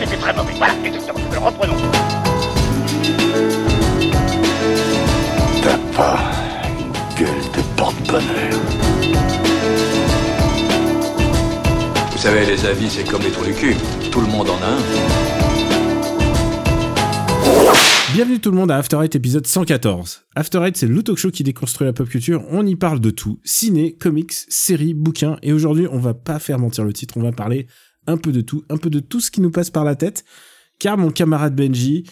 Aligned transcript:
c'était 0.00 0.16
très 0.16 0.34
mauvais. 0.34 0.52
Voilà, 0.56 0.74
exactement. 0.84 1.20
Reprenons. 1.44 1.76
T'as 5.62 5.78
pas 5.96 6.18
une 6.78 6.92
gueule 7.18 7.44
de 7.54 7.62
porte-bonheur. 7.76 8.60
Vous 12.12 12.18
savez, 12.18 12.46
les 12.46 12.64
avis, 12.66 12.90
c'est 12.90 13.04
comme 13.04 13.22
les 13.22 13.30
trous 13.30 13.44
du 13.44 13.54
cul. 13.54 13.76
Tout 14.10 14.20
le 14.20 14.26
monde 14.26 14.48
en 14.50 14.62
a 14.62 14.66
un. 14.66 14.80
Bienvenue 18.12 18.40
tout 18.40 18.50
le 18.50 18.56
monde 18.56 18.70
à 18.70 18.76
After 18.76 18.98
Eight 19.02 19.14
épisode 19.14 19.46
114. 19.46 20.24
After 20.34 20.58
Eight, 20.64 20.76
c'est 20.76 20.86
le 20.86 21.02
talk 21.02 21.16
show 21.16 21.30
qui 21.30 21.44
déconstruit 21.44 21.86
la 21.86 21.92
pop 21.92 22.08
culture. 22.08 22.42
On 22.50 22.66
y 22.66 22.74
parle 22.74 23.00
de 23.00 23.10
tout. 23.10 23.38
Ciné, 23.44 23.96
comics, 23.96 24.32
séries, 24.32 24.94
bouquins. 24.94 25.36
Et 25.42 25.52
aujourd'hui, 25.52 25.86
on 25.90 25.98
va 25.98 26.12
pas 26.12 26.38
faire 26.38 26.58
mentir 26.58 26.84
le 26.84 26.92
titre. 26.92 27.16
On 27.16 27.22
va 27.22 27.32
parler 27.32 27.66
un 28.06 28.16
peu 28.16 28.32
de 28.32 28.40
tout. 28.40 28.64
Un 28.68 28.76
peu 28.76 28.90
de 28.90 29.00
tout 29.00 29.20
ce 29.20 29.30
qui 29.30 29.40
nous 29.40 29.50
passe 29.50 29.70
par 29.70 29.84
la 29.84 29.94
tête. 29.94 30.24
Car 30.78 30.96
mon 30.96 31.10
camarade 31.10 31.54
Benji, 31.54 32.04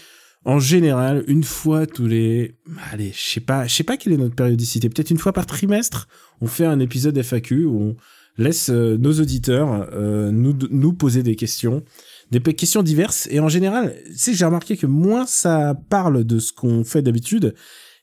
en 0.45 0.61
général, 0.61 1.25
une 1.27 1.45
fois 1.45 1.87
tous 1.87 2.07
les, 2.07 2.57
allez, 2.93 3.13
je 3.13 3.21
sais 3.21 3.41
pas, 3.41 3.67
je 3.67 3.75
sais 3.75 3.85
pas 3.85 3.97
quelle 3.97 4.13
est 4.13 4.19
notre 4.19 4.35
périodicité. 4.35 4.89
Peut-être 4.89 5.11
une 5.11 5.19
fois 5.19 5.33
par 5.33 5.47
trimestre, 5.47 6.09
on 6.41 6.47
fait 6.47 6.67
un 6.67 6.81
épisode 6.81 7.21
FAQ 7.23 7.65
où 7.65 7.81
on 7.81 7.97
laisse 8.39 8.71
euh, 8.71 8.97
nos 8.97 9.13
auditeurs 9.21 9.89
euh, 9.93 10.31
nous, 10.31 10.93
poser 10.93 11.23
des 11.23 11.37
questions 11.37 11.85
des 12.31 12.41
questions 12.41 12.83
diverses. 12.83 13.27
Et 13.31 13.41
en 13.41 13.49
général, 13.49 13.97
c'est 14.15 14.35
j'ai 14.35 14.45
remarqué 14.45 14.77
que 14.77 14.87
moins 14.87 15.27
ça 15.27 15.75
parle 15.89 16.25
de 16.25 16.39
ce 16.39 16.53
qu'on 16.53 16.85
fait 16.85 17.03
d'habitude, 17.03 17.55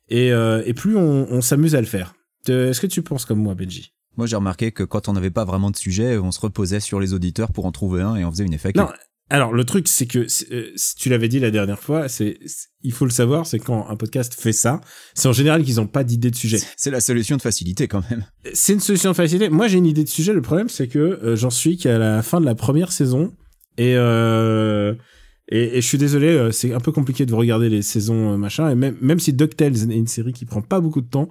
et, 0.10 0.32
euh, 0.32 0.62
plus 0.74 0.98
on, 0.98 1.28
on 1.32 1.42
s'amuse 1.42 1.76
à 1.76 1.80
le 1.80 1.88
faire. 1.88 2.16
Est-ce 2.48 2.82
que 2.82 2.88
tu 2.88 3.02
penses 3.02 3.26
comme 3.26 3.40
moi, 3.40 3.56
Benji? 3.56 3.94
Moi, 4.18 4.28
j'ai 4.28 4.36
remarqué 4.36 4.72
que 4.72 4.84
quand 4.84 5.08
on 5.08 5.14
n'avait 5.14 5.32
pas 5.32 5.46
vraiment 5.46 5.72
de 5.72 5.78
sujet, 5.78 6.18
on 6.18 6.32
se 6.32 6.40
reposait 6.40 6.80
sur 6.80 7.00
les 7.00 7.14
auditeurs 7.14 7.52
pour 7.52 7.66
en 7.66 7.72
trouver 7.72 8.02
un 8.02 8.16
et 8.16 8.26
on 8.26 8.32
faisait 8.32 8.46
une 8.46 8.58
FAQ. 8.58 8.80
Non, 8.80 8.90
alors 9.30 9.54
le 9.54 9.64
truc, 9.64 9.88
c'est 9.88 10.06
que 10.06 10.28
euh, 10.52 10.72
tu 10.98 11.10
l'avais 11.10 11.28
dit 11.28 11.40
la 11.40 11.50
dernière 11.50 11.80
fois, 11.80 12.08
c'est 12.08 12.38
il 12.84 12.92
faut 12.92 13.06
le 13.06 13.12
savoir, 13.12 13.48
c'est 13.48 13.58
quand 13.58 13.90
un 13.90 13.96
podcast 13.96 14.36
fait 14.40 14.54
ça, 14.54 14.82
c'est 15.16 15.28
en 15.28 15.34
général 15.34 15.64
qu'ils 15.64 15.78
n'ont 15.78 15.88
pas 15.88 16.04
d'idée 16.04 16.30
de 16.30 16.36
sujet. 16.36 16.60
C'est 16.78 16.92
la 16.92 17.02
solution 17.02 17.36
de 17.36 17.42
facilité 17.42 17.88
quand 17.88 18.08
même. 18.10 18.24
C'est 18.54 18.74
une 18.74 18.80
solution 18.80 19.10
de 19.10 19.16
facilité. 19.16 19.50
Moi, 19.50 19.68
j'ai 19.68 19.80
une 19.80 19.88
idée 19.88 20.04
de 20.04 20.10
sujet. 20.10 20.34
Le 20.34 20.44
problème, 20.44 20.70
c'est 20.70 20.88
que 20.88 21.00
euh, 21.00 21.36
j'en 21.36 21.50
suis 21.50 21.78
qu'à 21.78 21.98
la 21.98 22.22
fin 22.22 22.40
de 22.40 22.46
la 22.46 22.54
première 22.54 22.92
saison 22.92 23.34
et, 23.78 23.96
euh, 23.98 24.94
et, 25.50 25.78
et, 25.78 25.82
je 25.82 25.88
suis 25.88 25.98
désolé, 25.98 26.28
euh, 26.28 26.52
c'est 26.52 26.74
un 26.74 26.80
peu 26.80 26.92
compliqué 26.92 27.26
de 27.26 27.34
regarder 27.34 27.70
les 27.70 27.82
saisons 27.82 28.38
machin. 28.38 28.70
Et 28.70 28.76
même, 28.76 28.96
même 29.02 29.20
si 29.20 29.34
DuckTales 29.34 29.92
est 29.92 29.96
une 29.96 30.08
série 30.08 30.34
qui 30.34 30.46
prend 30.46 30.62
pas 30.62 30.80
beaucoup 30.80 31.02
de 31.02 31.10
temps, 31.10 31.30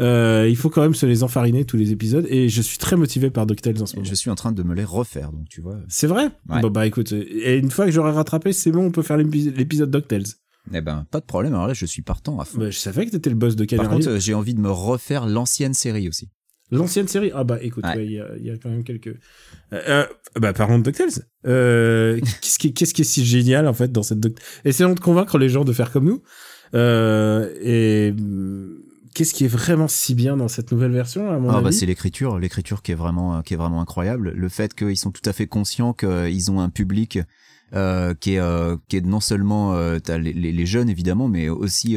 euh, 0.00 0.46
il 0.48 0.56
faut 0.56 0.70
quand 0.70 0.82
même 0.82 0.94
se 0.94 1.06
les 1.06 1.22
enfariner 1.22 1.64
tous 1.64 1.76
les 1.76 1.92
épisodes. 1.92 2.26
Et 2.28 2.48
je 2.48 2.62
suis 2.62 2.78
très 2.78 2.96
motivé 2.96 3.30
par 3.30 3.46
DuckTales 3.46 3.82
en 3.82 3.86
ce 3.86 3.96
moment. 3.96 4.08
Je 4.08 4.14
suis 4.14 4.30
en 4.30 4.34
train 4.34 4.52
de 4.52 4.62
me 4.62 4.74
les 4.74 4.84
refaire, 4.84 5.32
donc 5.32 5.48
tu 5.48 5.60
vois. 5.60 5.78
C'est 5.88 6.06
vrai? 6.06 6.28
Ouais. 6.48 6.60
Bon 6.60 6.70
bah 6.70 6.86
écoute, 6.86 7.12
et 7.12 7.56
une 7.56 7.70
fois 7.70 7.86
que 7.86 7.92
j'aurai 7.92 8.12
rattrapé, 8.12 8.52
c'est 8.52 8.70
bon, 8.70 8.86
on 8.86 8.90
peut 8.90 9.02
faire 9.02 9.16
l'épisode 9.16 9.90
DuckTales. 9.90 10.26
Eh 10.74 10.80
ben, 10.80 11.06
pas 11.10 11.20
de 11.20 11.26
problème. 11.26 11.54
Alors 11.54 11.68
là, 11.68 11.74
je 11.74 11.86
suis 11.86 12.02
partant 12.02 12.40
à 12.40 12.44
fond. 12.44 12.58
Bah, 12.58 12.70
je 12.70 12.78
savais 12.78 13.06
que 13.06 13.12
t'étais 13.12 13.30
le 13.30 13.36
boss 13.36 13.54
de 13.54 13.64
Canary. 13.64 13.88
Par 13.88 13.96
contre, 13.98 14.18
j'ai 14.18 14.34
envie 14.34 14.54
de 14.54 14.60
me 14.60 14.70
refaire 14.70 15.26
l'ancienne 15.26 15.74
série 15.74 16.08
aussi. 16.08 16.28
L'ancienne 16.72 17.06
série? 17.06 17.30
Ah 17.32 17.44
bah 17.44 17.58
écoute, 17.62 17.84
il 17.94 17.98
ouais. 17.98 18.06
y, 18.08 18.20
a, 18.20 18.36
y, 18.38 18.50
a 18.50 18.58
quand 18.58 18.68
même 18.68 18.82
quelques... 18.82 19.16
Euh, 19.72 20.04
bah 20.40 20.52
parlons 20.52 20.80
de 20.80 20.82
DuckTales. 20.82 21.24
Euh, 21.46 22.18
qu'est-ce 22.40 22.58
qui, 22.58 22.74
qu'est-ce 22.74 22.92
qui 22.92 23.02
est 23.02 23.04
si 23.04 23.24
génial 23.24 23.68
en 23.68 23.72
fait 23.72 23.92
dans 23.92 24.02
cette 24.02 24.18
DuckTales 24.18 24.44
Essayons 24.64 24.94
de 24.94 24.98
convaincre 24.98 25.38
les 25.38 25.48
gens 25.48 25.64
de 25.64 25.72
faire 25.72 25.92
comme 25.92 26.06
nous. 26.06 26.22
Euh, 26.74 27.54
et 27.60 28.12
qu'est-ce 29.16 29.32
qui 29.32 29.46
est 29.46 29.48
vraiment 29.48 29.88
si 29.88 30.14
bien 30.14 30.36
dans 30.36 30.48
cette 30.48 30.70
nouvelle 30.72 30.92
version 30.92 31.30
à 31.30 31.38
mon 31.38 31.48
ah 31.48 31.56
avis? 31.56 31.64
bah 31.64 31.72
c'est 31.72 31.86
l'écriture, 31.86 32.38
l'écriture 32.38 32.82
qui 32.82 32.92
est 32.92 32.96
vraiment 32.96 33.40
qui 33.40 33.54
est 33.54 33.56
vraiment 33.56 33.80
incroyable. 33.80 34.30
Le 34.30 34.48
fait 34.50 34.74
qu'ils 34.74 34.98
sont 34.98 35.10
tout 35.10 35.22
à 35.24 35.32
fait 35.32 35.46
conscients 35.46 35.94
qu'ils 35.94 36.50
ont 36.50 36.60
un 36.60 36.68
public 36.68 37.20
euh, 37.74 38.12
qui 38.14 38.34
est 38.34 38.38
euh, 38.38 38.76
qui 38.88 38.98
est 38.98 39.00
non 39.00 39.20
seulement 39.20 39.72
euh, 39.74 39.98
les, 40.08 40.32
les, 40.34 40.66
jeunes 40.66 40.90
évidemment, 40.90 41.28
mais 41.28 41.48
aussi 41.48 41.96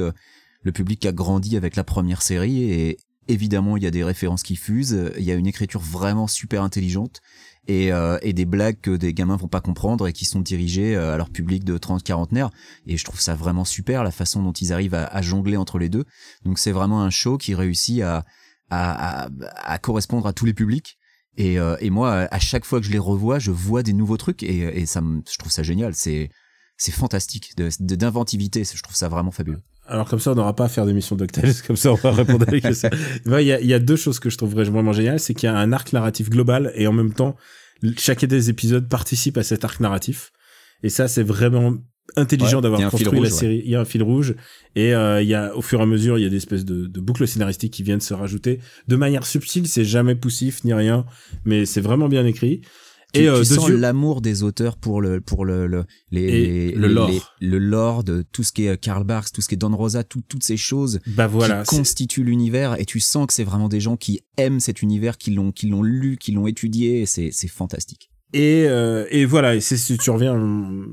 le 0.64 0.72
public 0.72 1.02
qui 1.02 1.10
a 1.10 1.12
grandi 1.12 1.58
avec 1.58 1.76
la 1.76 1.84
première 1.84 2.22
série. 2.22 2.64
Et 2.64 2.98
évidemment 3.28 3.76
il 3.76 3.84
y 3.84 3.88
a 3.88 3.92
des 3.92 4.06
références 4.06 4.44
qui 4.44 4.56
fusent, 4.56 5.12
il 5.18 5.24
y 5.24 5.32
a 5.32 5.36
une 5.36 5.48
écriture 5.48 5.82
vraiment 5.82 6.28
super 6.28 6.64
intelligente 6.64 7.20
et, 7.70 7.94
euh, 7.94 8.18
et 8.24 8.34
des 8.34 8.46
blagues 8.46 8.82
que 8.82 8.98
des 8.98 9.14
gamins 9.14 9.38
vont 9.38 9.48
pas 9.48 9.62
comprendre 9.62 10.08
et 10.08 10.14
qui 10.14 10.26
sont 10.26 10.42
dirigées 10.42 10.96
à 10.96 11.16
leur 11.18 11.30
public 11.30 11.64
de 11.64 11.78
30 11.78 12.04
quarantenaires 12.04 12.50
et 12.88 12.98
je 12.98 13.06
trouve 13.06 13.22
ça 13.22 13.36
vraiment 13.36 13.64
super 13.64 14.04
la 14.04 14.12
façon 14.12 14.42
dont 14.42 14.52
ils 14.52 14.74
arrivent 14.74 14.96
à, 14.96 15.06
à 15.06 15.22
jongler 15.22 15.56
entre 15.56 15.78
les 15.78 15.88
deux. 15.88 16.06
Donc 16.44 16.58
c'est 16.58 16.72
vraiment 16.72 17.04
un 17.04 17.12
show 17.12 17.38
qui 17.38 17.54
réussit 17.54 18.02
à 18.02 18.26
à, 18.72 19.26
à, 19.26 19.30
à 19.56 19.78
correspondre 19.80 20.28
à 20.28 20.34
tous 20.34 20.46
les 20.46 20.54
publics 20.54 20.98
et, 21.38 21.60
euh, 21.60 21.76
et 21.80 21.90
moi 21.90 22.28
à 22.32 22.40
chaque 22.40 22.66
fois 22.66 22.80
que 22.80 22.86
je 22.86 22.92
les 22.92 23.00
revois, 23.00 23.40
je 23.40 23.52
vois 23.52 23.84
des 23.84 23.94
nouveaux 23.94 24.18
trucs 24.18 24.44
et, 24.44 24.60
et 24.82 24.86
ça 24.86 25.02
je 25.02 25.38
trouve 25.38 25.52
ça 25.52 25.64
génial, 25.64 25.96
c'est 25.96 26.30
c'est 26.78 26.92
fantastique 26.92 27.56
d'inventivité, 27.58 28.64
je 28.64 28.82
trouve 28.82 28.96
ça 28.96 29.10
vraiment 29.10 29.32
fabuleux. 29.32 29.62
Alors 29.90 30.08
comme 30.08 30.20
ça, 30.20 30.32
on 30.32 30.36
n'aura 30.36 30.56
pas 30.56 30.66
à 30.66 30.70
faire 30.70 30.86
d'émission 30.86 31.16
DuckTales, 31.16 31.54
comme 31.68 31.76
ça 31.76 31.92
on 31.92 31.96
va 31.96 32.12
répondre 32.12 32.46
à 32.48 32.52
les 32.52 32.62
questions. 32.62 32.90
Il 33.26 33.42
y, 33.42 33.52
a, 33.52 33.60
y 33.60 33.74
a 33.74 33.80
deux 33.80 33.96
choses 33.96 34.20
que 34.20 34.30
je 34.30 34.38
trouve 34.38 34.54
vraiment 34.54 34.94
géniales, 34.94 35.20
c'est 35.20 35.34
qu'il 35.34 35.48
y 35.48 35.52
a 35.52 35.58
un 35.58 35.74
arc 35.74 35.92
narratif 35.94 36.30
global 36.30 36.72
et 36.76 36.88
en 36.88 36.94
même 36.94 37.14
temps, 37.14 37.36
chacun 37.98 38.28
des 38.28 38.50
épisodes 38.50 38.88
participe 38.88 39.38
à 39.38 39.44
cet 39.44 39.66
arc 39.66 39.80
narratif. 39.80 40.32
Et 40.84 40.90
ça, 40.90 41.08
c'est 41.08 41.24
vraiment 41.24 41.76
intelligent 42.16 42.58
ouais, 42.58 42.64
d'avoir 42.64 42.90
construit 42.90 43.18
rouge, 43.18 43.30
la 43.30 43.34
série. 43.34 43.58
Ouais. 43.58 43.64
Il 43.66 43.72
y 43.72 43.76
a 43.76 43.82
un 43.82 43.86
fil 43.86 44.04
rouge 44.04 44.36
et 44.76 44.94
euh, 44.94 45.22
il 45.22 45.28
y 45.28 45.36
a 45.36 45.56
au 45.56 45.62
fur 45.62 45.80
et 45.80 45.84
à 45.84 45.86
mesure, 45.86 46.18
il 46.18 46.24
y 46.24 46.26
a 46.26 46.30
des 46.30 46.38
espèces 46.38 46.66
de, 46.66 46.88
de 46.88 47.00
boucles 47.00 47.28
scénaristiques 47.28 47.74
qui 47.74 47.84
viennent 47.84 48.02
se 48.02 48.14
rajouter 48.14 48.60
de 48.88 48.96
manière 48.96 49.26
subtile. 49.26 49.68
C'est 49.68 49.86
jamais 49.86 50.16
poussif 50.16 50.64
ni 50.64 50.74
rien, 50.74 51.06
mais 51.46 51.66
c'est 51.66 51.82
vraiment 51.82 52.10
bien 52.10 52.26
écrit. 52.26 52.62
Tu, 53.14 53.22
et 53.22 53.28
euh, 53.28 53.40
tu 53.40 53.46
sens 53.46 53.70
l'amour 53.70 54.22
des 54.22 54.44
auteurs 54.44 54.78
pour 54.78 55.02
le 55.02 55.20
pour 55.20 55.44
le, 55.44 55.66
le 55.66 55.86
les, 56.12 56.28
les, 56.30 56.72
le 56.74 56.88
lore. 56.88 57.10
les, 57.10 57.48
le 57.48 57.58
lore 57.58 58.04
de 58.04 58.24
tout 58.32 58.44
ce 58.44 58.52
qui 58.52 58.68
est 58.68 58.78
Karl 58.78 59.04
Barks 59.04 59.32
tout 59.32 59.42
ce 59.42 59.48
qui 59.48 59.56
est 59.56 59.58
Don 59.58 59.76
Rosa 59.76 60.04
tout, 60.04 60.22
toutes 60.28 60.44
ces 60.44 60.58
choses 60.58 61.00
bah 61.08 61.26
voilà, 61.26 61.64
qui 61.64 61.76
constituent 61.76 62.24
l'univers. 62.24 62.80
Et 62.80 62.86
tu 62.86 63.00
sens 63.00 63.26
que 63.26 63.34
c'est 63.34 63.44
vraiment 63.44 63.68
des 63.68 63.80
gens 63.80 63.98
qui 63.98 64.22
aiment 64.38 64.60
cet 64.60 64.82
univers 64.82 65.18
qui 65.18 65.32
l'ont 65.32 65.52
qui 65.52 65.68
l'ont 65.68 65.82
lu 65.84 66.18
qui 66.18 66.32
l'ont 66.34 66.46
étudié. 66.46 67.06
C'est 67.06 67.30
c'est 67.32 67.48
fantastique. 67.48 68.12
Et 68.34 68.66
euh, 68.68 69.06
et 69.10 69.26
voilà 69.26 69.56
et 69.56 69.60
c'est 69.60 69.78
si 69.78 69.98
tu 69.98 70.12
reviens 70.12 70.40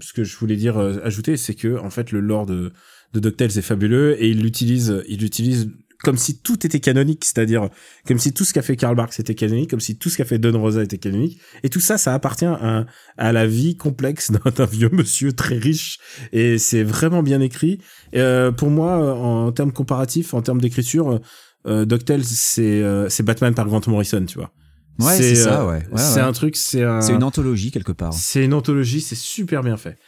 ce 0.00 0.14
que 0.14 0.24
je 0.24 0.36
voulais 0.38 0.56
dire 0.56 0.78
euh, 0.78 0.98
ajouter 1.04 1.36
c'est 1.36 1.54
que 1.54 1.78
en 1.78 1.90
fait 1.90 2.12
le 2.12 2.20
lore 2.20 2.46
de 2.46 2.72
de 3.12 3.20
DuckTales 3.20 3.58
est 3.58 3.62
fabuleux 3.62 4.16
et 4.22 4.30
il 4.30 4.40
l'utilise 4.40 5.02
il 5.06 5.20
l'utilise 5.20 5.70
comme 6.02 6.16
si 6.16 6.38
tout 6.38 6.66
était 6.66 6.80
canonique, 6.80 7.24
c'est-à-dire 7.24 7.68
comme 8.06 8.18
si 8.18 8.32
tout 8.32 8.44
ce 8.44 8.52
qu'a 8.52 8.62
fait 8.62 8.76
Karl 8.76 8.94
Barks 8.94 9.18
était 9.18 9.34
canonique, 9.34 9.70
comme 9.70 9.80
si 9.80 9.96
tout 9.98 10.10
ce 10.10 10.16
qu'a 10.16 10.24
fait 10.24 10.38
Don 10.38 10.60
Rosa 10.60 10.82
était 10.82 10.98
canonique, 10.98 11.40
et 11.62 11.68
tout 11.68 11.80
ça, 11.80 11.98
ça 11.98 12.14
appartient 12.14 12.44
à, 12.44 12.86
à 13.16 13.32
la 13.32 13.46
vie 13.46 13.76
complexe 13.76 14.30
d'un 14.56 14.66
vieux 14.66 14.90
monsieur 14.92 15.32
très 15.32 15.56
riche, 15.56 15.98
et 16.32 16.58
c'est 16.58 16.82
vraiment 16.82 17.22
bien 17.22 17.40
écrit. 17.40 17.80
Euh, 18.14 18.52
pour 18.52 18.70
moi, 18.70 19.14
en, 19.14 19.46
en 19.46 19.52
termes 19.52 19.72
comparatifs, 19.72 20.34
en 20.34 20.42
termes 20.42 20.60
d'écriture, 20.60 21.20
euh, 21.66 21.86
c'est 22.22 22.62
euh, 22.62 23.08
c'est 23.08 23.22
Batman 23.22 23.54
par 23.54 23.66
Grant 23.66 23.80
Morrison, 23.86 24.24
tu 24.24 24.38
vois. 24.38 24.52
Ouais, 24.98 25.16
c'est 25.16 25.34
ça, 25.34 25.66
ouais. 25.66 25.74
ouais 25.74 25.82
c'est 25.96 26.20
ouais. 26.20 26.26
un 26.26 26.32
truc, 26.32 26.56
c'est 26.56 26.82
un... 26.82 27.02
C'est 27.02 27.12
une 27.12 27.22
anthologie 27.22 27.70
quelque 27.70 27.92
part. 27.92 28.14
C'est 28.14 28.44
une 28.44 28.54
anthologie, 28.54 29.02
c'est 29.02 29.16
super 29.16 29.62
bien 29.62 29.76
fait. 29.76 29.98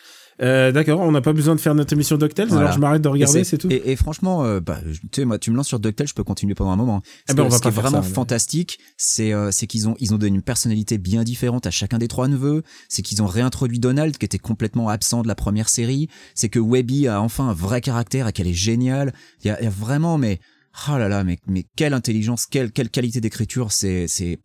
Euh, 0.41 0.71
D'accord, 0.71 1.00
on 1.00 1.10
n'a 1.10 1.21
pas 1.21 1.32
besoin 1.32 1.54
de 1.54 1.60
faire 1.60 1.75
notre 1.75 1.93
émission 1.93 2.16
DuckTales, 2.16 2.49
voilà. 2.49 2.62
alors 2.62 2.72
je 2.72 2.81
m'arrête 2.81 3.03
de 3.03 3.09
regarder, 3.09 3.43
c'est 3.43 3.59
tout. 3.59 3.69
Et, 3.71 3.82
et 3.84 3.97
franchement, 3.97 4.44
euh, 4.44 4.60
bah, 4.60 4.78
tu 4.84 5.21
sais, 5.21 5.25
moi, 5.25 5.38
tu 5.38 5.50
me 5.50 5.56
lances 5.56 5.69
sur 5.69 5.81
DuckTales, 5.81 6.06
je 6.06 6.15
peux 6.15 6.22
continuer 6.22 6.54
pendant 6.54 6.71
un 6.71 6.76
moment. 6.76 7.03
Eh 7.28 7.34
ben, 7.34 7.44
on 7.44 7.50
ce 7.50 7.60
qui 7.60 7.69
est 7.69 7.72
vraiment 7.72 8.03
ça, 8.03 8.09
fantastique, 8.09 8.78
c'est 8.97 9.32
euh, 9.32 9.50
c'est 9.50 9.66
qu'ils 9.66 9.88
ont 9.88 9.97
ils 9.98 10.15
ont 10.15 10.19
donné 10.19 10.37
une 10.37 10.43
personnalité 10.43 10.98
bien 10.98 11.25
différente 11.25 11.66
à 11.66 11.71
chacun 11.71 11.98
des 11.98 12.09
trois 12.09 12.28
neveux. 12.28 12.62
C'est 12.88 13.03
qu'ils 13.03 13.22
ont 13.22 13.27
réintroduit 13.27 13.81
Donald, 13.81 14.16
qui 14.16 14.25
était 14.25 14.38
complètement 14.38 14.88
absent 14.88 15.22
de 15.22 15.28
la 15.28 15.34
première 15.34 15.69
série. 15.69 16.09
C'est 16.34 16.48
que 16.48 16.60
Webby 16.60 17.09
a 17.09 17.21
enfin 17.21 17.48
un 17.48 17.54
vrai 17.54 17.81
caractère 17.81 18.28
et 18.28 18.32
qu'elle 18.32 18.48
est 18.48 18.53
géniale. 18.53 19.12
Il 19.43 19.48
y 19.48 19.50
a, 19.50 19.60
y 19.62 19.66
a, 19.66 19.71
vraiment, 19.71 20.19
mais 20.19 20.38
oh 20.88 20.98
là 20.98 21.09
là, 21.09 21.25
mais 21.25 21.38
mais 21.48 21.66
quelle 21.77 21.94
intelligence, 21.94 22.47
quelle 22.47 22.71
quelle 22.71 22.91
qualité 22.91 23.21
d'écriture, 23.21 23.72
c'est 23.72 24.07
c'est 24.07 24.39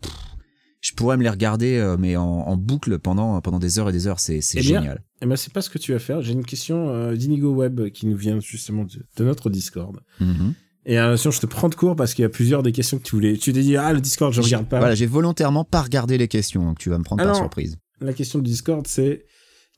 je 0.84 0.92
pourrais 0.92 1.18
me 1.18 1.24
les 1.24 1.30
regarder 1.30 1.78
euh, 1.78 1.96
mais 1.98 2.16
en, 2.18 2.24
en, 2.52 2.58
boucle 2.58 3.00
pendant 3.00 3.40
pendant 3.42 3.58
des 3.58 3.80
heures 3.80 3.90
et 3.90 3.92
des 3.94 4.06
heures 4.08 4.20
c'est 4.20 4.42
c'est 4.42 4.60
eh 4.60 4.62
génial. 4.62 5.02
eh 5.22 5.26
ben 5.26 5.36
c'est 5.38 5.52
pas 5.54 5.62
ce 5.62 5.70
que 5.70 5.80
tu 5.80 5.94
vas 5.94 6.00
faire. 6.00 6.22
J'ai 6.22 6.34
une 6.34 6.46
question 6.46 6.90
euh, 6.90 7.16
d'Inigo 7.16 7.52
Web 7.62 7.90
qui 7.96 8.06
nous 8.06 8.18
vient 8.18 8.40
justement 8.42 8.84
de, 8.84 8.98
de 9.18 9.24
notre 9.24 9.50
Discord. 9.50 9.96
Mm 10.20 10.32
-hmm. 10.34 10.52
et 10.92 10.98
attention 10.98 11.32
je 11.32 11.40
te 11.40 11.48
prends 11.56 11.70
de 11.70 11.76
court 11.82 11.96
parce 11.96 12.14
qu'il 12.14 12.24
y 12.24 12.30
a 12.32 12.34
plusieurs 12.40 12.62
des 12.68 12.74
questions 12.74 12.98
que 13.00 13.08
tu 13.10 13.16
voulais. 13.16 13.38
Tu 13.38 13.54
t'es 13.54 13.62
dit 13.70 13.78
ah 13.78 13.92
le 13.94 14.02
Discord 14.10 14.32
je 14.34 14.42
regarde 14.42 14.68
pas. 14.68 14.80
voilà 14.84 14.96
j'ai 15.00 15.08
volontairement 15.20 15.64
pas 15.76 15.82
regardé 15.90 16.18
les 16.24 16.28
questions 16.38 16.62
donc 16.68 16.78
tu 16.84 16.90
vas 16.92 16.98
me 17.02 17.06
prendre 17.10 17.22
Alors, 17.24 17.34
par 17.36 17.44
surprise. 17.46 17.78
la 18.10 18.14
question 18.20 18.38
du 18.40 18.50
Discord 18.56 18.86
c'est 18.96 19.14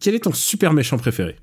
quel 0.01 0.13
est 0.17 0.23
ton 0.27 0.33
super 0.33 0.73
méchant 0.73 0.97
préféré? 0.97 1.35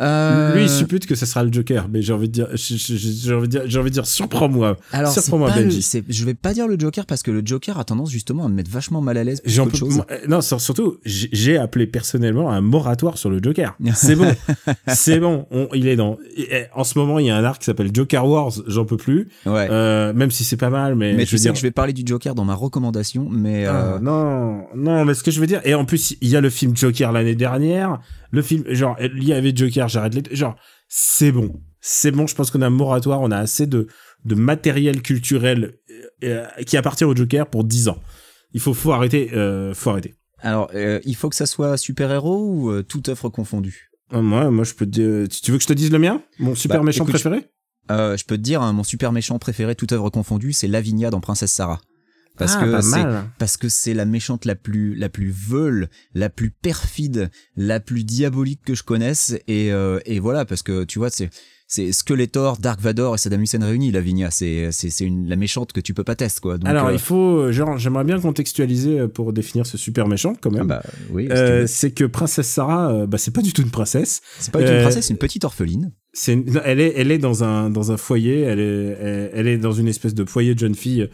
Euh, 0.00 0.54
Lui, 0.56 0.62
il 0.64 0.68
suppute 0.68 1.06
que 1.06 1.14
ce 1.14 1.24
sera 1.24 1.44
le 1.44 1.52
Joker, 1.52 1.86
mais 1.88 2.02
j'ai 2.02 2.12
envie 2.12 2.28
de 2.28 2.32
dire, 2.32 2.48
j'ai 2.54 3.32
envie 3.32 3.46
de 3.46 3.52
dire, 3.52 3.62
j'ai 3.66 3.78
envie 3.78 3.90
de 3.90 3.94
dire, 3.94 4.06
surprends-moi. 4.06 4.76
Alors, 4.92 5.12
Surprends-moi, 5.12 5.54
le- 5.56 5.62
Benji. 5.64 5.82
c'est- 5.82 6.02
je 6.08 6.24
vais 6.24 6.34
pas 6.34 6.52
dire 6.52 6.66
le 6.66 6.76
Joker 6.78 7.06
parce 7.06 7.22
que 7.22 7.30
le 7.30 7.42
Joker 7.44 7.78
a 7.78 7.84
tendance 7.84 8.10
justement 8.10 8.44
à 8.44 8.48
me 8.48 8.54
mettre 8.54 8.70
vachement 8.72 9.00
mal 9.00 9.16
à 9.18 9.22
l'aise. 9.24 9.40
J'en 9.44 9.68
peux, 9.68 9.76
chose. 9.76 10.02
non, 10.28 10.40
sur- 10.40 10.60
surtout, 10.60 10.96
j'ai 11.04 11.58
appelé 11.58 11.86
personnellement 11.86 12.50
un 12.50 12.60
moratoire 12.60 13.18
sur 13.18 13.30
le 13.30 13.40
Joker. 13.40 13.76
C'est 13.94 14.16
bon, 14.16 14.26
c'est 14.88 15.20
bon. 15.20 15.46
On- 15.52 15.68
il 15.74 15.86
est 15.86 15.96
dans. 15.96 16.18
En 16.74 16.82
ce 16.82 16.98
moment, 16.98 17.20
il 17.20 17.26
y 17.26 17.30
a 17.30 17.36
un 17.36 17.44
arc 17.44 17.60
qui 17.60 17.66
s'appelle 17.66 17.90
Joker 17.94 18.26
Wars. 18.26 18.52
J'en 18.66 18.84
peux 18.84 18.96
plus. 18.96 19.28
Ouais. 19.46 19.68
Euh, 19.70 20.12
même 20.12 20.32
si 20.32 20.42
c'est 20.44 20.56
pas 20.56 20.70
mal, 20.70 20.96
mais, 20.96 21.12
mais 21.14 21.24
je 21.24 21.28
tu 21.30 21.34
veux 21.36 21.38
sais 21.38 21.42
dire. 21.44 21.52
que 21.52 21.58
je 21.58 21.62
vais 21.62 21.70
parler 21.70 21.92
du 21.92 22.02
Joker 22.04 22.34
dans 22.34 22.44
ma 22.44 22.54
recommandation, 22.54 23.28
mais 23.30 23.66
Ah, 23.66 23.94
euh, 23.94 23.98
non, 24.00 24.64
non, 24.74 25.04
mais 25.04 25.14
ce 25.14 25.22
que 25.22 25.30
je 25.30 25.38
veux 25.40 25.46
dire, 25.46 25.60
et 25.64 25.74
en 25.74 25.84
plus, 25.84 26.16
il 26.20 26.28
y 26.28 26.34
a 26.36 26.40
le 26.40 26.50
film 26.50 26.76
Joker 26.76 27.12
l'année 27.12 27.36
dernière, 27.36 28.00
le 28.34 28.42
film, 28.42 28.64
genre, 28.68 28.96
il 29.00 29.24
y 29.24 29.32
avait 29.32 29.54
Joker, 29.54 29.88
j'arrête 29.88 30.14
les, 30.14 30.36
genre, 30.36 30.56
c'est 30.88 31.32
bon, 31.32 31.60
c'est 31.80 32.10
bon, 32.10 32.26
je 32.26 32.34
pense 32.34 32.50
qu'on 32.50 32.62
a 32.62 32.66
un 32.66 32.70
moratoire, 32.70 33.20
on 33.20 33.30
a 33.30 33.38
assez 33.38 33.66
de, 33.66 33.86
de 34.24 34.34
matériel 34.34 35.02
culturel 35.02 35.74
euh, 36.22 36.44
euh, 36.58 36.62
qui 36.64 36.76
appartient 36.76 37.04
au 37.04 37.14
Joker 37.14 37.46
pour 37.46 37.64
10 37.64 37.88
ans. 37.88 37.98
Il 38.52 38.60
faut, 38.60 38.74
faut 38.74 38.92
arrêter, 38.92 39.30
euh, 39.34 39.72
faut 39.74 39.90
arrêter. 39.90 40.14
alors 40.40 40.70
euh, 40.74 41.00
il 41.04 41.16
faut 41.16 41.28
que 41.28 41.36
ça 41.36 41.46
soit 41.46 41.76
super-héros 41.76 42.44
ou 42.50 42.82
toute 42.82 43.08
œuvre 43.08 43.28
confondue? 43.28 43.90
Moi, 44.12 44.50
moi, 44.50 44.64
je 44.64 44.74
peux 44.74 44.84
te 44.86 44.90
dire, 44.90 45.28
tu 45.28 45.50
veux 45.50 45.56
que 45.56 45.62
je 45.62 45.68
te 45.68 45.72
dise 45.72 45.90
le 45.90 45.98
mien? 45.98 46.22
Mon 46.38 46.54
super 46.54 46.78
Bah, 46.80 46.86
méchant 46.86 47.04
écoute, 47.04 47.14
préféré? 47.14 47.48
Je 47.88 48.24
peux 48.24 48.36
te 48.36 48.42
dire, 48.42 48.62
hein, 48.62 48.72
mon 48.72 48.84
super 48.84 49.12
méchant 49.12 49.38
préféré, 49.38 49.74
toute 49.74 49.92
œuvre 49.92 50.10
confondue, 50.10 50.52
c'est 50.52 50.68
Lavinia 50.68 51.10
dans 51.10 51.20
Princesse 51.20 51.52
Sarah. 51.52 51.80
Parce 52.36 52.56
Ah, 52.58 52.64
que 52.64 52.80
c'est 52.80 53.04
parce 53.38 53.56
que 53.56 53.68
c'est 53.68 53.94
la 53.94 54.04
méchante 54.04 54.44
la 54.44 54.56
plus 54.56 54.94
la 54.96 55.08
plus 55.08 55.30
veule, 55.30 55.88
la 56.14 56.28
plus 56.30 56.50
perfide, 56.50 57.30
la 57.56 57.78
plus 57.80 58.02
diabolique 58.04 58.60
que 58.64 58.74
je 58.74 58.82
connaisse 58.82 59.36
et 59.46 59.72
euh, 59.72 60.00
et 60.04 60.18
voilà 60.18 60.44
parce 60.44 60.62
que 60.62 60.82
tu 60.84 60.98
vois 60.98 61.10
c'est 61.10 61.30
c'est 61.66 61.92
Skeletor, 61.92 62.58
Dark 62.58 62.80
Vador 62.80 63.14
et 63.14 63.18
Saddam 63.18 63.40
Hussein 63.42 63.64
réunis 63.64 63.90
Lavinia, 63.92 64.30
c'est 64.30 64.70
c'est 64.72 64.90
c'est 64.90 65.04
une 65.04 65.28
la 65.28 65.36
méchante 65.36 65.72
que 65.72 65.80
tu 65.80 65.94
peux 65.94 66.04
pas 66.04 66.14
tester 66.16 66.40
quoi. 66.40 66.58
Donc, 66.58 66.68
Alors, 66.68 66.88
euh, 66.88 66.92
il 66.92 66.98
faut, 66.98 67.50
genre, 67.52 67.78
j'aimerais 67.78 68.04
bien 68.04 68.20
contextualiser 68.20 69.00
euh, 69.00 69.08
pour 69.08 69.32
définir 69.32 69.64
ce 69.64 69.78
super 69.78 70.06
méchant, 70.06 70.34
quand 70.40 70.50
ah 70.54 70.58
même. 70.58 70.66
bah 70.66 70.82
oui, 71.10 71.26
Euh, 71.30 71.66
c'est 71.66 71.90
que 71.92 72.04
Princesse 72.04 72.48
Sarah, 72.48 72.92
euh, 72.92 73.06
bah, 73.06 73.16
c'est 73.16 73.30
pas 73.32 73.40
du 73.40 73.52
tout 73.54 73.62
une 73.62 73.70
princesse. 73.70 74.20
c'est 74.38 74.52
pas 74.52 74.58
du 74.60 74.66
tout 74.66 74.72
une 74.72 74.82
princesse, 74.82 75.06
c'est 75.06 75.14
une 75.14 75.18
petite 75.18 75.44
orpheline. 75.44 75.92
C'est 76.12 76.34
une- 76.34 76.60
elle 76.64 76.80
est 76.80 76.92
elle 76.96 77.10
est 77.10 77.18
dans 77.18 77.44
un 77.44 77.70
dans 77.70 77.92
un 77.92 77.96
foyer, 77.96 78.40
elle 78.42 78.60
est 78.60 78.96
elle, 79.00 79.30
elle 79.34 79.48
est 79.48 79.58
dans 79.58 79.72
une 79.72 79.88
espèce 79.88 80.14
de 80.14 80.24
foyer 80.26 80.54
de 80.54 80.58
jeune 80.60 80.74
fille. 80.74 81.08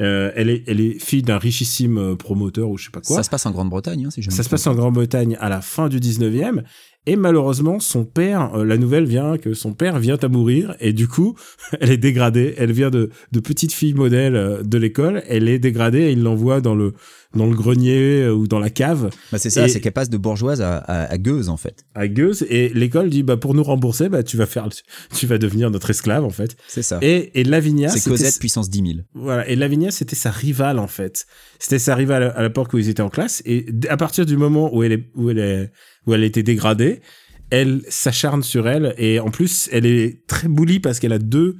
Euh, 0.00 0.32
elle 0.34 0.48
est 0.48 0.64
elle 0.66 0.80
est 0.80 0.98
fille 0.98 1.22
d'un 1.22 1.36
richissime 1.36 1.98
euh, 1.98 2.14
promoteur 2.16 2.70
ou 2.70 2.78
je 2.78 2.86
sais 2.86 2.90
pas 2.90 3.00
quoi. 3.00 3.16
Ça 3.16 3.22
se 3.22 3.30
passe 3.30 3.44
en 3.44 3.50
Grande-Bretagne, 3.50 4.06
hein, 4.06 4.10
si 4.10 4.22
je 4.22 4.30
me 4.30 4.34
Ça 4.34 4.42
se 4.42 4.48
passe 4.48 4.66
en 4.66 4.74
Grande-Bretagne 4.74 5.36
à 5.38 5.50
la 5.50 5.60
fin 5.60 5.88
du 5.88 6.00
19e 6.00 6.62
et 7.04 7.16
malheureusement 7.16 7.78
son 7.78 8.04
père 8.04 8.54
euh, 8.54 8.64
la 8.64 8.78
nouvelle 8.78 9.04
vient 9.04 9.36
que 9.36 9.52
son 9.52 9.74
père 9.74 9.98
vient 9.98 10.16
à 10.16 10.28
mourir. 10.28 10.74
Et 10.80 10.94
du 10.94 11.08
coup 11.08 11.36
elle 11.80 11.90
est 11.90 11.98
dégradée, 11.98 12.54
elle 12.56 12.72
vient 12.72 12.90
de 12.90 13.10
de 13.32 13.40
petite 13.40 13.74
fille 13.74 13.92
modèle 13.92 14.62
de 14.64 14.78
l'école, 14.78 15.22
elle 15.28 15.48
est 15.48 15.58
dégradée 15.58 16.04
et 16.04 16.12
il 16.12 16.22
l'envoie 16.22 16.62
dans 16.62 16.74
le 16.74 16.94
dans 17.34 17.46
le 17.46 17.54
grenier 17.54 18.22
euh, 18.22 18.34
ou 18.34 18.46
dans 18.46 18.58
la 18.58 18.70
cave 18.70 19.10
Bah 19.30 19.38
c'est 19.38 19.50
ça, 19.50 19.68
c'est 19.68 19.80
qu'elle 19.80 19.92
passe 19.92 20.10
de 20.10 20.16
bourgeoise 20.16 20.60
à, 20.60 20.78
à, 20.78 21.04
à 21.04 21.18
gueuse 21.18 21.48
en 21.48 21.56
fait. 21.56 21.84
à 21.94 22.08
Gueuse 22.08 22.44
et 22.48 22.68
l'école 22.70 23.10
dit 23.10 23.22
bah 23.22 23.36
pour 23.36 23.54
nous 23.54 23.62
rembourser 23.62 24.08
bah 24.08 24.22
tu 24.22 24.36
vas 24.36 24.46
faire 24.46 24.68
tu 25.14 25.26
vas 25.26 25.38
devenir 25.38 25.70
notre 25.70 25.90
esclave 25.90 26.24
en 26.24 26.30
fait. 26.30 26.56
C'est 26.68 26.82
ça. 26.82 26.98
Et 27.02 27.40
et 27.40 27.44
Lavinia 27.44 27.88
C'est 27.88 28.08
Cosette 28.08 28.38
puissance 28.38 28.68
10 28.70 28.78
000. 28.78 28.88
Voilà, 29.14 29.48
et 29.48 29.56
Lavinia, 29.56 29.90
c'était 29.90 30.16
sa 30.16 30.30
rivale 30.30 30.78
en 30.78 30.86
fait. 30.86 31.26
C'était 31.58 31.78
sa 31.78 31.94
rivale 31.94 32.32
à 32.36 32.42
l'époque 32.42 32.72
où 32.72 32.78
ils 32.78 32.88
étaient 32.88 33.02
en 33.02 33.08
classe. 33.10 33.42
Et 33.44 33.66
à 33.88 33.96
partir 33.96 34.26
du 34.26 34.36
moment 34.36 34.74
où 34.74 34.82
elle 34.82 34.92
est, 34.92 35.04
où 35.14 35.30
elle 35.30 35.38
est, 35.38 35.70
où 36.06 36.14
elle 36.14 36.24
était 36.24 36.42
dégradée, 36.42 37.00
elle 37.50 37.82
s'acharne 37.88 38.42
sur 38.42 38.68
elle. 38.68 38.94
Et 38.98 39.20
en 39.20 39.30
plus, 39.30 39.68
elle 39.72 39.86
est 39.86 40.26
très 40.26 40.48
bully 40.48 40.80
parce 40.80 40.98
qu'elle 40.98 41.12
a 41.12 41.18
deux, 41.18 41.56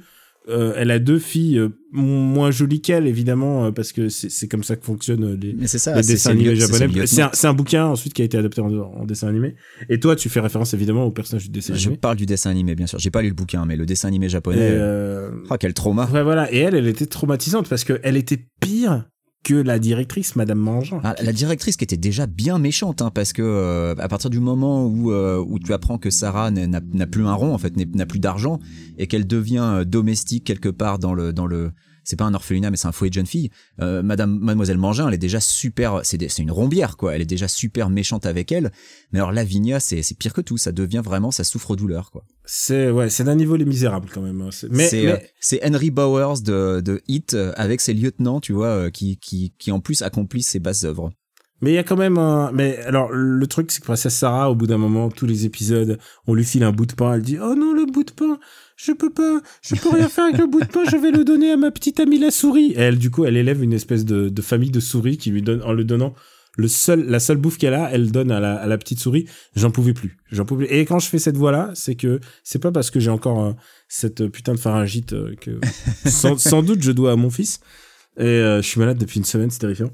euh, 0.49 0.73
elle 0.75 0.91
a 0.91 0.99
deux 0.99 1.19
filles 1.19 1.57
euh, 1.57 1.69
moins 1.91 2.51
jolies 2.51 2.81
qu'elle 2.81 3.07
évidemment 3.07 3.65
euh, 3.65 3.71
parce 3.71 3.91
que 3.93 4.09
c'est 4.09 4.47
comme 4.47 4.63
ça 4.63 4.75
que 4.75 4.83
fonctionnent 4.83 5.23
euh, 5.23 5.37
les, 5.41 5.53
Mais 5.53 5.67
ça, 5.67 5.95
les 5.95 6.01
dessins 6.01 6.31
animés 6.31 6.55
japonais. 6.55 7.05
C'est 7.07 7.21
un, 7.21 7.31
un 7.49 7.53
bouquin 7.53 7.85
ensuite 7.85 8.13
qui 8.13 8.21
a 8.21 8.25
été 8.25 8.37
adapté 8.37 8.59
en, 8.61 8.67
en 8.73 9.05
dessin 9.05 9.27
animé. 9.29 9.55
Et 9.89 9.99
toi, 9.99 10.15
tu 10.15 10.27
fais 10.29 10.39
référence 10.39 10.73
évidemment 10.73 11.05
au 11.05 11.11
personnage 11.11 11.43
du 11.45 11.49
dessin 11.51 11.73
Je 11.75 11.85
animé. 11.87 11.97
parle 11.97 12.17
du 12.17 12.25
dessin 12.25 12.49
animé, 12.49 12.75
bien 12.75 12.87
sûr. 12.87 12.99
J'ai 12.99 13.11
pas 13.11 13.21
lu 13.21 13.29
le 13.29 13.35
bouquin, 13.35 13.65
mais 13.65 13.75
le 13.75 13.85
dessin 13.85 14.07
animé 14.07 14.27
japonais. 14.27 14.57
euh, 14.61 15.31
Oh, 15.49 15.55
quel 15.59 15.73
trauma. 15.73 16.09
Ouais, 16.13 16.23
voilà. 16.23 16.51
Et 16.53 16.57
elle, 16.59 16.75
elle 16.75 16.87
était 16.87 17.05
traumatisante 17.05 17.69
parce 17.69 17.83
que 17.83 17.99
elle 18.03 18.17
était 18.17 18.39
pire 18.59 19.05
que 19.43 19.53
la 19.53 19.77
directrice, 19.77 20.35
Madame 20.35 20.59
Mangeant. 20.59 21.01
Ah, 21.03 21.15
la 21.21 21.33
directrice 21.33 21.75
qui 21.75 21.83
était 21.83 21.97
déjà 21.97 22.25
bien 22.25 22.59
méchante, 22.59 23.01
hein, 23.01 23.11
parce 23.13 23.33
que 23.33 23.41
euh, 23.41 23.93
à 23.97 24.07
partir 24.07 24.29
du 24.29 24.39
moment 24.39 24.87
où 24.87 25.11
euh, 25.11 25.43
où 25.45 25.59
tu 25.59 25.73
apprends 25.73 25.97
que 25.97 26.09
Sarah 26.09 26.49
n'a 26.49 27.07
plus 27.07 27.25
un 27.25 27.33
rond, 27.33 27.53
en 27.53 27.57
fait, 27.57 27.75
n'a 27.75 28.05
plus 28.05 28.19
d'argent, 28.19 28.59
et 28.97 29.07
qu'elle 29.07 29.27
devient 29.27 29.79
euh, 29.79 29.83
domestique 29.83 30.45
quelque 30.45 30.69
part 30.69 30.97
dans 30.97 31.13
le 31.13 31.33
dans 31.33 31.45
le 31.45 31.71
c'est 32.03 32.15
pas 32.15 32.25
un 32.25 32.33
orphelinat 32.33 32.71
mais 32.71 32.77
c'est 32.77 32.87
un 32.87 32.91
foyer 32.91 33.09
de 33.09 33.15
jeune 33.15 33.25
fille. 33.25 33.49
Euh, 33.81 34.01
Madame 34.03 34.37
Mademoiselle 34.39 34.77
Mangin, 34.77 35.07
elle 35.07 35.13
est 35.13 35.17
déjà 35.17 35.39
super, 35.39 36.01
c'est 36.03 36.17
une 36.39 36.51
rombière 36.51 36.97
quoi. 36.97 37.15
Elle 37.15 37.21
est 37.21 37.25
déjà 37.25 37.47
super 37.47 37.89
méchante 37.89 38.25
avec 38.25 38.51
elle. 38.51 38.71
Mais 39.11 39.19
alors 39.19 39.31
Lavinia, 39.31 39.79
c'est 39.79 40.01
c'est 40.01 40.17
pire 40.17 40.33
que 40.33 40.41
tout. 40.41 40.57
Ça 40.57 40.71
devient 40.71 41.01
vraiment, 41.03 41.31
ça 41.31 41.43
souffre 41.43 41.75
douleur 41.75 42.11
quoi. 42.11 42.25
C'est 42.45 42.91
ouais, 42.91 43.09
c'est 43.09 43.23
d'un 43.23 43.35
niveau 43.35 43.55
les 43.55 43.65
misérables 43.65 44.09
quand 44.13 44.21
même. 44.21 44.41
hein. 44.41 44.49
C'est- 44.51 44.69
Mais, 44.71 44.87
c'est 44.87 45.03
mais- 45.03 45.59
euh, 45.63 45.69
Henry 45.69 45.91
Bowers 45.91 46.41
de 46.43 46.81
de 46.83 47.01
Hit 47.07 47.33
euh, 47.33 47.53
avec 47.55 47.81
ses 47.81 47.93
lieutenants, 47.93 48.39
tu 48.41 48.53
vois, 48.53 48.67
euh, 48.67 48.89
qui 48.89 49.17
qui 49.17 49.53
qui 49.57 49.71
en 49.71 49.79
plus 49.79 50.01
accomplissent 50.01 50.49
ses 50.49 50.59
basses 50.59 50.83
œuvres. 50.83 51.11
Mais 51.63 51.71
il 51.71 51.75
y 51.75 51.77
a 51.77 51.83
quand 51.83 51.95
même 51.95 52.17
un. 52.17 52.51
Mais 52.51 52.77
alors 52.79 53.09
le 53.13 53.47
truc 53.47 53.71
c'est 53.71 53.79
que 53.79 53.85
Princesse 53.85 54.13
Sarah, 54.13 54.51
au 54.51 54.55
bout 54.55 54.67
d'un 54.67 54.77
moment, 54.77 55.09
tous 55.09 55.25
les 55.25 55.45
épisodes, 55.45 55.97
on 56.27 56.33
lui 56.33 56.43
file 56.43 56.63
un 56.63 56.73
bout 56.73 56.85
de 56.85 56.93
pain. 56.93 57.13
Elle 57.13 57.21
dit 57.21 57.37
oh 57.41 57.55
non 57.55 57.71
le 57.71 57.85
bout 57.85 58.03
de 58.03 58.11
pain, 58.11 58.37
je 58.75 58.91
peux 58.91 59.09
pas, 59.09 59.41
je 59.61 59.75
peux 59.75 59.89
rien 59.89 60.09
faire 60.09 60.25
avec 60.25 60.39
le 60.39 60.47
bout 60.47 60.59
de 60.59 60.65
pain. 60.65 60.83
Je 60.91 60.97
vais 60.97 61.11
le 61.11 61.23
donner 61.23 61.51
à 61.51 61.57
ma 61.57 61.71
petite 61.71 62.01
amie 62.01 62.19
la 62.19 62.31
souris. 62.31 62.73
Et 62.73 62.79
elle 62.79 62.97
du 62.97 63.09
coup, 63.09 63.23
elle 63.23 63.37
élève 63.37 63.63
une 63.63 63.71
espèce 63.71 64.03
de, 64.03 64.41
famille 64.41 64.71
de 64.71 64.81
souris 64.81 65.17
qui 65.17 65.31
lui 65.31 65.41
donne 65.41 65.63
en 65.63 65.71
le 65.71 65.85
donnant. 65.85 66.13
Le 66.57 66.67
seul, 66.67 67.05
la 67.05 67.21
seule 67.21 67.37
bouffe 67.37 67.57
qu'elle 67.57 67.73
a, 67.73 67.89
elle 67.93 68.11
donne 68.11 68.29
à 68.29 68.41
la, 68.67 68.77
petite 68.77 68.99
souris. 68.99 69.25
J'en 69.55 69.71
pouvais 69.71 69.93
plus. 69.93 70.17
J'en 70.33 70.43
pouvais. 70.43 70.65
Et 70.65 70.83
quand 70.83 70.99
je 70.99 71.07
fais 71.07 71.17
cette 71.17 71.37
voix-là, 71.37 71.71
c'est 71.75 71.95
que 71.95 72.19
c'est 72.43 72.59
pas 72.59 72.73
parce 72.73 72.91
que 72.91 72.99
j'ai 72.99 73.09
encore 73.09 73.41
euh, 73.41 73.53
cette 73.87 74.27
putain 74.27 74.53
de 74.53 74.59
pharyngite 74.59 75.13
euh, 75.13 75.33
que 75.39 75.51
sans, 76.09 76.37
sans 76.37 76.61
doute 76.61 76.83
je 76.83 76.91
dois 76.91 77.13
à 77.13 77.15
mon 77.15 77.29
fils. 77.29 77.61
Et 78.17 78.23
euh, 78.23 78.61
je 78.61 78.67
suis 78.67 78.79
malade 78.79 78.97
depuis 78.97 79.17
une 79.17 79.25
semaine, 79.25 79.49
c'est 79.49 79.59
terrifiant. 79.59 79.91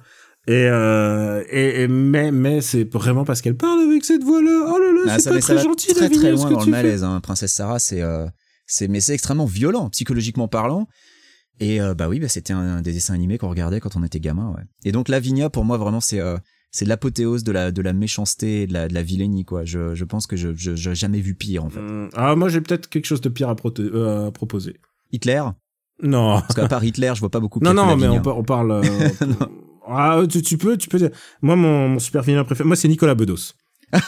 Et, 0.50 0.66
euh, 0.68 1.44
et, 1.52 1.84
et 1.84 1.88
mais 1.88 2.32
mais 2.32 2.62
c'est 2.62 2.92
vraiment 2.92 3.24
parce 3.24 3.40
qu'elle 3.44 3.56
parle 3.56 3.82
avec 3.82 4.04
cette 4.04 4.24
voix-là. 4.24 4.66
Oh 4.68 4.80
là 4.80 4.92
là, 5.06 5.14
Ah, 5.14 5.20
c'est 5.20 5.30
pas 5.30 5.40
très 5.40 5.62
gentil, 5.62 5.94
très 5.94 6.10
très 6.10 6.32
loin 6.32 6.50
que 6.50 6.54
dans 6.56 6.66
le 6.66 6.72
malaise. 6.72 7.04
Hein. 7.04 7.20
Princesse 7.22 7.54
Sarah, 7.54 7.78
c'est 7.78 8.02
euh, 8.02 8.26
c'est 8.66 8.88
mais 8.88 9.00
c'est 9.00 9.14
extrêmement 9.14 9.46
violent 9.46 9.90
psychologiquement 9.90 10.48
parlant. 10.48 10.88
Et 11.60 11.80
euh, 11.80 11.94
bah 11.94 12.10
oui, 12.10 12.20
bah 12.20 12.30
c'était 12.30 12.54
un 12.54 12.82
des 12.82 12.94
dessins 12.94 13.14
animés 13.14 13.38
qu'on 13.38 13.50
regardait 13.50 13.80
quand 13.80 13.96
on 13.96 14.04
était 14.04 14.20
gamin. 14.20 14.52
Ouais. 14.56 14.64
Et 14.86 14.92
donc 14.92 15.08
Lavinia, 15.08 15.52
pour 15.52 15.66
moi 15.66 15.78
vraiment 15.78 16.00
c'est 16.00 16.20
euh, 16.20 16.38
c'est 16.72 16.86
l'apothéose 16.86 17.44
de 17.44 17.52
la 17.52 17.72
de 17.72 17.82
la 17.84 17.94
méchanceté, 17.94 18.64
et 18.64 18.68
de 18.68 18.74
la 18.74 18.88
de 18.88 18.94
la 18.96 19.04
vilainie 19.04 19.46
quoi. 19.46 19.66
Je 19.66 19.94
je 19.94 20.04
pense 20.04 20.26
que 20.26 20.36
je 20.36 20.50
j'ai 20.56 20.96
jamais 20.96 21.20
vu 21.22 21.36
pire 21.36 21.64
en 21.64 21.70
fait. 21.70 21.80
Hum, 21.80 22.10
Ah 22.16 22.36
moi 22.36 22.50
j'ai 22.50 22.62
peut-être 22.62 22.90
quelque 22.90 23.06
chose 23.06 23.22
de 23.22 23.30
pire 23.30 23.50
à, 23.50 23.56
proposer. 23.56 24.78
Hitler, 25.12 25.44
Non. 26.02 26.40
parce 26.42 26.56
qu'à 26.56 26.68
part 26.68 26.84
Hitler, 26.84 27.12
je 27.14 27.20
vois 27.20 27.30
pas 27.30 27.40
beaucoup. 27.40 27.60
Non, 27.62 27.76
non, 27.76 27.96
mais 27.96 28.08
on 28.08 28.44
parle. 28.44 28.82
ah, 29.90 30.22
tu, 30.30 30.42
tu 30.42 30.58
peux, 30.58 30.78
tu 30.78 30.88
peux 30.90 30.98
dire. 30.98 31.10
Moi, 31.42 31.56
mon, 31.56 31.90
mon 31.90 32.00
super 32.00 32.22
vilain 32.24 32.44
préféré, 32.44 32.68
moi, 32.68 32.76
c'est 32.76 32.88
Nicolas 32.88 33.16
Bedos. 33.16 33.54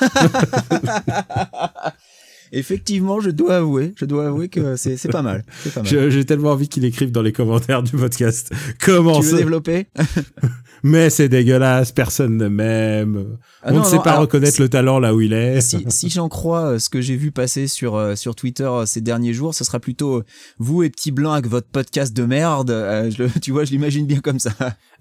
Effectivement, 2.54 3.22
je 3.22 3.30
dois 3.30 3.56
avouer, 3.58 3.94
je 3.96 4.04
dois 4.04 4.28
avouer 4.28 4.50
que 4.50 4.76
c'est 4.76 4.98
c'est 4.98 5.08
pas 5.08 5.22
mal. 5.22 5.46
C'est 5.64 5.74
pas 5.74 5.84
mal. 5.84 5.90
Je- 5.90 6.10
J'ai 6.10 6.26
tellement 6.26 6.52
envie 6.52 6.68
qu'il 6.68 6.84
écrive 6.84 7.10
dans 7.10 7.22
les 7.22 7.32
commentaires 7.32 7.82
du 7.82 7.92
podcast. 7.96 8.52
Comment 8.82 9.22
Tu 9.22 9.28
veux 9.28 9.38
développer? 9.38 9.88
Mais 10.84 11.10
c'est 11.10 11.30
dégueulasse, 11.30 11.94
personne 11.94 12.36
ne 12.36 12.50
m'aime. 12.50 13.38
Ah 13.64 13.70
On 13.70 13.76
non, 13.76 13.80
ne 13.82 13.86
sait 13.86 13.96
non, 13.98 14.02
pas 14.02 14.10
alors, 14.12 14.22
reconnaître 14.24 14.60
le 14.60 14.68
talent 14.68 15.00
là 15.00 15.16
où 15.16 15.22
il 15.22 15.32
est. 15.32 15.62
si, 15.62 15.86
si 15.88 16.10
j'en 16.10 16.28
crois 16.28 16.72
euh, 16.74 16.80
ce 16.80 16.90
que 16.90 17.00
j'ai 17.00 17.16
vu 17.16 17.32
passer 17.32 17.68
sur 17.68 17.96
euh, 17.96 18.16
sur 18.16 18.36
Twitter 18.36 18.64
euh, 18.66 18.86
ces 18.86 19.00
derniers 19.00 19.32
jours, 19.34 19.56
ce 19.56 19.64
sera 19.64 19.80
plutôt 19.80 20.24
vous 20.58 20.84
et 20.84 20.90
petit 20.90 21.12
blanc 21.12 21.32
avec 21.32 21.48
votre 21.48 21.68
podcast 21.68 22.14
de 22.14 22.24
merde. 22.26 22.72
euh, 22.72 23.10
je, 23.12 23.24
tu 23.42 23.52
vois, 23.52 23.64
je 23.64 23.72
l'imagine 23.72 24.06
bien 24.08 24.20
comme 24.20 24.40
ça. 24.40 24.52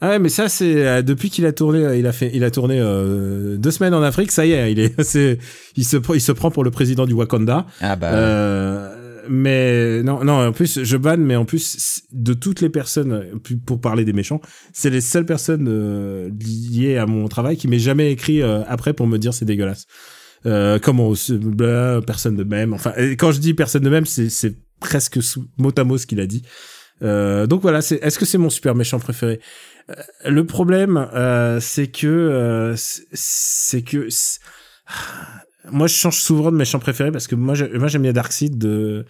Ah 0.01 0.11
ouais, 0.11 0.19
mais 0.19 0.29
ça 0.29 0.49
c'est 0.49 0.87
euh, 0.87 1.03
depuis 1.03 1.31
qu'il 1.31 1.47
a 1.47 1.53
tourné, 1.53 1.85
euh, 1.85 1.97
il 1.97 2.07
a 2.07 2.13
fait, 2.13 2.31
il 2.33 2.45
a 2.45 2.51
tourné 2.51 2.79
euh, 2.81 3.57
deux 3.57 3.71
semaines 3.71 3.95
en 3.95 4.03
Afrique. 4.03 4.33
Ça 4.33 4.47
y 4.47 4.53
est, 4.53 4.73
il 4.73 4.79
est, 4.81 5.03
c'est, 5.03 5.39
il 5.77 5.85
se, 5.85 5.97
il 6.15 6.21
se 6.21 6.33
prend 6.33 6.51
pour 6.51 6.65
le 6.65 6.71
président 6.71 7.07
du 7.07 7.13
Wakanda. 7.13 7.67
Ah 7.81 7.97
bah. 7.97 8.13
Euh, 8.13 8.97
mais 9.29 10.03
non, 10.03 10.25
non. 10.25 10.47
En 10.49 10.53
plus, 10.53 10.83
je 10.83 10.97
banne, 10.97 11.23
mais 11.23 11.37
en 11.37 11.45
plus 11.45 12.03
de 12.13 12.33
toutes 12.33 12.61
les 12.61 12.71
personnes, 12.71 13.39
pour 13.67 13.81
parler 13.81 14.05
des 14.05 14.15
méchants, 14.15 14.41
c'est 14.73 14.91
les 14.91 15.03
seules 15.03 15.27
personnes 15.27 15.67
euh, 15.69 16.31
liées 16.41 16.97
à 16.97 17.07
mon 17.07 17.29
travail 17.29 17.57
qui 17.57 17.69
m'aient 17.69 17.79
jamais 17.79 18.11
écrit 18.11 18.43
après 18.43 18.95
pour 18.95 19.07
me 19.07 19.19
dire 19.19 19.35
c'est 19.35 19.45
dégueulasse. 19.45 19.87
Euh, 20.47 20.79
comment 20.81 21.13
blah, 21.29 22.01
personne 22.07 22.37
de 22.37 22.45
même. 22.45 22.73
Enfin, 22.73 22.93
quand 23.19 23.33
je 23.33 23.41
dis 23.41 23.55
personne 23.55 23.83
de 23.83 23.91
même, 23.91 24.07
c'est 24.07 24.55
presque 24.81 25.19
mot 25.59 25.73
à 25.77 25.85
mot 25.85 25.99
ce 25.99 26.07
qu'il 26.07 26.21
a 26.21 26.27
dit. 26.27 26.43
Euh, 27.03 27.47
donc 27.47 27.63
voilà, 27.63 27.83
c'est. 27.83 27.97
Est-ce 28.03 28.19
que 28.19 28.25
c'est 28.25 28.39
mon 28.39 28.51
super 28.51 28.75
méchant 28.75 28.99
préféré? 28.99 29.41
Le 30.27 30.45
problème, 30.47 30.97
euh, 31.15 31.59
c'est 31.61 31.89
que 31.89 32.07
euh, 32.07 32.75
c'est- 32.77 33.83
que 33.83 34.09
moi 35.71 35.87
je 35.87 35.95
change 35.95 36.19
souvent 36.21 36.51
de 36.51 36.57
méchant 36.57 36.79
préféré 36.79 37.13
parce 37.13 37.27
que 37.27 37.35
moi 37.35 37.55
moi 37.75 37.89
j'aime 37.89 38.03
bien 38.03 38.13
Darkseid 38.13 38.57
de 38.59 39.05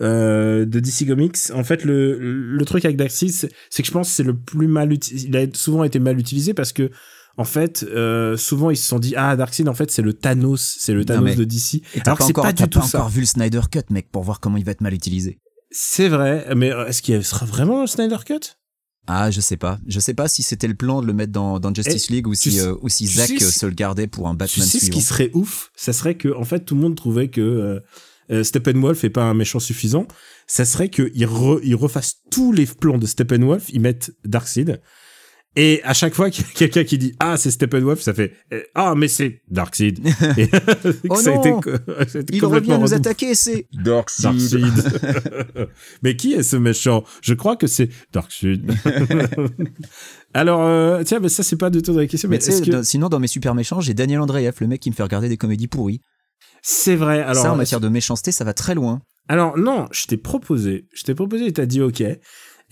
euh, 0.00 0.64
de 0.64 0.80
DC 0.80 1.06
Comics. 1.06 1.36
En 1.54 1.64
fait, 1.64 1.84
le 1.84 2.18
le 2.18 2.64
truc 2.64 2.84
avec 2.84 2.96
Darkseid, 2.96 3.30
c'est 3.30 3.82
que 3.82 3.86
je 3.86 3.92
pense 3.92 4.08
que 4.08 4.14
c'est 4.14 4.22
le 4.22 4.36
plus 4.36 4.66
mal 4.68 4.92
utilisé. 4.92 5.28
Il 5.28 5.36
a 5.36 5.46
souvent 5.54 5.84
été 5.84 5.98
mal 5.98 6.18
utilisé 6.18 6.54
parce 6.54 6.72
que 6.72 6.90
en 7.38 7.44
fait, 7.44 7.84
euh, 7.88 8.36
souvent 8.36 8.70
ils 8.70 8.76
se 8.76 8.86
sont 8.86 8.98
dit 8.98 9.14
ah 9.16 9.36
Darkseid 9.36 9.68
en 9.68 9.74
fait 9.74 9.90
c'est 9.90 10.02
le 10.02 10.12
Thanos, 10.12 10.76
c'est 10.78 10.92
le 10.94 11.04
Thanos 11.04 11.36
de 11.36 11.44
DC. 11.44 11.82
Alors 12.06 12.18
que 12.18 12.24
c'est 12.24 12.32
pas 12.32 12.52
du 12.52 12.68
tout 12.68 12.80
pas 12.80 12.86
ça. 12.86 12.98
encore 12.98 13.10
vu 13.10 13.20
le 13.20 13.26
Snyder 13.26 13.60
Cut, 13.70 13.80
mec, 13.90 14.10
pour 14.10 14.22
voir 14.22 14.40
comment 14.40 14.56
il 14.56 14.64
va 14.64 14.72
être 14.72 14.80
mal 14.82 14.94
utilisé. 14.94 15.38
C'est 15.70 16.08
vrai, 16.08 16.46
mais 16.54 16.70
euh, 16.72 16.86
est-ce 16.86 17.00
qu'il 17.00 17.22
sera 17.24 17.46
vraiment 17.46 17.82
un 17.82 17.86
Snyder 17.86 18.18
Cut? 18.26 18.56
Ah, 19.08 19.30
je 19.30 19.40
sais 19.40 19.56
pas. 19.56 19.78
Je 19.86 19.98
sais 20.00 20.14
pas 20.14 20.28
si 20.28 20.42
c'était 20.42 20.68
le 20.68 20.74
plan 20.74 21.02
de 21.02 21.06
le 21.06 21.12
mettre 21.12 21.32
dans, 21.32 21.58
dans 21.58 21.74
Justice 21.74 22.08
League 22.10 22.26
ou 22.28 22.34
si, 22.34 22.52
sais- 22.52 22.60
euh, 22.60 22.76
ou 22.82 22.88
si 22.88 23.06
tu 23.06 23.14
Zack 23.14 23.30
euh, 23.32 23.38
ce- 23.40 23.50
se 23.60 23.66
le 23.66 23.72
gardait 23.72 24.06
pour 24.06 24.28
un 24.28 24.32
Tu 24.32 24.38
Batman 24.38 24.66
ce 24.66 24.78
suivant. 24.78 24.94
qui 24.96 25.02
serait 25.02 25.30
ouf? 25.34 25.70
Ça 25.76 25.92
serait 25.92 26.16
que 26.16 26.28
en 26.34 26.44
fait 26.44 26.60
tout 26.64 26.74
le 26.76 26.80
monde 26.82 26.94
trouvait 26.96 27.28
que 27.28 27.40
euh, 27.40 27.80
euh, 28.30 28.44
Steppenwolf 28.44 29.02
est 29.02 29.10
pas 29.10 29.24
un 29.24 29.34
méchant 29.34 29.58
suffisant. 29.58 30.06
Ça 30.46 30.64
serait 30.64 30.88
qu'ils 30.88 31.26
re, 31.26 31.58
ils 31.64 31.74
refassent 31.74 32.18
tous 32.30 32.52
les 32.52 32.66
plans 32.66 32.98
de 32.98 33.06
Steppenwolf, 33.06 33.70
ils 33.72 33.80
mettent 33.80 34.12
Darkseid. 34.24 34.80
Et 35.54 35.82
à 35.84 35.92
chaque 35.92 36.14
fois 36.14 36.30
qu'il 36.30 36.44
y 36.44 36.48
a 36.48 36.52
quelqu'un 36.54 36.84
qui 36.84 36.96
dit 36.96 37.14
ah 37.20 37.36
c'est 37.36 37.50
Steppenwolf, 37.50 38.00
ça 38.00 38.14
fait 38.14 38.32
euh, 38.54 38.62
ah 38.74 38.94
mais 38.96 39.08
c'est 39.08 39.42
Darkseid. 39.50 40.00
Et 40.38 40.48
Oh 41.10 41.14
ça 41.16 41.30
a 41.30 41.34
non 41.34 41.40
été, 41.40 41.50
co- 41.70 41.70
ça 42.08 42.18
a 42.18 42.20
été 42.22 42.36
Il 42.36 42.44
revient 42.46 42.78
nous 42.80 42.94
attaquer, 42.94 43.34
c'est 43.34 43.66
Darkseid. 43.72 44.72
mais 46.02 46.16
qui 46.16 46.32
est 46.32 46.42
ce 46.42 46.56
méchant? 46.56 47.04
Je 47.20 47.34
crois 47.34 47.56
que 47.56 47.66
c'est 47.66 47.90
Darkseid. 48.14 48.72
Alors 50.34 50.62
euh, 50.62 51.02
tiens 51.04 51.20
mais 51.20 51.28
ça 51.28 51.42
c'est 51.42 51.56
pas 51.56 51.70
du 51.70 51.82
tout 51.82 51.92
dans 51.92 51.98
la 52.00 52.06
question. 52.06 52.28
Mais, 52.28 52.38
que 52.38 52.82
sinon, 52.82 53.08
dans 53.08 53.20
mes 53.20 53.26
super 53.26 53.54
méchants, 53.54 53.80
j'ai 53.80 53.94
Daniel 53.94 54.20
Andreev, 54.20 54.54
le 54.60 54.66
mec 54.66 54.80
qui 54.80 54.90
me 54.90 54.94
fait 54.94 55.02
regarder 55.02 55.28
des 55.28 55.36
comédies 55.36 55.68
pourries. 55.68 56.00
c'est 56.62 56.96
vrai 56.96 57.20
Alors 57.20 57.42
ça, 57.42 57.52
en 57.52 57.56
matière 57.56 57.80
de 57.80 57.88
méchanceté, 57.88 58.32
ça 58.32 58.44
va 58.44 58.54
très 58.54 58.74
loin. 58.74 59.02
Alors 59.28 59.56
non, 59.58 59.86
je 59.92 60.06
t'ai 60.06 60.16
proposé, 60.16 60.86
je 60.94 61.02
t'ai 61.04 61.14
proposé 61.14 61.46
et 61.46 61.52
t'as 61.52 61.66
dit 61.66 61.80
ok. 61.82 62.02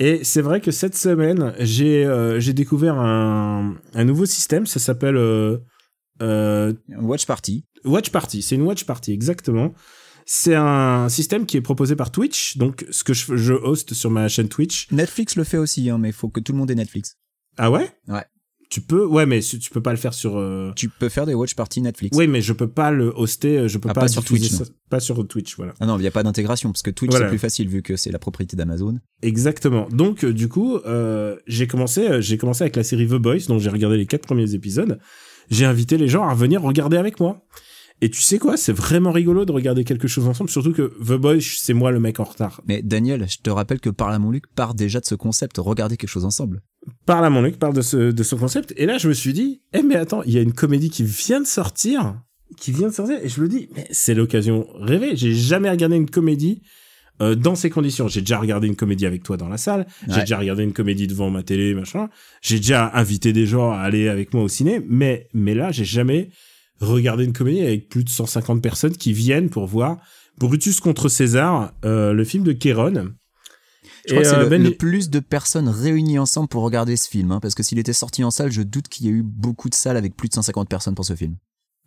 Et 0.00 0.24
c'est 0.24 0.40
vrai 0.40 0.62
que 0.62 0.70
cette 0.70 0.96
semaine, 0.96 1.52
j'ai 1.58 2.06
euh, 2.06 2.40
j'ai 2.40 2.54
découvert 2.54 2.98
un, 2.98 3.76
un 3.92 4.04
nouveau 4.04 4.24
système, 4.24 4.64
ça 4.64 4.80
s'appelle 4.80 5.18
euh, 5.18 5.58
euh, 6.22 6.72
Watch 6.88 7.26
Party. 7.26 7.66
Watch 7.84 8.10
Party. 8.10 8.40
C'est 8.40 8.54
une 8.54 8.62
Watch 8.62 8.84
Party, 8.84 9.12
exactement. 9.12 9.74
C'est 10.24 10.54
un 10.54 11.10
système 11.10 11.44
qui 11.44 11.58
est 11.58 11.60
proposé 11.60 11.96
par 11.96 12.10
Twitch, 12.10 12.56
donc 12.56 12.86
ce 12.90 13.04
que 13.04 13.12
je, 13.12 13.36
je 13.36 13.52
host 13.52 13.92
sur 13.92 14.10
ma 14.10 14.26
chaîne 14.28 14.48
Twitch. 14.48 14.90
Netflix 14.90 15.36
le 15.36 15.44
fait 15.44 15.58
aussi, 15.58 15.90
hein, 15.90 15.98
mais 15.98 16.08
il 16.08 16.14
faut 16.14 16.30
que 16.30 16.40
tout 16.40 16.52
le 16.52 16.58
monde 16.58 16.70
ait 16.70 16.74
Netflix. 16.74 17.16
Ah 17.58 17.70
ouais? 17.70 17.90
Ouais. 18.08 18.24
Tu 18.70 18.80
peux, 18.80 19.04
ouais, 19.04 19.26
mais 19.26 19.40
tu 19.40 19.68
peux 19.70 19.80
pas 19.82 19.90
le 19.90 19.96
faire 19.96 20.14
sur. 20.14 20.38
euh, 20.38 20.70
Tu 20.76 20.88
peux 20.88 21.08
faire 21.08 21.26
des 21.26 21.34
Watch 21.34 21.54
Party 21.54 21.80
Netflix. 21.82 22.16
Oui, 22.16 22.28
mais 22.28 22.40
je 22.40 22.52
peux 22.52 22.68
pas 22.68 22.92
le 22.92 23.12
hoster, 23.16 23.68
je 23.68 23.78
peux 23.78 23.88
Ah, 23.90 23.94
pas, 23.94 24.02
pas 24.02 24.08
sur 24.08 24.24
Twitch, 24.24 24.48
ça- 24.48 24.64
pas 24.88 25.00
sur 25.00 25.26
Twitch, 25.26 25.56
voilà. 25.56 25.74
Ah 25.80 25.86
non, 25.86 25.98
il 25.98 26.02
n'y 26.02 26.06
a 26.06 26.12
pas 26.12 26.22
d'intégration, 26.22 26.70
parce 26.70 26.82
que 26.82 26.90
Twitch, 26.90 27.10
Voilà. 27.10 27.26
c'est 27.26 27.30
plus 27.30 27.38
facile 27.40 27.68
vu 27.68 27.82
que 27.82 27.96
c'est 27.96 28.12
la 28.12 28.20
propriété 28.20 28.56
d'Amazon. 28.56 28.98
Exactement. 29.22 29.88
Donc 29.90 30.22
euh, 30.24 30.32
du 30.32 30.48
coup, 30.48 30.76
euh, 30.86 31.36
j'ai 31.48 31.66
commencé, 31.66 32.06
euh, 32.08 32.20
j'ai 32.20 32.38
commencé 32.38 32.62
avec 32.62 32.76
la 32.76 32.84
série 32.84 33.08
The 33.08 33.14
Boys, 33.14 33.38
dont 33.48 33.58
j'ai 33.58 33.70
regardé 33.70 33.96
les 33.96 34.06
quatre 34.06 34.26
premiers 34.26 34.54
épisodes. 34.54 35.00
J'ai 35.50 35.64
invité 35.64 35.98
les 35.98 36.06
gens 36.06 36.22
à 36.22 36.32
revenir 36.32 36.62
regarder 36.62 36.96
avec 36.96 37.18
moi. 37.18 37.44
Et 38.02 38.10
tu 38.10 38.22
sais 38.22 38.38
quoi, 38.38 38.56
c'est 38.56 38.72
vraiment 38.72 39.12
rigolo 39.12 39.44
de 39.44 39.52
regarder 39.52 39.84
quelque 39.84 40.08
chose 40.08 40.26
ensemble, 40.26 40.48
surtout 40.48 40.72
que 40.72 40.94
The 41.04 41.20
Boys, 41.20 41.40
c'est 41.40 41.74
moi 41.74 41.90
le 41.90 42.00
mec 42.00 42.18
en 42.18 42.24
retard. 42.24 42.62
Mais 42.66 42.80
Daniel, 42.80 43.26
je 43.28 43.38
te 43.42 43.50
rappelle 43.50 43.80
que 43.80 43.90
Parle 43.90 44.14
à 44.14 44.18
mon 44.18 44.30
Luc 44.30 44.46
part 44.54 44.74
déjà 44.74 45.00
de 45.00 45.04
ce 45.04 45.14
concept, 45.14 45.58
regarder 45.58 45.98
quelque 45.98 46.08
chose 46.10 46.24
ensemble. 46.24 46.62
Parle 47.04 47.26
à 47.26 47.30
mon 47.30 47.42
mec, 47.42 47.58
parle 47.58 47.74
de 47.74 47.82
ce, 47.82 48.10
de 48.10 48.22
ce 48.22 48.34
concept. 48.34 48.72
Et 48.78 48.86
là, 48.86 48.96
je 48.96 49.08
me 49.08 49.12
suis 49.12 49.34
dit, 49.34 49.62
eh 49.74 49.82
mais 49.82 49.96
attends, 49.96 50.22
il 50.22 50.32
y 50.32 50.38
a 50.38 50.40
une 50.40 50.54
comédie 50.54 50.88
qui 50.88 51.04
vient 51.04 51.40
de 51.40 51.46
sortir, 51.46 52.22
qui 52.56 52.72
vient 52.72 52.88
de 52.88 52.94
sortir, 52.94 53.18
et 53.22 53.28
je 53.28 53.40
me 53.42 53.48
dis, 53.48 53.68
mais 53.76 53.86
c'est 53.90 54.14
l'occasion 54.14 54.66
rêvée. 54.76 55.14
J'ai 55.14 55.34
jamais 55.34 55.68
regardé 55.68 55.96
une 55.96 56.08
comédie 56.08 56.62
euh, 57.20 57.34
dans 57.34 57.54
ces 57.54 57.68
conditions. 57.68 58.08
J'ai 58.08 58.20
déjà 58.22 58.38
regardé 58.38 58.66
une 58.66 58.76
comédie 58.76 59.04
avec 59.04 59.22
toi 59.22 59.36
dans 59.36 59.48
la 59.48 59.58
salle, 59.58 59.86
j'ai 60.08 60.20
déjà 60.20 60.38
regardé 60.38 60.62
une 60.62 60.72
comédie 60.72 61.06
devant 61.06 61.28
ma 61.28 61.42
télé, 61.42 61.74
machin. 61.74 62.08
J'ai 62.40 62.56
déjà 62.56 62.90
invité 62.94 63.34
des 63.34 63.44
gens 63.44 63.72
à 63.72 63.80
aller 63.80 64.08
avec 64.08 64.32
moi 64.32 64.42
au 64.42 64.48
ciné, 64.48 64.80
mais 64.88 65.28
mais 65.34 65.54
là, 65.54 65.70
j'ai 65.70 65.84
jamais 65.84 66.30
regardé 66.80 67.24
une 67.24 67.32
comédie 67.32 67.60
avec 67.62 67.88
plus 67.88 68.04
de 68.04 68.08
150 68.08 68.62
personnes 68.62 68.96
qui 68.96 69.12
viennent 69.12 69.50
pour 69.50 69.66
voir 69.66 69.98
Brutus 70.38 70.80
contre 70.80 71.08
César, 71.08 71.72
euh, 71.84 72.12
le 72.12 72.24
film 72.24 72.44
de 72.44 72.52
Kéron. 72.52 73.12
Je 74.06 74.14
crois 74.14 74.20
Et, 74.20 74.22
que 74.22 74.24
c'est 74.28 74.34
euh, 74.36 74.42
le, 74.44 74.48
Ben- 74.48 74.62
le 74.62 74.70
plus 74.70 75.10
de 75.10 75.20
personnes 75.20 75.68
réunies 75.68 76.18
ensemble 76.18 76.48
pour 76.48 76.62
regarder 76.62 76.96
ce 76.96 77.08
film, 77.08 77.32
hein, 77.32 77.40
parce 77.40 77.54
que 77.54 77.62
s'il 77.62 77.78
était 77.78 77.92
sorti 77.92 78.24
en 78.24 78.30
salle, 78.30 78.50
je 78.50 78.62
doute 78.62 78.88
qu'il 78.88 79.06
y 79.06 79.08
ait 79.10 79.12
eu 79.12 79.22
beaucoup 79.22 79.68
de 79.68 79.74
salles 79.74 79.96
avec 79.98 80.16
plus 80.16 80.28
de 80.28 80.34
150 80.34 80.68
personnes 80.68 80.94
pour 80.94 81.04
ce 81.04 81.14
film. 81.14 81.36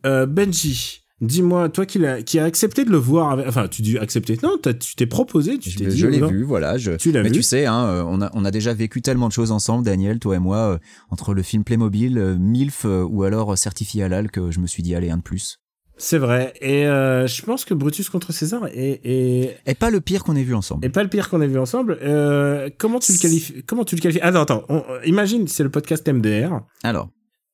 Euh, 0.06 0.26
Benji, 0.26 1.03
dis-moi, 1.24 1.70
toi 1.70 1.86
qui, 1.86 2.00
l'as- 2.00 2.22
qui 2.22 2.38
a 2.40 2.44
accepté 2.46 2.86
de 2.86 2.90
le 2.92 2.98
voir, 2.98 3.32
avec- 3.32 3.48
enfin, 3.48 3.68
tu 3.68 3.82
dis 3.82 3.98
accepter, 3.98 4.38
non, 4.44 4.58
tu 4.62 4.96
t'es 4.96 5.06
proposé, 5.06 5.58
tu 5.58 5.70
Je, 5.72 5.78
t'es 5.80 5.86
dit, 5.88 5.98
je 5.98 6.08
l'ai 6.08 6.20
non. 6.20 6.28
vu, 6.28 6.44
voilà. 6.44 6.78
Je... 6.78 6.92
Tu 6.92 7.12
l'as 7.12 7.24
Mais 7.24 7.30
vu 7.30 7.36
tu 7.36 7.42
sais, 7.44 7.66
hein, 7.66 7.86
euh, 7.86 8.04
on, 8.08 8.22
a, 8.22 8.30
on 8.34 8.46
a 8.46 8.52
déjà 8.52 8.74
vécu 8.74 9.02
tellement 9.02 9.28
de 9.28 9.34
choses 9.34 9.52
ensemble, 9.52 9.84
Daniel, 9.86 10.20
toi 10.20 10.36
et 10.36 10.40
moi, 10.40 10.58
euh, 10.58 10.78
entre 11.10 11.34
le 11.34 11.42
film 11.42 11.64
Playmobil, 11.64 12.18
euh, 12.18 12.36
MILF 12.38 12.86
euh, 12.86 13.04
ou 13.04 13.24
alors 13.24 13.54
euh, 13.54 13.56
Certifié 13.56 14.04
Halal, 14.04 14.30
que 14.32 14.52
je 14.52 14.60
me 14.60 14.68
suis 14.68 14.84
dit, 14.84 14.94
allez, 14.96 15.10
un 15.10 15.18
de 15.18 15.22
plus. 15.24 15.60
C'est 15.96 16.18
vrai, 16.18 16.54
et 16.60 16.88
euh, 16.88 17.28
je 17.28 17.44
pense 17.44 17.66
que 17.66 17.74
Brutus 17.76 18.10
contre 18.10 18.34
César 18.34 18.66
est, 18.74 19.00
est, 19.04 19.58
Et 19.68 19.76
pas 19.76 19.92
le 19.92 20.02
pire 20.02 20.24
qu'on 20.24 20.36
ait 20.36 20.42
vu 20.44 20.56
ensemble. 20.56 20.84
est 20.84 20.90
pas 20.90 21.04
le 21.04 21.08
pire 21.10 21.30
qu'on 21.30 21.40
ait 21.40 21.48
vu 21.48 21.60
ensemble. 21.60 22.00
Euh, 22.02 22.70
comment 22.80 22.98
tu 22.98 23.12
le 23.14 23.20
qualifies 23.20 23.64
Comment 23.68 23.86
tu 23.86 23.96
le 23.96 24.02
qualifies 24.02 24.20
Attends, 24.22 24.42
attends, 24.42 24.64
on- 24.70 24.78
euh, 24.90 25.00
imagine, 25.06 25.48
c'est 25.48 25.62
le 25.64 25.70
podcast 25.70 26.08
MDR, 26.12 26.62
Alors, 26.84 27.10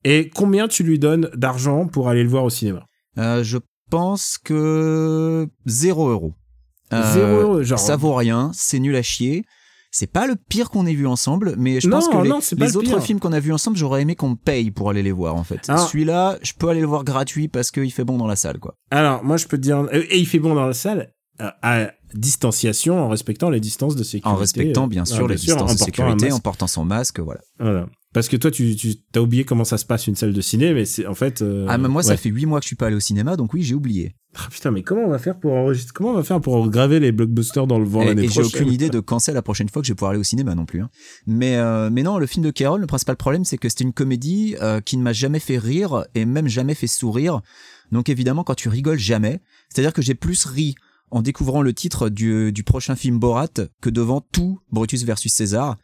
et 0.06 0.30
combien 0.34 0.70
tu 0.70 0.84
lui 0.84 0.98
donnes 1.00 1.30
d'argent 1.36 1.86
pour 1.86 2.08
aller 2.08 2.24
le 2.24 2.30
voir 2.30 2.46
au 2.46 2.50
cinéma? 2.50 2.86
Euh, 3.20 3.44
je 3.44 3.58
pense 3.90 4.38
que 4.38 5.48
0 5.66 6.10
euros. 6.10 6.34
Euh, 6.94 7.64
genre. 7.64 7.78
Ça 7.80 7.96
vaut 7.96 8.16
rien, 8.16 8.52
c'est 8.54 8.80
nul 8.80 8.96
à 8.96 9.02
chier. 9.04 9.44
C'est 9.92 10.06
pas 10.12 10.28
le 10.28 10.36
pire 10.36 10.70
qu'on 10.70 10.86
ait 10.86 10.94
vu 10.94 11.08
ensemble, 11.08 11.56
mais 11.58 11.80
je 11.82 11.88
Non, 11.90 11.98
pense 11.98 12.10
que 12.10 12.18
les, 12.22 12.30
non, 12.30 12.40
les 12.52 12.68
le 12.68 12.78
autres 12.78 12.88
pire. 12.90 13.02
films 13.02 13.20
qu'on 13.20 13.34
a 13.34 13.40
vus 13.40 13.52
ensemble, 13.52 13.76
j'aurais 13.76 14.04
aimé 14.04 14.16
qu'on 14.16 14.36
paye 14.36 14.70
pour 14.70 14.92
aller 14.92 15.02
les 15.02 15.12
voir 15.12 15.36
en 15.36 15.44
fait. 15.44 15.66
Celui-là, 15.66 16.38
je 16.44 16.54
peux 16.54 16.70
aller 16.70 16.82
le 16.82 16.86
voir 16.88 17.04
gratuit 17.04 17.48
parce 17.48 17.72
qu'il 17.72 17.92
fait 17.92 18.04
bon 18.04 18.18
dans 18.18 18.28
la 18.28 18.36
salle 18.36 18.60
quoi. 18.60 18.76
Alors, 18.92 19.24
moi, 19.24 19.38
je 19.38 19.48
peux 19.48 19.58
te 19.58 19.64
dire, 19.64 19.80
euh, 19.80 20.04
et 20.12 20.20
il 20.20 20.28
fait 20.28 20.38
bon 20.38 20.54
dans 20.54 20.68
la 20.68 20.74
salle, 20.74 21.12
euh, 21.42 21.50
à 21.64 21.92
distanciation, 22.14 23.04
en 23.04 23.10
respectant 23.10 23.50
les 23.50 23.60
distances 23.60 23.96
de 23.96 24.04
sécurité. 24.04 24.28
En 24.30 24.36
respectant 24.36 24.88
bien 24.88 25.04
Ah, 25.04 25.06
sûr 25.06 25.28
les 25.28 25.36
distances 25.36 25.74
de 25.74 25.80
sécurité, 25.80 26.32
en 26.32 26.40
portant 26.40 26.68
son 26.68 26.86
masque, 26.86 27.20
voilà. 27.20 27.42
Voilà. 27.60 27.88
Parce 28.12 28.28
que 28.28 28.36
toi, 28.38 28.50
tu, 28.50 28.76
tu 28.76 28.96
as 29.16 29.22
oublié 29.22 29.46
comment 29.46 29.64
ça 29.64 29.78
se 29.78 29.86
passe 29.86 30.08
une 30.08 30.16
salle 30.16 30.34
de 30.34 30.42
ciné, 30.42 30.74
mais 30.74 30.86
c'est 30.86 31.06
en 31.06 31.14
fait. 31.14 31.44
euh, 31.44 31.68
ah 31.70 31.78
mais 31.78 31.88
moi 31.88 32.02
ça 32.02 32.18
fait 32.18 32.30
huit 32.30 32.48
mois 32.48 32.60
que 32.60 32.64
je 32.64 32.70
suis 32.70 32.76
pas 32.76 32.88
allé 32.88 32.96
au 32.96 33.00
cinéma, 33.00 33.36
donc 33.36 33.54
oui 33.54 33.62
j'ai 33.62 33.76
oublié. 33.76 34.16
Ah, 34.36 34.48
putain, 34.52 34.72
mais 34.72 34.82
comment 34.82 35.02
on 35.06 35.10
va 35.10 35.20
faire 35.20 35.40
pour 35.40 35.54
enregistrer 35.54 35.92
Comment 35.94 36.10
on 36.12 36.16
va 36.16 36.24
faire 36.24 36.42
pour 36.42 36.68
graver 36.70 37.00
les 37.00 37.12
blockbusters 37.12 37.68
dans 37.68 37.78
le 37.78 37.86
vent 37.86 38.04
l'année 38.04 38.24
et 38.24 38.28
j'ai 38.28 38.42
prochaine 38.42 38.62
aucune 38.64 38.74
idée 38.74 38.90
de 38.90 39.00
quand 39.00 39.20
c'est 39.20 39.34
la 39.34 39.42
prochaine 39.44 39.70
fois 39.70 39.82
que 39.84 39.88
je 39.88 39.92
vais 39.92 39.96
pouvoir 39.96 40.12
aller 40.12 40.20
au 40.20 40.24
cinéma 40.24 40.56
non 40.56 40.66
plus. 40.66 40.82
hein. 40.82 40.90
Mais 41.28 41.58
euh, 41.58 41.90
mais 41.92 42.02
non, 42.02 42.18
le 42.18 42.26
film 42.26 42.44
de 42.46 42.50
Carol, 42.52 42.82
le 42.82 42.88
principal 42.88 43.16
problème 43.16 43.44
c'est 43.46 43.58
que 43.60 43.70
c'était 43.70 43.84
une 43.84 43.94
comédie 43.94 44.56
euh, 44.60 44.82
qui 44.82 44.98
ne 44.98 45.04
m'a 45.04 45.14
jamais 45.14 45.40
fait 45.40 45.60
rire 45.60 46.06
et 46.16 46.26
même 46.26 46.48
jamais 46.48 46.74
fait 46.74 46.88
sourire. 46.88 47.42
Donc 47.92 48.10
évidemment 48.10 48.44
quand 48.44 48.56
tu 48.56 48.70
rigoles 48.70 49.00
jamais, 49.00 49.40
c'est-à-dire 49.70 49.94
que 49.94 50.02
j'ai 50.02 50.16
plus 50.16 50.46
ri 50.46 50.74
en 51.12 51.22
découvrant 51.22 51.62
le 51.64 51.74
titre 51.74 52.10
du, 52.10 52.52
du 52.52 52.64
prochain 52.64 52.96
film 52.96 53.20
Borat 53.20 53.48
que 53.82 53.90
devant 53.92 54.22
tout 54.22 54.60
Brutus 54.72 55.04
versus 55.04 55.32
César. 55.34 55.78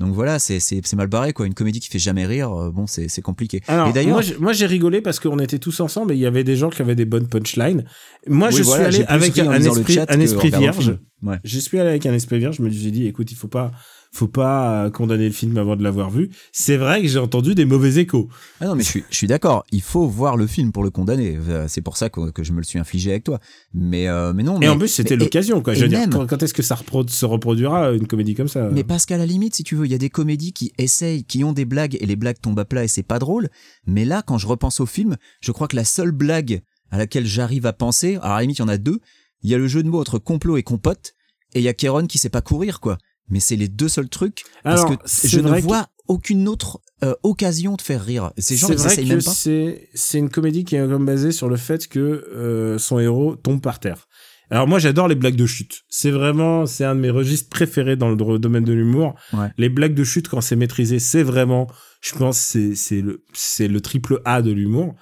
Donc 0.00 0.14
voilà, 0.14 0.38
c'est 0.38 0.58
mal 0.96 1.06
barré 1.06 1.32
quoi. 1.32 1.46
Une 1.46 1.54
comédie 1.54 1.78
qui 1.78 1.88
fait 1.88 1.98
jamais 1.98 2.26
rire, 2.26 2.50
euh, 2.52 2.70
bon 2.70 2.86
c'est 2.86 3.08
c'est 3.08 3.22
compliqué. 3.22 3.60
Alors, 3.68 3.88
et 3.88 3.92
d'ailleurs, 3.92 4.20
moi, 4.40 4.52
j'ai- 4.52 4.66
rigolé 4.66 5.00
parce 5.00 5.20
qu'on 5.20 5.38
était 5.38 5.58
tous 5.58 5.78
ensemble 5.80 6.12
et 6.12 6.16
il 6.16 6.20
y 6.20 6.26
avait 6.26 6.44
des 6.44 6.56
gens 6.56 6.70
qui 6.70 6.82
avaient 6.82 6.94
des 6.96 7.04
bonnes 7.04 7.28
punchlines. 7.28 7.84
Moi, 8.26 8.48
Oui, 8.48 8.54
je 8.56 8.62
voilà, 8.62 8.90
suis 8.90 9.02
allé 9.02 9.06
avec 9.08 9.38
un 9.38 9.52
esprit, 9.52 9.98
un 10.08 10.20
esprit 10.20 10.50
vierge. 10.50 10.98
Ouais. 11.22 11.36
Je 11.44 11.58
suis 11.58 11.78
allé 11.78 11.90
avec 11.90 12.06
un 12.06 12.14
esprit 12.14 12.38
vierge. 12.38 12.56
Je 12.56 12.62
me 12.62 12.70
suis 12.70 12.90
dit, 12.90 13.06
écoute, 13.06 13.30
il 13.30 13.36
faut 13.36 13.48
pas, 13.48 13.70
faut 14.14 14.28
pas 14.28 14.84
euh, 14.84 14.90
condamner 14.90 15.26
le 15.26 15.32
film 15.32 15.56
avant 15.56 15.74
de 15.74 15.82
l'avoir 15.82 16.10
vu. 16.10 16.28
C'est 16.52 16.76
vrai 16.76 17.00
que 17.00 17.08
j'ai 17.08 17.18
entendu 17.18 17.54
des 17.54 17.64
mauvais 17.64 17.96
échos. 17.98 18.28
Ah 18.60 18.66
non, 18.66 18.74
mais 18.74 18.82
je 18.82 18.88
suis, 18.88 19.04
je 19.10 19.16
suis 19.16 19.26
d'accord. 19.26 19.64
Il 19.72 19.80
faut 19.80 20.06
voir 20.06 20.36
le 20.36 20.46
film 20.46 20.70
pour 20.70 20.84
le 20.84 20.90
condamner. 20.90 21.38
Euh, 21.48 21.64
C'est 21.66 21.80
pour 21.80 21.96
ça 21.96 22.10
que, 22.10 22.30
que 22.30 22.42
je 22.44 22.52
me 22.52 22.58
le 22.58 22.62
suis 22.64 22.78
infligé 22.78 23.10
avec 23.10 23.24
toi. 23.24 23.40
Mais, 23.72 24.08
euh, 24.08 24.32
mais 24.34 24.42
non. 24.42 24.56
Et 24.56 24.60
mais, 24.60 24.68
en 24.68 24.76
plus, 24.78 24.88
c'était 24.88 25.16
l'occasion, 25.16 25.62
quoi. 25.62 25.72
et 25.72 25.76
Je 25.76 25.82
veux 25.82 25.88
dire, 25.88 26.00
même- 26.00 26.10
quand, 26.10 26.26
quand 26.26 26.42
est-ce 26.42 26.52
que 26.52 26.62
ça 26.62 26.74
repro- 26.74 27.08
se 27.08 27.24
reproduira 27.24 27.92
une 27.92 28.06
comédie 28.06 28.34
comme 28.34 28.48
ça 28.48 28.68
Mais 28.70 28.84
parce 28.84 29.06
qu'à 29.06 29.16
la 29.16 29.24
limite, 29.26 29.54
si 29.56 29.64
tu 29.64 29.76
veux, 29.76 29.86
il 29.86 29.92
y 29.92 29.94
a 29.94 29.98
des 29.98 30.10
comédies 30.10 30.52
qui 30.52 30.72
essayent, 30.76 31.24
qui 31.24 31.42
ont 31.42 31.52
des 31.54 31.64
blagues 31.64 31.96
et 31.98 32.04
les 32.04 32.16
blagues 32.16 32.38
tombent 32.40 32.58
à 32.60 32.66
plat 32.66 32.84
et 32.84 32.88
c'est 32.88 33.02
pas 33.02 33.18
drôle. 33.18 33.48
Mais 33.86 34.04
là, 34.04 34.22
quand 34.22 34.36
je 34.36 34.46
repense 34.46 34.80
au 34.80 34.86
film, 34.86 35.16
je 35.40 35.52
crois 35.52 35.68
que 35.68 35.76
la 35.76 35.84
seule 35.84 36.12
blague 36.12 36.60
à 36.90 36.98
laquelle 36.98 37.24
j'arrive 37.24 37.64
à 37.64 37.72
penser, 37.72 38.16
alors 38.16 38.32
à 38.32 38.36
la 38.36 38.40
limite, 38.42 38.58
il 38.58 38.62
y 38.62 38.64
en 38.64 38.68
a 38.68 38.76
deux. 38.76 39.00
Il 39.42 39.48
y 39.50 39.54
a 39.54 39.58
le 39.58 39.66
jeu 39.68 39.82
de 39.82 39.88
mots 39.88 40.00
entre 40.00 40.18
complot 40.18 40.58
et 40.58 40.62
compote 40.62 41.14
et 41.54 41.60
il 41.60 41.62
y 41.64 41.68
a 41.68 41.72
Kéron 41.74 42.06
qui 42.06 42.18
sait 42.18 42.28
pas 42.28 42.42
courir, 42.42 42.78
quoi. 42.80 42.98
Mais 43.28 43.40
c'est 43.40 43.56
les 43.56 43.68
deux 43.68 43.88
seuls 43.88 44.08
trucs 44.08 44.42
parce 44.64 44.80
Alors, 44.82 44.98
que 44.98 45.08
je 45.28 45.40
ne 45.40 45.50
que- 45.54 45.60
vois 45.62 45.86
aucune 46.08 46.48
autre 46.48 46.80
euh, 47.04 47.14
occasion 47.22 47.74
de 47.76 47.82
faire 47.82 48.04
rire. 48.04 48.32
Ces 48.38 48.56
gens, 48.56 48.68
ils 48.68 48.76
vrai 48.76 48.96
même 49.04 49.22
pas. 49.22 49.30
c'est 49.32 50.18
une 50.18 50.28
comédie 50.30 50.64
qui 50.64 50.76
est 50.76 50.86
comme 50.86 51.06
basée 51.06 51.32
sur 51.32 51.48
le 51.48 51.56
fait 51.56 51.86
que 51.88 51.98
euh, 52.00 52.78
son 52.78 52.98
héros 52.98 53.36
tombe 53.36 53.60
par 53.62 53.78
terre. 53.80 54.08
Alors 54.50 54.68
moi 54.68 54.78
j'adore 54.78 55.08
les 55.08 55.14
blagues 55.14 55.36
de 55.36 55.46
chute. 55.46 55.80
C'est 55.88 56.10
vraiment 56.10 56.66
c'est 56.66 56.84
un 56.84 56.94
de 56.94 57.00
mes 57.00 57.08
registres 57.10 57.48
préférés 57.48 57.96
dans 57.96 58.10
le 58.10 58.38
domaine 58.38 58.64
de 58.64 58.72
l'humour. 58.74 59.14
Ouais. 59.32 59.48
Les 59.56 59.70
blagues 59.70 59.94
de 59.94 60.04
chute 60.04 60.28
quand 60.28 60.42
c'est 60.42 60.56
maîtrisé, 60.56 60.98
c'est 60.98 61.22
vraiment 61.22 61.68
je 62.02 62.12
pense 62.14 62.36
c'est 62.38 62.74
c'est 62.74 63.00
le 63.00 63.24
c'est 63.32 63.68
le 63.68 63.80
triple 63.80 64.20
A 64.26 64.42
de 64.42 64.50
l'humour. 64.52 64.94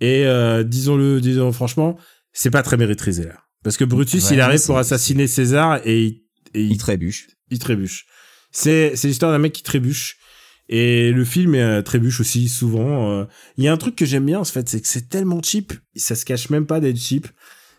Et 0.00 0.24
euh, 0.26 0.62
disons-le, 0.62 1.20
disons 1.20 1.52
franchement, 1.52 1.96
c'est 2.32 2.50
pas 2.50 2.62
très 2.62 2.76
maîtrisé 2.78 3.24
là. 3.24 3.36
Parce 3.62 3.76
que 3.76 3.84
Brutus, 3.84 4.30
Ouais, 4.30 4.36
il 4.36 4.40
arrive 4.40 4.64
pour 4.64 4.78
assassiner 4.78 5.26
César 5.26 5.80
et 5.84 6.04
il, 6.04 6.22
et 6.54 6.62
il, 6.62 6.72
Il 6.72 6.78
trébuche. 6.78 7.28
il 7.50 7.58
trébuche. 7.58 8.06
C'est 8.52 8.96
c'est 8.96 9.08
l'histoire 9.08 9.32
d'un 9.32 9.38
mec 9.38 9.52
qui 9.52 9.62
trébuche. 9.62 10.18
Et 10.68 11.12
le 11.12 11.24
film 11.24 11.54
euh, 11.54 11.82
trébuche 11.82 12.20
aussi 12.20 12.48
souvent. 12.48 13.10
euh. 13.10 13.24
Il 13.56 13.64
y 13.64 13.68
a 13.68 13.72
un 13.72 13.76
truc 13.76 13.94
que 13.94 14.04
j'aime 14.04 14.26
bien 14.26 14.40
en 14.40 14.44
fait, 14.44 14.68
c'est 14.68 14.80
que 14.80 14.88
c'est 14.88 15.08
tellement 15.08 15.40
cheap, 15.42 15.72
ça 15.94 16.16
se 16.16 16.24
cache 16.24 16.50
même 16.50 16.66
pas 16.66 16.80
d'être 16.80 16.98
cheap. 16.98 17.28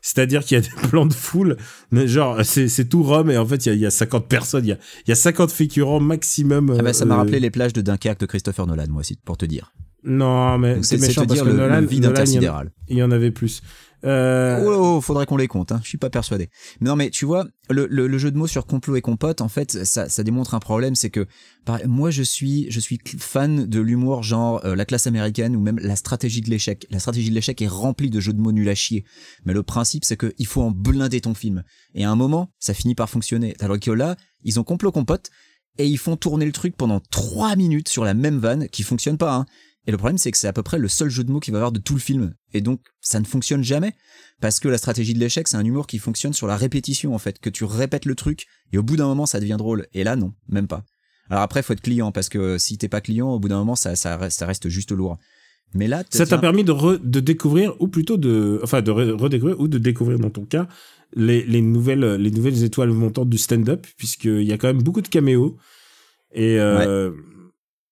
C'est-à-dire 0.02 0.46
qu'il 0.46 0.56
y 0.56 0.60
a 0.60 0.62
des 0.82 0.88
plans 0.90 1.06
de 1.06 1.14
foule, 1.14 1.58
mais 1.92 2.08
genre 2.08 2.46
c'est 2.46 2.70
c'est 2.70 2.86
tout 2.86 3.04
Rome 3.04 3.30
et 3.30 3.38
en 3.38 3.46
fait 3.46 3.66
il 3.66 3.74
y 3.74 3.80
y 3.80 3.86
a 3.86 3.92
50 3.92 4.30
personnes, 4.30 4.66
il 4.66 4.70
y 4.70 4.72
a, 4.72 4.78
il 5.06 5.10
y 5.10 5.12
a 5.12 5.16
50 5.16 5.52
figurants 5.52 6.00
maximum. 6.00 6.76
Ah 6.80 6.82
bah, 6.82 6.94
ça 6.94 7.04
m'a 7.04 7.16
euh, 7.16 7.18
rappelé 7.18 7.40
les 7.42 7.52
plages 7.52 7.74
de 7.74 7.82
Dunkerque 7.82 8.22
de 8.22 8.26
Christopher 8.26 8.66
Nolan, 8.68 8.86
moi 8.90 9.02
aussi, 9.02 9.18
pour 9.26 9.36
te 9.38 9.46
dire. 9.46 9.74
Non, 10.08 10.58
mais 10.58 10.82
c'est 10.84 10.98
méchant 11.00 11.22
parce 11.26 11.34
dire 11.36 11.44
que 11.44 11.50
le, 11.50 11.56
Nolan, 11.58 11.82
le 11.82 11.88
vide 11.88 12.04
Nolan, 12.04 12.04
il 12.04 12.04
y 12.04 12.08
en- 12.08 12.12
intersidéral. 12.12 12.72
il 12.88 12.98
y 12.98 13.04
en 13.04 13.12
avait 13.12 13.32
plus. 13.32 13.62
Euh, 14.06 14.64
Oh, 14.64 14.98
oh, 14.98 15.02
faudrait 15.02 15.26
qu'on 15.26 15.38
les 15.38 15.48
compte, 15.48 15.72
hein. 15.72 15.80
je 15.84 15.90
suis 15.90 15.98
pas 15.98 16.12
persuadé. 16.12 16.50
Non, 16.82 16.96
mais 16.96 17.10
tu 17.10 17.26
vois, 17.26 17.48
le, 17.72 17.88
le, 17.90 18.06
le 18.08 18.18
jeu 18.20 18.30
de 18.30 18.38
mots 18.38 18.46
sur 18.48 18.68
complot 18.68 18.96
et 18.96 19.02
compote, 19.02 19.42
en 19.42 19.48
fait, 19.50 19.86
ça, 19.86 20.08
ça 20.08 20.24
démontre 20.24 20.54
un 20.54 20.60
problème, 20.60 20.94
c'est 20.94 21.10
que 21.10 21.26
par- 21.66 21.80
moi, 21.88 22.12
je 22.12 22.22
suis, 22.22 22.68
je 22.70 22.80
suis 22.80 23.00
fan 23.18 23.66
de 23.66 23.80
l'humour 23.82 24.22
genre 24.22 24.64
euh, 24.66 24.76
la 24.76 24.86
classe 24.86 25.08
américaine 25.08 25.56
ou 25.56 25.60
même 25.62 25.80
la 25.82 25.96
stratégie 25.96 26.42
de 26.42 26.50
l'échec. 26.52 26.86
La 26.92 27.00
stratégie 27.00 27.30
de 27.32 27.36
l'échec 27.36 27.60
est 27.62 27.68
remplie 27.68 28.12
de 28.12 28.20
jeux 28.20 28.34
de 28.34 28.40
mots 28.40 28.52
nuls 28.52 28.70
à 28.70 28.76
chier. 28.76 29.04
Mais 29.46 29.54
le 29.54 29.64
principe, 29.64 30.06
c'est 30.06 30.16
que 30.18 30.32
il 30.38 30.46
faut 30.46 30.62
en 30.62 30.70
blinder 30.72 31.20
ton 31.22 31.34
film. 31.34 31.64
Et 31.96 32.06
à 32.06 32.12
un 32.12 32.16
moment, 32.16 32.52
ça 32.60 32.76
finit 32.76 32.94
par 32.96 33.10
fonctionner. 33.10 33.56
Alors 33.60 33.80
que 33.80 33.92
là, 33.92 34.16
ils 34.44 34.60
ont 34.60 34.64
complot 34.64 34.92
compote 34.92 35.32
et 35.80 35.88
ils 35.88 35.98
font 35.98 36.16
tourner 36.18 36.46
le 36.46 36.52
truc 36.52 36.76
pendant 36.78 37.00
trois 37.12 37.56
minutes 37.56 37.90
sur 37.90 38.04
la 38.06 38.14
même 38.14 38.38
vanne 38.38 38.68
qui 38.70 38.84
fonctionne 38.84 39.18
pas. 39.18 39.34
Hein. 39.36 39.46
Et 39.88 39.92
le 39.92 39.98
problème, 39.98 40.18
c'est 40.18 40.32
que 40.32 40.38
c'est 40.38 40.48
à 40.50 40.54
peu 40.54 40.64
près 40.64 40.78
le 40.78 40.90
seul 40.90 41.10
jeu 41.10 41.24
de 41.24 41.32
mots 41.32 41.40
qu'il 41.40 41.54
va 41.54 41.60
y 41.60 41.62
avoir 41.62 41.72
de 41.72 41.80
tout 41.80 41.94
le 41.94 42.00
film. 42.00 42.34
Et 42.54 42.60
donc, 42.62 42.82
ça 43.00 43.20
ne 43.20 43.26
fonctionne 43.26 43.64
jamais. 43.64 43.94
Parce 44.42 44.60
que 44.60 44.68
la 44.68 44.78
stratégie 44.78 45.14
de 45.14 45.20
l'échec, 45.20 45.48
c'est 45.48 45.58
un 45.58 45.64
humour 45.64 45.88
qui 45.88 45.98
fonctionne 45.98 46.34
sur 46.34 46.46
la 46.46 46.58
répétition, 46.58 47.16
en 47.16 47.18
fait. 47.18 47.40
Que 47.40 47.50
tu 47.50 47.64
répètes 47.64 48.06
le 48.06 48.14
truc, 48.14 48.46
et 48.74 48.78
au 48.78 48.84
bout 48.84 48.98
d'un 48.98 49.08
moment, 49.08 49.26
ça 49.26 49.40
devient 49.40 49.56
drôle. 49.58 49.88
Et 49.94 50.04
là, 50.04 50.16
non, 50.16 50.34
même 50.50 50.68
pas. 50.68 50.84
Alors 51.30 51.42
après, 51.42 51.64
faut 51.64 51.74
être 51.74 51.82
client, 51.82 52.12
parce 52.12 52.30
que 52.30 52.58
si 52.58 52.78
t'es 52.78 52.90
pas 52.90 53.02
client, 53.02 53.30
au 53.30 53.40
bout 53.40 53.48
d'un 53.48 53.58
moment, 53.58 53.76
ça, 53.76 53.96
ça, 53.96 54.18
reste, 54.18 54.38
ça 54.38 54.46
reste 54.46 54.70
juste 54.70 54.92
lourd. 54.92 55.18
Mais 55.74 55.88
là, 55.88 56.04
Ça 56.10 56.26
t'a 56.26 56.38
permis 56.38 56.64
de, 56.64 56.72
re- 56.72 57.00
de 57.02 57.20
découvrir, 57.20 57.74
ou 57.80 57.88
plutôt 57.88 58.18
de, 58.18 58.60
enfin, 58.64 58.82
de 58.82 58.92
re- 58.92 59.12
redécouvrir, 59.12 59.60
ou 59.60 59.68
de 59.68 59.78
découvrir 59.78 60.20
dans 60.20 60.30
ton 60.30 60.46
cas, 60.46 60.68
les, 61.16 61.44
les 61.44 61.62
nouvelles, 61.62 62.16
les 62.16 62.32
nouvelles 62.32 62.64
étoiles 62.64 62.92
montantes 62.92 63.30
du 63.30 63.38
stand-up, 63.38 63.88
puisqu'il 63.98 64.44
y 64.44 64.52
a 64.52 64.58
quand 64.58 64.68
même 64.68 64.84
beaucoup 64.84 65.02
de 65.02 65.08
caméos. 65.08 65.58
Et, 66.34 66.60
euh, 66.60 67.12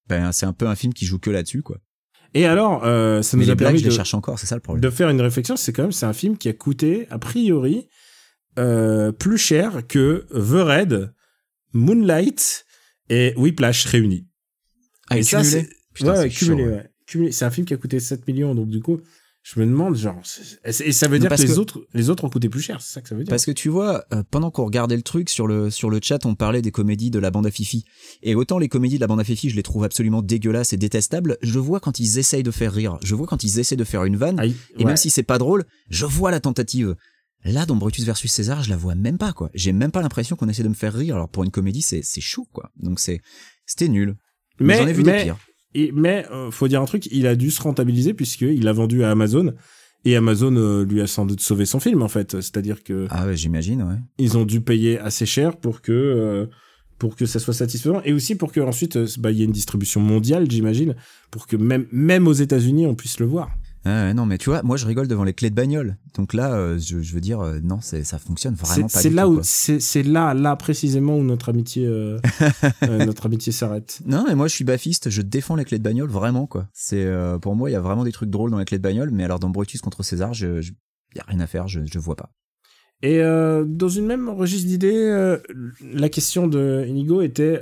ben, 0.07 0.31
c'est 0.31 0.45
un 0.45 0.53
peu 0.53 0.67
un 0.67 0.75
film 0.75 0.93
qui 0.93 1.05
joue 1.05 1.19
que 1.19 1.29
là-dessus, 1.31 1.61
quoi. 1.61 1.77
et 2.33 2.45
alors, 2.45 2.83
euh, 2.85 3.21
ça 3.21 3.37
nous 3.37 3.49
a 3.49 3.55
permis 3.55 3.79
je 3.79 3.83
les 3.85 3.89
de, 3.89 3.95
cherche 3.95 4.13
encore, 4.13 4.37
c'est 4.39 4.45
ça 4.47 4.55
le 4.55 4.61
problème. 4.61 4.81
de 4.81 4.89
faire 4.89 5.09
une 5.09 5.21
réflexion. 5.21 5.55
C'est 5.57 5.73
quand 5.73 5.83
même, 5.83 5.91
c'est 5.91 6.05
un 6.05 6.13
film 6.13 6.37
qui 6.37 6.49
a 6.49 6.53
coûté, 6.53 7.07
a 7.09 7.17
priori, 7.19 7.87
euh, 8.59 9.11
plus 9.11 9.37
cher 9.37 9.85
que 9.87 10.25
The 10.31 10.61
Red, 10.63 11.13
Moonlight 11.73 12.65
et 13.09 13.33
Whiplash 13.37 13.85
réunis. 13.85 14.27
Ah, 15.09 15.17
et 15.17 15.19
et 15.19 15.23
ça, 15.23 15.43
c'est- 15.43 15.69
ouais, 16.01 16.09
ouais, 16.09 16.29
cumulé, 16.29 16.63
ouais. 16.65 16.69
ouais. 16.71 16.89
Cumulé. 17.05 17.31
C'est 17.31 17.45
un 17.45 17.51
film 17.51 17.65
qui 17.67 17.73
a 17.73 17.77
coûté 17.77 17.99
7 17.99 18.27
millions, 18.27 18.55
donc 18.55 18.69
du 18.69 18.81
coup, 18.81 19.01
je 19.45 19.59
me 19.59 19.67
demande, 19.67 19.95
genre, 19.95 20.19
et 20.63 20.91
ça 20.91 21.07
veut 21.07 21.19
dire 21.19 21.29
que 21.29 21.39
les 21.39 21.59
autres, 21.59 21.85
les 21.93 22.09
autres 22.09 22.23
ont 22.23 22.31
coûté 22.31 22.49
plus 22.49 22.61
cher, 22.61 22.81
c'est 22.81 22.93
ça 22.93 23.01
que 23.01 23.07
ça 23.07 23.13
veut 23.13 23.23
dire. 23.23 23.29
Parce 23.29 23.45
que 23.45 23.51
tu 23.51 23.69
vois, 23.69 24.03
euh, 24.11 24.23
pendant 24.31 24.49
qu'on 24.49 24.65
regardait 24.65 24.95
le 24.95 25.03
truc 25.03 25.29
sur 25.29 25.45
le 25.45 25.69
sur 25.69 25.91
le 25.91 25.99
chat, 26.01 26.25
on 26.25 26.33
parlait 26.33 26.63
des 26.63 26.71
comédies 26.71 27.11
de 27.11 27.19
la 27.19 27.29
bande 27.29 27.45
à 27.45 27.51
Fifi. 27.51 27.85
Et 28.23 28.33
autant 28.33 28.57
les 28.57 28.69
comédies 28.69 28.95
de 28.95 29.01
la 29.01 29.07
bande 29.07 29.19
à 29.19 29.23
Fifi, 29.23 29.51
je 29.51 29.55
les 29.55 29.61
trouve 29.61 29.83
absolument 29.83 30.23
dégueulasses 30.23 30.73
et 30.73 30.77
détestables. 30.77 31.37
Je 31.43 31.59
vois 31.59 31.79
quand 31.79 31.99
ils 31.99 32.17
essayent 32.17 32.41
de 32.41 32.49
faire 32.49 32.73
rire. 32.73 32.97
Je 33.03 33.13
vois 33.13 33.27
quand 33.27 33.43
ils 33.43 33.59
essaient 33.59 33.75
de 33.75 33.83
faire 33.83 34.03
une 34.05 34.17
vanne. 34.17 34.41
Et 34.41 34.79
ouais. 34.79 34.85
même 34.85 34.97
si 34.97 35.11
c'est 35.11 35.21
pas 35.21 35.37
drôle, 35.37 35.63
je 35.91 36.07
vois 36.07 36.31
la 36.31 36.39
tentative. 36.39 36.95
Là, 37.43 37.67
dans 37.67 37.75
Brutus 37.75 38.03
versus 38.03 38.31
César, 38.31 38.63
je 38.63 38.71
la 38.71 38.77
vois 38.77 38.95
même 38.95 39.19
pas, 39.19 39.31
quoi. 39.31 39.51
J'ai 39.53 39.73
même 39.73 39.91
pas 39.91 40.01
l'impression 40.01 40.35
qu'on 40.35 40.49
essaie 40.49 40.63
de 40.63 40.69
me 40.69 40.73
faire 40.73 40.95
rire. 40.95 41.17
Alors 41.17 41.29
pour 41.29 41.43
une 41.43 41.51
comédie, 41.51 41.83
c'est 41.83 42.01
c'est 42.03 42.19
chaud, 42.19 42.47
quoi. 42.51 42.71
Donc 42.77 42.99
c'est 42.99 43.21
c'était 43.67 43.89
nul. 43.89 44.15
Mais 44.59 44.65
mais, 44.65 44.77
j'en 44.77 44.87
ai 44.87 44.93
vu 44.93 45.03
mais, 45.03 45.17
des 45.19 45.23
pires. 45.25 45.37
Et- 45.75 45.91
mais 45.93 46.25
euh, 46.31 46.49
faut 46.51 46.67
dire 46.67 46.81
un 46.81 46.85
truc, 46.85 47.07
il 47.11 47.27
a 47.27 47.35
dû 47.35 47.51
se 47.51 47.61
rentabiliser 47.61 48.13
puisqu'il 48.13 48.63
l'a 48.63 48.73
vendu 48.73 49.03
à 49.03 49.11
Amazon. 49.11 49.53
Et 50.07 50.15
Amazon 50.15 50.55
euh, 50.55 50.85
lui 50.85 51.01
a 51.01 51.07
sans 51.07 51.25
doute 51.25 51.41
sauvé 51.41 51.65
son 51.65 51.79
film 51.79 52.01
en 52.03 52.07
fait, 52.07 52.33
c'est-à-dire 52.33 52.83
que 52.83 53.07
Ah 53.09 53.25
ouais, 53.25 53.35
j'imagine, 53.35 53.81
ouais. 53.81 53.95
ils 54.19 54.37
ont 54.37 54.45
dû 54.45 54.61
payer 54.61 54.99
assez 54.99 55.25
cher 55.25 55.57
pour 55.57 55.81
que 55.81 55.91
euh, 55.91 56.45
pour 56.99 57.15
que 57.15 57.25
ça 57.25 57.39
soit 57.39 57.55
satisfaisant 57.55 58.01
et 58.05 58.13
aussi 58.13 58.35
pour 58.35 58.51
que 58.51 58.59
ensuite 58.59 58.95
euh, 58.97 59.07
bah 59.17 59.31
il 59.31 59.37
y 59.37 59.41
ait 59.41 59.45
une 59.45 59.51
distribution 59.51 59.99
mondiale, 60.01 60.45
j'imagine, 60.49 60.95
pour 61.31 61.47
que 61.47 61.55
même 61.57 61.87
même 61.91 62.27
aux 62.27 62.33
États-Unis 62.33 62.85
on 62.85 62.93
puisse 62.95 63.19
le 63.19 63.25
voir. 63.25 63.49
Ah 63.87 64.15
non, 64.15 64.25
mais 64.25 64.39
tu 64.39 64.49
vois, 64.49 64.63
moi 64.63 64.77
je 64.77 64.85
rigole 64.87 65.07
devant 65.07 65.23
les 65.23 65.33
clés 65.33 65.51
de 65.51 65.55
bagnole. 65.55 65.97
Donc 66.15 66.33
là, 66.33 66.53
euh, 66.53 66.79
je, 66.79 67.01
je 67.01 67.13
veux 67.13 67.21
dire, 67.21 67.39
euh, 67.41 67.59
non, 67.63 67.79
c'est 67.81 68.03
ça 68.03 68.17
fonctionne 68.17 68.55
vraiment 68.55 68.87
C'est 68.87 68.93
pas 68.93 69.01
c'est 69.01 69.09
là 69.11 69.23
tout, 69.25 69.37
où 69.37 69.39
c'est 69.43 70.03
là 70.03 70.33
là 70.33 70.55
précisément 70.55 71.15
où 71.15 71.23
notre 71.23 71.49
amitié 71.49 71.85
euh, 71.87 72.19
notre 72.81 73.27
amitié 73.27 73.51
s'arrête. 73.51 74.01
Non, 74.05 74.25
mais 74.27 74.33
moi 74.33 74.47
je 74.47 74.55
suis 74.55 74.65
baffiste, 74.65 75.11
je 75.11 75.21
défends 75.21 75.55
les 75.55 75.65
clés 75.65 75.77
de 75.77 75.83
bagnole 75.83 76.09
vraiment 76.09 76.47
quoi. 76.47 76.67
C'est 76.73 77.07
pour 77.41 77.55
moi 77.55 77.69
il 77.69 77.73
y 77.73 77.77
a 77.77 77.81
vraiment 77.81 78.03
des 78.03 78.11
trucs 78.11 78.31
drôles 78.31 78.49
dans 78.49 78.57
les 78.57 78.65
clés 78.65 78.79
de 78.79 78.83
bagnole, 78.83 79.11
mais 79.11 79.23
alors 79.23 79.39
dans 79.39 79.51
Brutus 79.51 79.81
contre 79.81 80.01
César, 80.01 80.33
je, 80.33 80.61
je 80.61 80.71
y 81.15 81.19
a 81.19 81.25
rien 81.27 81.39
à 81.39 81.47
faire, 81.47 81.67
je 81.67 81.81
je 81.85 81.99
vois 81.99 82.15
pas. 82.15 82.31
Et 83.03 83.19
dans 83.19 83.89
une 83.89 84.07
même 84.07 84.29
registre 84.29 84.67
d'idées, 84.67 85.37
la 85.93 86.09
question 86.09 86.47
de 86.47 86.85
Inigo 86.87 87.21
était 87.21 87.61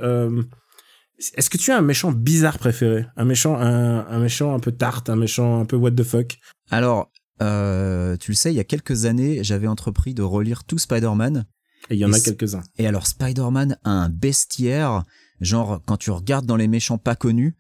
est-ce 1.36 1.50
que 1.50 1.58
tu 1.58 1.72
as 1.72 1.78
un 1.78 1.82
méchant 1.82 2.12
bizarre 2.12 2.58
préféré? 2.58 3.06
Un 3.16 3.26
méchant 3.26 3.56
un, 3.60 4.06
un 4.08 4.20
méchant 4.20 4.54
un 4.56 4.60
peu 4.60 4.72
tarte, 4.72 5.10
un 5.10 5.16
méchant 5.16 5.60
un 5.62 5.66
peu 5.66 5.76
what 5.76 5.92
the 5.92 6.04
fuck? 6.04 6.38
Alors 6.70 7.12
euh, 7.42 8.16
tu 8.18 8.32
le 8.32 8.36
sais, 8.36 8.54
il 8.54 8.56
y 8.56 8.60
a 8.60 8.64
quelques 8.64 9.06
années, 9.06 9.44
j'avais 9.44 9.68
entrepris 9.68 10.14
de 10.14 10.22
relire 10.22 10.64
tout 10.64 10.78
Spider-Man 10.78 11.46
Et 11.90 11.96
il 11.96 12.00
y 12.00 12.06
en 12.06 12.12
Et 12.12 12.16
a 12.16 12.20
quelques-uns. 12.20 12.64
et 12.78 12.88
alors 12.88 13.08
Spider-Man 13.08 13.78
a 13.84 13.90
un 13.90 14.10
bestiaire, 14.10 15.04
genre 15.42 15.82
quand 15.86 15.98
tu 15.98 16.12
regardes 16.12 16.46
dans 16.46 16.56
les 16.56 16.68
méchants 16.68 16.98
pas 16.98 17.16
connus, 17.16 17.56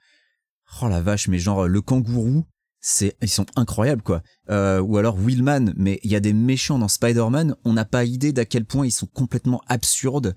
oh 0.81 0.87
la 0.87 1.01
vache, 1.01 1.27
mais 1.27 1.39
genre 1.39 1.67
le 1.67 1.81
kangourou, 1.81 2.45
c'est 2.79 3.15
ils 3.21 3.29
sont 3.29 3.45
incroyables 3.55 4.03
quoi. 4.03 4.21
Euh, 4.49 4.79
ou 4.79 4.97
alors 4.97 5.17
Willman, 5.17 5.73
mais 5.75 5.99
il 6.03 6.11
y 6.11 6.15
a 6.15 6.19
des 6.19 6.33
méchants 6.33 6.79
dans 6.79 6.87
Spider-Man, 6.87 7.55
on 7.65 7.73
n'a 7.73 7.85
pas 7.85 8.05
idée 8.05 8.31
d'à 8.31 8.45
quel 8.45 8.65
point 8.65 8.85
ils 8.85 8.91
sont 8.91 9.07
complètement 9.07 9.61
absurdes. 9.67 10.35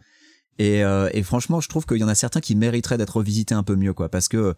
Et, 0.58 0.84
euh, 0.84 1.08
et 1.12 1.22
franchement, 1.22 1.60
je 1.60 1.68
trouve 1.68 1.86
qu'il 1.86 1.98
y 1.98 2.04
en 2.04 2.08
a 2.08 2.14
certains 2.14 2.40
qui 2.40 2.54
mériteraient 2.54 2.98
d'être 2.98 3.16
revisités 3.16 3.54
un 3.54 3.62
peu 3.62 3.76
mieux 3.76 3.92
quoi, 3.92 4.08
parce 4.08 4.28
que 4.28 4.54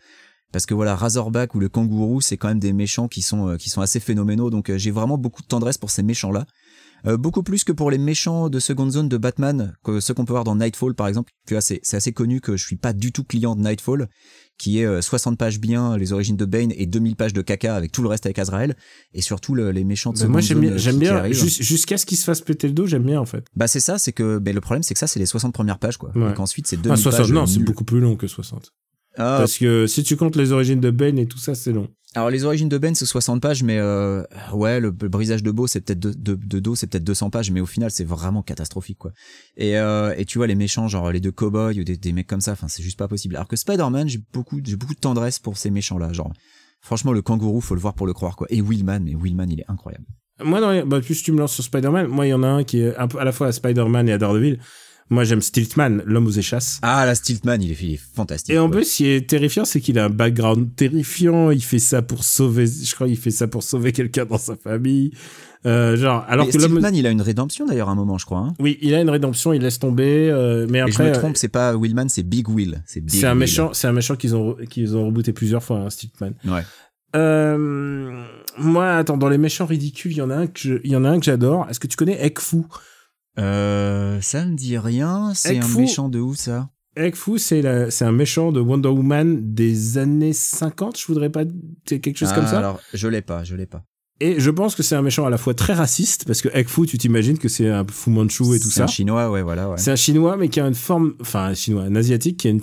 parce 0.50 0.64
que 0.64 0.72
voilà 0.72 0.96
Razorback 0.96 1.54
ou 1.54 1.61
le 1.61 1.68
kangourou, 1.68 2.22
c'est 2.22 2.38
quand 2.38 2.48
même 2.48 2.58
des 2.58 2.72
méchants 2.72 3.08
qui 3.08 3.20
sont 3.20 3.48
euh, 3.48 3.56
qui 3.56 3.68
sont 3.68 3.82
assez 3.82 4.00
phénoménaux. 4.00 4.50
Donc 4.50 4.70
euh, 4.70 4.78
j'ai 4.78 4.90
vraiment 4.90 5.18
beaucoup 5.18 5.42
de 5.42 5.46
tendresse 5.46 5.78
pour 5.78 5.90
ces 5.90 6.02
méchants 6.02 6.32
là. 6.32 6.46
Beaucoup 7.04 7.44
plus 7.44 7.62
que 7.62 7.70
pour 7.70 7.92
les 7.92 7.96
méchants 7.96 8.48
de 8.48 8.58
Second 8.58 8.90
Zone 8.90 9.08
de 9.08 9.16
Batman, 9.16 9.76
que 9.84 10.00
ceux 10.00 10.14
qu'on 10.14 10.24
peut 10.24 10.32
voir 10.32 10.42
dans 10.42 10.56
Nightfall 10.56 10.96
par 10.96 11.06
exemple. 11.06 11.30
C'est 11.61 11.94
assez 11.94 12.11
connu 12.11 12.40
que 12.40 12.56
je 12.56 12.66
suis 12.66 12.76
pas 12.76 12.92
du 12.92 13.12
tout 13.12 13.22
client 13.22 13.54
de 13.54 13.62
Nightfall, 13.62 14.08
qui 14.58 14.80
est 14.80 14.84
euh, 14.84 15.00
60 15.00 15.38
pages 15.38 15.60
bien, 15.60 15.96
les 15.96 16.12
origines 16.12 16.36
de 16.36 16.44
Bane, 16.44 16.72
et 16.76 16.84
2000 16.86 17.16
pages 17.16 17.32
de 17.32 17.40
caca 17.42 17.74
avec 17.76 17.92
tout 17.92 18.02
le 18.02 18.08
reste 18.08 18.26
avec 18.26 18.38
Azrael, 18.38 18.76
et 19.14 19.22
surtout 19.22 19.54
le- 19.54 19.70
les 19.70 19.84
méchants 19.84 20.10
de 20.12 20.16
Bah, 20.16 20.22
Second 20.22 20.32
moi 20.32 20.40
j'aime 20.40 20.98
bien, 20.98 21.16
euh, 21.24 21.32
jusqu'à 21.32 21.96
ce 21.96 22.04
qu'il 22.06 22.18
se 22.18 22.24
fasse 22.24 22.40
péter 22.40 22.66
le 22.66 22.74
dos, 22.74 22.86
j'aime 22.86 23.04
bien 23.04 23.20
en 23.20 23.24
fait. 23.26 23.46
Bah 23.56 23.68
c'est 23.68 23.80
ça, 23.80 23.98
c'est 23.98 24.12
que 24.12 24.40
mais 24.44 24.52
le 24.52 24.60
problème 24.60 24.82
c'est 24.82 24.94
que 24.94 25.00
ça 25.00 25.06
c'est 25.06 25.20
les 25.20 25.26
60 25.26 25.54
premières 25.54 25.78
pages 25.78 25.96
quoi. 25.96 26.10
Ouais. 26.16 26.28
Donc 26.28 26.40
ensuite 26.40 26.66
c'est 26.66 26.76
2000 26.76 26.92
Ah, 26.92 26.96
60, 26.96 27.20
pages. 27.22 27.32
non, 27.32 27.46
c'est 27.46 27.60
beaucoup 27.60 27.84
plus 27.84 28.00
long 28.00 28.16
que 28.16 28.26
60. 28.26 28.72
Ah, 29.18 29.37
Parce 29.38 29.59
que 29.59 29.87
si 29.87 30.02
tu 30.04 30.16
comptes 30.16 30.37
les 30.37 30.52
origines 30.52 30.81
de 30.81 30.90
Bane 30.90 31.18
et 31.18 31.26
tout 31.26 31.38
ça, 31.38 31.54
c'est 31.54 31.72
long. 31.72 31.88
Alors 32.14 32.31
les 32.31 32.44
origines 32.44 32.70
de 32.70 32.78
Ben 32.78 32.94
c'est 32.94 33.04
60 33.04 33.42
pages 33.42 33.62
mais 33.62 33.76
euh, 33.78 34.22
ouais 34.54 34.81
le, 34.81 34.88
le 34.98 35.09
brisage 35.09 35.42
de, 35.42 35.50
beau 35.50 35.66
c'est 35.66 35.83
peut-être 35.83 35.98
de, 35.98 36.14
de, 36.14 36.35
de 36.42 36.59
dos 36.59 36.74
c'est 36.74 36.87
peut-être 36.87 37.04
200 37.04 37.28
pages 37.28 37.50
mais 37.50 37.61
au 37.61 37.66
final 37.66 37.90
c'est 37.90 38.04
vraiment 38.04 38.42
catastrophique 38.42 38.96
quoi. 38.96 39.12
Et, 39.59 39.76
euh, 39.76 40.14
et 40.16 40.24
tu 40.24 40.38
vois 40.38 40.46
les 40.46 40.54
méchants 40.54 40.88
genre 40.88 41.12
les 41.12 41.20
deux 41.20 41.33
cowboys 41.33 41.78
ou 41.78 41.85
des, 41.85 41.98
des 41.98 42.12
mecs 42.14 42.26
comme 42.26 42.40
ça 42.40 42.52
enfin 42.52 42.66
c'est 42.66 42.83
juste 42.83 42.98
pas 42.98 43.09
possible. 43.09 43.37
Alors 43.37 43.46
que 43.46 43.57
Spider-Man 43.57 44.09
j'ai 44.09 44.20
beaucoup 44.33 44.59
j'ai 44.64 44.76
beaucoup 44.76 44.94
de 44.94 45.00
tendresse 45.00 45.38
pour 45.38 45.59
ces 45.59 45.70
méchants 45.70 45.98
là 45.98 46.11
genre 46.14 46.33
franchement 46.81 47.12
le 47.12 47.20
kangourou 47.20 47.61
faut 47.61 47.74
le 47.74 47.81
voir 47.81 47.92
pour 47.92 48.07
le 48.07 48.14
croire 48.14 48.37
quoi. 48.37 48.46
Et 48.48 48.62
Willman 48.62 49.04
mais 49.04 49.14
Willman 49.14 49.50
il 49.50 49.61
est 49.61 49.68
incroyable. 49.70 50.07
Moi, 50.42 50.61
non, 50.61 50.87
bah, 50.87 51.00
plus 51.00 51.22
tu 51.22 51.33
me 51.33 51.38
lances 51.38 51.54
sur 51.54 51.64
Spider-Man, 51.64 52.07
moi, 52.07 52.24
il 52.24 52.31
y 52.31 52.33
en 52.33 52.44
a 52.44 52.46
un 52.46 52.62
qui 52.62 52.81
est 52.81 52.96
un 52.96 53.09
peu 53.09 53.18
à 53.18 53.24
la 53.24 53.33
fois 53.33 53.48
à 53.48 53.52
Spider-Man 53.52 54.09
et 54.09 54.12
à 54.12 54.18
Daredevil. 54.18 54.61
Moi, 55.10 55.24
j'aime 55.24 55.40
Stiltman, 55.40 56.02
l'homme 56.04 56.26
aux 56.26 56.30
échasses. 56.30 56.78
Ah 56.82 57.06
la 57.06 57.14
Stiltman 57.14 57.62
il 57.62 57.72
est, 57.72 57.82
il 57.82 57.94
est 57.94 58.00
fantastique. 58.14 58.54
Et 58.54 58.58
en 58.58 58.68
quoi. 58.68 58.78
plus, 58.78 58.84
ce 58.84 58.96
qui 58.98 59.06
est 59.08 59.28
terrifiant, 59.28 59.64
c'est 59.64 59.80
qu'il 59.80 59.98
a 59.98 60.04
un 60.04 60.10
background 60.10 60.74
terrifiant. 60.76 61.50
Il 61.50 61.62
fait 61.62 61.78
ça 61.78 62.02
pour 62.02 62.24
sauver, 62.24 62.66
je 62.66 62.94
crois, 62.94 63.08
il 63.08 63.16
fait 63.16 63.30
ça 63.30 63.48
pour 63.48 63.62
sauver 63.62 63.92
quelqu'un 63.92 64.26
dans 64.26 64.38
sa 64.38 64.56
famille. 64.56 65.12
Euh, 65.66 65.96
genre, 65.96 66.24
alors 66.28 66.46
Mais 66.46 66.52
que 66.52 66.58
Stiltman 66.60 66.94
il 66.94 67.04
a 67.06 67.10
une 67.10 67.20
rédemption 67.20 67.66
d'ailleurs 67.66 67.88
à 67.88 67.92
un 67.92 67.96
moment 67.96 68.16
je 68.16 68.24
crois. 68.26 68.38
Hein. 68.38 68.54
oui, 68.60 68.78
il 68.80 68.94
a 68.94 69.00
une 69.00 69.10
rédemption, 69.10 69.52
il 69.52 69.60
laisse 69.60 69.80
tomber, 69.80 70.30
euh, 70.30 70.68
mais 70.70 70.78
Et 70.78 70.82
je 70.82 70.92
après, 70.92 71.08
me 71.08 71.14
trompe 71.14 71.36
c'est 71.36 71.48
pas 71.48 71.76
Willman 71.76 72.08
c'est 72.08 72.22
Big 72.22 72.48
Will. 72.48 72.80
C'est 72.86 73.00
Big 73.00 73.18
c'est 73.18 73.26
un 73.26 73.34
méchant, 73.34 73.70
c'est 73.72 73.88
un 73.88 73.92
méchant 73.92 74.14
qu'ils 74.14 74.36
ont, 74.36 74.56
qu'ils 74.70 74.96
ont 74.96 75.06
rebooté 75.06 75.32
plusieurs 75.32 75.64
fois, 75.64 75.78
hein, 75.78 75.90
Stiltman. 75.90 76.34
Ouais. 76.44 76.62
Euh, 77.16 78.22
moi, 78.58 78.96
attends, 78.96 79.16
dans 79.16 79.28
les 79.28 79.38
méchants 79.38 79.66
ridicules, 79.66 80.12
il 80.12 80.18
y 80.18 80.22
en 80.22 80.30
a 80.30 80.36
un 80.36 80.46
que 80.46 80.80
il 80.84 80.92
y 80.92 80.96
en 80.96 81.04
a 81.04 81.08
un 81.10 81.18
que 81.18 81.24
j'adore. 81.24 81.66
Est-ce 81.68 81.80
que 81.80 81.86
tu 81.86 81.96
connais 81.96 82.24
Ekfu? 82.24 82.64
Euh, 83.38 84.20
ça 84.20 84.44
me 84.44 84.55
dit 84.55 84.79
rien. 84.79 85.33
C'est 85.35 85.59
un 85.59 85.68
méchant 85.79 86.09
de 86.09 86.18
où 86.18 86.35
ça 86.35 86.70
Ekfu, 86.96 87.38
c'est 87.38 87.90
c'est 87.90 88.05
un 88.05 88.11
méchant 88.12 88.51
de 88.51 88.59
Wonder 88.61 88.88
Woman 88.88 89.55
des 89.55 89.98
années 89.98 90.33
50, 90.33 90.98
je 90.98 91.07
voudrais 91.07 91.31
pas, 91.31 91.44
c'est 91.88 92.01
quelque 92.01 92.16
chose 92.16 92.31
Ah, 92.33 92.35
comme 92.35 92.46
ça. 92.48 92.59
Alors, 92.59 92.81
je 92.92 93.07
l'ai 93.07 93.22
pas, 93.22 93.44
je 93.44 93.55
l'ai 93.55 93.66
pas. 93.66 93.85
Et 94.20 94.40
je 94.40 94.51
pense 94.51 94.74
que 94.74 94.83
c'est 94.83 94.96
un 94.96 95.03
méchant 95.03 95.24
à 95.24 95.31
la 95.31 95.38
fois 95.38 95.55
très 95.55 95.74
raciste, 95.74 96.24
parce 96.24 96.42
que 96.42 96.48
Egg 96.53 96.66
Fu, 96.66 96.87
tu 96.87 96.98
t'imagines 96.98 97.38
que 97.38 97.48
c'est 97.48 97.68
un 97.68 97.87
Fu 97.88 98.11
Manchu 98.11 98.42
et 98.57 98.59
tout 98.59 98.68
C'est 98.68 98.79
ça. 98.79 98.85
un 98.85 98.88
chinois, 98.88 99.31
ouais, 99.31 99.42
voilà, 99.42 99.68
ouais. 99.70 99.79
C'est 99.79 99.92
un 99.92 99.96
chinois, 99.96 100.37
mais 100.37 100.48
qui 100.48 100.59
a 100.59 100.66
une 100.66 100.74
forme, 100.74 101.14
enfin 101.20 101.44
un 101.44 101.55
chinois, 101.55 101.85
un 101.85 101.94
asiatique 101.94 102.38
qui 102.38 102.48
a 102.48 102.51
une 102.51 102.62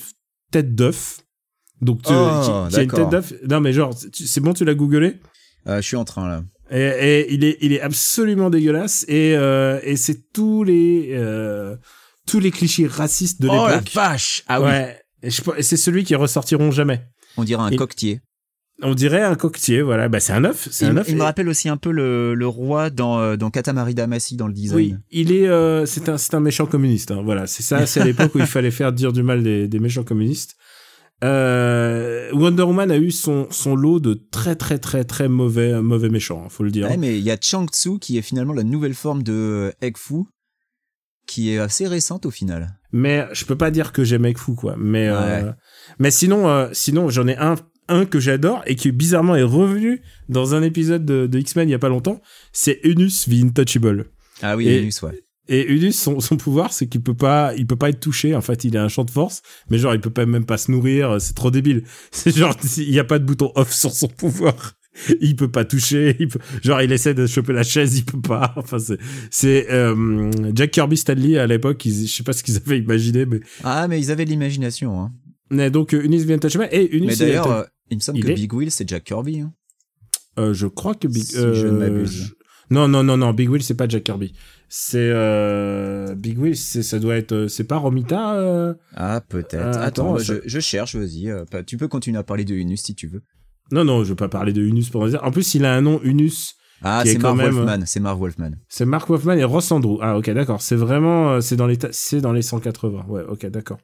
tête 0.51 0.75
d'œuf. 0.75 1.19
Donc, 1.79 2.01
tu- 2.01 2.11
Oh, 2.11 2.65
qui, 2.67 2.73
qui 2.73 2.79
a 2.79 2.83
une 2.83 2.91
tête 2.91 3.09
d'œuf. 3.09 3.33
Non, 3.49 3.61
mais 3.61 3.71
genre, 3.71 3.93
c'est 4.11 4.41
bon, 4.41 4.51
tu 4.53 4.65
l'as 4.65 4.73
googlé? 4.75 5.15
Euh, 5.67 5.77
je 5.77 5.81
suis 5.87 5.95
en 5.95 6.03
train 6.03 6.27
là. 6.27 6.43
Et, 6.71 6.79
et 6.79 7.33
il 7.33 7.43
est, 7.43 7.57
il 7.61 7.73
est 7.73 7.81
absolument 7.81 8.49
dégueulasse. 8.49 9.05
Et, 9.07 9.35
euh, 9.35 9.79
et 9.83 9.95
c'est 9.97 10.31
tous 10.33 10.63
les, 10.63 11.09
euh, 11.13 11.75
tous 12.27 12.39
les 12.39 12.51
clichés 12.51 12.87
racistes 12.87 13.41
de 13.41 13.47
Oh 13.49 13.67
la 13.67 13.75
l'époque. 13.77 13.93
vache 13.93 14.43
Ah 14.47 14.61
oui. 14.61 14.71
Et, 15.23 15.27
et 15.57 15.63
c'est 15.63 15.77
celui 15.77 16.03
qui 16.03 16.15
ressortiront 16.15 16.71
jamais. 16.71 17.01
on 17.37 17.43
dirait 17.43 17.63
un 17.63 17.69
Il- 17.71 17.77
coquetier. 17.77 18.21
On 18.81 18.93
dirait 18.93 19.21
un 19.23 19.35
coquetier, 19.35 19.81
voilà. 19.81 20.09
Bah, 20.09 20.19
c'est 20.19 20.33
un 20.33 20.43
œuf. 20.43 20.67
C'est 20.69 20.83
Il, 20.85 20.89
un 20.91 20.97
œuf. 20.97 21.07
il 21.07 21.15
me 21.15 21.21
Et- 21.21 21.23
rappelle 21.23 21.47
aussi 21.47 21.69
un 21.69 21.77
peu 21.77 21.91
le, 21.91 22.33
le 22.35 22.45
roi 22.47 22.89
dans, 22.89 23.19
euh, 23.21 23.37
dans 23.37 23.49
Katamari 23.49 23.95
Damacy 23.95 24.35
dans 24.35 24.47
le 24.47 24.53
design. 24.53 24.77
Oui, 24.77 24.95
il 25.11 25.31
est, 25.31 25.47
euh, 25.47 25.85
c'est 25.85 26.09
un, 26.09 26.17
c'est 26.17 26.33
un 26.33 26.41
méchant 26.41 26.65
communiste. 26.65 27.11
hein. 27.11 27.21
Voilà, 27.23 27.47
c'est 27.47 27.63
ça. 27.63 27.85
C'est 27.85 28.01
à 28.01 28.03
l'époque 28.03 28.35
où 28.35 28.39
il 28.39 28.45
fallait 28.45 28.71
faire 28.71 28.91
dire 28.91 29.13
du 29.13 29.23
mal 29.23 29.43
des, 29.43 29.69
des 29.69 29.79
méchants 29.79 30.03
communistes. 30.03 30.55
Euh, 31.23 32.29
Wonder 32.33 32.63
Woman 32.63 32.91
a 32.91 32.97
eu 32.97 33.09
son, 33.11 33.47
son 33.49 33.75
lot 33.75 33.99
de 33.99 34.13
très 34.31 34.55
très 34.55 34.77
très 34.77 35.03
très 35.05 35.27
mauvais 35.29 35.81
mauvais 35.81 36.09
méchants. 36.09 36.43
hein, 36.45 36.49
faut 36.49 36.63
le 36.63 36.71
dire. 36.71 36.89
Ouais, 36.89 36.97
mais 36.97 37.17
il 37.17 37.23
y 37.23 37.31
a 37.31 37.37
Chang 37.41 37.65
Tzu 37.67 37.99
qui 37.99 38.17
est 38.17 38.21
finalement 38.21 38.53
la 38.53 38.63
nouvelle 38.63 38.93
forme 38.93 39.23
de 39.23 39.73
Egg 39.81 39.97
Fu, 39.97 40.23
qui 41.25 41.51
est 41.51 41.57
assez 41.57 41.87
récente 41.87 42.25
au 42.25 42.31
final. 42.31 42.77
Mais 42.91 43.25
je 43.33 43.45
peux 43.45 43.55
pas 43.57 43.71
dire 43.71 43.91
que 43.93 44.03
j'aime 44.03 44.25
Egg 44.25 44.37
Fu 44.37 44.55
quoi. 44.55 44.75
Mais 44.77 45.07
euh, 45.07 45.51
mais 45.99 46.11
sinon 46.11 46.47
euh, 46.49 46.67
sinon 46.73 47.09
j'en 47.09 47.27
ai 47.27 47.37
un 47.37 47.55
un 47.87 48.05
que 48.05 48.19
j'adore 48.19 48.63
et 48.65 48.75
qui 48.75 48.91
bizarrement 48.91 49.35
est 49.35 49.43
revenu 49.43 50.01
dans 50.27 50.53
un 50.55 50.63
épisode 50.63 51.05
de, 51.05 51.27
de 51.27 51.39
X-Men 51.39 51.69
il 51.69 51.71
y 51.71 51.75
a 51.75 51.79
pas 51.79 51.89
longtemps. 51.89 52.19
C'est 52.51 52.79
Unus 52.83 53.25
the 53.29 53.43
Intouchable. 53.43 54.07
Ah 54.41 54.57
oui, 54.57 54.67
Et- 54.67 54.79
Venus, 54.79 55.01
ouais. 55.03 55.21
Et 55.47 55.71
Unus, 55.71 55.99
son, 55.99 56.19
son 56.19 56.37
pouvoir, 56.37 56.73
c'est 56.73 56.87
qu'il 56.87 57.01
peut 57.01 57.13
pas, 57.13 57.53
il 57.55 57.67
peut 57.67 57.75
pas 57.75 57.89
être 57.89 57.99
touché. 57.99 58.35
En 58.35 58.41
fait, 58.41 58.63
il 58.63 58.75
a 58.77 58.83
un 58.83 58.87
champ 58.87 59.03
de 59.03 59.11
force, 59.11 59.41
mais 59.69 59.77
genre, 59.77 59.93
il 59.93 60.01
peut 60.01 60.09
pas 60.09 60.25
même 60.25 60.45
pas 60.45 60.57
se 60.57 60.71
nourrir. 60.71 61.21
C'est 61.21 61.35
trop 61.35 61.51
débile. 61.51 61.83
C'est 62.11 62.35
genre, 62.35 62.55
il 62.77 62.89
y 62.91 62.99
a 62.99 63.03
pas 63.03 63.19
de 63.19 63.25
bouton 63.25 63.51
off 63.55 63.71
sur 63.71 63.91
son 63.91 64.07
pouvoir. 64.07 64.73
Il 65.19 65.35
peut 65.35 65.51
pas 65.51 65.65
toucher. 65.65 66.15
Il 66.21 66.29
peut, 66.29 66.39
genre, 66.63 66.81
il 66.81 66.89
essaie 66.93 67.13
de 67.13 67.27
choper 67.27 67.51
la 67.51 67.63
chaise, 67.63 67.97
il 67.97 68.05
peut 68.05 68.21
pas. 68.21 68.53
Enfin, 68.57 68.79
c'est, 68.79 68.97
c'est 69.29 69.69
euh, 69.69 70.31
Jack 70.55 70.71
Kirby 70.71 70.95
Stanley 70.95 71.37
à 71.37 71.45
l'époque. 71.47 71.83
ils- 71.85 72.07
Je 72.07 72.13
sais 72.15 72.23
pas 72.23 72.31
ce 72.31 72.41
qu'ils 72.43 72.55
avaient 72.55 72.79
imaginé, 72.79 73.25
mais, 73.25 73.41
Ah, 73.65 73.89
mais 73.89 73.99
ils 73.99 74.09
avaient 74.09 74.23
de 74.23 74.29
l'imagination. 74.29 75.01
Hein. 75.01 75.11
mais 75.51 75.69
donc 75.69 75.93
euh, 75.93 76.01
Unus 76.01 76.23
vient 76.23 76.37
Touchable 76.37 76.69
et 76.71 76.95
Unus. 76.95 77.07
Mais 77.07 77.13
il 77.13 77.19
d'ailleurs, 77.19 77.51
euh, 77.51 77.63
il 77.91 77.97
me 77.97 78.01
semble 78.01 78.19
il 78.19 78.23
que 78.23 78.31
est- 78.31 78.35
Big 78.35 78.53
Will, 78.53 78.71
c'est 78.71 78.87
Jack 78.87 79.03
Kirby. 79.03 79.41
Hein. 79.41 79.51
euh, 80.39 80.53
je 80.53 80.65
crois 80.67 80.95
que 80.95 81.09
Big. 81.09 81.23
si 81.23 81.35
je 81.35 81.41
ne 81.41 81.45
euh, 81.45 81.71
m'abuse. 81.73 82.09
je- 82.11 82.33
Non, 82.69 82.87
non, 82.87 83.03
non, 83.03 83.17
non. 83.17 83.31
Big 83.33 83.49
Will, 83.49 83.61
c'est 83.63 83.75
pas 83.75 83.87
Jack 83.87 84.03
Kirby. 84.03 84.33
C'est 84.69 84.97
euh, 84.99 86.15
Big 86.15 86.37
Will. 86.39 86.55
C'est, 86.57 86.83
ça 86.83 86.99
doit 86.99 87.15
être. 87.15 87.31
euh, 87.33 87.47
C'est 87.47 87.63
pas 87.65 87.77
Romita. 87.77 88.35
euh 88.35 88.73
Ah, 88.95 89.21
peut-être. 89.27 89.53
Euh, 89.55 89.81
attends, 89.85 90.17
je, 90.17 90.35
je 90.45 90.59
cherche, 90.59 90.95
vas-y. 90.95 91.31
tu 91.65 91.77
peux 91.77 91.87
continuer 91.87 92.17
à 92.17 92.23
parler 92.23 92.45
de 92.45 92.55
Unus 92.55 92.81
si 92.83 92.95
tu 92.95 93.07
veux. 93.07 93.21
Non, 93.71 93.83
non, 93.83 94.03
je 94.03 94.09
veux 94.09 94.15
pas 94.15 94.29
parler 94.29 94.53
de 94.53 94.61
Unus 94.61 94.89
pour 94.89 95.07
dire. 95.07 95.23
En 95.23 95.31
plus, 95.31 95.55
il 95.55 95.65
a 95.65 95.73
un 95.75 95.81
nom 95.81 95.99
Unus. 96.03 96.55
Ah, 96.83 97.03
c'est 97.05 97.17
même- 97.35 97.53
Wolfman. 97.55 97.83
C'est 97.85 97.99
Marv 97.99 98.19
Wolfman. 98.19 98.51
C'est 98.69 98.85
Mark 98.85 99.07
Wolfman 99.09 99.33
et 99.37 99.43
Ross 99.43 99.71
Andrew. 99.71 99.97
Ah, 100.01 100.17
ok, 100.17 100.29
d'accord. 100.31 100.61
C'est 100.61 100.75
vraiment, 100.75 101.39
c'est 101.41 101.55
dans 101.55 101.65
les, 101.67 101.77
c'est 101.91 102.21
dans 102.21 102.33
les 102.33 102.41
180. 102.41 103.05
Ouais, 103.07 103.23
ok, 103.27 103.45
d'accord. 103.47 103.79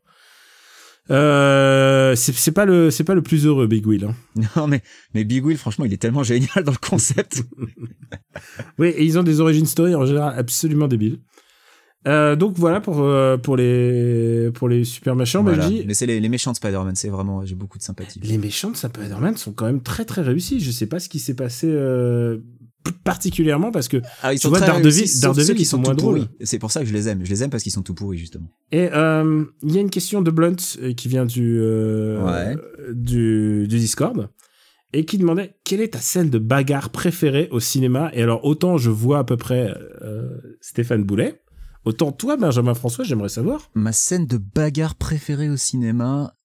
Euh, 1.12 2.16
c'est 2.16 2.52
pas 2.52 2.66
le, 2.66 2.90
c'est 2.90 3.04
pas 3.04 3.16
le 3.16 3.22
plus 3.22 3.46
heureux 3.46 3.68
Big 3.68 3.86
Will. 3.86 4.06
Hein. 4.06 4.16
Non, 4.56 4.68
mais, 4.68 4.82
mais 5.14 5.24
Big 5.24 5.46
Will, 5.46 5.58
franchement, 5.58 5.86
il 5.86 5.94
est 5.94 5.98
tellement 5.98 6.24
génial 6.24 6.64
dans 6.64 6.72
le 6.72 6.78
concept. 6.90 7.44
Oui, 8.80 8.88
et 8.88 9.04
ils 9.04 9.20
ont 9.20 9.24
des 9.24 9.40
origin 9.42 9.66
story 9.66 9.94
en 9.94 10.06
général 10.06 10.34
absolument 10.38 10.88
débiles. 10.88 11.20
Euh, 12.08 12.36
donc 12.36 12.58
voilà 12.58 12.82
pour 12.82 13.02
euh, 13.02 13.38
pour 13.38 13.56
les 13.56 14.50
pour 14.56 14.68
les 14.68 14.84
super 14.84 15.16
méchants. 15.16 15.44
Voilà. 15.44 15.70
Mais 15.86 15.94
c'est 15.94 16.08
les, 16.08 16.20
les 16.20 16.30
méchants 16.30 16.52
de 16.52 16.56
Spider-Man, 16.56 16.96
c'est 16.96 17.10
vraiment, 17.10 17.46
j'ai 17.46 17.54
beaucoup 17.56 17.78
de 17.78 17.84
sympathie. 17.84 18.20
les 18.24 18.38
méchants 18.40 18.72
de 18.72 18.78
Spider-Man 18.78 19.38
sont 19.38 19.52
quand 19.52 19.66
même 19.66 19.82
très 19.82 20.06
très 20.06 20.22
réussis. 20.22 20.60
Je 20.60 20.72
sais 20.72 20.88
pas 20.88 21.00
ce 21.00 21.10
qui 21.10 21.20
s'est 21.20 21.36
passé 21.36 21.68
euh, 21.70 22.40
particulièrement 23.04 23.72
parce 23.72 23.88
que 23.88 23.98
Ah, 24.24 24.34
ils 24.34 24.40
Tu 24.40 24.48
vois, 24.48 24.60
Daredevil- 24.60 25.22
Daredevil, 25.22 25.60
ils 25.60 25.66
sont 25.66 25.78
moins 25.78 25.92
tout 25.96 26.02
drôles. 26.02 26.28
C'est 26.42 26.60
pour 26.60 26.72
ça 26.72 26.82
que 26.82 26.86
je 26.88 26.94
les 26.94 27.08
aime. 27.10 27.24
Je 27.24 27.30
les 27.30 27.44
aime 27.44 27.50
parce 27.50 27.64
qu'ils 27.64 27.72
sont 27.72 27.82
tout 27.84 27.94
pourris, 27.94 28.18
justement. 28.18 28.48
Et 28.72 28.90
euh, 28.94 29.44
il 29.64 29.74
y 29.74 29.78
a 29.78 29.82
une 29.82 29.90
question 29.90 30.22
de 30.22 30.32
Blunt 30.32 30.56
euh, 30.82 30.94
qui 30.94 31.08
vient 31.08 31.26
du, 31.26 31.60
euh, 31.60 32.24
Ouais. 32.24 32.56
du, 32.94 33.68
du 33.68 33.78
Discord 33.80 34.30
et 34.94 35.06
qui 35.06 35.18
demandait 35.18 35.56
quelle 35.64 35.82
est 35.82 35.94
ta 35.94 36.00
scène 36.00 36.30
de 36.30 36.38
bagarre 36.40 36.90
préférée 36.90 37.48
au 37.52 37.60
cinéma? 37.60 38.10
Et 38.14 38.22
alors, 38.24 38.44
autant 38.46 38.78
je 38.78 38.90
vois 38.90 39.20
à 39.20 39.24
peu 39.24 39.38
près 39.38 39.74
euh, 40.02 40.28
Stéphane 40.60 41.04
Boulet, 41.04 41.42
autant 41.86 42.12
toi, 42.12 42.36
Benjamin 42.38 42.74
François, 42.74 43.04
j'aimerais 43.06 43.30
savoir. 43.30 43.70
Ma 43.74 43.92
scène 43.94 44.28
de 44.28 44.38
bagarre 44.38 44.96
préférée 44.96 45.50
au 45.50 45.56
cinéma. 45.58 46.36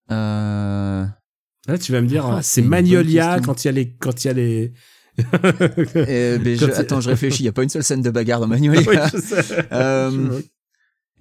Là, 1.68 1.78
tu 1.80 1.90
vas 1.92 2.00
me 2.00 2.06
dire, 2.06 2.24
Ah, 2.26 2.36
hein, 2.36 2.42
c'est 2.42 2.62
Magnolia 2.62 3.40
quand 3.44 3.64
il 3.64 3.66
y 3.66 3.70
a 3.70 3.72
les. 3.72 3.92
Quand 3.96 4.24
il 4.24 4.28
y 4.28 4.30
a 4.30 4.34
les... 4.34 4.72
je- 5.94 6.72
attends, 6.80 7.00
je 7.00 7.08
réfléchis. 7.10 7.42
Il 7.42 7.46
y 7.46 7.48
a 7.48 7.52
pas 7.52 7.62
une 7.62 7.68
seule 7.68 7.82
scène 7.84 8.02
de 8.02 8.10
bagarre 8.10 8.40
dans 8.40 8.46
Magnolia. 8.46 9.08
Je 9.12 9.18
sais. 9.18 9.66
Euh, 9.72 10.40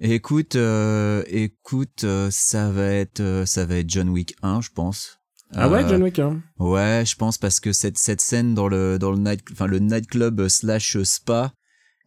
écoute, 0.00 0.56
euh, 0.56 1.22
écoute, 1.28 2.04
euh, 2.04 2.28
ça 2.30 2.70
va 2.70 2.86
être, 2.86 3.20
euh, 3.20 3.46
ça 3.46 3.64
va 3.64 3.76
être 3.76 3.88
John 3.88 4.08
Wick 4.10 4.36
1, 4.42 4.60
je 4.60 4.68
pense. 4.74 5.18
Ah 5.54 5.68
ouais, 5.68 5.84
Euh, 5.84 5.88
John 5.88 6.02
Wick, 6.02 6.18
hein. 6.18 6.40
Ouais, 6.58 7.04
je 7.06 7.14
pense 7.16 7.38
parce 7.38 7.60
que 7.60 7.72
cette 7.72 7.98
cette 7.98 8.20
scène 8.20 8.54
dans 8.54 8.68
le 8.68 8.98
dans 8.98 9.12
le 9.12 9.18
night, 9.18 9.40
enfin 9.52 9.66
le 9.66 9.78
nightclub 9.78 10.48
slash 10.48 11.00
spa, 11.04 11.52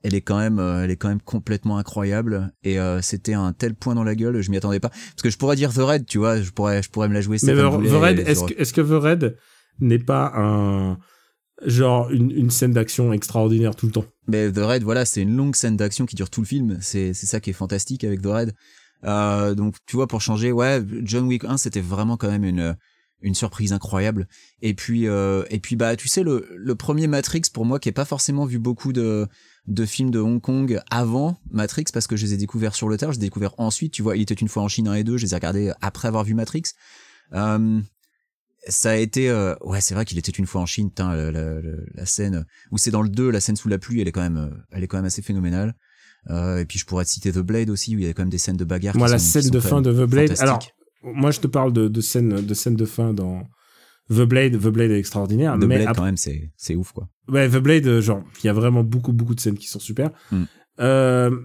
elle 0.04 0.14
est 0.14 0.22
quand 0.22 0.38
même, 0.38 0.60
euh, 0.60 0.84
elle 0.84 0.92
est 0.92 0.98
quand 0.98 1.08
même 1.10 1.22
complètement 1.22 1.78
incroyable. 1.78 2.52
Et 2.64 2.80
euh, 2.80 3.02
c'était 3.02 3.34
un 3.34 3.54
tel 3.54 3.76
point 3.76 3.96
dans 3.96 4.04
la 4.04 4.16
gueule, 4.16 4.42
je 4.42 4.52
m'y 4.52 4.58
attendais 4.58 4.80
pas. 4.82 4.90
Parce 4.90 5.22
que 5.24 5.30
je 5.30 5.38
pourrais 5.38 5.56
dire 5.56 5.74
The 5.74 5.78
Red, 5.80 6.06
tu 6.06 6.18
vois, 6.20 6.42
je 6.42 6.52
pourrais, 6.52 6.84
je 6.84 6.90
pourrais 6.90 7.08
me 7.10 7.14
la 7.14 7.22
jouer. 7.22 7.38
Mais 7.44 7.54
The 7.54 7.56
The 7.58 7.94
Red, 7.94 8.20
est-ce 8.20 8.44
que, 8.44 8.54
est-ce 8.62 8.74
que 8.74 8.82
The 8.82 9.02
Red 9.02 9.38
n'est 9.80 10.00
pas 10.00 10.32
un. 10.36 10.98
Genre 11.66 12.10
une, 12.12 12.32
une 12.32 12.50
scène 12.50 12.72
d'action 12.72 13.12
extraordinaire 13.12 13.76
tout 13.76 13.86
le 13.86 13.92
temps 13.92 14.06
Mais 14.28 14.52
The 14.52 14.60
Red, 14.60 14.84
voilà, 14.84 15.06
c'est 15.06 15.22
une 15.22 15.36
longue 15.36 15.56
scène 15.56 15.76
d'action 15.76 16.06
qui 16.06 16.16
dure 16.16 16.30
tout 16.30 16.42
le 16.42 16.48
film. 16.48 16.78
C'est 16.82 17.14
ça 17.14 17.40
qui 17.40 17.50
est 17.50 17.54
fantastique 17.54 18.04
avec 18.04 18.22
The 18.22 18.28
Red. 18.28 18.56
Euh, 19.06 19.56
donc 19.56 19.76
tu 19.86 19.96
vois, 19.96 20.08
pour 20.08 20.22
changer, 20.22 20.52
ouais, 20.52 20.82
John 21.04 21.26
Wick 21.26 21.46
1, 21.46 21.58
c'était 21.58 21.82
vraiment 21.82 22.18
quand 22.18 22.30
même 22.30 22.46
une 22.46 22.76
une 23.22 23.36
surprise 23.36 23.74
incroyable. 23.74 24.28
Et 24.62 24.74
puis 24.74 25.08
euh, 25.08 25.44
et 25.50 25.60
puis 25.60 25.76
bah 25.76 25.96
tu 25.96 26.08
sais 26.08 26.24
le 26.24 26.48
le 26.56 26.76
premier 26.76 27.08
Matrix 27.08 27.44
pour 27.54 27.66
moi 27.66 27.80
qui 27.80 27.90
est 27.90 27.94
pas 27.94 28.06
forcément 28.06 28.46
vu 28.46 28.60
beaucoup 28.60 28.94
de 28.94 29.28
de 29.68 29.86
films 29.86 30.10
de 30.12 30.20
Hong 30.20 30.42
Kong 30.42 30.80
avant 30.90 31.40
Matrix 31.52 31.86
parce 31.94 32.08
que 32.08 32.16
je 32.16 32.26
les 32.26 32.34
ai 32.34 32.38
découverts 32.38 32.76
sur 32.76 32.90
le 32.90 32.98
tard, 32.98 33.12
je 33.12 33.20
les 33.20 33.26
ai 33.26 33.28
découverts 33.28 33.54
ensuite, 33.58 33.94
tu 33.94 34.02
vois, 34.02 34.16
il 34.16 34.22
était 34.22 34.34
une 34.34 34.48
fois 34.48 34.64
en 34.64 34.68
Chine 34.68 34.88
1 34.88 34.96
et 34.96 35.04
2, 35.04 35.18
je 35.18 35.26
les 35.26 35.34
ai 35.34 35.36
regardés 35.36 35.72
après 35.82 36.08
avoir 36.08 36.24
vu 36.24 36.34
Matrix. 36.34 36.64
Euh, 37.34 37.80
ça 38.70 38.92
a 38.92 38.96
été 38.96 39.30
euh, 39.30 39.56
ouais 39.62 39.82
c'est 39.82 39.94
vrai 39.94 40.06
qu'il 40.06 40.18
était 40.18 40.32
une 40.32 40.46
fois 40.46 40.62
en 40.62 40.66
Chine 40.66 40.92
tain, 40.92 41.16
la, 41.16 41.32
la, 41.32 41.54
la- 41.62 41.62
la 41.94 42.06
scène 42.06 42.46
où 42.72 42.78
c'est 42.78 42.92
dans 42.92 43.02
le 43.02 43.10
2 43.10 43.30
la 43.32 43.40
scène 43.40 43.56
sous 43.56 43.70
la 43.70 43.78
pluie 43.78 44.02
elle 44.02 44.08
est 44.08 44.12
quand 44.12 44.22
même 44.22 44.38
euh, 44.38 44.50
elle 44.72 44.84
est 44.84 44.88
quand 44.88 44.98
même 44.98 45.06
assez 45.06 45.22
phénoménale 45.22 45.74
euh, 46.30 46.58
et 46.60 46.66
puis 46.66 46.78
je 46.80 46.86
pourrais 46.86 47.06
te 47.06 47.10
citer 47.10 47.32
The 47.32 47.40
Blade 47.40 47.70
aussi 47.70 47.96
où 47.96 48.00
il 48.00 48.06
y 48.06 48.10
a 48.10 48.14
quand 48.14 48.22
même 48.24 48.30
des 48.30 48.38
scènes 48.38 48.58
de 48.58 48.66
bagarre 48.66 48.96
Moi, 48.98 49.08
la 49.08 49.18
sont- 49.20 49.42
scène 49.42 49.52
de 49.52 49.60
fin 49.60 49.82
de 49.82 49.92
The 49.94 50.10
Blade. 50.10 50.36
Alors, 50.40 50.60
moi, 51.02 51.32
je 51.32 51.40
te 51.40 51.48
parle 51.48 51.72
de, 51.72 51.88
de 51.88 52.02
scène 52.02 52.46
de 52.46 52.54
scène 52.54 52.76
de 52.76 52.84
fin 52.86 53.14
dans 53.14 53.44
The 54.10 54.24
Blade. 54.24 54.60
The 54.60 54.68
Blade 54.68 54.92
est 54.92 55.00
extraordinaire. 55.00 55.54
The 55.56 55.60
mais 55.64 55.78
Blade 55.78 55.82
après- 55.84 55.96
quand 55.96 56.04
même 56.06 56.18
c'est 56.18 56.52
c'est 56.58 56.76
ouf 56.76 56.92
quoi 56.92 57.08
Ouais, 57.30 57.48
The 57.50 57.56
Blade, 57.58 57.88
euh, 57.88 58.02
genre, 58.02 58.22
il 58.44 58.48
y 58.48 58.50
a 58.50 58.54
vraiment 58.54 58.84
beaucoup, 58.84 59.14
beaucoup 59.14 59.34
de 59.34 59.40
scènes 59.40 59.58
qui 59.58 59.68
sont 59.68 59.80
super. 59.80 60.10
Mm. 60.32 60.44
Euh, 60.82 61.40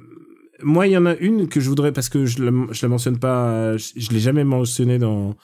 moi, 0.63 0.87
il 0.89 0.93
y 0.93 0.97
en 0.97 1.07
a 1.07 1.15
une 1.17 1.47
que 1.49 1.61
je 1.61 1.69
voudrais, 1.69 1.93
parce 1.93 2.09
que 2.09 2.27
je 2.27 2.43
la, 2.43 2.51
je 2.73 2.83
la 2.85 2.89
mentionne 2.89 3.19
pas, 3.21 3.77
je, 3.77 3.91
je 3.97 4.11
l'ai 4.11 4.21
jamais 4.21 4.43
mentionné 4.45 4.99
dans, 4.99 5.37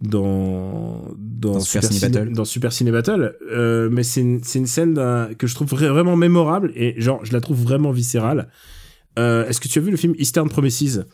dans, 0.00 1.08
dans, 1.18 1.52
Dans 1.54 1.60
Super 1.60 1.84
Ciné 1.84 2.08
Battle. 2.08 2.32
dans 2.32 2.44
Super 2.44 2.72
Ciné 2.72 2.90
Battle, 2.90 3.34
euh, 3.52 3.88
mais 3.92 4.02
c'est 4.02 4.20
une, 4.20 4.42
c'est 4.42 4.58
une 4.58 4.66
scène 4.66 4.94
d'un- 4.94 5.30
que 5.36 5.46
je 5.46 5.54
trouve 5.54 5.68
vra- 5.68 5.88
vraiment 5.88 6.16
mémorable 6.16 6.72
et 6.74 7.00
genre, 7.00 7.24
je 7.24 7.32
la 7.32 7.40
trouve 7.40 7.62
vraiment 7.62 7.90
viscérale. 7.90 8.48
Euh, 9.18 9.46
Est-ce 9.46 9.60
que 9.60 9.68
tu 9.68 9.78
as 9.78 9.82
vu 9.82 9.90
le 9.90 9.96
film 9.96 10.14
Eastern 10.18 10.48
Promises? 10.48 11.04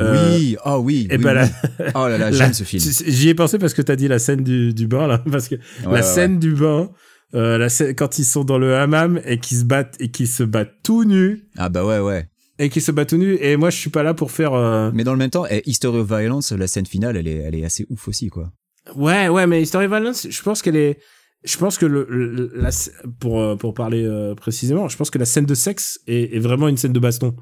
Euh, 0.00 0.36
oui 0.36 0.56
oh 0.64 0.76
oui, 0.84 1.08
Et 1.10 1.16
oui, 1.16 1.22
ben 1.24 1.42
oui. 1.42 1.48
la- 1.80 1.90
oh 2.00 2.06
là 2.08 2.16
là 2.16 2.30
j'aime 2.30 2.52
ce 2.52 2.62
film 2.62 2.80
J'y 3.08 3.28
ai 3.28 3.34
pensé 3.34 3.58
parce 3.58 3.74
que 3.74 3.82
t'as 3.82 3.96
dit 3.96 4.06
la 4.06 4.20
scène 4.20 4.44
du, 4.44 4.72
du 4.72 4.86
bain 4.86 5.08
là, 5.08 5.18
parce 5.30 5.48
que 5.48 5.56
Ouais, 5.56 5.60
la 5.84 5.90
ouais, 5.90 6.02
scène 6.02 6.38
du 6.38 6.54
bain, 6.54 6.90
euh, 7.34 7.58
la 7.58 7.68
scène, 7.68 7.94
quand 7.96 8.18
ils 8.20 8.24
sont 8.24 8.44
dans 8.44 8.56
le 8.58 8.76
hammam 8.76 9.20
et 9.24 9.38
qu'ils 9.38 9.58
se 9.58 9.64
battent 9.64 9.96
et 9.98 10.08
qu'ils 10.12 10.28
se 10.28 10.44
battent 10.44 10.76
tout 10.84 11.04
nus 11.04 11.42
ah 11.58 11.68
bah 11.68 11.84
ouais 11.84 11.98
ouais 11.98 12.28
et 12.60 12.68
qu'ils 12.68 12.82
se 12.82 12.92
battent 12.92 13.08
tout 13.10 13.16
nus 13.16 13.36
et 13.40 13.56
moi 13.56 13.70
je 13.70 13.76
suis 13.76 13.90
pas 13.90 14.02
là 14.04 14.14
pour 14.14 14.30
faire 14.30 14.52
euh, 14.54 14.90
mais 14.94 15.02
dans 15.04 15.12
le 15.12 15.18
même 15.18 15.30
temps 15.30 15.46
eh, 15.50 15.62
History 15.66 15.98
of 15.98 16.06
Violence 16.06 16.52
la 16.52 16.66
scène 16.68 16.86
finale 16.86 17.16
elle 17.16 17.26
est 17.26 17.36
elle 17.46 17.54
est 17.56 17.64
assez 17.64 17.84
ouf 17.90 18.06
aussi 18.06 18.28
quoi 18.28 18.52
ouais 18.94 19.28
ouais 19.28 19.46
mais 19.46 19.62
History 19.62 19.86
of 19.86 19.90
Violence 19.90 20.26
je 20.30 20.42
pense 20.42 20.62
qu'elle 20.62 20.76
est 20.76 20.98
je 21.42 21.56
pense 21.56 21.78
que 21.78 21.86
le, 21.86 22.06
le- 22.10 22.52
la, 22.54 22.70
pour 23.18 23.40
euh, 23.40 23.56
pour 23.56 23.72
parler 23.74 24.04
euh, 24.04 24.34
précisément 24.34 24.88
je 24.88 24.96
pense 24.96 25.10
que 25.10 25.18
la 25.18 25.24
scène 25.24 25.46
de 25.46 25.54
sexe 25.54 25.98
est, 26.06 26.36
est 26.36 26.38
vraiment 26.38 26.68
une 26.68 26.76
scène 26.76 26.92
de 26.92 27.00
baston 27.00 27.34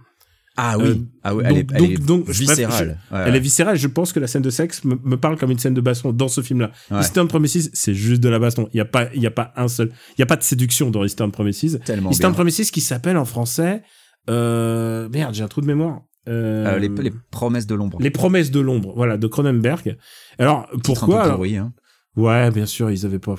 Ah 0.60 0.76
oui, 0.78 0.84
Euh, 0.88 0.94
ah 1.24 1.34
ouais, 1.34 1.44
elle 1.46 1.54
donc- 1.54 1.72
est, 1.72 1.76
elle 1.84 1.90
est 1.92 2.06
donc- 2.06 2.24
je 2.32 2.38
viscérale. 2.40 2.98
Ouais, 3.12 3.18
Elle 3.26 3.36
est 3.36 3.40
viscérale. 3.50 3.76
Je 3.76 3.86
pense 3.86 4.12
que 4.12 4.18
la 4.20 4.26
scène 4.26 4.42
de 4.42 4.50
sexe 4.50 4.82
me, 4.84 4.96
me 5.04 5.16
parle 5.16 5.36
comme 5.38 5.52
une 5.52 5.58
scène 5.60 5.74
de 5.74 5.80
baston 5.80 6.12
dans 6.12 6.26
ce 6.26 6.40
film-là. 6.40 6.72
Ouais. 6.90 6.98
Eastern 7.00 7.28
Promises, 7.28 7.70
c'est 7.74 7.94
juste 7.94 8.20
de 8.20 8.28
la 8.28 8.40
baston. 8.40 8.68
Il 8.72 8.78
y 8.78 8.80
a 8.80 8.84
pas, 8.84 9.08
il 9.14 9.22
y 9.22 9.26
a 9.28 9.30
pas 9.30 9.52
un 9.56 9.68
seul, 9.68 9.88
il 10.16 10.20
y 10.20 10.22
a 10.22 10.26
pas 10.26 10.34
de 10.36 10.42
séduction 10.42 10.90
dans 10.90 11.04
Eastern 11.04 11.30
Promises. 11.30 11.78
tellement 11.84 12.10
Eastern 12.10 12.32
bien. 12.32 12.38
Promises 12.38 12.70
qui 12.72 12.80
s'appelle 12.80 13.16
en 13.16 13.24
français, 13.24 13.82
euh, 14.28 15.08
merde, 15.08 15.34
j'ai 15.34 15.42
un 15.42 15.48
trou 15.48 15.60
de 15.60 15.66
mémoire. 15.66 16.02
Euh, 16.28 16.66
Euh, 16.66 16.78
les, 16.78 16.88
les 16.88 17.12
promesses 17.30 17.66
de 17.66 17.74
l'ombre. 17.74 17.98
Les 18.00 18.10
promesses 18.10 18.50
de 18.50 18.60
l'ombre, 18.60 18.92
voilà, 18.94 19.16
de 19.16 19.26
Cronenberg. 19.26 19.96
Alors 20.38 20.68
pourquoi 20.84 21.22
alors 21.22 21.36
pourri, 21.36 21.56
hein. 21.56 21.72
Ouais, 22.16 22.50
bien 22.50 22.66
sûr, 22.66 22.90
ils 22.90 23.06
avaient 23.06 23.18
pas. 23.18 23.36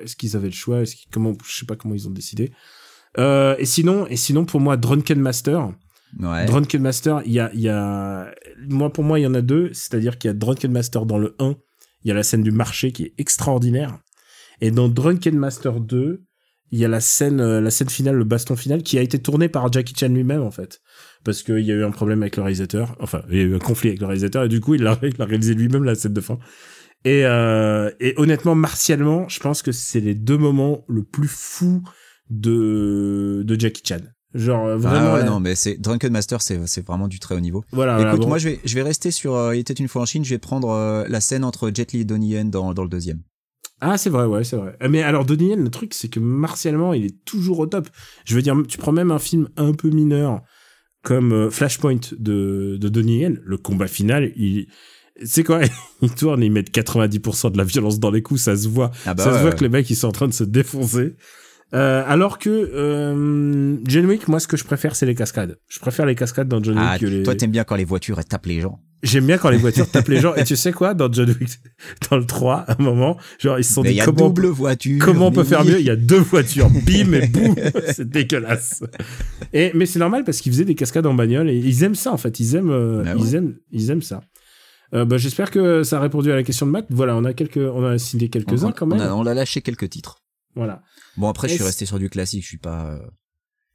Est-ce 0.00 0.14
qu'ils 0.16 0.36
avaient 0.36 0.48
le 0.48 0.54
choix 0.54 0.82
Est-ce 0.82 0.96
comment 1.10 1.32
Je 1.44 1.58
sais 1.58 1.66
pas 1.66 1.74
comment 1.76 1.94
ils 1.94 2.06
ont 2.06 2.12
décidé. 2.12 2.52
Euh, 3.18 3.56
et 3.58 3.64
sinon, 3.66 4.06
et 4.06 4.16
sinon 4.16 4.44
pour 4.44 4.60
moi, 4.60 4.76
Drunken 4.76 5.18
Master. 5.18 5.72
Ouais. 6.20 6.44
Drunken 6.44 6.82
Master, 6.82 7.22
il 7.24 7.32
y 7.32 7.40
a, 7.40 7.50
il 7.54 7.60
y 7.60 7.68
a, 7.68 8.30
moi 8.68 8.92
pour 8.92 9.02
moi, 9.02 9.18
il 9.18 9.22
y 9.22 9.26
en 9.26 9.34
a 9.34 9.40
deux. 9.40 9.70
C'est-à-dire 9.72 10.18
qu'il 10.18 10.28
y 10.28 10.30
a 10.30 10.34
Drunken 10.34 10.70
Master 10.70 11.06
dans 11.06 11.18
le 11.18 11.34
1, 11.38 11.56
il 12.04 12.08
y 12.08 12.10
a 12.10 12.14
la 12.14 12.22
scène 12.22 12.42
du 12.42 12.52
marché 12.52 12.92
qui 12.92 13.04
est 13.04 13.14
extraordinaire. 13.18 13.98
Et 14.60 14.70
dans 14.70 14.88
Drunken 14.88 15.36
Master 15.36 15.80
2, 15.80 16.22
il 16.72 16.78
y 16.78 16.84
a 16.84 16.88
la 16.88 17.00
scène, 17.00 17.40
euh, 17.40 17.60
la 17.60 17.70
scène 17.70 17.88
finale, 17.88 18.16
le 18.16 18.24
baston 18.24 18.56
final, 18.56 18.82
qui 18.82 18.98
a 18.98 19.02
été 19.02 19.18
tourné 19.18 19.48
par 19.48 19.70
Jackie 19.72 19.94
Chan 19.96 20.08
lui-même 20.08 20.42
en 20.42 20.50
fait, 20.50 20.80
parce 21.22 21.42
qu'il 21.42 21.60
y 21.60 21.70
a 21.70 21.74
eu 21.74 21.84
un 21.84 21.90
problème 21.90 22.22
avec 22.22 22.36
le 22.36 22.42
réalisateur. 22.42 22.96
Enfin, 22.98 23.22
il 23.30 23.36
y 23.36 23.40
a 23.40 23.44
eu 23.44 23.54
un 23.54 23.60
conflit 23.60 23.90
avec 23.90 24.00
le 24.00 24.06
réalisateur 24.06 24.44
et 24.44 24.48
du 24.48 24.60
coup, 24.60 24.74
il 24.74 24.86
a, 24.86 24.98
il 25.02 25.20
a 25.20 25.24
réalisé 25.24 25.54
lui-même 25.54 25.84
la 25.84 25.94
scène 25.94 26.14
de 26.14 26.20
fin. 26.20 26.38
Et, 27.04 27.24
euh, 27.24 27.90
et 28.00 28.14
honnêtement, 28.16 28.54
martialement, 28.54 29.28
je 29.28 29.40
pense 29.40 29.62
que 29.62 29.72
c'est 29.72 30.00
les 30.00 30.14
deux 30.14 30.38
moments 30.38 30.84
le 30.88 31.02
plus 31.02 31.28
fous 31.28 31.82
de 32.30 33.42
de 33.44 33.60
Jackie 33.60 33.82
Chan. 33.84 34.00
Genre 34.34 34.66
euh, 34.66 34.76
vraiment. 34.78 35.10
ah 35.10 35.14
ouais, 35.14 35.24
non, 35.24 35.40
mais 35.40 35.54
c'est 35.54 35.76
Drunken 35.78 36.10
Master, 36.10 36.40
c'est 36.40 36.66
c'est 36.66 36.86
vraiment 36.86 37.08
du 37.08 37.18
très 37.18 37.34
haut 37.34 37.40
niveau. 37.40 37.64
Voilà. 37.70 37.94
Écoute, 37.94 38.04
voilà, 38.04 38.16
bon. 38.16 38.28
moi 38.28 38.38
je 38.38 38.48
vais 38.48 38.60
je 38.64 38.74
vais 38.74 38.82
rester 38.82 39.10
sur 39.10 39.34
euh, 39.34 39.54
Il 39.54 39.60
était 39.60 39.74
une 39.74 39.88
fois 39.88 40.02
en 40.02 40.06
Chine. 40.06 40.24
Je 40.24 40.30
vais 40.30 40.38
prendre 40.38 40.70
euh, 40.70 41.04
la 41.08 41.20
scène 41.20 41.44
entre 41.44 41.70
Jet 41.74 41.92
Li 41.92 42.00
et 42.00 42.04
Donnie 42.04 42.30
Yen 42.30 42.50
dans 42.50 42.72
dans 42.72 42.82
le 42.82 42.88
deuxième. 42.88 43.20
Ah, 43.84 43.98
c'est 43.98 44.10
vrai, 44.10 44.26
ouais, 44.26 44.44
c'est 44.44 44.54
vrai. 44.56 44.76
Euh, 44.80 44.88
Mais 44.88 45.02
alors, 45.02 45.24
Donnie 45.24 45.48
Yen, 45.48 45.64
le 45.64 45.68
truc, 45.68 45.92
c'est 45.92 46.06
que 46.06 46.20
martialement, 46.20 46.94
il 46.94 47.04
est 47.04 47.24
toujours 47.24 47.58
au 47.58 47.66
top. 47.66 47.88
Je 48.24 48.36
veux 48.36 48.40
dire, 48.40 48.56
tu 48.68 48.78
prends 48.78 48.92
même 48.92 49.10
un 49.10 49.18
film 49.18 49.48
un 49.56 49.72
peu 49.72 49.90
mineur 49.90 50.40
comme 51.02 51.32
euh, 51.32 51.50
Flashpoint 51.50 51.98
de, 52.16 52.78
de 52.80 52.88
Donnie 52.88 53.18
Yen, 53.18 53.40
le 53.44 53.56
combat 53.56 53.88
final, 53.88 54.30
il. 54.36 54.68
C'est 55.24 55.42
quoi 55.42 55.60
Ils 56.00 56.14
tournent, 56.14 56.44
ils 56.44 56.52
mettent 56.52 56.72
90% 56.72 57.50
de 57.50 57.58
la 57.58 57.64
violence 57.64 57.98
dans 57.98 58.12
les 58.12 58.22
coups, 58.22 58.42
ça 58.42 58.56
se 58.56 58.68
voit. 58.68 58.92
Ah 59.04 59.14
bah 59.14 59.24
ça 59.24 59.30
ouais, 59.30 59.36
se 59.36 59.42
voit 59.42 59.50
ouais. 59.50 59.56
que 59.56 59.64
les 59.64 59.68
mecs, 59.68 59.90
ils 59.90 59.96
sont 59.96 60.06
en 60.06 60.12
train 60.12 60.28
de 60.28 60.32
se 60.32 60.44
défoncer. 60.44 61.16
Euh, 61.74 62.04
alors 62.06 62.38
que 62.38 62.50
euh, 62.50 63.76
John 63.84 64.06
Wick, 64.06 64.28
moi, 64.28 64.38
ce 64.38 64.46
que 64.46 64.56
je 64.56 64.64
préfère, 64.64 64.94
c'est 64.94 65.06
les 65.06 65.14
cascades. 65.14 65.58
Je 65.68 65.80
préfère 65.80 66.06
les 66.06 66.14
cascades 66.14 66.48
dans 66.48 66.62
John 66.62 66.76
Ah, 66.78 66.92
Wick 66.92 67.00
que 67.00 67.06
les... 67.06 67.22
toi 67.24 67.34
t'aimes 67.34 67.50
bien 67.50 67.64
quand 67.64 67.76
les 67.76 67.84
voitures 67.84 68.18
elles 68.18 68.26
tapent 68.26 68.46
les 68.46 68.60
gens. 68.60 68.80
J'aime 69.02 69.26
bien 69.26 69.36
quand 69.38 69.50
les 69.50 69.56
voitures 69.56 69.90
tapent 69.90 70.08
les 70.08 70.20
gens. 70.20 70.34
Et 70.36 70.44
tu 70.44 70.54
sais 70.54 70.70
quoi? 70.72 70.94
Dans 70.94 71.12
John 71.12 71.28
Wick, 71.28 71.58
dans 72.10 72.16
le 72.16 72.24
3, 72.24 72.54
à 72.68 72.76
un 72.78 72.82
moment, 72.82 73.16
genre, 73.40 73.58
ils 73.58 73.64
se 73.64 73.72
sont 73.72 73.82
Mais 73.82 73.90
dit 73.90 73.96
y 73.96 74.00
a 74.00 74.04
comment... 74.04 74.28
double 74.28 74.46
voiture. 74.46 74.98
Comment 75.04 75.26
on 75.26 75.32
peut 75.32 75.42
faire 75.44 75.64
mieux? 75.64 75.80
Il 75.80 75.86
y 75.86 75.90
a 75.90 75.96
deux 75.96 76.20
voitures, 76.20 76.70
bim 76.70 77.12
et 77.14 77.26
boum, 77.28 77.56
c'est 77.92 78.08
dégueulasse. 78.08 78.84
Et 79.52 79.72
mais 79.74 79.86
c'est 79.86 79.98
normal 79.98 80.22
parce 80.24 80.40
qu'ils 80.40 80.52
faisaient 80.52 80.64
des 80.64 80.76
cascades 80.76 81.06
en 81.06 81.14
bagnole 81.14 81.50
et 81.50 81.56
ils 81.56 81.82
aiment 81.82 81.94
ça 81.96 82.12
en 82.12 82.16
fait. 82.16 82.38
Ils 82.38 82.54
aiment, 82.54 82.70
euh, 82.70 83.02
Bah 83.02 83.14
ouais. 83.14 83.20
ils 83.20 83.34
aiment, 83.34 83.56
ils 83.72 83.90
aiment 83.90 84.02
ça. 84.02 84.20
Euh, 84.94 85.04
bah, 85.04 85.16
j'espère 85.16 85.50
que 85.50 85.82
ça 85.82 85.96
a 85.96 86.00
répondu 86.00 86.30
à 86.30 86.36
la 86.36 86.42
question 86.44 86.66
de 86.66 86.70
Matt. 86.70 86.86
Voilà, 86.90 87.16
on 87.16 87.24
a 87.24 87.32
quelques, 87.32 87.56
on 87.56 87.84
a 87.84 87.98
signé 87.98 88.28
quelques 88.28 88.62
uns 88.64 88.68
On- 88.68 88.72
quand 88.72 88.86
même. 88.86 89.00
On 89.00 89.02
a, 89.02 89.12
on 89.14 89.26
a 89.26 89.34
lâché 89.34 89.62
quelques 89.62 89.88
titres. 89.90 90.22
Voilà. 90.54 90.82
Bon 91.16 91.28
après 91.28 91.48
je 91.48 91.54
suis 91.54 91.64
resté 91.64 91.86
sur 91.86 91.98
du 91.98 92.08
classique. 92.08 92.42
Je 92.42 92.48
suis 92.48 92.58
pas 92.58 92.86
euh, 92.92 92.98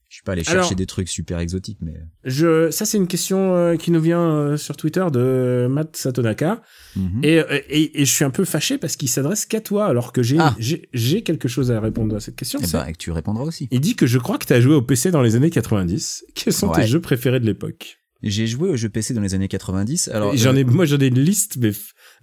je 0.09 0.15
suis 0.15 0.23
pas 0.23 0.31
allé 0.33 0.43
Alors- 0.47 0.63
chercher 0.63 0.75
des 0.75 0.85
trucs 0.85 1.09
super 1.09 1.39
exotiques, 1.39 1.79
mais 1.81 1.95
Je, 2.23 2.71
ça 2.71 2.85
c'est 2.85 2.97
une 2.97 3.07
question 3.07 3.55
euh, 3.55 3.75
qui 3.75 3.91
nous 3.91 3.99
vient 4.01 4.21
euh, 4.21 4.57
sur 4.57 4.77
Twitter 4.77 5.05
de 5.11 5.67
Matt 5.69 5.97
Satonaka 5.97 6.61
Mhm. 6.95 7.19
et, 7.23 7.39
euh, 7.39 7.59
et, 7.69 8.01
et 8.01 8.05
je 8.05 8.11
suis 8.11 8.23
un 8.25 8.29
peu 8.29 8.45
fâché 8.45 8.77
parce 8.77 8.95
qu'il 8.95 9.09
s'adresse 9.09 9.45
qu'à 9.45 9.59
toi 9.61 9.85
alors 9.87 10.13
que 10.13 10.23
j'ai, 10.23 10.37
Ah. 10.39 10.55
j'ai, 10.93 11.21
quelque 11.23 11.47
chose 11.47 11.71
à 11.71 11.79
répondre 11.79 12.15
à 12.15 12.19
cette 12.19 12.35
question. 12.35 12.59
Eh 12.63 12.65
c'est- 12.65 12.77
ben, 12.77 12.91
tu 12.97 13.11
répondras 13.11 13.43
aussi. 13.43 13.67
Il 13.71 13.81
dit 13.81 13.95
que 13.95 14.05
je 14.07 14.17
crois 14.17 14.37
que 14.37 14.45
tu 14.45 14.53
as 14.53 14.61
joué 14.61 14.73
au 14.75 14.81
PC 14.81 15.11
dans 15.11 15.21
les 15.21 15.35
années 15.35 15.49
90. 15.49 16.23
Quels 16.35 16.53
sont 16.53 16.69
tes 16.71 16.87
jeux 16.87 17.01
préférés 17.01 17.39
de 17.39 17.45
l'époque? 17.45 17.97
J'ai 18.23 18.47
joué 18.47 18.69
aux 18.69 18.75
jeux 18.77 18.89
PC 18.89 19.13
dans 19.13 19.21
les 19.21 19.35
années 19.35 19.47
90. 19.47 20.07
Alors 20.07 20.35
J'en 20.35 20.55
euh, 20.55 20.59
ai, 20.59 20.63
moi 20.63 20.85
j'en 20.85 20.97
ai 20.97 21.07
une 21.07 21.19
liste 21.19 21.57
mais 21.59 21.71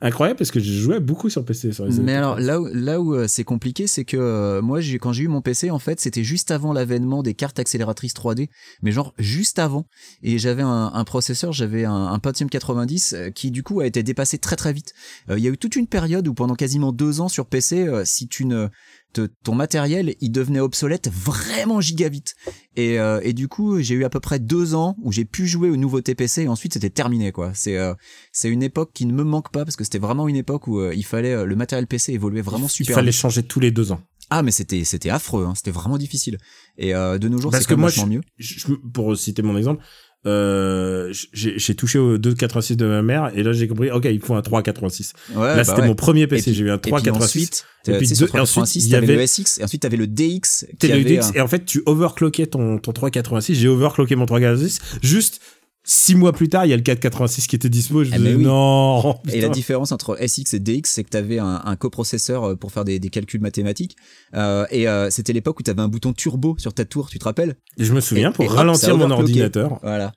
incroyable 0.05 0.39
parce 0.39 0.51
que 0.51 0.61
j'ai 0.61 0.75
joué 0.75 1.01
beaucoup 1.01 1.29
sur 1.31 1.45
PC 1.45 1.73
sur 1.73 1.87
les 1.87 1.99
Mais 1.99 2.15
alors 2.15 2.37
90. 2.37 2.47
là 2.47 2.61
où, 2.61 2.67
là 2.73 3.01
où 3.01 3.15
euh, 3.15 3.27
c'est 3.27 3.43
compliqué, 3.45 3.87
c'est 3.87 4.05
que 4.05 4.17
euh, 4.17 4.63
moi 4.63 4.81
j'ai 4.81 4.99
quand 4.99 5.13
j'ai 5.13 5.25
eu 5.25 5.29
mon 5.29 5.41
PC 5.43 5.71
en 5.71 5.79
fait, 5.79 6.01
c'était 6.01 6.23
juste 6.23 6.51
avant 6.51 6.73
l'avènement 6.73 7.23
des 7.23 7.35
cartes 7.35 7.59
accélératrices 7.59 8.15
3D, 8.15 8.49
mais 8.83 8.93
genre 8.93 9.15
juste 9.19 9.59
avant. 9.59 9.87
Et 10.23 10.39
j'avais 10.39 10.63
un, 10.63 10.91
un 10.95 11.05
processeur, 11.05 11.53
j'avais 11.53 11.85
un, 11.85 12.07
un 12.07 12.19
Pentium 12.19 12.49
90 12.49 13.15
euh, 13.15 13.31
qui 13.31 13.51
du 13.51 13.63
coup 13.63 13.81
a 13.81 13.87
été 13.87 14.03
dépassé 14.03 14.39
très 14.39 14.57
très 14.57 14.73
vite. 14.73 14.93
Euh, 15.31 15.39
Il 15.39 15.45
y 15.45 15.49
a 15.49 15.51
eu 15.51 15.59
toute 15.59 15.77
une 15.77 15.87
période 15.87 16.29
où 16.29 16.35
pendant 16.35 16.55
quasiment 16.55 16.93
deux 16.93 17.21
ans 17.21 17.29
sur 17.29 17.47
PC, 17.47 17.87
euh, 17.89 18.05
si 18.05 18.29
tu 18.29 18.45
ne 18.45 18.69
te- 19.15 19.31
ton 19.45 19.55
matériel 19.55 20.15
il 20.21 20.31
devenait 20.31 20.61
obsolète 20.61 21.09
vraiment 21.11 21.81
giga 21.81 22.09
vite. 22.11 22.35
Et, 22.77 22.99
euh, 23.01 23.21
et 23.23 23.33
du 23.33 23.49
coup 23.49 23.81
j'ai 23.81 23.95
eu 23.95 24.05
à 24.05 24.11
peu 24.11 24.21
près 24.21 24.39
deux 24.39 24.75
ans 24.75 24.97
où 25.03 25.13
j'ai 25.13 25.25
pu 25.25 25.47
jouer 25.47 25.71
au 25.71 25.77
nouveau 25.77 26.01
TPC 26.03 26.43
et 26.43 26.49
ensuite 26.49 26.75
c'était 26.75 26.91
terminé 26.91 27.33
quoi. 27.33 27.53
C'est 27.55 27.79
euh, 27.79 27.95
c'est 28.33 28.49
une 28.51 28.63
époque 28.63 28.91
qui 28.93 29.07
ne 29.07 29.13
me 29.15 29.25
manque 29.25 29.51
pas 29.51 29.65
parce 29.65 29.77
que 29.77 29.85
c'était 29.85 29.99
vraiment 29.99 30.29
une 30.29 30.37
époque 30.37 30.67
où 30.67 30.81
euh, 30.81 30.93
il 30.95 31.05
fallait 31.05 31.33
euh, 31.33 31.45
le 31.47 31.57
matériel 31.57 31.87
PC 31.87 32.13
évoluait 32.13 32.43
vraiment 32.43 32.67
Il 32.67 32.71
super 32.71 32.97
fallait 32.97 33.11
vite. 33.11 33.21
changer 33.21 33.43
tous 33.43 33.61
les 33.61 33.71
deux 33.71 33.93
ans. 33.93 34.01
Ah 34.31 34.43
mais 34.43 34.51
c'était 34.53 34.85
c'était 34.85 35.11
affreux, 35.11 35.45
hein, 35.45 35.53
c'était 35.55 35.71
vraiment 35.71 35.99
difficile. 35.99 36.39
Et 36.79 36.95
euh, 36.95 37.19
de 37.19 37.29
nos 37.29 37.39
jours 37.39 37.53
c'est 37.55 37.67
que 37.67 37.75
moi, 37.75 37.91
mieux. 38.09 38.23
Je- 38.39 38.67
pour 38.93 39.17
citer 39.17 39.43
mon 39.43 39.57
exemple, 39.57 39.85
euh, 40.27 41.13
j'ai 41.33 41.75
touché 41.75 41.99
au 41.99 42.17
2,86 42.19 42.77
de 42.77 42.87
ma 42.87 43.03
mère 43.03 43.31
et 43.35 43.43
là 43.43 43.53
j'ai 43.53 43.69
compris, 43.69 43.91
ok, 43.91 44.07
il 44.07 44.21
faut 44.21 44.35
un 44.35 44.41
3,86. 44.41 45.13
Ouais, 45.35 45.47
là 45.49 45.57
bah 45.57 45.65
c'était 45.65 45.81
ouais. 45.83 45.87
mon 45.89 45.95
premier 45.95 46.27
PC, 46.27 46.53
j'ai 46.55 46.65
eu 46.65 46.71
un 46.71 46.77
et 46.77 46.79
puis 46.79 46.91
3,86. 46.93 47.11
ensuite, 47.23 47.67
Et 47.87 47.93
puis 47.99 48.07
et 48.09 48.13
ensuite, 48.13 48.33
86, 48.33 48.85
il 48.87 48.91
y 48.91 48.95
avait- 48.97 49.07
le 49.17 49.27
SX 49.27 49.59
et 49.61 49.65
ensuite 49.65 49.83
t'avais 49.83 49.97
le 49.99 50.07
DX. 50.07 50.67
qui 50.79 50.89
le 50.89 50.95
avait 50.95 51.05
DX, 51.05 51.29
un- 51.29 51.33
et 51.35 51.41
en 51.41 51.49
fait 51.49 51.65
tu 51.67 51.83
overclockais 51.87 52.47
ton, 52.47 52.79
ton 52.79 52.93
3,86. 52.93 53.55
J'ai 53.55 53.69
overclocké 53.69 54.17
mon 54.17 54.25
3,86. 54.27 54.81
Juste 55.03 55.41
six 55.85 56.15
mois 56.15 56.33
plus 56.33 56.49
tard, 56.49 56.65
il 56.67 56.71
y 56.71 56.73
a 56.73 56.77
le 56.77 56.83
4,86 56.83 57.47
qui 57.47 57.57
était 57.57 57.69
dispo. 57.69 58.03
Je 58.05 58.11
Ah, 58.13 58.19
me 58.19 58.25
disais, 58.25 58.37
oui. 58.37 58.43
non. 58.45 59.19
Et 59.33 59.41
la 59.41 59.49
différence 59.51 59.93
entre 59.93 60.17
SX 60.27 60.55
et 60.55 60.59
DX, 60.61 60.83
c'est 60.85 61.05
que 61.05 61.11
tu 61.11 61.17
avais 61.17 61.39
un, 61.39 61.61
un 61.65 61.77
coprocesseur 61.77 62.45
euh, 62.45 62.57
pour 62.57 62.73
faire 62.73 62.85
des, 62.85 62.99
des 62.99 63.11
calculs 63.11 63.41
mathématiques. 63.41 63.97
Euh, 64.35 64.67
et 64.71 64.89
euh, 64.89 65.11
c'était 65.11 65.33
l'époque 65.33 65.61
où 65.61 65.63
tu 65.63 65.71
avais 65.71 65.83
un 65.83 65.89
bouton 65.89 66.13
turbo 66.13 66.57
sur 66.59 66.73
ta 66.73 66.85
tour, 66.85 67.09
tu 67.11 67.19
te 67.19 67.25
rappelles? 67.25 67.55
Et 67.79 67.85
je 67.85 67.93
me 67.93 68.01
souviens 68.01 68.31
et- 68.31 68.35
pour 68.35 68.45
et 68.47 68.49
ralentir 68.49 68.97
mon 68.97 69.11
ordinateur. 69.11 69.79
Voilà. 69.83 70.13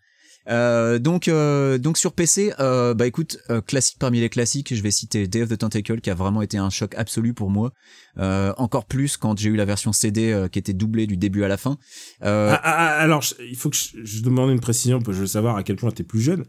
Euh, 0.49 0.97
donc, 0.99 1.27
euh, 1.27 1.77
donc 1.77 1.97
sur 1.97 2.13
PC, 2.13 2.53
euh, 2.59 2.93
bah 2.93 3.05
écoute, 3.07 3.37
euh, 3.49 3.61
classique 3.61 3.97
parmi 3.99 4.19
les 4.19 4.29
classiques, 4.29 4.73
je 4.73 4.81
vais 4.81 4.91
citer 4.91 5.27
Day 5.27 5.41
of 5.41 5.49
the 5.49 5.57
Tentacle 5.57 5.99
qui 6.01 6.09
a 6.09 6.15
vraiment 6.15 6.41
été 6.41 6.57
un 6.57 6.69
choc 6.69 6.93
absolu 6.95 7.33
pour 7.33 7.49
moi. 7.49 7.71
Euh, 8.19 8.51
encore 8.57 8.85
plus 8.85 9.15
quand 9.17 9.37
j'ai 9.37 9.49
eu 9.49 9.55
la 9.55 9.65
version 9.65 9.91
CD 9.93 10.31
euh, 10.31 10.47
qui 10.47 10.57
était 10.57 10.73
doublée 10.73 11.05
du 11.05 11.17
début 11.17 11.43
à 11.43 11.47
la 11.47 11.57
fin. 11.57 11.77
Euh, 12.23 12.51
Ah, 12.53 12.61
ah, 12.63 12.73
ah, 12.77 13.01
alors, 13.01 13.23
il 13.47 13.55
faut 13.55 13.69
que 13.69 13.75
je, 13.75 13.89
je 14.03 14.23
demande 14.23 14.49
une 14.49 14.59
précision 14.59 14.97
parce 14.99 15.07
que 15.09 15.13
je 15.13 15.19
veux 15.21 15.27
savoir 15.27 15.55
à 15.57 15.63
quel 15.63 15.75
point 15.75 15.91
t'es 15.91 16.03
plus 16.03 16.21
jeune. 16.21 16.45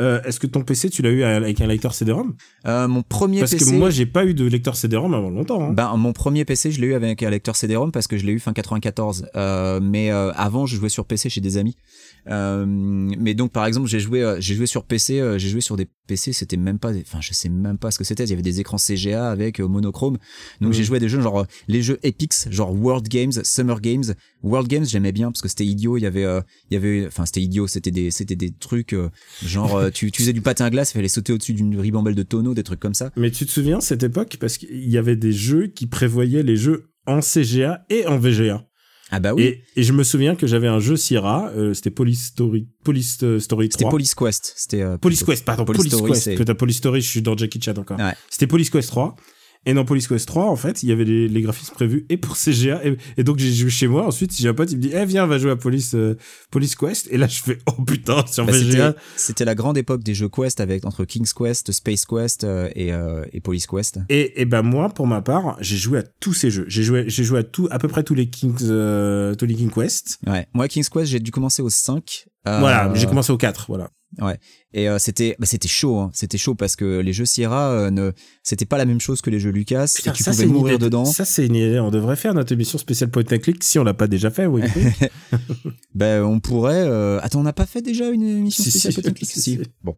Euh, 0.00 0.22
Est-ce 0.22 0.38
que 0.38 0.46
ton 0.46 0.62
PC, 0.62 0.88
tu 0.90 1.02
l'as 1.02 1.10
eu 1.10 1.22
avec 1.24 1.60
un 1.60 1.66
lecteur 1.66 1.94
CD-ROM 1.94 2.34
euh, 2.66 2.86
mon 2.88 3.02
premier 3.02 3.40
Parce 3.40 3.52
PC. 3.52 3.64
que 3.64 3.70
moi, 3.76 3.90
j'ai 3.90 4.06
pas 4.06 4.24
eu 4.24 4.34
de 4.34 4.44
lecteur 4.46 4.76
CD-ROM 4.76 5.12
avant 5.14 5.30
longtemps. 5.30 5.62
hein. 5.70 5.72
Ben, 5.72 5.96
mon 5.96 6.12
premier 6.12 6.44
PC, 6.44 6.70
je 6.70 6.80
l'ai 6.80 6.88
eu 6.88 6.94
avec 6.94 7.22
un 7.22 7.30
lecteur 7.30 7.56
CD-ROM 7.56 7.90
parce 7.90 8.06
que 8.06 8.16
je 8.16 8.24
l'ai 8.26 8.32
eu 8.32 8.38
fin 8.38 8.52
94. 8.52 9.26
Euh, 9.34 9.80
mais 9.82 10.12
euh, 10.12 10.30
avant, 10.34 10.66
je 10.66 10.76
jouais 10.76 10.88
sur 10.90 11.06
PC 11.06 11.28
chez 11.28 11.40
des 11.40 11.56
amis. 11.56 11.76
Euh, 12.28 12.64
mais 12.66 13.34
donc, 13.34 13.52
par 13.52 13.66
exemple, 13.66 13.88
j'ai 13.88 14.00
joué, 14.00 14.22
euh, 14.22 14.36
j'ai 14.40 14.54
joué 14.54 14.66
sur 14.66 14.84
PC, 14.84 15.20
euh, 15.20 15.38
j'ai 15.38 15.48
joué 15.48 15.60
sur 15.60 15.76
des 15.76 15.88
PC, 16.06 16.32
c'était 16.32 16.56
même 16.56 16.78
pas, 16.78 16.92
des- 16.92 17.00
enfin, 17.00 17.20
je 17.20 17.32
sais 17.32 17.48
même 17.48 17.78
pas 17.78 17.90
ce 17.90 17.98
que 17.98 18.04
c'était. 18.04 18.24
Il 18.24 18.30
y 18.30 18.32
avait 18.32 18.42
des 18.42 18.60
écrans 18.60 18.78
CGA 18.78 19.30
avec 19.30 19.60
monochrome. 19.60 20.18
Donc, 20.60 20.72
j'ai 20.72 20.84
joué 20.84 20.96
à 20.96 21.00
des 21.00 21.08
jeux 21.08 21.20
genre 21.20 21.46
les 21.68 21.82
jeux 21.82 21.98
Epix, 22.02 22.48
genre 22.50 22.72
World 22.74 23.08
Games, 23.08 23.32
Summer 23.44 23.80
Games. 23.80 24.04
World 24.42 24.68
Games, 24.68 24.84
j'aimais 24.84 25.12
bien 25.12 25.30
parce 25.30 25.42
que 25.42 25.48
c'était 25.48 25.66
idiot. 25.66 25.96
Il 25.96 26.02
y 26.02 26.06
avait, 26.06 26.22
il 26.70 26.74
y 26.74 26.76
avait, 26.76 27.06
enfin, 27.06 27.26
c'était 27.26 27.42
idiot. 27.42 27.66
C'était 27.66 27.90
des, 27.90 28.10
c'était 28.10 28.36
des 28.36 28.50
trucs 28.52 28.94
genre, 29.44 29.90
tu, 29.92 30.10
tu 30.10 30.22
faisais 30.22 30.32
du 30.32 30.40
patin 30.42 30.64
à 30.66 30.70
glace, 30.70 30.90
il 30.90 30.94
fallait 30.94 31.08
sauter 31.08 31.32
au-dessus 31.32 31.54
d'une 31.54 31.78
ribambelle 31.78 32.14
de 32.14 32.22
tonneaux, 32.22 32.54
des 32.54 32.62
trucs 32.62 32.80
comme 32.80 32.94
ça. 32.94 33.10
Mais 33.16 33.30
tu 33.30 33.46
te 33.46 33.50
souviens 33.50 33.80
cette 33.80 34.02
époque 34.02 34.36
parce 34.40 34.56
qu'il 34.58 34.88
y 34.88 34.98
avait 34.98 35.16
des 35.16 35.32
jeux 35.32 35.66
qui 35.68 35.86
prévoyaient 35.86 36.42
les 36.42 36.56
jeux 36.56 36.90
en 37.06 37.20
CGA 37.20 37.84
et 37.90 38.06
en 38.06 38.18
VGA. 38.18 38.66
Ah 39.10 39.20
bah 39.20 39.34
oui. 39.34 39.42
Et, 39.42 39.64
et 39.76 39.82
je 39.82 39.92
me 39.92 40.04
souviens 40.04 40.36
que 40.36 40.46
j'avais 40.46 40.68
un 40.68 40.78
jeu 40.78 40.96
Sierra, 40.96 41.50
euh, 41.56 41.74
c'était 41.74 41.90
Police 41.90 42.26
Story, 42.26 42.68
Police 42.84 43.14
Story 43.38 43.68
3. 43.68 43.78
C'était 43.78 43.90
Police 43.90 44.14
Quest. 44.14 44.52
C'était 44.56 44.82
euh, 44.82 44.98
Police. 44.98 45.24
Quest, 45.24 45.44
pardon, 45.44 45.64
Police 45.64 45.82
Police, 45.82 46.20
Story, 46.20 46.36
Quest. 46.36 46.54
Police 46.54 46.76
Story, 46.76 47.00
je 47.00 47.08
suis 47.08 47.22
dans 47.22 47.36
Jackie 47.36 47.60
Chan 47.60 47.74
encore. 47.76 47.98
Ouais. 47.98 48.14
C'était 48.28 48.46
Police 48.46 48.70
Quest 48.70 48.88
3. 48.90 49.16
Et 49.66 49.74
dans 49.74 49.84
Police 49.84 50.08
Quest 50.08 50.26
3, 50.26 50.46
en 50.46 50.56
fait, 50.56 50.82
il 50.82 50.88
y 50.88 50.92
avait 50.92 51.04
les, 51.04 51.28
les 51.28 51.42
graphismes 51.42 51.74
prévus 51.74 52.06
et 52.08 52.16
pour 52.16 52.34
CGA. 52.36 52.80
Et, 52.82 52.96
et 53.18 53.24
donc, 53.24 53.38
j'ai 53.38 53.52
joué 53.52 53.68
chez 53.68 53.88
moi. 53.88 54.06
Ensuite, 54.06 54.34
j'ai 54.34 54.48
un 54.48 54.54
pote, 54.54 54.72
il 54.72 54.78
me 54.78 54.82
dit, 54.82 54.90
eh, 54.94 55.04
viens, 55.04 55.24
on 55.24 55.26
va 55.26 55.36
jouer 55.36 55.50
à 55.50 55.56
Police, 55.56 55.94
euh, 55.94 56.16
Police 56.50 56.74
Quest. 56.76 57.08
Et 57.10 57.18
là, 57.18 57.26
je 57.26 57.40
fais, 57.42 57.58
oh 57.66 57.82
putain, 57.82 58.24
sur 58.26 58.46
Bah, 58.46 58.52
VGA. 58.52 58.94
c'était- 59.16 59.44
la 59.44 59.54
grande 59.54 59.76
époque 59.76 60.02
des 60.02 60.14
jeux 60.14 60.30
Quest 60.30 60.60
avec 60.60 60.86
entre 60.86 61.04
King's 61.04 61.34
Quest, 61.34 61.72
Space 61.72 62.06
Quest 62.06 62.44
euh, 62.44 62.70
et, 62.74 62.92
euh, 62.94 63.24
et 63.34 63.40
Police 63.40 63.66
Quest. 63.66 63.98
Et, 64.08 64.40
et 64.40 64.44
ben 64.46 64.62
moi, 64.62 64.88
pour 64.88 65.06
ma 65.06 65.20
part, 65.20 65.58
j'ai 65.60 65.76
joué 65.76 65.98
à 65.98 66.02
tous 66.20 66.32
ces 66.32 66.50
jeux. 66.50 66.64
J'ai 66.68 66.82
joué, 66.82 67.04
j'ai 67.08 67.24
joué 67.24 67.40
à 67.40 67.42
tout, 67.42 67.68
à 67.70 67.78
peu 67.78 67.88
près 67.88 68.02
tous 68.02 68.14
les 68.14 68.30
Kings, 68.30 68.56
euh, 68.62 69.34
tous 69.34 69.44
les 69.44 69.54
King 69.54 69.70
Quest. 69.70 70.18
Ouais. 70.26 70.46
Moi, 70.54 70.68
King's 70.68 70.88
Quest, 70.88 71.06
j'ai 71.10 71.20
dû 71.20 71.30
commencer 71.32 71.60
au 71.60 71.68
5 71.70 72.26
Voilà, 72.46 72.88
Euh, 72.90 72.94
j'ai 72.94 73.06
commencé 73.06 73.30
au 73.30 73.36
4, 73.36 73.66
voilà. 73.68 73.90
Et 74.72 74.88
euh, 74.88 74.98
c'était 74.98 75.36
bah, 75.38 75.46
c'était 75.46 75.68
chaud, 75.68 75.98
hein. 75.98 76.10
c'était 76.12 76.36
chaud 76.38 76.54
parce 76.54 76.74
que 76.76 76.98
les 76.98 77.12
jeux 77.12 77.24
Sierra 77.26 77.70
euh, 77.70 77.90
ne 77.90 78.12
c'était 78.42 78.64
pas 78.66 78.76
la 78.78 78.84
même 78.84 79.00
chose 79.00 79.20
que 79.20 79.30
les 79.30 79.38
jeux 79.40 79.50
Lucas 79.50 79.92
Putain, 79.94 80.10
et 80.12 80.14
tu 80.14 80.22
ça, 80.24 80.32
pouvais 80.32 80.46
mourir 80.46 80.74
idée- 80.74 80.84
dedans. 80.84 81.04
Ça, 81.04 81.24
c'est 81.24 81.46
une 81.46 81.54
idée. 81.54 81.78
On 81.80 81.90
devrait 81.90 82.16
faire 82.16 82.34
notre 82.34 82.52
émission 82.52 82.76
spéciale 82.78 83.10
point 83.10 83.22
and 83.30 83.38
click 83.38 83.62
si 83.62 83.78
on 83.78 83.84
l'a 83.84 83.94
pas 83.94 84.08
déjà 84.08 84.30
fait, 84.30 84.46
oui. 84.46 84.62
Ben 85.94 86.22
on 86.24 86.40
pourrait. 86.40 86.74
euh, 86.86 87.20
Attends, 87.22 87.40
on 87.40 87.44
n'a 87.44 87.52
pas 87.52 87.66
fait 87.66 87.82
déjà 87.82 88.08
une 88.10 88.22
émission 88.22 88.64
Si, 88.64 88.70
spéciale 88.70 88.92
si, 88.94 89.00
Point 89.00 89.10
and 89.10 89.14
Click 89.16 89.30
si, 89.30 89.40
Si. 89.40 89.50
si. 89.56 89.60
Bon. 89.82 89.96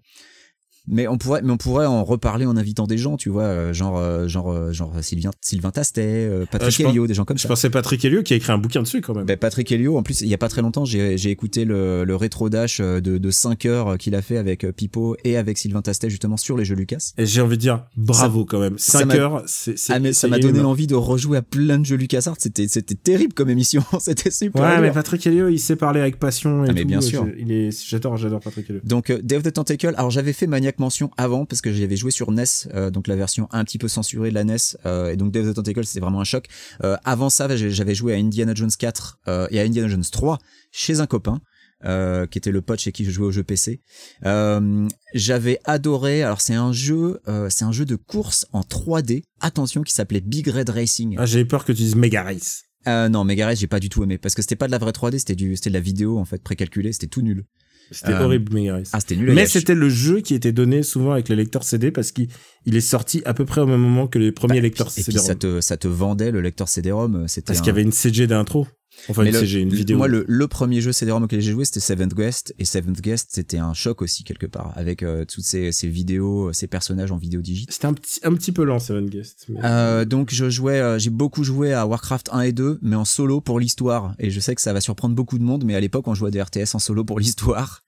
Mais 0.88 1.06
on 1.06 1.16
pourrait, 1.16 1.42
mais 1.42 1.52
on 1.52 1.56
pourrait 1.56 1.86
en 1.86 2.02
reparler 2.02 2.44
en 2.44 2.56
invitant 2.56 2.86
des 2.88 2.98
gens, 2.98 3.16
tu 3.16 3.28
vois, 3.28 3.44
euh, 3.44 3.72
genre, 3.72 3.98
euh, 3.98 4.26
genre, 4.26 4.50
euh, 4.50 4.72
genre 4.72 4.92
Sylvain, 5.00 5.30
Sylvain 5.40 5.70
Tastet, 5.70 6.02
euh, 6.28 6.44
Patrick 6.50 6.72
je 6.76 6.82
pense- 6.82 6.90
Helio, 6.92 7.06
des 7.06 7.14
gens 7.14 7.24
comme 7.24 7.38
Je 7.38 7.42
ça. 7.42 7.48
pensais 7.48 7.70
Patrick 7.70 8.04
Helio 8.04 8.22
qui 8.22 8.32
a 8.32 8.36
écrit 8.36 8.50
un 8.52 8.58
bouquin 8.58 8.82
dessus 8.82 9.00
quand 9.00 9.14
même. 9.14 9.24
Ben, 9.24 9.36
Patrick 9.36 9.70
Helio, 9.70 9.96
en 9.96 10.02
plus, 10.02 10.20
il 10.22 10.28
y 10.28 10.34
a 10.34 10.38
pas 10.38 10.48
très 10.48 10.60
longtemps, 10.60 10.84
j'ai 10.84 11.16
j'ai 11.18 11.30
écouté 11.30 11.64
le, 11.64 12.04
le 12.04 12.16
rétro 12.16 12.48
dash 12.50 12.80
euh, 12.80 13.00
de, 13.00 13.18
de 13.18 13.30
5 13.30 13.64
heures 13.66 13.96
qu'il 13.96 14.14
a 14.16 14.22
fait 14.22 14.38
avec 14.38 14.64
euh, 14.64 14.72
Pipo 14.72 15.16
et 15.24 15.36
avec 15.36 15.56
Sylvain 15.58 15.82
Tastet 15.82 16.10
justement 16.10 16.36
sur 16.36 16.56
les 16.56 16.64
jeux 16.64 16.74
Lucas. 16.74 17.12
Et 17.16 17.26
j'ai 17.26 17.40
envie 17.42 17.56
de 17.56 17.62
dire 17.62 17.84
bravo 17.96 18.44
quand 18.44 18.58
même. 18.58 18.76
ça 18.78 18.98
5 19.00 19.04
m'a- 19.06 19.14
heures, 19.14 19.42
c'est. 19.46 19.78
c'est- 19.78 19.92
Ah 19.92 20.00
mais 20.00 20.12
ça 20.12 20.26
m'a 20.26 20.38
donné 20.40 20.60
envie 20.60 20.88
de 20.88 20.96
rejouer 20.96 21.38
à 21.38 21.42
plein 21.42 21.78
de 21.78 21.84
jeux 21.86 21.96
LucasArts. 21.96 22.36
C'était 22.38 22.66
c'était 22.66 22.96
terrible 22.96 23.34
comme 23.34 23.50
émission. 23.50 23.82
C'était 24.00 24.30
super. 24.32 24.62
Ouais, 24.62 24.80
mais 24.80 24.90
Patrick 24.90 25.24
Helio, 25.26 25.48
il 25.48 25.58
sait 25.60 25.76
parler 25.76 26.00
avec 26.00 26.18
passion 26.18 26.64
et 26.64 26.68
Ah, 26.70 26.72
mais 26.72 26.82
tout. 26.82 26.88
bien 26.88 27.00
Je- 27.00 27.06
sûr. 27.06 27.26
Il 27.38 27.52
est, 27.52 27.70
j'adore, 27.88 28.16
j'adore 28.16 28.40
Patrick 28.40 28.68
Helio. 28.68 28.80
Donc 28.84 29.10
euh, 29.10 29.18
of 29.36 29.42
the 29.44 29.52
Tentacle, 29.52 29.94
alors 29.96 30.10
j'avais 30.10 30.32
fait 30.32 30.46
Maniac 30.72 30.78
Mention 30.78 31.10
avant 31.16 31.44
parce 31.44 31.60
que 31.60 31.72
j'avais 31.72 31.96
joué 31.96 32.10
sur 32.10 32.30
NES, 32.30 32.44
euh, 32.74 32.90
donc 32.90 33.06
la 33.06 33.16
version 33.16 33.48
un 33.50 33.64
petit 33.64 33.78
peu 33.78 33.88
censurée 33.88 34.30
de 34.30 34.34
la 34.34 34.44
NES, 34.44 34.56
euh, 34.86 35.10
et 35.10 35.16
donc 35.16 35.32
Day 35.32 35.40
of 35.40 35.50
the 35.50 35.54
Tentacle 35.54 35.84
c'était 35.84 36.00
vraiment 36.00 36.20
un 36.20 36.24
choc. 36.24 36.46
Euh, 36.82 36.96
avant 37.04 37.30
ça, 37.30 37.54
j'avais 37.56 37.94
joué 37.94 38.14
à 38.14 38.16
Indiana 38.16 38.54
Jones 38.54 38.70
4 38.76 39.18
euh, 39.28 39.46
et 39.50 39.60
à 39.60 39.62
Indiana 39.62 39.88
Jones 39.88 40.04
3 40.10 40.38
chez 40.70 41.00
un 41.00 41.06
copain. 41.06 41.40
Euh, 41.84 42.28
qui 42.28 42.38
était 42.38 42.52
le 42.52 42.62
pote 42.62 42.78
chez 42.78 42.92
qui 42.92 43.04
je 43.04 43.10
jouais 43.10 43.26
au 43.26 43.32
jeu 43.32 43.42
PC. 43.42 43.80
Euh, 44.24 44.86
j'avais 45.14 45.58
adoré. 45.64 46.22
Alors 46.22 46.40
c'est 46.40 46.54
un 46.54 46.72
jeu, 46.72 47.20
euh, 47.26 47.48
c'est 47.50 47.64
un 47.64 47.72
jeu 47.72 47.84
de 47.84 47.96
course 47.96 48.46
en 48.52 48.60
3D. 48.60 49.24
Attention, 49.40 49.82
qui 49.82 49.92
s'appelait 49.92 50.20
Big 50.20 50.46
Red 50.46 50.70
Racing. 50.70 51.16
Ah, 51.18 51.26
j'ai 51.26 51.44
peur 51.44 51.64
que 51.64 51.72
tu 51.72 51.82
dises 51.82 51.96
Mega 51.96 52.22
Race. 52.22 52.62
Euh, 52.86 53.08
non, 53.08 53.24
Mega 53.24 53.46
Race, 53.46 53.58
j'ai 53.58 53.66
pas 53.66 53.80
du 53.80 53.88
tout 53.88 54.04
aimé 54.04 54.16
parce 54.16 54.36
que 54.36 54.42
c'était 54.42 54.54
pas 54.54 54.68
de 54.68 54.70
la 54.70 54.78
vraie 54.78 54.92
3D, 54.92 55.18
c'était 55.18 55.34
du, 55.34 55.56
c'était 55.56 55.70
de 55.70 55.74
la 55.74 55.80
vidéo 55.80 56.20
en 56.20 56.24
fait 56.24 56.40
précalculée, 56.40 56.92
c'était 56.92 57.08
tout 57.08 57.22
nul. 57.22 57.46
C'était 57.92 58.12
Euh, 58.12 58.24
horrible. 58.24 58.58
Ah, 58.92 59.00
c'était 59.00 59.16
nul. 59.16 59.32
Mais 59.32 59.46
c'était 59.46 59.74
le 59.74 59.88
jeu 59.88 60.20
qui 60.20 60.34
était 60.34 60.52
donné 60.52 60.82
souvent 60.82 61.12
avec 61.12 61.28
le 61.28 61.34
lecteur 61.36 61.62
CD 61.62 61.90
parce 61.90 62.10
qu'il 62.12 62.28
il 62.66 62.76
est 62.76 62.80
sorti 62.80 63.22
à 63.24 63.34
peu 63.34 63.44
près 63.44 63.60
au 63.60 63.66
même 63.66 63.80
moment 63.80 64.06
que 64.06 64.18
les 64.18 64.32
premiers 64.32 64.56
Bah, 64.56 64.62
lecteurs 64.62 64.88
et 64.88 65.02
puis 65.02 65.04
CD. 65.04 65.18
ça 65.18 65.34
te, 65.34 65.60
ça 65.60 65.76
te 65.76 65.86
vendait 65.88 66.30
le 66.30 66.40
lecteur 66.40 66.68
CD-ROM. 66.68 67.26
C'était 67.28 67.46
Parce 67.46 67.58
un- 67.58 67.62
qu'il 67.62 67.68
y 67.68 67.70
avait 67.70 67.82
une 67.82 67.92
CG 67.92 68.26
d'intro. 68.26 68.66
Enfin, 69.08 69.22
Mais 69.24 69.30
une 69.30 69.34
le- 69.34 69.40
CG, 69.40 69.60
une 69.60 69.68
vidéo. 69.74 69.96
Moi, 69.96 70.06
le, 70.08 70.24
le 70.28 70.48
premier 70.48 70.80
jeu 70.80 70.92
CD-ROM 70.92 71.24
auquel 71.24 71.40
j'ai 71.40 71.50
joué, 71.52 71.64
c'était 71.64 71.80
Seventh 71.80 72.14
Guest. 72.14 72.54
Et 72.58 72.64
Seventh 72.64 73.00
Guest, 73.00 73.30
c'était 73.32 73.58
un 73.58 73.74
choc 73.74 74.00
aussi, 74.02 74.22
quelque 74.24 74.46
part, 74.46 74.72
avec 74.76 75.02
euh, 75.02 75.24
toutes 75.24 75.44
ces, 75.44 75.72
ces 75.72 75.88
vidéos, 75.88 76.52
ces 76.52 76.66
personnages 76.68 77.10
en 77.10 77.16
vidéo 77.16 77.40
digite. 77.40 77.72
C'était 77.72 77.86
un 77.86 77.94
petit, 77.94 78.20
un 78.22 78.32
petit 78.34 78.52
peu 78.52 78.62
lent, 78.64 78.78
Seven 78.78 79.06
Guest. 79.08 79.46
mais- 79.48 79.60
Euh, 79.64 80.04
donc 80.04 80.32
je 80.32 80.48
jouais, 80.50 80.80
euh, 80.80 80.98
j'ai 80.98 81.10
beaucoup 81.10 81.42
joué 81.44 81.72
à 81.72 81.86
Warcraft 81.86 82.28
1 82.32 82.42
et 82.42 82.52
2, 82.52 82.78
mais 82.82 82.96
en 82.96 83.04
solo 83.04 83.40
pour 83.40 83.58
l'histoire. 83.58 84.14
Et 84.18 84.30
je 84.30 84.38
sais 84.40 84.54
que 84.54 84.60
ça 84.60 84.72
va 84.72 84.80
surprendre 84.80 85.14
beaucoup 85.16 85.38
de 85.38 85.44
monde, 85.44 85.64
mais 85.64 85.74
à 85.74 85.80
l'époque 85.80 86.06
on 86.06 86.14
jouait 86.14 86.28
à 86.28 86.30
des 86.30 86.40
RTS 86.42 86.74
en 86.74 86.78
solo 86.78 87.04
pour 87.04 87.18
l'histoire. 87.18 87.82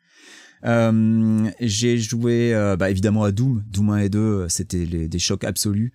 Euh, 0.65 1.51
j'ai 1.61 1.99
joué 1.99 2.55
euh, 2.55 2.77
bah, 2.77 2.91
évidemment 2.91 3.25
à 3.25 3.33
Doom, 3.33 3.63
Doom 3.67 3.91
1 3.91 3.99
et 3.99 4.09
2, 4.09 4.19
euh, 4.19 4.49
c'était 4.49 4.87
des 4.87 5.19
chocs 5.19 5.45
absolus. 5.45 5.93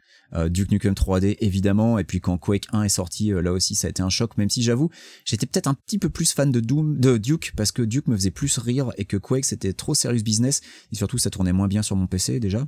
Duke 0.50 0.70
Nukem 0.70 0.94
3D 0.94 1.38
évidemment, 1.40 1.98
et 1.98 2.04
puis 2.04 2.22
quand 2.22 2.38
Quake 2.38 2.68
1 2.72 2.84
est 2.84 2.90
sorti, 2.90 3.32
là 3.32 3.52
aussi 3.52 3.74
ça 3.74 3.88
a 3.88 3.90
été 3.90 4.04
un 4.04 4.10
choc. 4.10 4.38
Même 4.38 4.52
si 4.52 4.62
j'avoue, 4.62 4.92
j'étais 5.26 5.48
peut-être 5.48 5.66
un 5.66 5.74
petit 5.74 5.98
peu 5.98 6.10
plus 6.10 6.34
fan 6.34 6.52
de 6.52 6.60
Doom, 6.60 7.00
de 7.00 7.18
Duke, 7.18 7.52
parce 7.58 7.72
que 7.72 7.82
Duke 7.82 8.06
me 8.06 8.16
faisait 8.16 8.30
plus 8.30 8.60
rire 8.60 8.92
et 9.00 9.06
que 9.06 9.18
Quake 9.18 9.46
c'était 9.46 9.74
trop 9.74 9.96
serious 9.96 10.22
business, 10.22 10.62
et 10.92 10.96
surtout 10.96 11.18
ça 11.18 11.32
tournait 11.32 11.52
moins 11.52 11.68
bien 11.68 11.82
sur 11.82 11.96
mon 11.96 12.06
PC 12.06 12.40
déjà. 12.40 12.68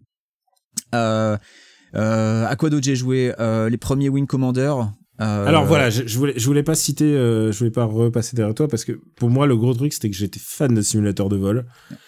Euh, 0.96 1.38
euh, 1.96 2.46
à 2.46 2.56
quoi 2.56 2.70
d'autre 2.70 2.84
j'ai 2.84 2.96
joué? 2.96 3.34
Euh, 3.40 3.70
Les 3.70 3.78
premiers 3.78 4.10
Wing 4.10 4.28
Commander. 4.28 4.74
Euh, 5.20 5.46
Alors 5.46 5.66
voilà, 5.66 5.90
je, 5.90 6.04
je 6.08 6.18
voulais, 6.18 6.34
je 6.38 6.46
voulais 6.46 6.64
pas 6.64 6.74
citer, 6.74 7.04
euh, 7.06 7.52
je 7.52 7.58
voulais 7.60 7.70
pas 7.70 7.84
repasser 7.86 8.36
derrière 8.36 8.56
toi 8.56 8.68
parce 8.68 8.86
que 8.86 8.94
pour 9.18 9.30
moi 9.30 9.46
le 9.46 9.56
gros 9.58 9.74
truc 9.74 9.94
c'était 9.94 10.10
que 10.10 10.16
j'étais 10.16 10.40
fan 10.42 10.74
de 10.74 10.82
simulateurs 10.82 11.30
de 11.30 11.36
vol 11.36 11.66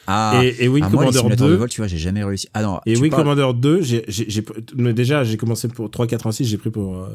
Ah, 0.07 0.41
et, 0.43 0.63
et 0.63 0.67
Wing 0.67 0.83
ah, 0.85 0.89
moi, 0.89 1.05
les 1.05 1.11
Commander 1.11 1.17
simulateurs 1.19 1.47
2 1.47 1.53
de 1.53 1.57
vol, 1.57 1.69
tu 1.69 1.81
vois, 1.81 1.87
j'ai 1.87 1.97
jamais 1.97 2.23
réussi. 2.23 2.47
Ah 2.53 2.63
non, 2.63 2.79
et 2.85 2.95
Wing 2.97 3.11
parles- 3.11 3.23
Commander 3.23 3.59
2, 3.59 3.81
j'ai, 3.81 4.03
j'ai, 4.07 4.43
mais 4.75 4.93
déjà 4.93 5.23
j'ai 5.23 5.37
commencé 5.37 5.67
pour 5.67 5.91
386, 5.91 6.45
j'ai 6.45 6.57
pris 6.57 6.71
pour 6.71 6.95
euh, 6.97 7.09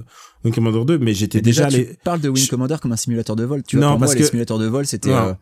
Wing 0.44 0.54
Commander 0.54 0.84
2, 0.84 0.98
mais 0.98 1.14
j'étais 1.14 1.40
déjà, 1.40 1.66
déjà, 1.66 1.78
tu 1.82 1.96
parles 2.04 2.20
de 2.20 2.28
Wing 2.28 2.44
je- 2.44 2.50
Commander 2.50 2.76
comme 2.80 2.92
un 2.92 2.96
simulateur 2.96 3.34
de 3.34 3.44
vol. 3.44 3.62
Tu 3.64 3.76
vois, 3.76 3.86
Non, 3.86 3.92
pour 3.92 4.00
parce 4.00 4.10
moi, 4.10 4.14
les 4.16 4.20
que- 4.20 4.26
simulateurs 4.28 4.58
de 4.58 4.66
vol, 4.66 4.86
c'était 4.86 5.10
euh, 5.10 5.32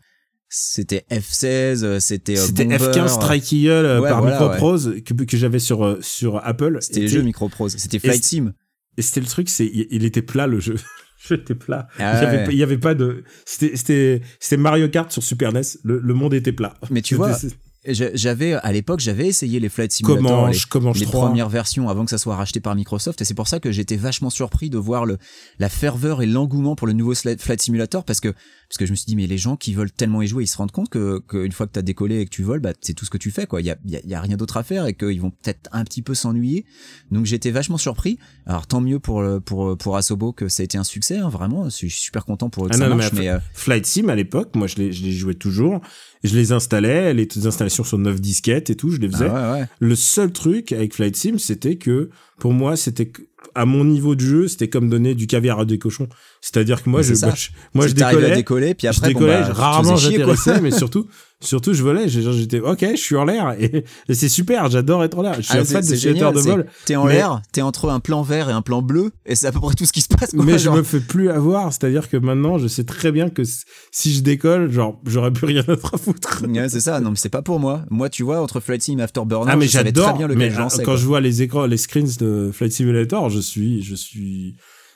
c'était 0.49 1.05
F16, 1.11 1.83
euh, 1.83 1.99
c'était 1.99 2.37
C'était 2.37 2.63
Bomber, 2.63 2.77
F15 2.77 3.09
Strike 3.09 3.51
Eagle 3.51 3.99
Ouais, 4.01 4.09
par 4.09 4.21
voilà, 4.21 4.39
Microprose 4.39 4.95
que, 5.05 5.13
que 5.13 5.35
j'avais 5.37 5.59
sur 5.59 5.97
sur 6.01 6.37
Apple. 6.43 6.77
C'était 6.81 7.01
les 7.01 7.07
jeux 7.09 7.21
Microprose. 7.21 7.75
C'était 7.77 7.99
Flight 7.99 8.23
Sim. 8.23 8.53
Et 8.97 9.01
c'était 9.01 9.19
le 9.21 9.27
truc, 9.27 9.49
c'est 9.49 9.65
il, 9.67 10.03
était 10.05 10.21
plat 10.21 10.47
le 10.47 10.59
jeu. 10.59 10.73
Le 10.73 10.79
jeu 11.27 11.35
était 11.35 11.55
plat. 11.55 11.87
Ah 11.99 12.19
il 12.19 12.23
y 12.23 12.27
avait 12.27 12.45
pas- 12.45 12.51
il 12.51 12.57
y 12.57 12.63
avait 12.63 12.77
pas 12.77 12.95
de 12.95 13.23
c'était 13.45 14.21
Mario 14.57 14.89
Kart 14.89 15.11
sur 15.11 15.23
Super 15.23 15.53
NES. 15.53 15.61
Le, 15.83 15.99
le 15.99 16.13
monde 16.13 16.33
était 16.33 16.51
plat. 16.51 16.75
Mais 16.89 17.01
tu 17.01 17.15
vois, 17.15 17.37
J'avais 17.93 18.53
à 18.53 18.71
l'époque, 18.71 18.99
j'avais 18.99 19.27
essayé 19.27 19.59
les 19.59 19.69
Flight 19.69 19.91
Simulator, 19.91 20.23
comment 20.23 20.47
les, 20.47 20.57
comment 20.69 20.91
les 20.93 21.05
premières 21.05 21.49
versions 21.49 21.89
avant 21.89 22.03
que 22.05 22.09
ça 22.11 22.17
soit 22.17 22.35
racheté 22.35 22.59
par 22.59 22.75
Microsoft, 22.75 23.21
et 23.21 23.25
c'est 23.25 23.33
pour 23.33 23.47
ça 23.47 23.59
que 23.59 23.71
j'étais 23.71 23.95
vachement 23.95 24.29
surpris 24.29 24.69
de 24.69 24.77
voir 24.77 25.05
le 25.05 25.17
la 25.59 25.69
ferveur 25.69 26.21
et 26.21 26.25
l'engouement 26.25 26.75
pour 26.75 26.87
le 26.87 26.93
nouveau 26.93 27.13
Flight 27.15 27.61
Simulator, 27.61 28.03
parce 28.03 28.19
que 28.19 28.29
parce 28.69 28.77
que 28.77 28.85
je 28.85 28.91
me 28.91 28.95
suis 28.97 29.05
dit 29.05 29.15
mais 29.15 29.27
les 29.27 29.37
gens 29.37 29.55
qui 29.55 29.73
veulent 29.73 29.91
tellement 29.91 30.21
y 30.21 30.27
jouer, 30.27 30.43
ils 30.43 30.47
se 30.47 30.57
rendent 30.57 30.71
compte 30.71 30.89
que 30.89 31.19
qu'une 31.19 31.51
fois 31.53 31.67
que 31.67 31.71
t'as 31.71 31.81
décollé 31.81 32.19
et 32.19 32.25
que 32.25 32.29
tu 32.29 32.43
voles, 32.43 32.59
bah 32.59 32.73
c'est 32.81 32.93
tout 32.93 33.05
ce 33.05 33.09
que 33.09 33.17
tu 33.17 33.31
fais 33.31 33.45
quoi. 33.47 33.61
Il 33.61 33.65
y 33.67 33.71
a 33.71 33.77
y 33.85 33.95
a, 33.95 34.01
y 34.05 34.13
a 34.13 34.19
rien 34.21 34.35
d'autre 34.35 34.57
à 34.57 34.63
faire 34.63 34.85
et 34.87 34.93
qu'ils 34.93 35.21
vont 35.21 35.31
peut-être 35.31 35.69
un 35.71 35.83
petit 35.85 36.01
peu 36.01 36.13
s'ennuyer. 36.15 36.65
Donc 37.11 37.25
j'étais 37.25 37.51
vachement 37.51 37.77
surpris. 37.77 38.19
Alors 38.45 38.67
tant 38.67 38.81
mieux 38.81 38.99
pour 38.99 39.21
le- 39.21 39.39
pour 39.39 39.77
pour 39.77 39.95
Asobo 39.95 40.33
que 40.33 40.49
ça 40.49 40.61
a 40.61 40.65
été 40.65 40.77
un 40.77 40.83
succès, 40.83 41.17
hein, 41.17 41.29
vraiment. 41.29 41.65
Je 41.65 41.75
suis 41.75 41.89
super 41.89 42.25
content 42.25 42.49
pour 42.49 42.65
eux 42.65 42.69
que 42.69 42.75
Ah 42.75 42.77
ça 42.77 42.89
non, 42.89 42.95
marche, 42.95 43.13
mais 43.13 43.21
mais 43.21 43.29
euh, 43.29 43.39
Flight 43.53 43.85
Sim 43.85 44.09
à 44.09 44.15
l'époque, 44.15 44.55
moi 44.55 44.67
je 44.67 44.75
les 44.75 44.91
je 44.91 45.03
les 45.03 45.11
jouais 45.13 45.35
toujours. 45.35 45.79
Je 46.23 46.35
les 46.35 46.51
installais, 46.51 47.13
les 47.13 47.27
installations 47.45 47.83
sur 47.83 47.97
9 47.97 48.19
disquettes 48.19 48.69
et 48.69 48.75
tout, 48.75 48.89
je 48.89 48.97
les 48.97 49.09
faisais. 49.09 49.29
ah 49.29 49.53
ouais, 49.53 49.59
ouais. 49.61 49.67
Le 49.79 49.95
seul 49.95 50.31
truc 50.31 50.71
avec 50.71 50.93
Flight 50.93 51.15
Sim, 51.15 51.37
c'était 51.37 51.75
que 51.77 52.09
pour 52.39 52.53
moi, 52.53 52.75
c'était 52.75 53.11
à 53.55 53.65
mon 53.65 53.83
niveau 53.85 54.15
de 54.15 54.21
jeu, 54.21 54.47
c'était 54.47 54.67
comme 54.67 54.89
donner 54.89 55.15
du 55.15 55.25
caviar 55.27 55.59
à 55.59 55.65
des 55.65 55.79
cochons. 55.79 56.07
C'est-à-dire 56.41 56.83
que 56.83 56.89
moi, 56.89 57.01
Mais 57.01 57.15
je, 57.15 57.25
moi, 57.25 57.33
je, 57.35 57.47
moi, 57.73 57.87
je 57.87 57.93
t'arrives 57.93 58.17
à 58.17 58.21
décollais, 58.21 58.35
décoller, 58.35 58.73
puis 58.75 58.87
je 58.91 58.97
après 58.97 59.13
bon, 59.13 59.19
décollais, 59.19 59.39
bah, 59.39 59.45
tu 59.47 59.53
te 59.53 59.57
rarement 59.57 59.95
faisais 59.97 60.09
chier, 60.09 60.17
quoi. 60.23 60.35
j'atterrissais, 60.35 60.61
mais 60.61 60.71
surtout, 60.77 61.07
surtout, 61.41 61.73
je 61.73 61.81
volais. 61.83 62.07
J'étais, 62.09 62.59
ok, 62.59 62.85
je 62.91 62.95
suis 62.97 63.15
en 63.15 63.25
l'air 63.25 63.55
et, 63.59 63.83
et 64.09 64.13
c'est 64.13 64.29
super. 64.29 64.69
J'adore 64.69 65.03
être 65.03 65.17
en 65.17 65.21
l'air. 65.23 65.35
Je 65.37 65.41
suis 65.41 65.57
Ah, 65.57 65.61
un 65.61 65.65
fan 65.65 65.81
de 65.81 65.87
c'est 65.87 65.97
simulateur 65.97 66.35
génial, 66.35 66.57
de 66.57 66.63
vol. 66.63 66.65
T'es 66.85 66.95
en 66.95 67.05
mais- 67.05 67.13
l'air, 67.13 67.41
t'es 67.51 67.61
entre 67.61 67.89
un 67.89 67.99
plan 67.99 68.21
vert 68.21 68.49
et 68.49 68.53
un 68.53 68.61
plan 68.61 68.81
bleu, 68.81 69.11
et 69.25 69.35
c'est 69.35 69.47
à 69.47 69.51
peu 69.51 69.59
près 69.59 69.73
tout 69.75 69.85
ce 69.85 69.93
qui 69.93 70.01
se 70.01 70.07
passe. 70.09 70.31
Quoi, 70.31 70.43
Mais 70.45 70.53
je 70.53 70.65
genre. 70.65 70.75
me 70.75 70.83
fais 70.83 70.99
plus 70.99 71.29
avoir. 71.29 71.71
C'est-à-dire 71.73 72.09
que 72.09 72.17
maintenant, 72.17 72.57
je 72.59 72.67
sais 72.67 72.83
très 72.83 73.11
bien 73.11 73.29
que 73.29 73.43
si 73.91 74.13
je 74.13 74.21
décolle, 74.21 74.71
genre, 74.71 74.99
j'aurais 75.05 75.31
plus 75.31 75.45
rien 75.47 75.63
d'autre 75.63 75.95
à 75.95 75.97
foutre. 75.97 76.43
Ouais, 76.47 76.69
c'est 76.69 76.79
ça, 76.81 76.99
non, 76.99 77.11
mais 77.11 77.15
c'est 77.17 77.29
pas 77.29 77.41
pour 77.41 77.59
moi. 77.59 77.83
Moi, 77.89 78.09
tu 78.09 78.23
vois, 78.23 78.41
entre 78.41 78.59
Flight 78.59 78.81
Sim 78.83 78.97
et 78.99 79.03
Afterburner, 79.03 79.51
Ah 79.51 79.55
mais 79.55 79.65
je 79.67 79.71
j'adore. 79.71 80.17
bien 80.17 80.27
Mais 80.27 80.49
je 80.51 80.55
euh, 80.55 80.59
lançais. 80.59 80.83
quand 80.83 80.95
je 80.97 81.05
vois 81.05 81.21
les 81.21 81.41
écrans, 81.41 81.65
les 81.65 81.77
screens 81.77 82.17
de 82.19 82.26
Flight 82.53 82.71
Simulator, 82.71 83.29
je 83.29 83.39
suis, 83.39 83.81
je 83.83 83.95
suis. 83.95 84.55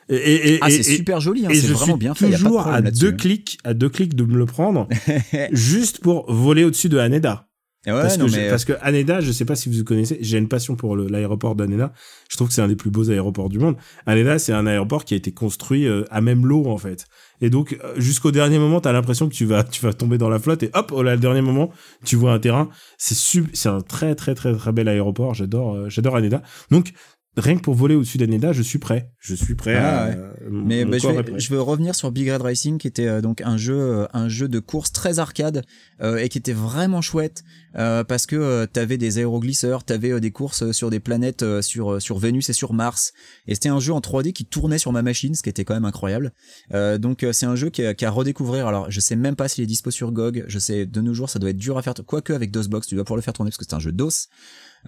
Et, 0.09 0.15
et, 0.15 0.53
et, 0.55 0.57
Ah, 0.61 0.69
c'est 0.69 0.83
super 0.83 1.19
joli, 1.21 1.45
hein, 1.45 1.49
c'est 1.53 1.67
vraiment 1.67 1.97
bien 1.97 2.13
fait. 2.13 2.31
toujours 2.31 2.67
à 2.67 2.81
deux 2.81 3.09
hein. 3.09 3.11
clics, 3.13 3.57
à 3.63 3.73
deux 3.73 3.89
clics 3.89 4.15
de 4.15 4.23
me 4.25 4.37
le 4.37 4.45
prendre, 4.45 4.87
juste 5.51 5.99
pour 5.99 6.31
voler 6.31 6.63
au-dessus 6.63 6.89
de 6.89 6.97
Haneda. 6.97 7.47
Et 7.87 7.91
ouais, 7.91 7.99
parce, 8.01 8.19
non, 8.19 8.25
que 8.25 8.31
je- 8.31 8.37
mais, 8.37 8.45
euh, 8.45 8.49
parce 8.51 8.63
que 8.65 8.73
Haneda, 8.81 9.21
je 9.21 9.31
sais 9.31 9.45
pas 9.45 9.55
si 9.55 9.67
vous 9.67 9.83
connaissez, 9.83 10.19
j'ai 10.21 10.37
une 10.37 10.47
passion 10.47 10.75
pour 10.75 10.95
l'aéroport 10.95 11.55
d'Haneda. 11.55 11.93
Je 12.29 12.35
trouve 12.35 12.47
que 12.49 12.53
c'est 12.53 12.61
un 12.61 12.67
des 12.67 12.75
plus 12.75 12.91
beaux 12.91 13.09
aéroports 13.09 13.49
du 13.49 13.57
monde. 13.57 13.75
Haneda, 14.05 14.37
c'est 14.37 14.53
un 14.53 14.67
aéroport 14.67 15.03
qui 15.03 15.15
a 15.15 15.17
été 15.17 15.31
construit 15.31 15.87
euh, 15.87 16.03
à 16.11 16.21
même 16.21 16.45
l'eau 16.45 16.67
en 16.67 16.77
fait. 16.77 17.05
Et 17.41 17.49
donc 17.49 17.75
euh, 17.83 17.93
jusqu'au 17.97 18.29
dernier 18.29 18.59
moment, 18.59 18.81
t'as 18.81 18.91
l'impression 18.91 19.27
que 19.27 19.33
tu 19.33 19.45
vas, 19.45 19.63
tu 19.63 19.81
vas 19.81 19.93
tomber 19.93 20.19
dans 20.19 20.29
la 20.29 20.37
flotte 20.37 20.61
et 20.61 20.69
hop, 20.75 20.91
au 20.91 21.03
dernier 21.03 21.41
moment, 21.41 21.71
tu 22.05 22.15
vois 22.17 22.33
un 22.33 22.39
terrain. 22.39 22.69
C'est 22.99 23.15
sub, 23.15 23.47
c'est 23.53 23.69
un 23.69 23.81
très 23.81 24.13
très 24.13 24.35
très 24.35 24.53
très 24.55 24.71
bel 24.71 24.87
aéroport. 24.87 25.33
J'adore, 25.33 25.73
euh, 25.75 25.89
j'adore 25.89 26.15
Haneda. 26.17 26.43
Donc 26.69 26.93
rien 27.37 27.55
que 27.55 27.61
pour 27.61 27.75
voler 27.75 27.95
au-dessus 27.95 28.17
d'Haneda, 28.17 28.53
je 28.53 28.61
suis 28.61 28.79
prêt. 28.79 29.11
Je 29.19 29.35
suis 29.35 29.55
prêt. 29.55 29.75
Ah, 29.75 30.03
à, 30.03 30.09
ouais. 30.09 30.15
euh, 30.17 30.31
Mais 30.51 30.83
mon 30.85 30.91
bah, 30.91 30.97
je, 30.97 31.01
corps 31.03 31.11
est 31.11 31.17
vais, 31.17 31.23
prêt. 31.31 31.39
je 31.39 31.53
veux 31.53 31.61
revenir 31.61 31.95
sur 31.95 32.11
Big 32.11 32.29
Red 32.29 32.41
Racing, 32.41 32.77
qui 32.77 32.87
était 32.87 33.07
euh, 33.07 33.21
donc 33.21 33.41
un 33.41 33.57
jeu, 33.57 33.79
euh, 33.79 34.07
un 34.13 34.27
jeu 34.29 34.47
de 34.47 34.59
course 34.59 34.91
très 34.91 35.19
arcade 35.19 35.63
euh, 36.01 36.17
et 36.17 36.29
qui 36.29 36.37
était 36.37 36.53
vraiment 36.53 37.01
chouette 37.01 37.43
euh, 37.77 38.03
parce 38.03 38.25
que 38.25 38.65
t'avais 38.65 38.97
des 38.97 39.17
aéroglisseurs, 39.19 39.83
t'avais 39.83 40.19
des 40.19 40.31
courses 40.31 40.71
sur 40.71 40.89
des 40.89 40.99
planètes 40.99 41.43
euh, 41.43 41.61
sur 41.61 42.01
sur 42.01 42.17
Vénus 42.17 42.49
et 42.49 42.53
sur 42.53 42.73
Mars. 42.73 43.13
Et 43.47 43.55
c'était 43.55 43.69
un 43.69 43.79
jeu 43.79 43.93
en 43.93 43.99
3D 44.01 44.33
qui 44.33 44.45
tournait 44.45 44.77
sur 44.77 44.91
ma 44.91 45.01
machine, 45.01 45.33
ce 45.35 45.41
qui 45.43 45.49
était 45.49 45.63
quand 45.63 45.73
même 45.73 45.85
incroyable. 45.85 46.33
Euh, 46.73 46.97
donc 46.97 47.23
euh, 47.23 47.31
c'est 47.31 47.45
un 47.45 47.55
jeu 47.55 47.69
qui 47.69 47.85
a, 47.85 47.93
qui 47.93 48.03
a 48.05 48.09
à 48.09 48.11
redécouvrir. 48.11 48.67
Alors 48.67 48.91
je 48.91 48.99
sais 48.99 49.15
même 49.15 49.35
pas 49.37 49.47
s'il 49.47 49.63
est 49.63 49.67
dispo 49.67 49.89
sur 49.89 50.11
GOG. 50.11 50.43
Je 50.47 50.59
sais 50.59 50.85
de 50.85 50.99
nos 51.01 51.13
jours 51.13 51.29
ça 51.29 51.39
doit 51.39 51.51
être 51.51 51.57
dur 51.57 51.77
à 51.77 51.81
faire. 51.81 51.93
Quoique 52.05 52.33
avec 52.33 52.51
DOSBox, 52.51 52.87
tu 52.87 52.95
dois 52.95 53.05
pouvoir 53.05 53.15
le 53.17 53.21
faire 53.21 53.33
tourner 53.33 53.51
parce 53.51 53.57
que 53.57 53.63
c'est 53.63 53.75
un 53.75 53.79
jeu 53.79 53.93
DOS. 53.93 54.27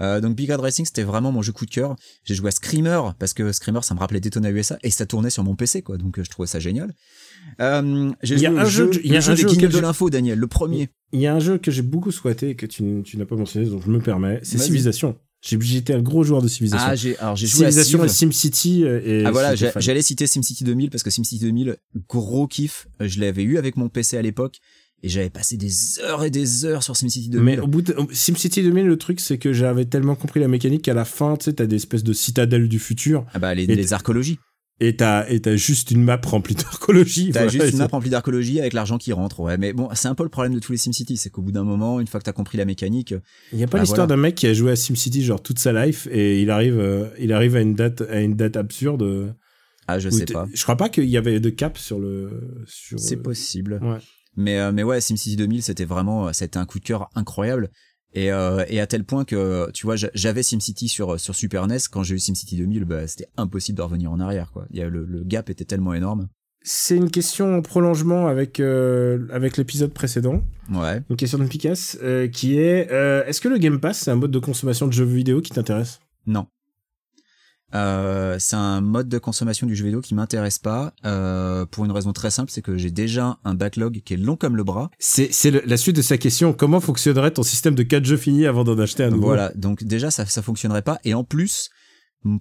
Euh, 0.01 0.19
donc 0.21 0.35
Big 0.35 0.49
Red 0.49 0.59
Racing, 0.59 0.85
c'était 0.85 1.03
vraiment 1.03 1.31
mon 1.31 1.41
jeu 1.41 1.51
coup 1.51 1.65
de 1.65 1.71
cœur. 1.71 1.95
J'ai 2.23 2.35
joué 2.35 2.47
à 2.47 2.51
Screamer 2.51 3.13
parce 3.19 3.33
que 3.33 3.51
Screamer, 3.51 3.83
ça 3.83 3.93
me 3.93 3.99
rappelait 3.99 4.19
Daytona 4.19 4.49
USA 4.51 4.77
et 4.83 4.89
ça 4.89 5.05
tournait 5.05 5.29
sur 5.29 5.43
mon 5.43 5.55
PC, 5.55 5.81
quoi. 5.81 5.97
Donc 5.97 6.17
euh, 6.19 6.23
je 6.23 6.29
trouvais 6.29 6.47
ça 6.47 6.59
génial. 6.59 6.93
Euh, 7.61 8.11
j'ai 8.23 8.35
Il 8.35 8.41
y 8.41 8.45
a 8.47 8.49
joué 8.51 8.59
un 8.59 8.65
jeu- 8.65 8.91
jeu, 8.93 9.01
il 9.03 9.11
y 9.11 9.15
a 9.15 9.15
le 9.15 9.21
jeu 9.21 9.31
un 9.31 9.35
des 9.35 9.41
jeu 9.41 9.47
guignols 9.49 9.65
auquel 9.69 9.77
de 9.81 9.81
l'info, 9.85 10.09
Daniel, 10.09 10.39
le 10.39 10.47
premier. 10.47 10.89
Il 11.11 11.19
y 11.19 11.27
a 11.27 11.33
un 11.35 11.39
jeu 11.39 11.57
que 11.57 11.71
j'ai 11.71 11.81
beaucoup 11.83 12.11
souhaité 12.11 12.49
et 12.49 12.55
que 12.55 12.65
tu, 12.65 12.83
n'as 12.83 13.25
pas 13.25 13.35
mentionné, 13.35 13.67
donc 13.67 13.83
je 13.85 13.91
me 13.91 13.99
permets. 13.99 14.39
C'est. 14.43 14.57
J'ai- 15.45 15.59
J'étais 15.59 15.93
un 15.93 16.01
gros 16.01 16.23
joueur 16.23 16.41
de 16.41 16.47
Civilization. 16.47 16.87
Ah, 16.89 16.95
j'ai 16.95 17.17
alors 17.19 17.35
j'ai 17.35 17.47
joué 17.47 17.65
à 17.65 17.69
Civilization 17.71 18.05
et 18.05 18.07
Civ. 18.07 18.31
SimCity. 18.31 18.83
Et 18.85 19.23
Ah 19.25 19.31
voilà, 19.31 19.55
j'allais 19.55 20.01
citer 20.01 20.25
SimCity 20.25 20.63
2000 20.63 20.89
parce 20.89 21.03
que 21.03 21.09
SimCity 21.09 21.37
2000, 21.39 21.75
gros 22.07 22.47
kiff. 22.47 22.87
Je 23.01 23.19
l'avais 23.19 23.43
eu 23.43 23.57
avec 23.57 23.75
mon 23.75 23.89
PC 23.89 24.15
à 24.15 24.21
l'époque 24.21 24.59
et 25.03 25.09
j'avais 25.09 25.29
passé 25.29 25.57
des 25.57 25.99
heures 25.99 26.23
et 26.23 26.29
des 26.31 26.65
heures 26.65 26.81
sur 26.81 26.95
SimCity 26.95 27.29
2000. 27.29 27.43
Mais 27.43 27.59
au 27.59 27.67
bout 27.67 27.81
de 27.81 27.95
SimCity 28.11 28.63
2000, 28.63 28.87
le 28.87 28.97
truc, 28.97 29.19
c'est 29.19 29.37
que 29.37 29.51
j'avais 29.53 29.85
tellement 29.85 30.15
compris 30.15 30.39
la 30.39 30.47
mécanique 30.47 30.83
qu'à 30.83 30.93
la 30.93 31.05
fin, 31.05 31.35
tu 31.35 31.45
sais, 31.45 31.53
t'as 31.53 31.65
des 31.65 31.75
espèces 31.75 32.03
de 32.03 32.13
citadelles 32.13 32.69
du 32.69 32.79
futur 32.79 33.25
Ah 33.33 33.39
bah 33.39 33.53
les, 33.53 33.63
Et- 33.63 33.75
les 33.75 33.91
archéologies. 33.93 34.39
et 34.79 34.95
t'as, 34.95 35.27
et 35.29 35.39
t'as 35.41 35.55
juste 35.57 35.91
une 35.91 36.03
map 36.03 36.19
remplie 36.23 36.55
d'archéologie. 36.55 37.31
T'as 37.31 37.43
Voilà, 37.45 37.51
juste 37.51 37.71
une 37.73 37.79
map 37.79 37.87
remplie 37.87 38.09
d'archéologie 38.09 38.59
avec 38.61 38.71
l'argent 38.73 38.97
qui 38.97 39.11
rentre, 39.13 39.39
ouais. 39.41 39.57
Mais 39.57 39.73
bon, 39.73 39.89
c'est 39.93 40.07
un 40.07 40.15
peu 40.15 40.23
le 40.23 40.29
problème 40.29 40.53
de 40.53 40.59
tous 40.59 40.71
les 40.71 40.77
SimCity, 40.77 41.17
c'est 41.17 41.29
qu'au 41.29 41.41
bout 41.41 41.51
d'un 41.51 41.63
moment, 41.65 41.99
une 41.99 42.07
fois 42.07 42.19
que 42.19 42.25
t'as 42.25 42.31
compris 42.31 42.57
la 42.57 42.65
mécanique, 42.65 43.13
Il 43.51 43.59
y 43.59 43.63
a 43.63 43.67
pas 43.67 43.77
Ah, 43.77 43.81
l'histoire 43.81 44.07
voilà. 44.07 44.15
d'un 44.15 44.21
mec 44.21 44.35
qui 44.35 44.47
a 44.47 44.53
joué 44.53 44.71
à 44.71 44.75
SimCity 44.77 45.21
genre 45.23 45.43
toute 45.43 45.59
sa 45.59 45.85
life 45.85 46.07
et 46.11 46.41
il 46.41 46.49
arrive, 46.49 46.79
euh, 46.79 47.07
il 47.19 47.33
arrive 47.33 47.55
à 47.57 47.61
une 47.61 47.75
date, 47.75 48.01
à 48.09 48.21
une 48.21 48.35
date 48.35 48.55
absurde. 48.57 49.03
euh, 49.03 49.31
ah 49.87 49.99
je 49.99 50.09
sais 50.09 50.25
pas. 50.25 50.47
Je 50.53 50.63
crois 50.63 50.77
pas 50.77 50.87
qu'il 50.87 51.09
y 51.09 51.17
avait 51.17 51.41
de 51.41 51.49
cap 51.49 51.77
sur 51.77 51.99
le, 51.99 52.31
sur. 52.65 52.99
C'est 52.99 53.17
euh, 53.17 53.21
possible. 53.21 53.79
Ouais. 53.83 53.97
Mais 54.35 54.59
euh, 54.59 54.71
mais 54.71 54.83
ouais, 54.83 54.99
SimCity 55.01 55.35
2000, 55.35 55.61
c'était 55.63 55.85
vraiment, 55.85 56.27
euh, 56.27 56.31
c'était 56.33 56.57
un 56.57 56.65
coup 56.65 56.79
de 56.79 56.83
cœur 56.85 57.09
incroyable. 57.15 57.69
Et, 58.15 58.31
euh, 58.31 58.63
et 58.67 58.79
à 58.79 58.85
tel 58.85 59.03
point 59.05 59.25
que, 59.25 59.71
tu 59.71 59.87
vois, 59.87 59.95
j'a- 59.95 60.11
j'avais 60.13 60.43
SimCity 60.43 60.87
sur 60.87 61.19
sur 61.19 61.33
Super 61.33 61.67
NES. 61.67 61.77
Quand 61.91 62.03
j'ai 62.03 62.15
eu 62.15 62.19
SimCity 62.19 62.57
2000, 62.57 62.85
bah, 62.85 63.07
c'était 63.07 63.27
impossible 63.37 63.77
de 63.77 63.81
revenir 63.83 64.11
en 64.11 64.19
arrière, 64.19 64.51
quoi. 64.51 64.65
Il 64.71 64.77
y 64.77 64.81
a 64.83 64.89
le, 64.89 65.03
le 65.05 65.23
gap 65.23 65.49
était 65.49 65.65
tellement 65.65 65.93
énorme. 65.95 66.27
C'est 66.65 66.95
une 66.95 67.09
question 67.11 67.57
en 67.57 67.61
prolongement 67.61 68.27
avec 68.27 68.59
euh, 68.59 69.27
avec 69.31 69.57
l'épisode 69.57 69.91
précédent. 69.93 70.43
Ouais. 70.71 71.01
Une 71.09 71.15
question 71.17 71.37
de 71.39 71.45
Picasso 71.45 71.97
euh, 72.03 72.27
qui 72.27 72.57
est 72.57 72.89
euh, 72.91 73.25
est-ce 73.25 73.41
que 73.41 73.49
le 73.49 73.57
Game 73.57 73.79
Pass 73.81 73.99
c'est 73.99 74.11
un 74.11 74.15
mode 74.15 74.31
de 74.31 74.39
consommation 74.39 74.87
de 74.87 74.93
jeux 74.93 75.03
vidéo 75.05 75.41
qui 75.41 75.51
t'intéresse? 75.51 75.99
Non. 76.25 76.45
Euh, 77.73 78.37
c'est 78.39 78.55
un 78.55 78.81
mode 78.81 79.09
de 79.09 79.17
consommation 79.17 79.65
du 79.65 79.75
jeu 79.75 79.85
vidéo 79.85 80.01
qui 80.01 80.13
m'intéresse 80.13 80.59
pas 80.59 80.93
euh, 81.05 81.65
pour 81.65 81.85
une 81.85 81.91
raison 81.91 82.13
très 82.13 82.29
simple, 82.29 82.51
c'est 82.51 82.61
que 82.61 82.77
j'ai 82.77 82.91
déjà 82.91 83.39
un 83.43 83.55
backlog 83.55 84.01
qui 84.05 84.13
est 84.13 84.17
long 84.17 84.35
comme 84.35 84.55
le 84.55 84.63
bras. 84.63 84.91
C'est 84.99 85.31
la 85.65 85.77
suite 85.77 85.95
de 85.95 86.01
sa 86.01 86.17
question. 86.17 86.53
Comment 86.53 86.79
fonctionnerait 86.79 87.31
ton 87.31 87.43
système 87.43 87.75
de 87.75 87.83
4 87.83 88.05
jeux 88.05 88.17
finis 88.17 88.45
avant 88.45 88.63
d'en 88.63 88.77
acheter 88.77 89.03
un 89.03 89.09
nouveau? 89.09 89.27
Voilà, 89.27 89.51
donc 89.55 89.83
déjà 89.83 90.11
ça 90.11 90.25
ça 90.25 90.41
fonctionnerait 90.41 90.81
pas 90.81 90.99
et 91.03 91.13
en 91.13 91.23
plus 91.23 91.69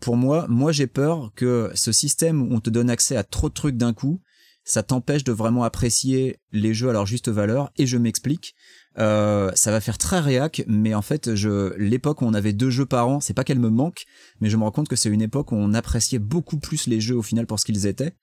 pour 0.00 0.16
moi, 0.16 0.46
moi 0.48 0.72
j'ai 0.72 0.86
peur 0.86 1.32
que 1.34 1.70
ce 1.74 1.92
système 1.92 2.42
où 2.42 2.54
on 2.54 2.60
te 2.60 2.70
donne 2.70 2.90
accès 2.90 3.16
à 3.16 3.24
trop 3.24 3.48
de 3.48 3.54
trucs 3.54 3.76
d'un 3.76 3.92
coup, 3.92 4.20
ça 4.64 4.82
t'empêche 4.82 5.24
de 5.24 5.32
vraiment 5.32 5.64
apprécier 5.64 6.38
les 6.52 6.72
jeux 6.72 6.88
à 6.88 6.92
leur 6.92 7.06
juste 7.06 7.28
valeur 7.28 7.72
et 7.76 7.86
je 7.86 7.98
m'explique. 7.98 8.54
Euh, 8.98 9.50
ça 9.54 9.70
va 9.70 9.80
faire 9.80 9.98
très 9.98 10.20
réac, 10.20 10.64
mais 10.66 10.94
en 10.94 11.02
fait, 11.02 11.34
je 11.34 11.74
l'époque 11.78 12.22
où 12.22 12.26
on 12.26 12.34
avait 12.34 12.52
deux 12.52 12.70
jeux 12.70 12.86
par 12.86 13.08
an, 13.08 13.20
c'est 13.20 13.34
pas 13.34 13.44
qu'elle 13.44 13.58
me 13.58 13.70
manque, 13.70 14.04
mais 14.40 14.50
je 14.50 14.56
me 14.56 14.62
rends 14.62 14.70
compte 14.70 14.88
que 14.88 14.96
c'est 14.96 15.08
une 15.08 15.22
époque 15.22 15.52
où 15.52 15.56
on 15.56 15.72
appréciait 15.74 16.18
beaucoup 16.18 16.58
plus 16.58 16.86
les 16.86 17.00
jeux 17.00 17.16
au 17.16 17.22
final 17.22 17.46
pour 17.46 17.58
ce 17.58 17.64
qu'ils 17.64 17.86
étaient. 17.86 18.14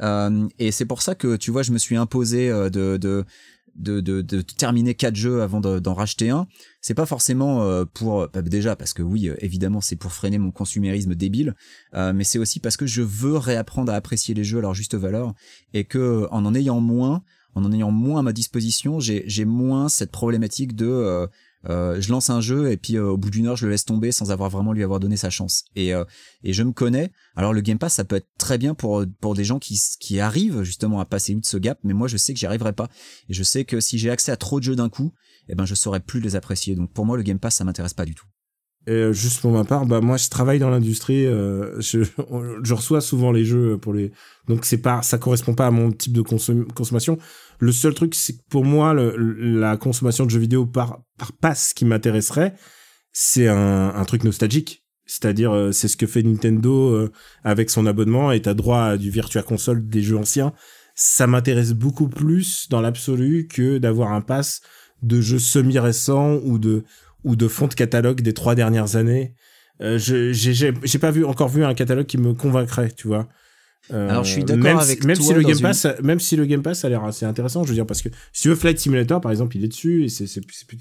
Euh, 0.00 0.48
et 0.58 0.72
c'est 0.72 0.86
pour 0.86 1.02
ça 1.02 1.14
que 1.14 1.36
tu 1.36 1.50
vois, 1.50 1.62
je 1.62 1.72
me 1.72 1.78
suis 1.78 1.96
imposé 1.96 2.50
euh, 2.50 2.70
de 2.70 2.96
de 2.96 3.24
de, 3.76 4.00
de, 4.00 4.40
terminer 4.40 4.94
quatre 4.94 5.16
jeux 5.16 5.42
avant 5.42 5.60
de- 5.60 5.80
d'en 5.80 5.94
racheter 5.94 6.30
un. 6.30 6.46
C'est 6.80 6.94
pas 6.94 7.06
forcément 7.06 7.64
euh, 7.64 7.84
pour 7.84 8.28
bah, 8.32 8.40
déjà 8.40 8.76
parce 8.76 8.92
que 8.92 9.02
oui, 9.02 9.30
évidemment, 9.38 9.80
c'est 9.80 9.96
pour 9.96 10.12
freiner 10.12 10.38
mon 10.38 10.52
consumérisme 10.52 11.16
débile, 11.16 11.54
euh, 11.94 12.12
mais 12.14 12.22
c'est 12.22 12.38
aussi 12.38 12.60
parce 12.60 12.76
que 12.76 12.86
je 12.86 13.02
veux 13.02 13.36
réapprendre 13.36 13.92
à 13.92 13.96
apprécier 13.96 14.32
les 14.32 14.44
jeux 14.44 14.58
à 14.58 14.62
leur 14.62 14.74
juste 14.74 14.94
valeur 14.94 15.34
et 15.72 15.84
que 15.84 16.28
en 16.30 16.44
en 16.44 16.54
ayant 16.54 16.80
moins, 16.80 17.24
en 17.54 17.64
en 17.64 17.72
ayant 17.72 17.90
moins 17.90 18.20
à 18.20 18.22
ma 18.22 18.32
disposition, 18.32 19.00
j'ai 19.00 19.44
moins 19.44 19.88
cette 19.88 20.10
problématique 20.10 20.74
de 20.74 20.86
euh, 20.86 21.26
euh, 21.70 22.00
je 22.00 22.10
lance 22.10 22.28
un 22.28 22.40
jeu 22.40 22.70
et 22.70 22.76
puis 22.76 22.96
euh, 22.96 23.06
au 23.06 23.16
bout 23.16 23.30
d'une 23.30 23.46
heure 23.46 23.56
je 23.56 23.64
le 23.64 23.72
laisse 23.72 23.86
tomber 23.86 24.12
sans 24.12 24.30
avoir 24.30 24.50
vraiment 24.50 24.72
lui 24.72 24.82
avoir 24.82 25.00
donné 25.00 25.16
sa 25.16 25.30
chance. 25.30 25.64
Et 25.76 25.92
et 26.42 26.52
je 26.52 26.62
me 26.62 26.72
connais. 26.72 27.10
Alors 27.36 27.52
le 27.52 27.60
Game 27.60 27.78
Pass 27.78 27.94
ça 27.94 28.04
peut 28.04 28.16
être 28.16 28.28
très 28.38 28.58
bien 28.58 28.74
pour 28.74 29.04
pour 29.20 29.34
des 29.34 29.44
gens 29.44 29.58
qui 29.58 29.80
qui 30.00 30.20
arrivent 30.20 30.62
justement 30.62 31.00
à 31.00 31.04
passer 31.04 31.34
outre 31.34 31.48
ce 31.48 31.56
gap, 31.56 31.78
mais 31.84 31.94
moi 31.94 32.08
je 32.08 32.16
sais 32.16 32.34
que 32.34 32.38
j'y 32.38 32.46
arriverai 32.46 32.72
pas. 32.72 32.88
Et 33.28 33.34
je 33.34 33.42
sais 33.42 33.64
que 33.64 33.80
si 33.80 33.98
j'ai 33.98 34.10
accès 34.10 34.32
à 34.32 34.36
trop 34.36 34.58
de 34.58 34.64
jeux 34.64 34.76
d'un 34.76 34.88
coup, 34.88 35.12
eh 35.48 35.54
ben 35.54 35.64
je 35.64 35.74
saurais 35.74 36.00
plus 36.00 36.20
les 36.20 36.36
apprécier. 36.36 36.74
Donc 36.74 36.92
pour 36.92 37.06
moi 37.06 37.16
le 37.16 37.22
Game 37.22 37.38
Pass 37.38 37.56
ça 37.56 37.64
m'intéresse 37.64 37.94
pas 37.94 38.04
du 38.04 38.14
tout. 38.14 38.26
Euh, 38.88 39.12
juste 39.14 39.40
pour 39.40 39.50
ma 39.50 39.64
part, 39.64 39.86
bah 39.86 40.02
moi 40.02 40.18
je 40.18 40.28
travaille 40.28 40.58
dans 40.58 40.68
l'industrie, 40.68 41.26
euh, 41.26 41.80
je, 41.80 42.74
reçois 42.74 43.00
souvent 43.00 43.32
les 43.32 43.46
jeux 43.46 43.78
pour 43.78 43.94
les, 43.94 44.12
donc 44.46 44.66
c'est 44.66 44.82
pas, 44.82 45.00
ça 45.00 45.16
correspond 45.16 45.54
pas 45.54 45.66
à 45.66 45.70
mon 45.70 45.90
type 45.90 46.12
de 46.12 46.20
consom- 46.20 46.70
consommation. 46.74 47.16
Le 47.60 47.72
seul 47.72 47.94
truc, 47.94 48.14
c'est 48.14 48.34
que 48.34 48.42
pour 48.50 48.66
moi, 48.66 48.94
la 48.94 49.78
consommation 49.78 50.26
de 50.26 50.30
jeux 50.30 50.40
vidéo 50.40 50.66
par 50.66 51.00
par 51.16 51.32
pass 51.32 51.72
qui 51.72 51.86
m'intéresserait, 51.86 52.54
c'est 53.14 53.48
un, 53.48 54.04
truc 54.04 54.24
nostalgique. 54.24 54.84
C'est-à-dire, 55.06 55.52
euh, 55.52 55.72
c'est 55.72 55.88
ce 55.88 55.96
que 55.96 56.06
fait 56.06 56.22
Nintendo 56.22 56.90
euh, 56.90 57.12
avec 57.44 57.70
son 57.70 57.86
abonnement 57.86 58.32
et 58.32 58.42
t'as 58.42 58.54
droit 58.54 58.82
à 58.82 58.96
du 58.96 59.10
Virtua 59.10 59.42
Console 59.42 59.86
des 59.86 60.02
jeux 60.02 60.16
anciens. 60.16 60.52
Ça 60.94 61.26
m'intéresse 61.26 61.72
beaucoup 61.72 62.08
plus 62.08 62.68
dans 62.70 62.80
l'absolu 62.80 63.46
que 63.46 63.78
d'avoir 63.78 64.12
un 64.12 64.20
pass 64.20 64.62
de 65.02 65.20
jeux 65.20 65.38
semi-récents 65.38 66.38
ou 66.42 66.58
de 66.58 66.84
ou 67.24 67.36
de 67.36 67.48
fonds 67.48 67.66
de 67.68 67.74
catalogue 67.74 68.20
des 68.20 68.32
trois 68.34 68.54
dernières 68.54 68.96
années. 68.96 69.34
Euh, 69.80 69.98
je 69.98 70.32
j'ai 70.32 70.98
pas 70.98 71.10
vu 71.10 71.24
encore 71.24 71.48
vu 71.48 71.64
un 71.64 71.74
catalogue 71.74 72.06
qui 72.06 72.18
me 72.18 72.32
convaincrait, 72.32 72.90
tu 72.92 73.08
vois. 73.08 73.28
Euh, 73.92 74.08
Alors, 74.08 74.24
je 74.24 74.30
suis 74.30 74.44
d'accord 74.44 74.62
même 74.64 74.78
avec 74.78 75.00
si, 75.02 75.06
même 75.06 75.16
toi 75.16 75.26
si 75.26 75.34
le 75.34 75.42
Game 75.42 75.56
une- 75.56 75.62
Pass 75.62 75.84
a- 75.84 76.00
même 76.02 76.20
si 76.20 76.36
le 76.36 76.46
Game 76.46 76.62
Pass 76.62 76.84
a 76.84 76.88
l'air 76.88 77.04
assez 77.04 77.26
intéressant, 77.26 77.64
je 77.64 77.68
veux 77.68 77.74
dire 77.74 77.84
parce 77.86 78.00
que 78.00 78.08
si 78.32 78.42
tu 78.42 78.48
veux 78.48 78.54
Flight 78.54 78.78
Simulator 78.78 79.20
par 79.20 79.30
exemple, 79.30 79.56
il 79.56 79.64
est 79.64 79.68
dessus 79.68 80.04
et 80.04 80.08
c'est 80.08 80.26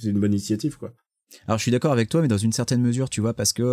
une 0.03 0.19
bonne 0.19 0.31
initiative 0.31 0.77
quoi. 0.77 0.93
Alors 1.47 1.57
je 1.57 1.63
suis 1.63 1.71
d'accord 1.71 1.91
avec 1.91 2.07
toi, 2.09 2.21
mais 2.21 2.27
dans 2.27 2.37
une 2.37 2.51
certaine 2.53 2.81
mesure, 2.81 3.09
tu 3.09 3.19
vois, 3.19 3.33
parce 3.33 3.51
que 3.53 3.63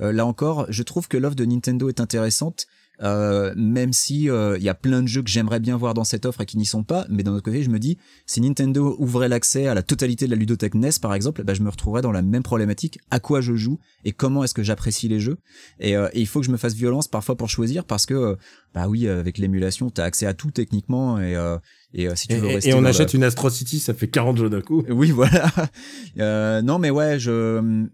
euh, 0.00 0.12
là 0.12 0.26
encore, 0.26 0.66
je 0.68 0.82
trouve 0.82 1.06
que 1.08 1.16
l'offre 1.16 1.36
de 1.36 1.44
Nintendo 1.44 1.88
est 1.88 2.00
intéressante, 2.00 2.66
euh, 3.02 3.52
même 3.56 3.92
si 3.92 4.30
euh, 4.30 4.56
il 4.56 4.62
y 4.62 4.68
a 4.68 4.74
plein 4.74 5.02
de 5.02 5.08
jeux 5.08 5.22
que 5.22 5.30
j'aimerais 5.30 5.60
bien 5.60 5.76
voir 5.76 5.94
dans 5.94 6.04
cette 6.04 6.26
offre 6.26 6.40
et 6.42 6.46
qui 6.46 6.56
n'y 6.58 6.64
sont 6.66 6.84
pas. 6.84 7.06
Mais 7.08 7.22
d'un 7.22 7.32
autre 7.32 7.42
côté, 7.44 7.62
je 7.62 7.70
me 7.70 7.78
dis, 7.78 7.98
si 8.26 8.40
Nintendo 8.40 8.94
ouvrait 8.98 9.28
l'accès 9.28 9.66
à 9.66 9.74
la 9.74 9.82
totalité 9.82 10.26
de 10.26 10.30
la 10.30 10.36
ludothèque 10.36 10.74
NES, 10.74 10.90
par 11.02 11.14
exemple, 11.14 11.42
bah, 11.44 11.54
je 11.54 11.62
me 11.62 11.68
retrouverais 11.70 12.02
dans 12.02 12.12
la 12.12 12.22
même 12.22 12.42
problématique. 12.42 12.98
À 13.10 13.20
quoi 13.20 13.40
je 13.40 13.54
joue 13.56 13.78
et 14.04 14.12
comment 14.12 14.44
est-ce 14.44 14.54
que 14.54 14.62
j'apprécie 14.62 15.08
les 15.08 15.20
jeux? 15.20 15.38
Et, 15.80 15.96
euh, 15.96 16.08
et 16.12 16.20
il 16.20 16.26
faut 16.26 16.40
que 16.40 16.46
je 16.46 16.52
me 16.52 16.56
fasse 16.56 16.74
violence 16.74 17.08
parfois 17.08 17.36
pour 17.36 17.48
choisir, 17.48 17.84
parce 17.84 18.06
que 18.06 18.14
euh, 18.14 18.36
bah 18.74 18.88
oui, 18.88 19.08
avec 19.08 19.38
l'émulation, 19.38 19.90
t'as 19.90 20.04
accès 20.04 20.26
à 20.26 20.34
tout 20.34 20.50
techniquement 20.50 21.18
et 21.20 21.34
euh, 21.36 21.58
et 21.92 22.08
euh, 22.08 22.14
si 22.16 22.26
tu 22.28 22.34
veux 22.36 22.48
et- 22.50 22.54
rester 22.54 22.70
et 22.70 22.74
on 22.74 22.80
la- 22.80 22.90
achète 22.90 23.14
une 23.14 23.22
Astro 23.24 23.50
City, 23.50 23.78
ça 23.78 23.94
fait 23.94 24.08
40 24.08 24.36
jeux 24.38 24.50
d'un 24.50 24.60
coup. 24.60 24.84
oui, 24.88 25.10
voilà. 25.10 25.50
Euh, 26.20 26.62
non, 26.62 26.78
mais 26.78 26.90
ouais, 26.90 27.18
je. 27.18 27.84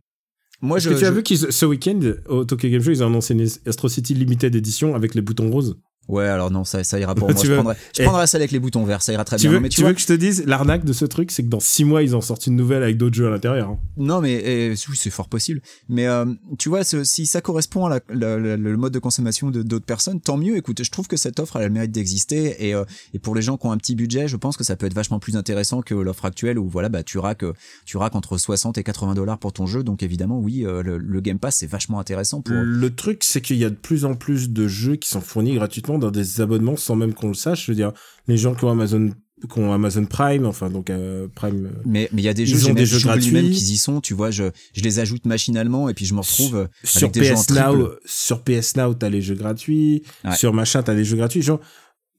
Moi, 0.62 0.76
Est-ce 0.78 0.88
je. 0.88 0.94
que 0.94 0.98
tu 0.98 1.06
as 1.06 1.10
vu 1.10 1.22
qu'ils 1.22 1.38
ce 1.38 1.66
week-end 1.66 2.00
au 2.28 2.44
Tokyo 2.44 2.68
Game 2.68 2.82
Show, 2.82 2.90
ils 2.90 3.02
ont 3.02 3.06
annoncé 3.06 3.34
une 3.34 3.46
Astro 3.66 3.88
City 3.88 4.14
Limited 4.14 4.54
Edition 4.54 4.94
avec 4.94 5.14
les 5.14 5.22
boutons 5.22 5.50
roses? 5.50 5.78
Ouais, 6.10 6.26
alors 6.26 6.50
non, 6.50 6.64
ça, 6.64 6.82
ça 6.84 6.98
ira 6.98 7.14
pour 7.14 7.28
moi. 7.32 7.40
Je 7.42 7.48
veux- 7.48 7.54
prendrai, 7.56 7.76
je 7.96 8.02
Eh. 8.02 8.04
prendrai 8.04 8.26
ça 8.26 8.36
avec 8.38 8.50
les 8.50 8.58
boutons 8.58 8.84
verts, 8.84 9.02
ça 9.02 9.12
ira 9.12 9.24
très 9.24 9.36
Tu 9.36 9.42
bien. 9.42 9.50
veux, 9.50 9.56
Non, 9.56 9.62
mais 9.62 9.68
tu 9.68 9.76
tu 9.80 9.84
veux 9.84 9.92
que 9.92 10.00
je 10.00 10.06
te 10.06 10.12
dise 10.12 10.44
l'arnaque 10.46 10.84
de 10.84 10.92
ce 10.92 11.04
truc, 11.04 11.30
c'est 11.30 11.42
que 11.42 11.48
dans 11.48 11.60
6 11.60 11.84
mois 11.84 12.02
ils 12.02 12.14
en 12.14 12.20
sortent 12.20 12.46
une 12.46 12.56
nouvelle 12.56 12.82
avec 12.82 12.96
d'autres 12.96 13.14
jeux 13.16 13.26
à 13.26 13.30
l'intérieur. 13.30 13.68
hein. 13.70 13.78
non, 13.96 14.20
mais 14.20 14.32
eh, 14.44 14.70
oui, 14.88 14.96
c'est 14.96 15.10
fort 15.10 15.28
possible. 15.28 15.60
Mais 15.88 16.06
euh, 16.06 16.24
tu 16.58 16.68
vois, 16.68 16.82
si 16.84 17.26
ça 17.26 17.40
correspond 17.40 17.86
à 17.86 17.90
la- 17.90 18.00
la- 18.12 18.38
la- 18.38 18.56
le 18.56 18.76
mode 18.76 18.92
de 18.92 18.98
consommation 18.98 19.50
de 19.50 19.62
d'autres 19.62 19.86
personnes, 19.86 20.20
tant 20.20 20.36
mieux. 20.36 20.56
Écoute, 20.56 20.82
je 20.82 20.90
trouve 20.90 21.06
que 21.06 21.16
cette 21.16 21.38
offre 21.40 21.56
elle 21.56 21.62
a 21.62 21.68
le 21.68 21.72
mérite 21.74 21.92
d'exister 21.92 22.66
et, 22.68 22.74
euh, 22.74 22.84
et 23.14 23.18
pour 23.18 23.34
les 23.34 23.42
gens 23.42 23.56
qui 23.56 23.66
ont 23.66 23.72
un 23.72 23.78
petit 23.78 23.94
budget, 23.94 24.26
je 24.28 24.36
pense 24.36 24.56
que 24.56 24.64
ça 24.64 24.76
peut 24.76 24.86
être 24.86 24.94
vachement 24.94 25.18
plus 25.20 25.36
intéressant 25.36 25.80
que 25.82 25.94
l'offre 25.94 26.24
actuelle 26.24 26.58
où 26.58 26.68
voilà, 26.68 26.88
bah 26.88 27.02
tu 27.02 27.18
raques, 27.18 27.44
tu 27.84 27.96
raques 27.96 28.14
entre 28.16 28.36
60 28.38 28.78
et 28.78 28.82
80 28.82 29.14
dollars 29.14 29.38
pour 29.38 29.52
ton 29.52 29.66
jeu. 29.66 29.82
Donc 29.84 30.02
évidemment, 30.02 30.38
oui, 30.40 30.64
euh, 30.66 30.82
le, 30.82 30.98
le 30.98 31.20
Game 31.20 31.38
Pass 31.38 31.56
c'est 31.56 31.66
vachement 31.66 32.00
intéressant 32.00 32.40
pour. 32.40 32.54
Le 32.56 32.94
truc, 32.94 33.22
c'est 33.22 33.40
qu'il 33.40 33.56
y 33.56 33.64
a 33.64 33.70
de 33.70 33.74
plus 33.74 34.04
en 34.04 34.14
plus 34.14 34.50
de 34.50 34.66
jeux 34.68 34.96
qui 34.96 35.08
sont 35.08 35.20
fournis 35.20 35.54
gratuitement 35.54 35.98
dans 36.00 36.10
des 36.10 36.40
abonnements 36.40 36.76
sans 36.76 36.96
même 36.96 37.14
qu'on 37.14 37.28
le 37.28 37.34
sache. 37.34 37.66
Je 37.66 37.70
veux 37.72 37.76
dire, 37.76 37.92
les 38.26 38.36
gens 38.36 38.54
qui 38.54 38.64
ont 38.64 38.70
Amazon, 38.70 39.10
qui 39.52 39.58
ont 39.58 39.72
Amazon 39.72 40.04
Prime, 40.06 40.46
enfin 40.46 40.68
donc 40.70 40.90
euh, 40.90 41.28
Prime. 41.34 41.66
euh, 41.66 41.82
Mais 41.86 42.08
mais 42.12 42.22
il 42.22 42.24
y 42.24 42.28
a 42.28 42.34
des 42.34 42.44
jeux, 42.46 42.58
j'ai 42.58 42.74
des 42.74 42.86
jeux 42.86 42.98
gratuits. 42.98 43.32
même 43.32 43.46
qu'ils 43.50 43.70
y 43.72 43.76
sont. 43.76 44.00
Tu 44.00 44.14
vois, 44.14 44.30
je 44.30 44.44
je 44.74 44.82
les 44.82 44.98
ajoute 44.98 45.24
machinalement 45.26 45.88
et 45.88 45.94
puis 45.94 46.04
je 46.06 46.14
me 46.14 46.20
retrouve 46.20 46.56
euh, 46.56 46.66
sur 46.84 47.08
avec 47.08 47.30
en 47.32 47.34
PS 47.36 47.46
triple. 47.46 47.60
Now, 47.78 47.88
sur 48.04 48.42
PS 48.42 48.76
Now, 48.76 48.94
t'as 48.94 49.08
les 49.08 49.22
jeux 49.22 49.34
gratuits. 49.36 50.02
Ouais. 50.24 50.34
Sur 50.34 50.52
machin, 50.52 50.82
t'as 50.82 50.94
les 50.94 51.04
jeux 51.04 51.16
gratuits. 51.16 51.42
Genre, 51.42 51.60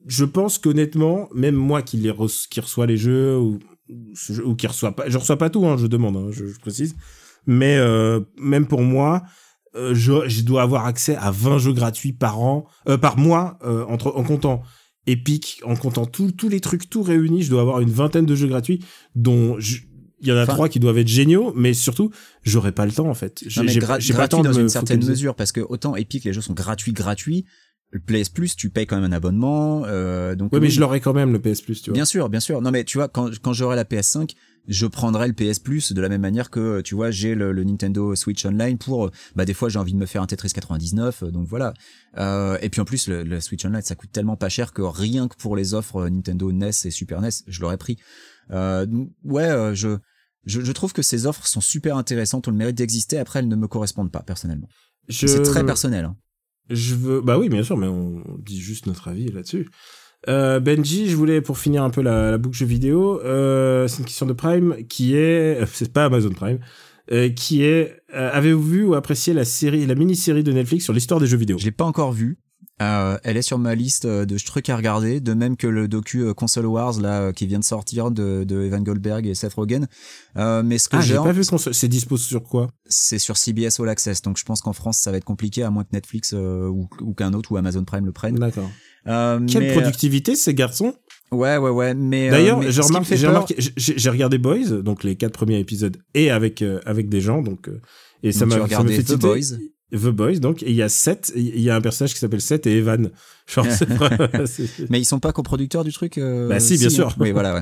je 0.08 0.26
pense 0.26 0.58
qu'honnêtement, 0.58 1.28
même 1.36 1.56
moi 1.56 1.82
qui 1.82 1.98
les 1.98 2.12
re- 2.12 2.48
qui 2.50 2.60
reçois 2.60 2.86
les 2.88 2.98
jeux 2.98 3.38
ou 3.38 3.60
ou 4.46 4.56
qui 4.56 4.68
reçois 4.68 4.96
pas, 4.96 5.10
je 5.10 5.18
reçois 5.18 5.38
pas 5.38 5.50
tout, 5.50 5.66
hein, 5.66 5.76
je 5.78 5.86
demande, 5.86 6.16
hein, 6.16 6.28
je, 6.32 6.48
je 6.48 6.58
précise. 6.60 6.96
Mais 7.46 7.76
euh, 7.78 8.22
même 8.38 8.66
pour 8.66 8.82
moi, 8.82 9.24
euh, 9.76 9.94
je, 9.96 10.28
je 10.28 10.42
dois 10.42 10.64
avoir 10.64 10.86
accès 10.86 11.16
à 11.16 11.32
20 11.32 11.58
jeux 11.60 11.74
gratuits 11.74 12.14
par 12.14 12.40
an, 12.42 12.66
euh, 12.90 12.98
par 12.98 13.18
mois, 13.18 13.58
euh, 13.64 13.86
entre 13.86 14.14
en 14.16 14.24
comptant 14.24 14.62
Epic, 15.08 15.62
en 15.66 15.76
comptant 15.76 16.06
tous 16.06 16.32
tous 16.32 16.50
les 16.50 16.60
trucs 16.60 16.90
tout 16.90 17.02
réunis, 17.04 17.42
je 17.44 17.50
dois 17.50 17.62
avoir 17.62 17.80
une 17.80 17.90
vingtaine 17.90 18.26
de 18.26 18.36
jeux 18.36 18.48
gratuits 18.48 18.84
dont 19.16 19.56
je, 19.60 19.78
il 20.22 20.28
y 20.28 20.32
en 20.32 20.36
a 20.38 20.44
Enfin- 20.44 20.54
trois 20.54 20.70
qui 20.70 20.80
doivent 20.80 21.00
être 21.00 21.08
géniaux, 21.08 21.52
mais 21.56 21.74
surtout, 21.74 22.12
j'aurais 22.44 22.72
pas 22.72 22.86
le 22.86 22.92
temps 22.92 23.08
en 23.10 23.16
fait. 23.16 23.44
J'ai 23.48 23.80
pas 23.82 23.98
le 23.98 24.28
temps 24.28 24.44
dans 24.44 24.54
me 24.54 24.60
une 24.62 24.70
certaine 24.70 24.98
focaliser. 24.98 25.12
mesure 25.12 25.36
parce 25.36 25.52
que 25.52 25.62
autant 25.62 25.96
Epic 25.96 26.26
les 26.26 26.34
jeux 26.34 26.42
sont 26.42 26.54
gratuits 26.54 26.94
gratuits 26.94 27.46
le 27.92 28.00
PS 28.00 28.30
Plus 28.30 28.56
tu 28.56 28.70
payes 28.70 28.88
quand 28.88 28.96
même 29.00 29.12
un 29.12 29.16
abonnement 29.16 29.84
euh, 29.86 30.36
donc 30.36 30.54
Ouais, 30.54 30.60
mais 30.60 30.68
oui, 30.68 30.72
je 30.72 30.80
l'aurais 30.80 31.00
quand 31.02 31.14
même 31.14 31.32
le 31.34 31.40
PS 31.42 31.62
Plus, 31.62 31.82
tu 31.82 31.90
vois. 31.90 31.96
bien 31.96 32.06
sûr 32.06 32.30
bien 32.30 32.40
sûr 32.40 32.62
non 32.62 32.72
mais 32.72 32.84
tu 32.86 32.98
vois 32.98 33.08
quand 33.10 33.30
quand 33.42 33.54
j'aurai 33.54 33.76
la 33.76 33.84
PS5 33.84 34.32
je 34.68 34.86
prendrai 34.86 35.28
le 35.28 35.34
PS 35.34 35.60
Plus 35.60 35.92
de 35.92 36.00
la 36.02 36.08
même 36.08 36.22
manière 36.22 36.50
que 36.50 36.82
tu 36.82 36.96
vois 36.96 37.12
j'ai 37.12 37.36
le, 37.36 37.52
le 37.52 37.64
Nintendo 37.64 38.16
Switch 38.16 38.46
Online 38.46 38.78
pour 38.78 39.08
euh, 39.08 39.12
bah 39.36 39.44
des 39.44 39.54
fois 39.54 39.70
j'ai 39.70 39.80
envie 39.80 39.94
de 39.94 39.98
me 39.98 40.06
faire 40.06 40.22
un 40.22 40.28
Tetris 40.28 40.52
99 40.54 41.24
euh, 41.24 41.32
donc 41.32 41.48
voilà 41.48 41.74
euh, 42.18 42.58
et 42.62 42.70
puis 42.70 42.80
en 42.80 42.86
plus 42.86 43.08
le, 43.08 43.24
le 43.24 43.42
Switch 43.42 43.66
Online 43.66 43.82
ça 43.82 43.96
coûte 43.96 44.12
tellement 44.12 44.38
pas 44.38 44.50
cher 44.50 44.72
que 44.72 44.82
rien 44.84 45.28
que 45.28 45.36
pour 45.36 45.56
les 45.56 45.74
offres 45.74 46.08
Nintendo 46.08 46.52
NES 46.52 46.70
et 46.86 46.92
Super 46.92 47.20
NES 47.22 47.30
je 47.48 47.60
l'aurais 47.62 47.78
pris 47.78 47.98
euh, 48.52 48.86
donc, 48.86 49.10
ouais 49.26 49.50
euh, 49.50 49.74
je 49.76 49.98
je, 50.46 50.62
je 50.62 50.72
trouve 50.72 50.92
que 50.94 51.02
ces 51.04 51.28
offres 51.28 51.46
sont 51.46 51.62
super 51.62 51.98
intéressantes, 51.98 52.48
ont 52.48 52.52
le 52.52 52.58
mérite 52.58 52.76
d'exister. 52.76 53.20
Après, 53.20 53.38
elles 53.38 53.48
ne 53.48 53.56
me 53.56 53.68
correspondent 53.68 54.12
pas 54.12 54.24
personnellement. 54.24 54.68
Je- 55.08 55.28
C'est 55.28 55.44
très 55.44 55.64
personnel. 55.64 56.06
hein. 56.06 56.16
Je 56.70 56.96
veux, 56.96 57.22
bah 57.22 57.38
oui, 57.38 57.50
bien 57.50 57.64
sûr, 57.64 57.78
mais 57.78 57.88
on 57.88 58.24
dit 58.40 58.60
juste 58.60 58.88
notre 58.88 59.08
avis 59.08 59.32
là-dessus. 59.32 59.70
Euh, 60.30 60.60
Benji, 60.60 61.10
je 61.10 61.16
voulais 61.16 61.42
pour 61.42 61.58
finir 61.58 61.84
un 61.84 61.90
peu 61.90 62.02
la, 62.02 62.32
la 62.32 62.38
boucle 62.38 62.56
jeux 62.56 62.66
vidéo, 62.66 63.20
euh, 63.22 63.88
c'est 63.88 64.00
une 64.00 64.06
question 64.06 64.28
de 64.28 64.34
Prime 64.34 64.76
qui 64.88 65.16
est, 65.16 65.66
c'est 65.66 65.92
pas 65.92 66.06
Amazon 66.06 66.30
Prime, 66.30 66.60
euh, 67.12 67.30
qui 67.30 67.64
est, 67.64 67.98
euh, 68.14 68.30
avez-vous 68.32 68.64
vu 68.64 68.84
ou 68.84 68.94
apprécié 68.94 69.34
la 69.34 69.46
série, 69.46 69.86
la 69.86 69.96
mini-série 69.96 70.44
de 70.44 70.52
Netflix 70.52 70.84
sur 70.84 70.94
l'histoire 70.94 71.20
des 71.20 71.26
jeux 71.26 71.38
vidéo? 71.38 71.58
Je 71.58 71.66
l'ai 71.66 71.72
pas 71.72 71.86
encore 71.86 72.12
vue. 72.12 72.38
Euh, 72.82 73.18
elle 73.24 73.38
est 73.38 73.42
sur 73.44 73.60
ma 73.60 73.76
liste 73.76 74.06
euh, 74.06 74.26
de 74.26 74.38
trucs 74.38 74.68
à 74.70 74.76
regarder, 74.76 75.20
de 75.20 75.34
même 75.34 75.56
que 75.56 75.68
le 75.68 75.88
docu 75.88 76.24
euh, 76.24 76.34
Console 76.34 76.66
Wars 76.66 77.00
là 77.00 77.32
qui 77.32 77.46
vient 77.46 77.60
de 77.60 77.64
sortir 77.64 78.10
de, 78.10 78.44
de 78.44 78.64
Evan 78.64 78.84
Goldberg 78.84 79.28
et 79.28 79.36
Seth 79.36 79.54
Rogen. 79.54 79.88
Euh, 80.38 80.64
mais 80.64 80.78
ce 80.80 80.90
que 80.90 80.98
Ah, 80.98 81.02
j'ai, 81.02 81.14
pas 81.16 81.32
vu 81.32 81.46
qu'on 81.46 81.60
se- 81.60 81.74
c'est 81.74 81.88
dispo 81.88 82.18
sur 82.18 82.42
quoi? 82.44 82.72
C'est 82.88 83.20
sur 83.20 83.38
CBS 83.38 83.80
All 83.80 83.90
Access, 83.90 84.22
donc 84.24 84.38
je 84.40 84.46
pense 84.46 84.62
qu'en 84.62 84.74
France 84.74 84.98
ça 84.98 85.12
va 85.12 85.18
être 85.18 85.26
compliqué 85.26 85.62
à 85.64 85.70
moins 85.70 85.84
que 85.84 85.90
Netflix 85.94 86.34
euh, 86.34 86.68
ou, 86.68 86.90
ou 87.02 87.14
qu'un 87.14 87.34
autre 87.34 87.52
ou 87.52 87.58
Amazon 87.58 87.84
Prime 87.84 88.06
le 88.06 88.12
prenne. 88.12 88.36
D'accord. 88.36 88.70
Quelle 89.06 89.44
mais, 89.60 89.74
productivité 89.74 90.36
ces 90.36 90.54
garçons? 90.56 90.96
Ouais 91.32 91.58
ouais 91.58 91.70
ouais. 91.70 91.94
Mais 91.94 92.30
D'ailleurs, 92.30 92.62
j'ai 92.64 92.82
remarqué, 92.82 93.56
j'ai 93.78 94.10
regardé 94.10 94.38
Boys, 94.38 94.82
donc 94.82 95.04
les 95.04 95.16
quatre 95.16 95.34
premiers 95.34 95.60
épisodes, 95.60 95.98
et 96.14 96.32
avec 96.32 96.64
avec 96.86 97.10
des 97.10 97.22
gens, 97.22 97.42
donc 97.42 97.70
et 98.24 98.32
ça 98.32 98.46
m'a 98.46 98.68
fait 98.68 99.04
The. 99.04 99.14
Boys? 99.20 99.58
The 99.92 100.08
Boys, 100.08 100.40
donc 100.40 100.64
et 100.64 100.70
il 100.70 100.76
y 100.76 100.82
a 100.82 100.90
Seth, 100.90 101.32
il 101.36 101.60
y 101.60 101.70
a 101.70 101.76
un 101.76 101.82
personnage 101.82 102.14
qui 102.14 102.20
s'appelle 102.20 102.42
Seth 102.42 102.66
et 102.68 102.78
Evan. 102.78 103.10
Genre, 103.48 103.66
Mais 104.90 105.00
ils 105.00 105.06
sont 105.06 105.20
pas 105.20 105.34
coproducteurs 105.34 105.84
du 105.84 105.92
truc 105.92 106.18
euh, 106.18 106.48
Bah 106.48 106.60
si, 106.60 106.78
bien 106.78 106.90
sûr. 106.90 107.10
hein. 107.10 107.16
Oui, 107.20 107.32
voilà. 107.32 107.56
Ouais. 107.56 107.62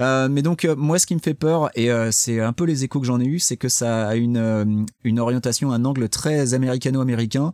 Euh, 0.00 0.28
mais 0.28 0.42
donc 0.42 0.64
euh, 0.64 0.76
moi, 0.76 0.98
ce 0.98 1.06
qui 1.06 1.14
me 1.14 1.20
fait 1.20 1.34
peur 1.34 1.70
et 1.74 1.90
euh, 1.90 2.10
c'est 2.12 2.40
un 2.40 2.52
peu 2.52 2.64
les 2.64 2.84
échos 2.84 3.00
que 3.00 3.06
j'en 3.06 3.20
ai 3.20 3.24
eu, 3.24 3.38
c'est 3.38 3.56
que 3.56 3.68
ça 3.68 4.06
a 4.08 4.14
une 4.16 4.86
une 5.02 5.18
orientation, 5.20 5.72
un 5.72 5.84
angle 5.84 6.08
très 6.08 6.54
américano-américain. 6.54 7.52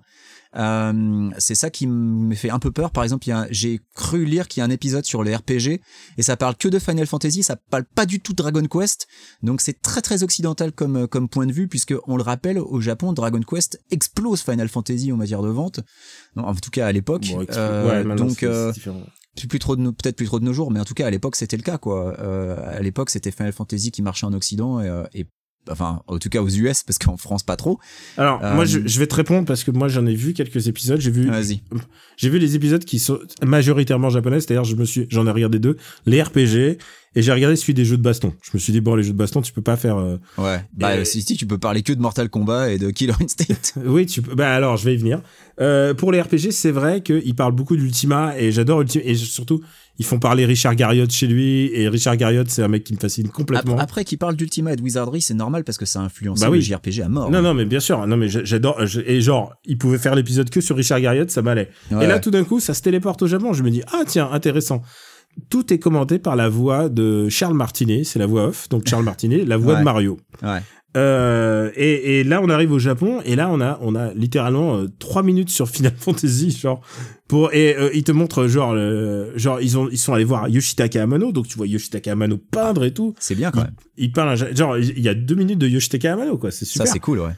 Euh, 0.57 1.31
c'est 1.39 1.55
ça 1.55 1.71
qui 1.71 1.87
me 1.87 2.35
fait 2.35 2.51
un 2.51 2.59
peu 2.59 2.71
peur. 2.71 2.91
Par 2.91 3.05
exemple, 3.05 3.27
j'ai 3.51 3.81
cru 3.95 4.25
lire 4.25 4.49
qu'il 4.49 4.61
y 4.61 4.63
a 4.63 4.67
un 4.67 4.71
épisode 4.71 5.05
sur 5.05 5.23
les 5.23 5.35
RPG 5.37 5.81
et 6.19 6.23
ça 6.23 6.37
parle 6.37 6.57
que 6.57 6.69
de 6.69 6.79
Final 6.79 7.07
Fantasy, 7.07 7.43
ça 7.43 7.57
parle 7.57 7.85
pas 7.85 8.07
du 8.07 8.21
tout 8.21 8.33
de 8.33 8.37
Dragon 8.37 8.65
Quest. 8.67 9.07
Donc 9.43 9.61
c'est 9.61 9.81
très 9.81 10.01
très 10.03 10.23
occidental 10.23 10.73
comme 10.73 11.07
comme 11.07 11.29
point 11.29 11.47
de 11.47 11.53
vue 11.53 11.69
puisque 11.69 11.95
on 12.07 12.17
le 12.17 12.23
rappelle 12.23 12.59
au 12.59 12.81
Japon, 12.81 13.13
Dragon 13.13 13.41
Quest 13.41 13.81
explose 13.91 14.41
Final 14.43 14.69
Fantasy 14.69 15.13
en 15.13 15.17
matière 15.17 15.43
de 15.43 15.49
vente. 15.51 15.81
Non, 16.37 16.45
en 16.45 16.55
tout 16.55 16.71
cas 16.71 16.87
à 16.87 16.93
l'époque. 16.93 17.27
Bon, 17.31 17.45
Euh, 17.57 18.05
ouais, 18.05 18.17
donc 18.17 18.43
euh, 18.43 18.73
plus, 19.49 19.59
trop 19.59 19.77
de 19.77 19.91
peut-être 19.91 20.17
plus 20.17 20.27
trop 20.27 20.41
de 20.41 20.45
nos 20.45 20.53
jours 20.53 20.71
mais 20.71 20.81
en 20.81 20.85
tout 20.85 20.95
cas 20.95 21.07
à 21.07 21.11
l'époque 21.11 21.37
c'était 21.37 21.57
le 21.57 21.63
cas 21.63 21.79
quoi 21.79 22.19
euh, 22.21 22.77
à 22.79 22.81
l'époque 22.81 23.11
c'était 23.11 23.31
Final 23.31 23.53
Fantasy 23.53 23.91
qui 23.91 24.03
marchait 24.03 24.27
en 24.27 24.33
occident 24.33 24.81
et, 24.81 24.89
euh, 24.89 25.05
et 25.15 25.27
enfin 25.71 26.03
en 26.07 26.19
tout 26.19 26.29
cas 26.29 26.41
aux 26.41 26.49
US 26.49 26.83
parce 26.83 26.99
qu'en 26.99 27.17
France 27.17 27.43
pas 27.43 27.57
trop 27.57 27.79
Alors, 28.17 28.43
Euh, 28.43 28.55
moi, 28.55 28.65
je, 28.65 28.81
je 28.87 28.99
vais 28.99 29.07
te 29.07 29.15
répondre 29.15 29.47
parce 29.47 29.65
que 29.65 29.71
moi, 29.71 29.89
j'en 29.89 30.07
ai 30.07 30.15
vu 30.15 30.33
quelques 30.33 30.69
épisodes. 30.69 31.01
J'ai 31.01 31.11
vu, 31.11 31.27
vas-y 31.29 31.63
j'ai 32.17 32.29
vu 32.31 32.39
les 32.39 32.55
épisodes 32.57 32.85
qui 32.85 32.99
sont 32.99 33.19
majoritairement 33.43 34.11
japonais. 34.11 34.41
C'est-à-dire, 34.41 34.65
je 34.65 34.77
me 34.77 34.85
suis, 34.85 35.07
j'en 35.11 35.27
ai 35.27 35.31
regardé 35.31 35.59
deux, 35.59 35.77
les 36.07 36.23
RPG, 36.23 36.79
et 37.17 37.23
j'ai 37.23 37.33
regardé 37.33 37.57
celui 37.57 37.75
des 37.75 37.85
jeux 37.85 37.97
de 37.97 38.03
baston. 38.03 38.33
Je 38.43 38.51
me 38.55 38.59
suis 38.59 38.73
dit 38.73 38.81
bon, 38.81 38.95
les 38.95 39.03
jeux 39.03 39.13
de 39.13 39.19
baston, 39.19 39.43
tu 39.43 39.53
peux 39.53 39.63
pas 39.63 39.77
faire. 39.77 39.97
euh, 39.99 40.17
ouais 40.39 40.65
bah 40.77 40.97
Et- 40.97 41.05
si, 41.05 41.23
si 41.23 41.37
tu 41.37 41.47
peux 41.47 41.59
parler 41.59 41.83
que 41.83 41.93
de 41.93 42.01
Mortal 42.01 42.29
Kombat 42.29 42.73
et 42.73 42.79
de 42.79 42.91
Killer 42.91 43.15
Instinct 43.23 43.75
Oui, 43.85 44.07
tu 44.07 44.23
peux. 44.23 44.35
Bah 44.35 44.53
alors, 44.55 44.77
je 44.77 44.85
vais 44.85 44.95
y 44.95 44.97
venir. 44.97 45.21
Euh, 45.61 45.93
pour 45.95 46.13
les 46.13 46.21
RPG, 46.21 46.51
c'est 46.53 46.71
vrai 46.71 47.03
qu'ils 47.03 47.35
parlent 47.35 47.55
beaucoup 47.55 47.77
d'Ultima 47.77 48.35
et 48.39 48.53
j'adore 48.53 48.81
Ultima 48.83 49.05
et 49.05 49.15
surtout 49.15 49.61
ils 49.99 50.05
font 50.07 50.19
parler 50.19 50.47
Richard 50.47 50.75
Garriott 50.77 51.11
chez 51.11 51.27
lui 51.27 51.71
et 51.75 51.87
Richard 51.89 52.17
Garriott, 52.17 52.49
c'est 52.49 52.63
un 52.63 52.69
mec 52.69 52.85
qui 52.85 52.95
me 52.95 52.99
fascine 52.99 53.29
complètement. 53.29 53.73
après, 53.75 53.83
après 53.83 54.05
qu'il 54.05 54.17
parle 54.17 54.35
d'Ultima 54.35 54.73
et 54.73 54.77
de 54.77 54.81
Wizardry 54.81 55.21
c'est 55.21 55.35
normal 55.35 55.63
parce 55.63 55.77
que 55.77 55.85
ça 55.85 56.01
a 56.01 56.05
influencé 56.05 56.43
Bah 56.43 56.51
oui. 56.51 56.57
le 56.59 56.63
JRPG 56.65 57.03
à 57.03 57.09
mort 57.11 57.31
Non, 57.31 57.43
non, 57.43 57.53
mais 57.53 57.67
bien 57.67 57.81
sûr. 57.81 58.07
Non, 58.07 58.17
mais 58.17 58.29
j'a- 58.31 58.43
j'adore. 58.45 58.81
Et 59.07 59.21
genre, 59.21 59.53
il 59.67 59.77
pouvait 59.77 59.99
faire 59.99 60.15
l'épisode 60.15 60.49
que 60.49 60.63
sur 60.63 60.77
Richard 60.77 61.01
Garriott, 61.03 61.31
ça 61.31 61.43
m'allait. 61.43 61.69
Ouais. 61.91 62.05
Et 62.05 62.07
là, 62.07 62.19
tout 62.19 62.31
d'un 62.31 62.45
coup, 62.45 62.61
ça 62.61 62.73
se 62.73 62.81
téléporte 62.81 63.21
au 63.21 63.27
Japon. 63.27 63.53
Je 63.53 63.63
me 63.63 63.71
dis, 63.71 63.83
ah 63.93 64.05
tiens, 64.07 64.31
intéressant. 64.33 64.81
Tout 65.49 65.73
est 65.73 65.79
commenté 65.79 66.19
par 66.19 66.37
la 66.37 66.49
voix 66.49 66.89
de 66.89 67.29
Charles 67.29 67.55
Martinet, 67.57 68.05
c'est 68.05 68.19
la 68.19 68.27
voix 68.27 68.47
off. 68.49 68.69
Donc 68.69 68.87
Charles 68.87 69.05
Martinet, 69.05 69.45
la 69.45 69.57
voix 69.57 69.75
Ouais. 69.75 69.79
de 69.81 69.85
Mario. 69.85 70.19
ouais 70.43 70.61
Euh, 70.97 71.71
et, 71.77 72.19
et 72.21 72.25
là, 72.25 72.41
on 72.43 72.49
arrive 72.49 72.73
au 72.73 72.81
Japon, 72.81 73.21
et 73.25 73.37
là, 73.37 73.49
on 73.53 73.61
a, 73.61 73.79
on 73.81 73.95
a 73.95 74.13
littéralement 74.13 74.77
euh, 74.77 74.87
trois 74.99 75.23
minutes 75.23 75.49
sur 75.51 75.69
Final 75.69 75.93
Fantasy, 75.99 76.51
genre 76.51 76.81
pour 77.29 77.55
et 77.55 77.77
euh, 77.77 77.91
ils 77.95 78.03
te 78.03 78.11
montrent 78.11 78.49
genre, 78.49 78.75
le, 78.75 79.33
genre 79.37 79.61
ils 79.61 79.79
ont, 79.79 79.89
ils 79.89 79.99
sont 79.99 80.13
allés 80.15 80.25
voir 80.25 80.49
Yoshitaka 80.49 81.01
Amano, 81.01 81.31
donc 81.31 81.47
tu 81.47 81.57
vois 81.57 81.69
Yoshitaka 81.69 82.11
Amano 82.11 82.39
peindre 82.39 82.83
et 82.85 82.93
tout. 82.93 83.15
c'est 83.21 83.37
bien 83.37 83.53
quand 83.53 83.63
même 83.63 83.75
Il 83.97 84.11
un 84.17 84.35
ja- 84.35 84.53
genre 84.53 84.77
il 84.79 84.99
y 85.01 85.09
a 85.09 85.15
deux 85.15 85.37
minutes 85.37 85.61
de 85.61 85.69
Yoshitaka 85.69 86.13
Amano, 86.15 86.39
quoi, 86.39 86.51
c'est 86.51 86.65
super. 86.65 86.89
ça 86.89 86.93
c'est 86.93 86.99
cool 86.99 87.21
ouais 87.21 87.37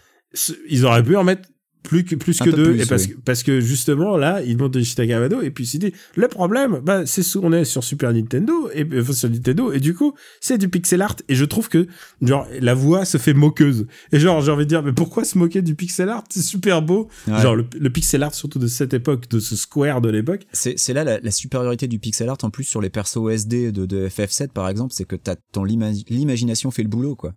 Ils 0.70 0.86
auraient 0.86 1.02
pu 1.02 1.14
en 1.16 1.24
mettre 1.24 1.46
plus 1.82 2.04
que 2.04 2.14
plus 2.14 2.38
que 2.38 2.50
deux, 2.50 2.72
plus, 2.74 2.82
et 2.82 2.86
parce, 2.86 3.06
oui. 3.06 3.16
parce 3.24 3.42
que 3.42 3.60
justement 3.60 4.16
là, 4.16 4.40
ils 4.42 4.56
montrent 4.56 4.78
Yoshitaka 4.78 5.16
Amano, 5.16 5.42
et 5.42 5.50
puis 5.50 5.64
ils 5.74 5.78
dit 5.78 5.92
le 6.16 6.28
problème, 6.28 6.80
bah 6.82 7.06
c'est 7.06 7.22
on 7.36 7.52
est 7.52 7.64
sur 7.64 7.82
Super 7.82 8.12
Nintendo 8.12 8.70
et 8.72 8.84
euh, 8.84 9.00
enfin, 9.02 9.12
sur 9.12 9.28
Nintendo, 9.30 9.72
et 9.72 9.80
du 9.80 9.94
coup 9.94 10.14
c'est 10.40 10.58
du 10.58 10.68
pixel 10.68 11.02
art, 11.02 11.16
et 11.28 11.34
je 11.34 11.44
trouve 11.44 11.68
que 11.68 11.86
genre 12.20 12.46
la 12.60 12.74
voix 12.74 13.04
se 13.04 13.18
fait 13.18 13.34
moqueuse, 13.34 13.86
et 14.12 14.18
genre 14.20 14.40
j'ai 14.42 14.52
envie 14.52 14.64
de 14.64 14.68
dire 14.68 14.82
mais 14.82 14.92
pourquoi 14.92 15.24
se 15.24 15.36
moquer 15.38 15.60
du 15.62 15.74
pixel 15.74 16.08
art, 16.08 16.24
c'est 16.30 16.42
super 16.42 16.82
beau, 16.82 17.08
Ouais. 17.28 17.40
genre 17.40 17.56
le, 17.56 17.66
le 17.78 17.90
pixel 17.90 18.22
art 18.22 18.34
surtout 18.34 18.58
de 18.58 18.66
cette 18.66 18.94
époque, 18.94 19.28
de 19.28 19.38
ce 19.40 19.56
square 19.56 20.00
de 20.00 20.08
l'époque. 20.08 20.46
c'est 20.52 20.78
c'est 20.78 20.92
là 20.92 21.04
la, 21.04 21.18
la 21.20 21.30
supériorité 21.30 21.88
du 21.88 21.98
pixel 21.98 22.28
art 22.28 22.38
en 22.42 22.50
plus 22.50 22.64
sur 22.64 22.80
les 22.80 22.90
persos 22.90 23.28
SD 23.30 23.72
de, 23.72 23.86
de 23.86 24.08
FF7 24.08 24.48
par 24.48 24.68
exemple 24.68 24.92
c'est 24.94 25.04
que 25.04 25.16
t'as 25.16 25.36
ton 25.52 25.64
l'ima- 25.64 25.90
l'imagination 26.08 26.70
fait 26.70 26.82
le 26.82 26.88
boulot 26.88 27.16
quoi 27.16 27.32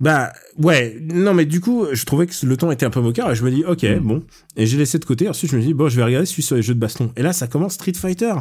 Bah 0.00 0.32
ouais, 0.58 0.96
non 1.12 1.34
mais 1.34 1.44
du 1.44 1.60
coup, 1.60 1.86
je 1.92 2.04
trouvais 2.04 2.26
que 2.28 2.46
le 2.46 2.56
ton 2.56 2.70
était 2.70 2.86
un 2.86 2.90
peu 2.90 3.00
moqueur 3.00 3.30
et 3.32 3.34
je 3.34 3.42
me 3.44 3.50
dis 3.50 3.64
ok 3.64 3.82
Mm. 3.82 3.98
bon 3.98 4.22
et 4.56 4.64
j'ai 4.66 4.76
laissé 4.78 4.98
de 5.00 5.04
côté. 5.04 5.28
Ensuite 5.28 5.50
je 5.50 5.56
me 5.56 5.62
dis 5.62 5.74
bon 5.74 5.88
je 5.88 5.96
vais 5.96 6.04
regarder 6.04 6.24
celui 6.26 6.42
sur 6.44 6.54
les 6.54 6.62
jeux 6.62 6.74
de 6.74 6.78
baston. 6.78 7.10
Et 7.16 7.22
là 7.22 7.32
ça 7.32 7.48
commence 7.48 7.74
Street 7.74 7.94
Fighter. 7.94 8.32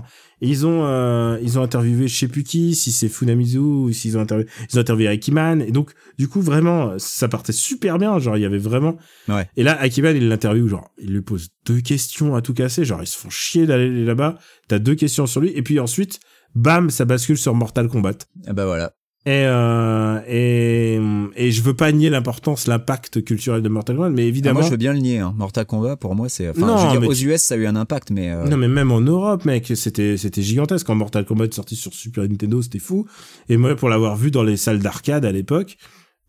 Et 0.41 0.47
ils 0.49 0.67
ont 0.67 0.85
euh, 0.85 1.39
ils 1.41 1.57
ont 1.57 1.63
interviewé 1.63 2.07
je 2.07 2.15
sais 2.15 2.27
plus 2.27 2.43
qui, 2.43 2.75
si 2.75 2.91
c'est 2.91 3.09
Funamizu 3.09 3.57
ou 3.57 3.91
s'ils 3.91 4.17
ont 4.17 4.21
interviewé 4.21 4.47
ils 4.71 4.77
ont 4.77 4.81
interviewé 4.81 5.07
Akiman 5.09 5.61
et 5.63 5.71
donc 5.71 5.91
du 6.19 6.27
coup 6.27 6.41
vraiment 6.41 6.93
ça 6.99 7.27
partait 7.27 7.53
super 7.53 7.97
bien. 7.97 8.19
Genre 8.19 8.37
il 8.37 8.41
y 8.41 8.45
avait 8.45 8.59
vraiment 8.59 8.95
Ouais. 9.27 9.49
et 9.57 9.63
là 9.63 9.79
Akiman 9.81 10.15
il 10.15 10.29
l'interviewe 10.29 10.67
genre 10.67 10.91
il 10.99 11.11
lui 11.11 11.21
pose 11.21 11.49
deux 11.65 11.81
questions 11.81 12.35
à 12.35 12.41
tout 12.43 12.53
casser. 12.53 12.85
Genre 12.85 13.01
ils 13.01 13.07
se 13.07 13.17
font 13.17 13.31
chier 13.31 13.65
d'aller 13.65 14.05
là-bas. 14.05 14.37
T'as 14.67 14.77
deux 14.77 14.93
questions 14.95 15.25
sur 15.25 15.41
lui 15.41 15.49
et 15.55 15.63
puis 15.63 15.79
ensuite 15.79 16.19
bam 16.53 16.91
ça 16.91 17.05
bascule 17.05 17.37
sur 17.37 17.55
Mortal 17.55 17.87
Kombat. 17.87 18.17
ah 18.45 18.53
bah 18.53 18.65
voilà 18.67 18.93
Et, 19.27 19.43
euh, 19.45 20.21
et, 20.25 20.99
et 21.35 21.51
je 21.51 21.61
veux 21.61 21.73
pas 21.73 21.91
nier 21.91 22.09
l'importance, 22.09 22.65
l'impact 22.65 23.25
culturel 23.25 23.61
de 23.61 23.67
Mortal 23.67 23.97
Kombat, 23.97 24.09
mais 24.11 24.21
Ah, 24.21 24.25
évidemment. 24.25 24.59
moi 24.59 24.65
je 24.65 24.71
veux 24.71 24.77
bien 24.77 24.93
le 24.93 24.99
nier 24.99 25.17
hein. 25.19 25.33
Mortal 25.37 25.65
Kombat 25.65 25.97
pour 25.97 26.15
moi 26.15 26.29
c'est 26.29 26.47
enfin 26.49 26.95
aux 27.05 27.13
tu- 27.13 27.25
US 27.27 27.41
ça 27.41 27.55
a 27.55 27.57
eu 27.57 27.65
un 27.65 27.75
impact 27.75 28.09
mais 28.11 28.31
euh, 28.31 28.45
Non, 28.47 28.55
mais 28.55 28.69
même 28.69 28.89
en 28.91 29.01
Europe, 29.01 29.43
mec, 29.43 29.73
c'était, 29.75 30.15
c'était 30.15 30.41
gigantesque. 30.41 30.87
Quand 30.87 30.95
Mortal 30.95 31.25
Kombat 31.25 31.45
est 31.47 31.53
sorti 31.53 31.75
sur 31.75 31.93
Super 31.93 32.23
Nintendo, 32.23 32.61
c'était 32.61 32.79
fou. 32.79 33.05
Et 33.49 33.57
moi, 33.57 33.75
pour 33.75 33.89
l'avoir 33.89 34.15
vu 34.15 34.31
dans 34.31 34.43
les 34.43 34.55
salles 34.55 34.79
d'arcade 34.79 35.25
à 35.25 35.31
l'époque, 35.33 35.75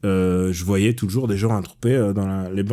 euh, 0.05 0.53
je 0.53 0.65
voyais 0.65 0.95
toujours 0.95 1.29
des 1.29 1.37
gens 1.37 1.57
attroupés 1.57 1.95
euh, 1.95 2.13
dans 2.13 2.27
la, 2.27 2.51
les 2.51 2.65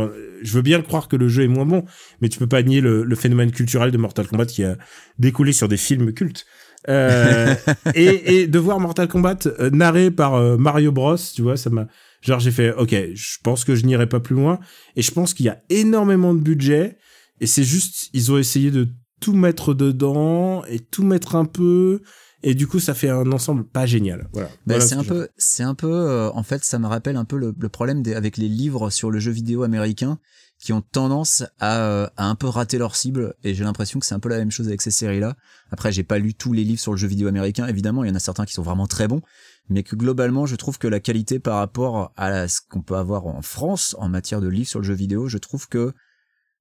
Je 0.41 0.53
veux 0.53 0.61
bien 0.63 0.81
croire 0.81 1.07
que 1.07 1.15
le 1.15 1.27
jeu 1.27 1.43
est 1.43 1.47
moins 1.47 1.65
bon, 1.67 1.83
mais 2.21 2.29
tu 2.29 2.39
peux 2.39 2.47
pas 2.47 2.63
nier 2.63 2.81
le, 2.81 3.03
le 3.03 3.15
phénomène 3.15 3.51
culturel 3.51 3.91
de 3.91 3.97
Mortal 3.97 4.27
Kombat 4.27 4.45
qui 4.47 4.63
a 4.63 4.75
découlé 5.19 5.51
sur 5.53 5.67
des 5.67 5.77
films 5.77 6.13
cultes. 6.13 6.45
Euh, 6.89 7.55
et, 7.95 8.41
et 8.41 8.47
de 8.47 8.59
voir 8.59 8.79
Mortal 8.79 9.07
Kombat 9.07 9.39
euh, 9.47 9.69
narré 9.69 10.11
par 10.11 10.35
euh, 10.35 10.57
Mario 10.57 10.91
Bros, 10.91 11.17
tu 11.33 11.41
vois, 11.41 11.57
ça 11.57 11.69
m'a, 11.69 11.87
genre 12.21 12.39
j'ai 12.39 12.51
fait, 12.51 12.73
ok, 12.73 12.95
je 13.13 13.37
pense 13.43 13.63
que 13.63 13.75
je 13.75 13.85
n'irai 13.85 14.07
pas 14.07 14.19
plus 14.19 14.35
loin. 14.35 14.59
Et 14.95 15.01
je 15.01 15.11
pense 15.11 15.33
qu'il 15.33 15.45
y 15.45 15.49
a 15.49 15.61
énormément 15.69 16.33
de 16.33 16.39
budget. 16.39 16.97
Et 17.41 17.47
c'est 17.47 17.63
juste, 17.63 18.09
ils 18.13 18.31
ont 18.31 18.37
essayé 18.37 18.71
de 18.71 18.87
tout 19.19 19.33
mettre 19.33 19.73
dedans 19.73 20.63
et 20.65 20.79
tout 20.79 21.03
mettre 21.03 21.35
un 21.35 21.45
peu. 21.45 22.01
Et 22.43 22.53
du 22.53 22.67
coup, 22.67 22.79
ça 22.79 22.93
fait 22.93 23.09
un 23.09 23.31
ensemble 23.31 23.63
pas 23.63 23.87
génial. 23.87 24.27
Voilà. 24.31 24.47
Bah, 24.49 24.75
Voilà 24.75 24.81
c'est 24.85 24.95
ce 24.95 24.99
un 24.99 25.03
peu, 25.03 25.27
c'est 25.37 25.63
un 25.63 25.73
peu, 25.73 25.91
euh, 25.91 26.29
en 26.31 26.43
fait, 26.43 26.63
ça 26.63 26.77
me 26.77 26.85
rappelle 26.85 27.15
un 27.15 27.25
peu 27.25 27.37
le, 27.37 27.55
le 27.57 27.69
problème 27.69 28.03
des, 28.03 28.13
avec 28.13 28.37
les 28.37 28.47
livres 28.47 28.91
sur 28.91 29.09
le 29.09 29.19
jeu 29.19 29.31
vidéo 29.31 29.63
américain 29.63 30.19
qui 30.65 30.73
ont 30.73 30.81
tendance 30.81 31.43
à, 31.59 31.79
euh, 31.81 32.07
à 32.17 32.25
un 32.25 32.33
peu 32.33 32.47
rater 32.47 32.79
leur 32.79 32.95
cible. 32.95 33.35
Et 33.43 33.53
j'ai 33.53 33.63
l'impression 33.63 33.99
que 33.99 34.05
c'est 34.07 34.15
un 34.15 34.19
peu 34.19 34.29
la 34.29 34.39
même 34.39 34.49
chose 34.49 34.67
avec 34.67 34.81
ces 34.81 34.89
séries-là. 34.89 35.35
Après, 35.69 35.91
j'ai 35.91 36.03
pas 36.03 36.17
lu 36.17 36.33
tous 36.33 36.53
les 36.53 36.63
livres 36.63 36.79
sur 36.79 36.91
le 36.91 36.97
jeu 36.97 37.07
vidéo 37.07 37.27
américain. 37.27 37.67
Évidemment, 37.67 38.03
il 38.03 38.07
y 38.07 38.11
en 38.11 38.15
a 38.15 38.19
certains 38.19 38.45
qui 38.45 38.53
sont 38.53 38.63
vraiment 38.63 38.87
très 38.87 39.07
bons. 39.07 39.21
mais 39.69 39.83
que 39.83 39.95
globalement, 39.95 40.47
je 40.47 40.55
trouve 40.55 40.79
que 40.79 40.87
la 40.87 40.99
qualité 40.99 41.37
par 41.37 41.59
rapport 41.59 42.13
à 42.17 42.47
ce 42.47 42.61
qu'on 42.67 42.81
peut 42.81 42.95
avoir 42.95 43.27
en 43.27 43.43
France 43.43 43.95
en 43.99 44.09
matière 44.09 44.41
de 44.41 44.47
livres 44.47 44.67
sur 44.67 44.79
le 44.79 44.85
jeu 44.85 44.95
vidéo, 44.95 45.27
je 45.27 45.37
trouve 45.37 45.67
que 45.69 45.93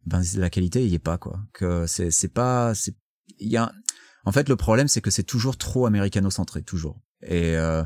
ben 0.04 0.20
la 0.36 0.50
qualité 0.50 0.86
y 0.86 0.94
est 0.94 0.98
pas 0.98 1.16
quoi. 1.16 1.40
Que 1.54 1.86
c'est 1.86 2.10
c'est 2.10 2.28
pas 2.28 2.74
c'est 2.74 2.94
il 3.38 3.48
y 3.48 3.56
a 3.56 3.72
en 4.26 4.32
fait 4.32 4.50
le 4.50 4.56
problème 4.56 4.86
c'est 4.86 5.00
que 5.00 5.10
c'est 5.10 5.22
toujours 5.22 5.56
trop 5.56 5.86
américano-centré 5.86 6.62
toujours 6.62 7.00
et 7.22 7.56
euh, 7.56 7.82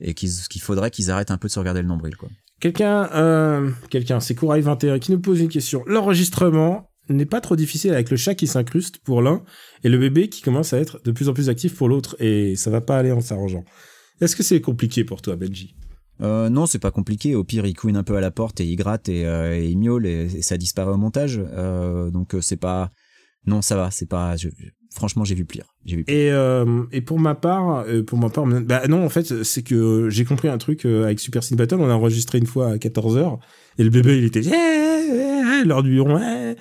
et 0.00 0.12
qu'il 0.12 0.60
faudrait 0.60 0.90
qu'ils 0.90 1.10
arrêtent 1.10 1.30
un 1.30 1.38
peu 1.38 1.48
de 1.48 1.52
se 1.52 1.58
regarder 1.58 1.80
le 1.80 1.88
nombril 1.88 2.14
quoi. 2.16 2.28
Quelqu'un, 2.60 3.10
euh, 3.12 3.70
quelqu'un, 3.90 4.20
c'est 4.20 4.34
Courail 4.34 4.62
21 4.62 4.98
qui 4.98 5.12
nous 5.12 5.20
pose 5.20 5.40
une 5.40 5.48
question. 5.48 5.82
L'enregistrement 5.86 6.90
n'est 7.10 7.26
pas 7.26 7.40
trop 7.40 7.54
difficile 7.54 7.92
avec 7.92 8.10
le 8.10 8.16
chat 8.16 8.34
qui 8.34 8.46
s'incruste 8.46 8.98
pour 8.98 9.20
l'un 9.20 9.44
et 9.84 9.88
le 9.88 9.98
bébé 9.98 10.28
qui 10.28 10.40
commence 10.40 10.72
à 10.72 10.78
être 10.78 11.00
de 11.04 11.12
plus 11.12 11.28
en 11.28 11.34
plus 11.34 11.50
actif 11.50 11.76
pour 11.76 11.88
l'autre 11.88 12.16
et 12.18 12.56
ça 12.56 12.70
va 12.70 12.80
pas 12.80 12.98
aller 12.98 13.12
en 13.12 13.20
s'arrangeant. 13.20 13.64
Est-ce 14.20 14.34
que 14.34 14.42
c'est 14.42 14.60
compliqué 14.62 15.04
pour 15.04 15.20
toi, 15.20 15.36
Benji? 15.36 15.76
Euh, 16.22 16.48
non, 16.48 16.64
c'est 16.64 16.78
pas 16.78 16.90
compliqué. 16.90 17.34
Au 17.34 17.44
pire, 17.44 17.66
il 17.66 17.74
couine 17.74 17.96
un 17.96 18.02
peu 18.02 18.16
à 18.16 18.22
la 18.22 18.30
porte 18.30 18.60
et 18.60 18.64
il 18.64 18.76
gratte 18.76 19.10
et, 19.10 19.26
euh, 19.26 19.58
il 19.58 19.76
miaule 19.76 20.06
et, 20.06 20.40
ça 20.40 20.56
disparaît 20.56 20.92
au 20.92 20.96
montage. 20.96 21.36
Donc 21.36 22.34
c'est 22.40 22.56
pas. 22.56 22.90
Non, 23.44 23.60
ça 23.60 23.76
va. 23.76 23.90
C'est 23.90 24.08
pas. 24.08 24.34
Franchement, 24.96 25.24
j'ai 25.24 25.34
vu 25.34 25.44
pire. 25.44 25.66
J'ai 25.84 25.96
vu. 25.96 26.04
Pire. 26.04 26.16
Et, 26.16 26.32
euh, 26.32 26.84
et 26.90 27.02
pour 27.02 27.18
ma 27.18 27.34
part, 27.34 27.84
euh, 27.86 28.02
pour 28.02 28.18
ma 28.18 28.30
part, 28.30 28.46
bah 28.46 28.88
non, 28.88 29.04
en 29.04 29.10
fait, 29.10 29.44
c'est 29.44 29.62
que 29.62 30.08
j'ai 30.08 30.24
compris 30.24 30.48
un 30.48 30.56
truc 30.56 30.86
euh, 30.86 31.04
avec 31.04 31.20
Super 31.20 31.44
Cine 31.44 31.58
Battle. 31.58 31.76
On 31.78 31.90
a 31.90 31.92
enregistré 31.92 32.38
une 32.38 32.46
fois 32.46 32.70
à 32.70 32.76
14h 32.76 33.38
et 33.78 33.84
le 33.84 33.90
bébé, 33.90 34.16
il 34.16 34.24
était 34.24 34.40
yeah, 34.40 35.64
lors 35.66 35.82
du 35.82 36.00
ouais. 36.00 36.56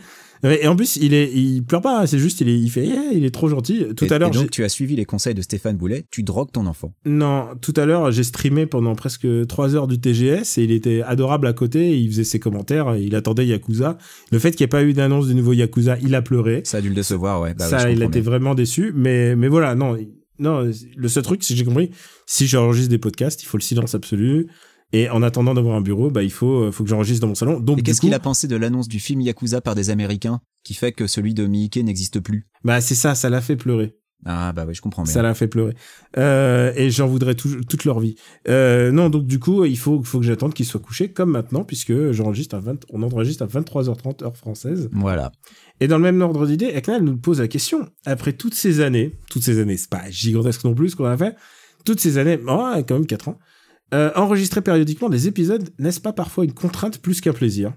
Et 0.52 0.68
en 0.68 0.76
plus, 0.76 0.98
il 0.98 1.14
est, 1.14 1.32
il 1.34 1.64
pleure 1.64 1.82
pas. 1.82 2.06
C'est 2.08 2.20
juste, 2.20 2.42
il 2.42 2.50
est, 2.50 2.60
il 2.60 2.70
fait, 2.70 2.86
yeah, 2.86 3.12
il 3.14 3.26
est 3.26 3.32
trop 3.34 3.48
gentil. 3.50 3.86
Tout 3.96 4.06
Et- 4.06 4.12
à 4.14 4.20
l'heure, 4.20 4.32
donc 4.32 4.52
tu 4.52 4.64
as 4.64 4.70
suivi 4.70 4.96
les 4.96 5.06
conseils 5.06 5.34
de 5.34 5.42
Stéphane 5.42 5.78
Boulet. 5.78 6.06
Tu 6.12 6.24
drogues 6.24 6.52
ton 6.52 6.66
enfant. 6.66 6.94
non, 7.06 7.48
tout 7.62 7.74
à 7.78 7.86
l'heure, 7.86 8.12
j'ai 8.12 8.24
streamé 8.24 8.66
pendant 8.66 8.96
presque 8.96 9.28
3 9.48 9.76
heures 9.76 9.88
du 9.88 10.00
TGS 10.00 10.58
et 10.58 10.64
il 10.64 10.72
était 10.72 11.02
adorable 11.02 11.48
à 11.48 11.54
côté. 11.54 11.98
Il 12.00 12.10
faisait 12.10 12.24
ses 12.24 12.40
commentaires. 12.40 12.96
Il 12.96 13.16
attendait 13.16 13.46
Yakuza. 13.46 13.98
Le 14.32 14.40
fait 14.40 14.52
qu'il 14.52 14.64
n'y 14.64 14.66
ait 14.66 14.68
pas 14.70 14.84
eu 14.84 14.94
d'annonce 14.94 15.28
du 15.28 15.36
nouveau 15.36 15.54
Yakuza, 15.54 15.98
il 16.02 16.14
a 16.16 16.22
pleuré. 16.22 16.62
Ça 16.66 16.78
a 16.78 16.82
dû 16.82 16.90
le 16.90 16.96
décevoir, 16.96 17.42
ouais. 17.42 17.54
Bah, 17.54 17.66
ça, 17.68 17.90
il 17.90 18.02
était 18.04 18.22
bien. 18.22 18.30
vraiment 18.30 18.56
déçu. 18.56 18.92
Mais, 18.96 19.36
mais 19.36 19.48
voilà, 19.48 19.76
non, 19.76 19.98
non. 20.40 20.70
Le 20.96 21.08
seul 21.08 21.24
truc, 21.24 21.40
que 21.42 21.46
j'ai 21.56 21.64
compris, 21.64 21.92
si 22.26 22.46
j'enregistre 22.48 22.90
des 22.90 22.98
podcasts, 22.98 23.42
il 23.44 23.46
faut 23.46 23.58
le 23.58 23.64
silence 23.64 23.96
absolu. 23.96 24.48
Et 24.94 25.10
en 25.10 25.24
attendant 25.24 25.54
d'avoir 25.54 25.76
un 25.76 25.82
bureau, 25.82 26.10
bah, 26.10 26.24
il 26.24 26.32
faut, 26.32 26.72
faut 26.72 26.84
que 26.84 26.90
j'enregistre 26.90 27.22
dans 27.22 27.28
mon 27.28 27.36
salon. 27.36 27.60
Donc, 27.60 27.80
Et 27.80 27.84
qu'est-ce 27.84 28.00
coup, 28.02 28.08
qu'il 28.08 28.14
a 28.14 28.20
pensé 28.20 28.48
de 28.48 28.56
l'annonce 28.56 28.88
du 28.88 29.00
film 29.00 29.20
Yakuza 29.22 29.60
par 29.62 29.76
des 29.76 29.90
Américains 29.90 30.40
qui 30.64 30.74
fait 30.74 30.92
que 30.92 31.08
celui 31.08 31.34
de 31.34 31.46
Miike 31.48 31.78
n'existe 31.78 32.20
plus? 32.20 32.48
Bah, 32.64 32.80
c'est 32.82 32.96
ça, 32.96 33.16
ça 33.16 33.30
l'a 33.30 33.42
fait 33.42 33.56
pleurer. 33.56 33.96
Ah 34.28 34.54
bah 34.54 34.66
ouais, 34.66 34.74
je 34.74 34.82
comprends 34.82 35.04
bien. 35.04 35.12
Ça 35.12 35.22
l'a 35.22 35.36
fait 35.36 35.48
pleurer. 35.50 35.76
Euh, 36.18 36.72
et 36.76 36.90
j'en 36.90 37.06
voudrais 37.06 37.36
tout- 37.36 37.62
toute 37.68 37.84
leur 37.84 38.00
vie. 38.00 38.16
Euh, 38.48 38.92
non, 38.92 39.10
donc 39.10 39.28
du 39.28 39.40
coup, 39.40 39.66
il 39.66 39.78
faut, 39.78 40.02
faut 40.04 40.20
que 40.20 40.26
j'attende 40.26 40.54
qu'ils 40.54 40.66
soient 40.66 40.80
couchés 40.80 41.12
comme 41.12 41.32
maintenant, 41.32 41.64
puisque 41.64 42.12
j'enregistre 42.12 42.56
à 42.56 42.60
20, 42.60 42.86
on 42.90 43.04
enregistre 43.04 43.44
à 43.44 43.48
23h30 43.48 44.24
heure 44.24 44.36
française. 44.38 44.90
Voilà. 44.94 45.32
Et 45.80 45.88
dans 45.88 45.98
le 45.98 46.04
même 46.04 46.22
ordre 46.22 46.48
d'idée, 46.48 46.68
Eknal 46.74 47.04
nous 47.04 47.18
pose 47.18 47.40
la 47.42 47.48
question, 47.48 47.88
après 48.06 48.34
toutes 48.34 48.56
ces 48.56 48.80
années, 48.80 49.20
toutes 49.30 49.44
ces 49.44 49.60
années, 49.60 49.78
c'est 49.78 49.90
pas 49.90 50.10
gigantesque 50.10 50.64
non 50.64 50.74
plus 50.74 50.92
ce 50.92 50.96
qu'on 50.96 51.06
a 51.06 51.18
fait, 51.18 51.36
toutes 51.86 52.00
ces 52.00 52.18
années, 52.18 52.40
oh, 52.48 52.72
quand 52.88 52.96
même 52.96 53.06
4 53.06 53.28
ans, 53.28 53.38
euh, 53.94 54.12
enregistrer 54.16 54.62
périodiquement 54.62 55.10
des 55.10 55.28
épisodes, 55.28 55.70
n'est-ce 55.80 56.00
pas 56.00 56.14
parfois 56.14 56.44
une 56.44 56.54
contrainte 56.54 57.00
plus 57.00 57.22
qu'un 57.22 57.34
plaisir? 57.34 57.74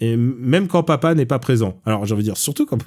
Et 0.00 0.16
même 0.16 0.66
quand 0.66 0.82
papa 0.82 1.14
n'est 1.14 1.26
pas 1.26 1.38
présent. 1.38 1.80
Alors 1.84 2.06
j'ai 2.06 2.14
envie 2.14 2.22
de 2.22 2.28
dire, 2.28 2.36
surtout 2.36 2.66
quand... 2.66 2.78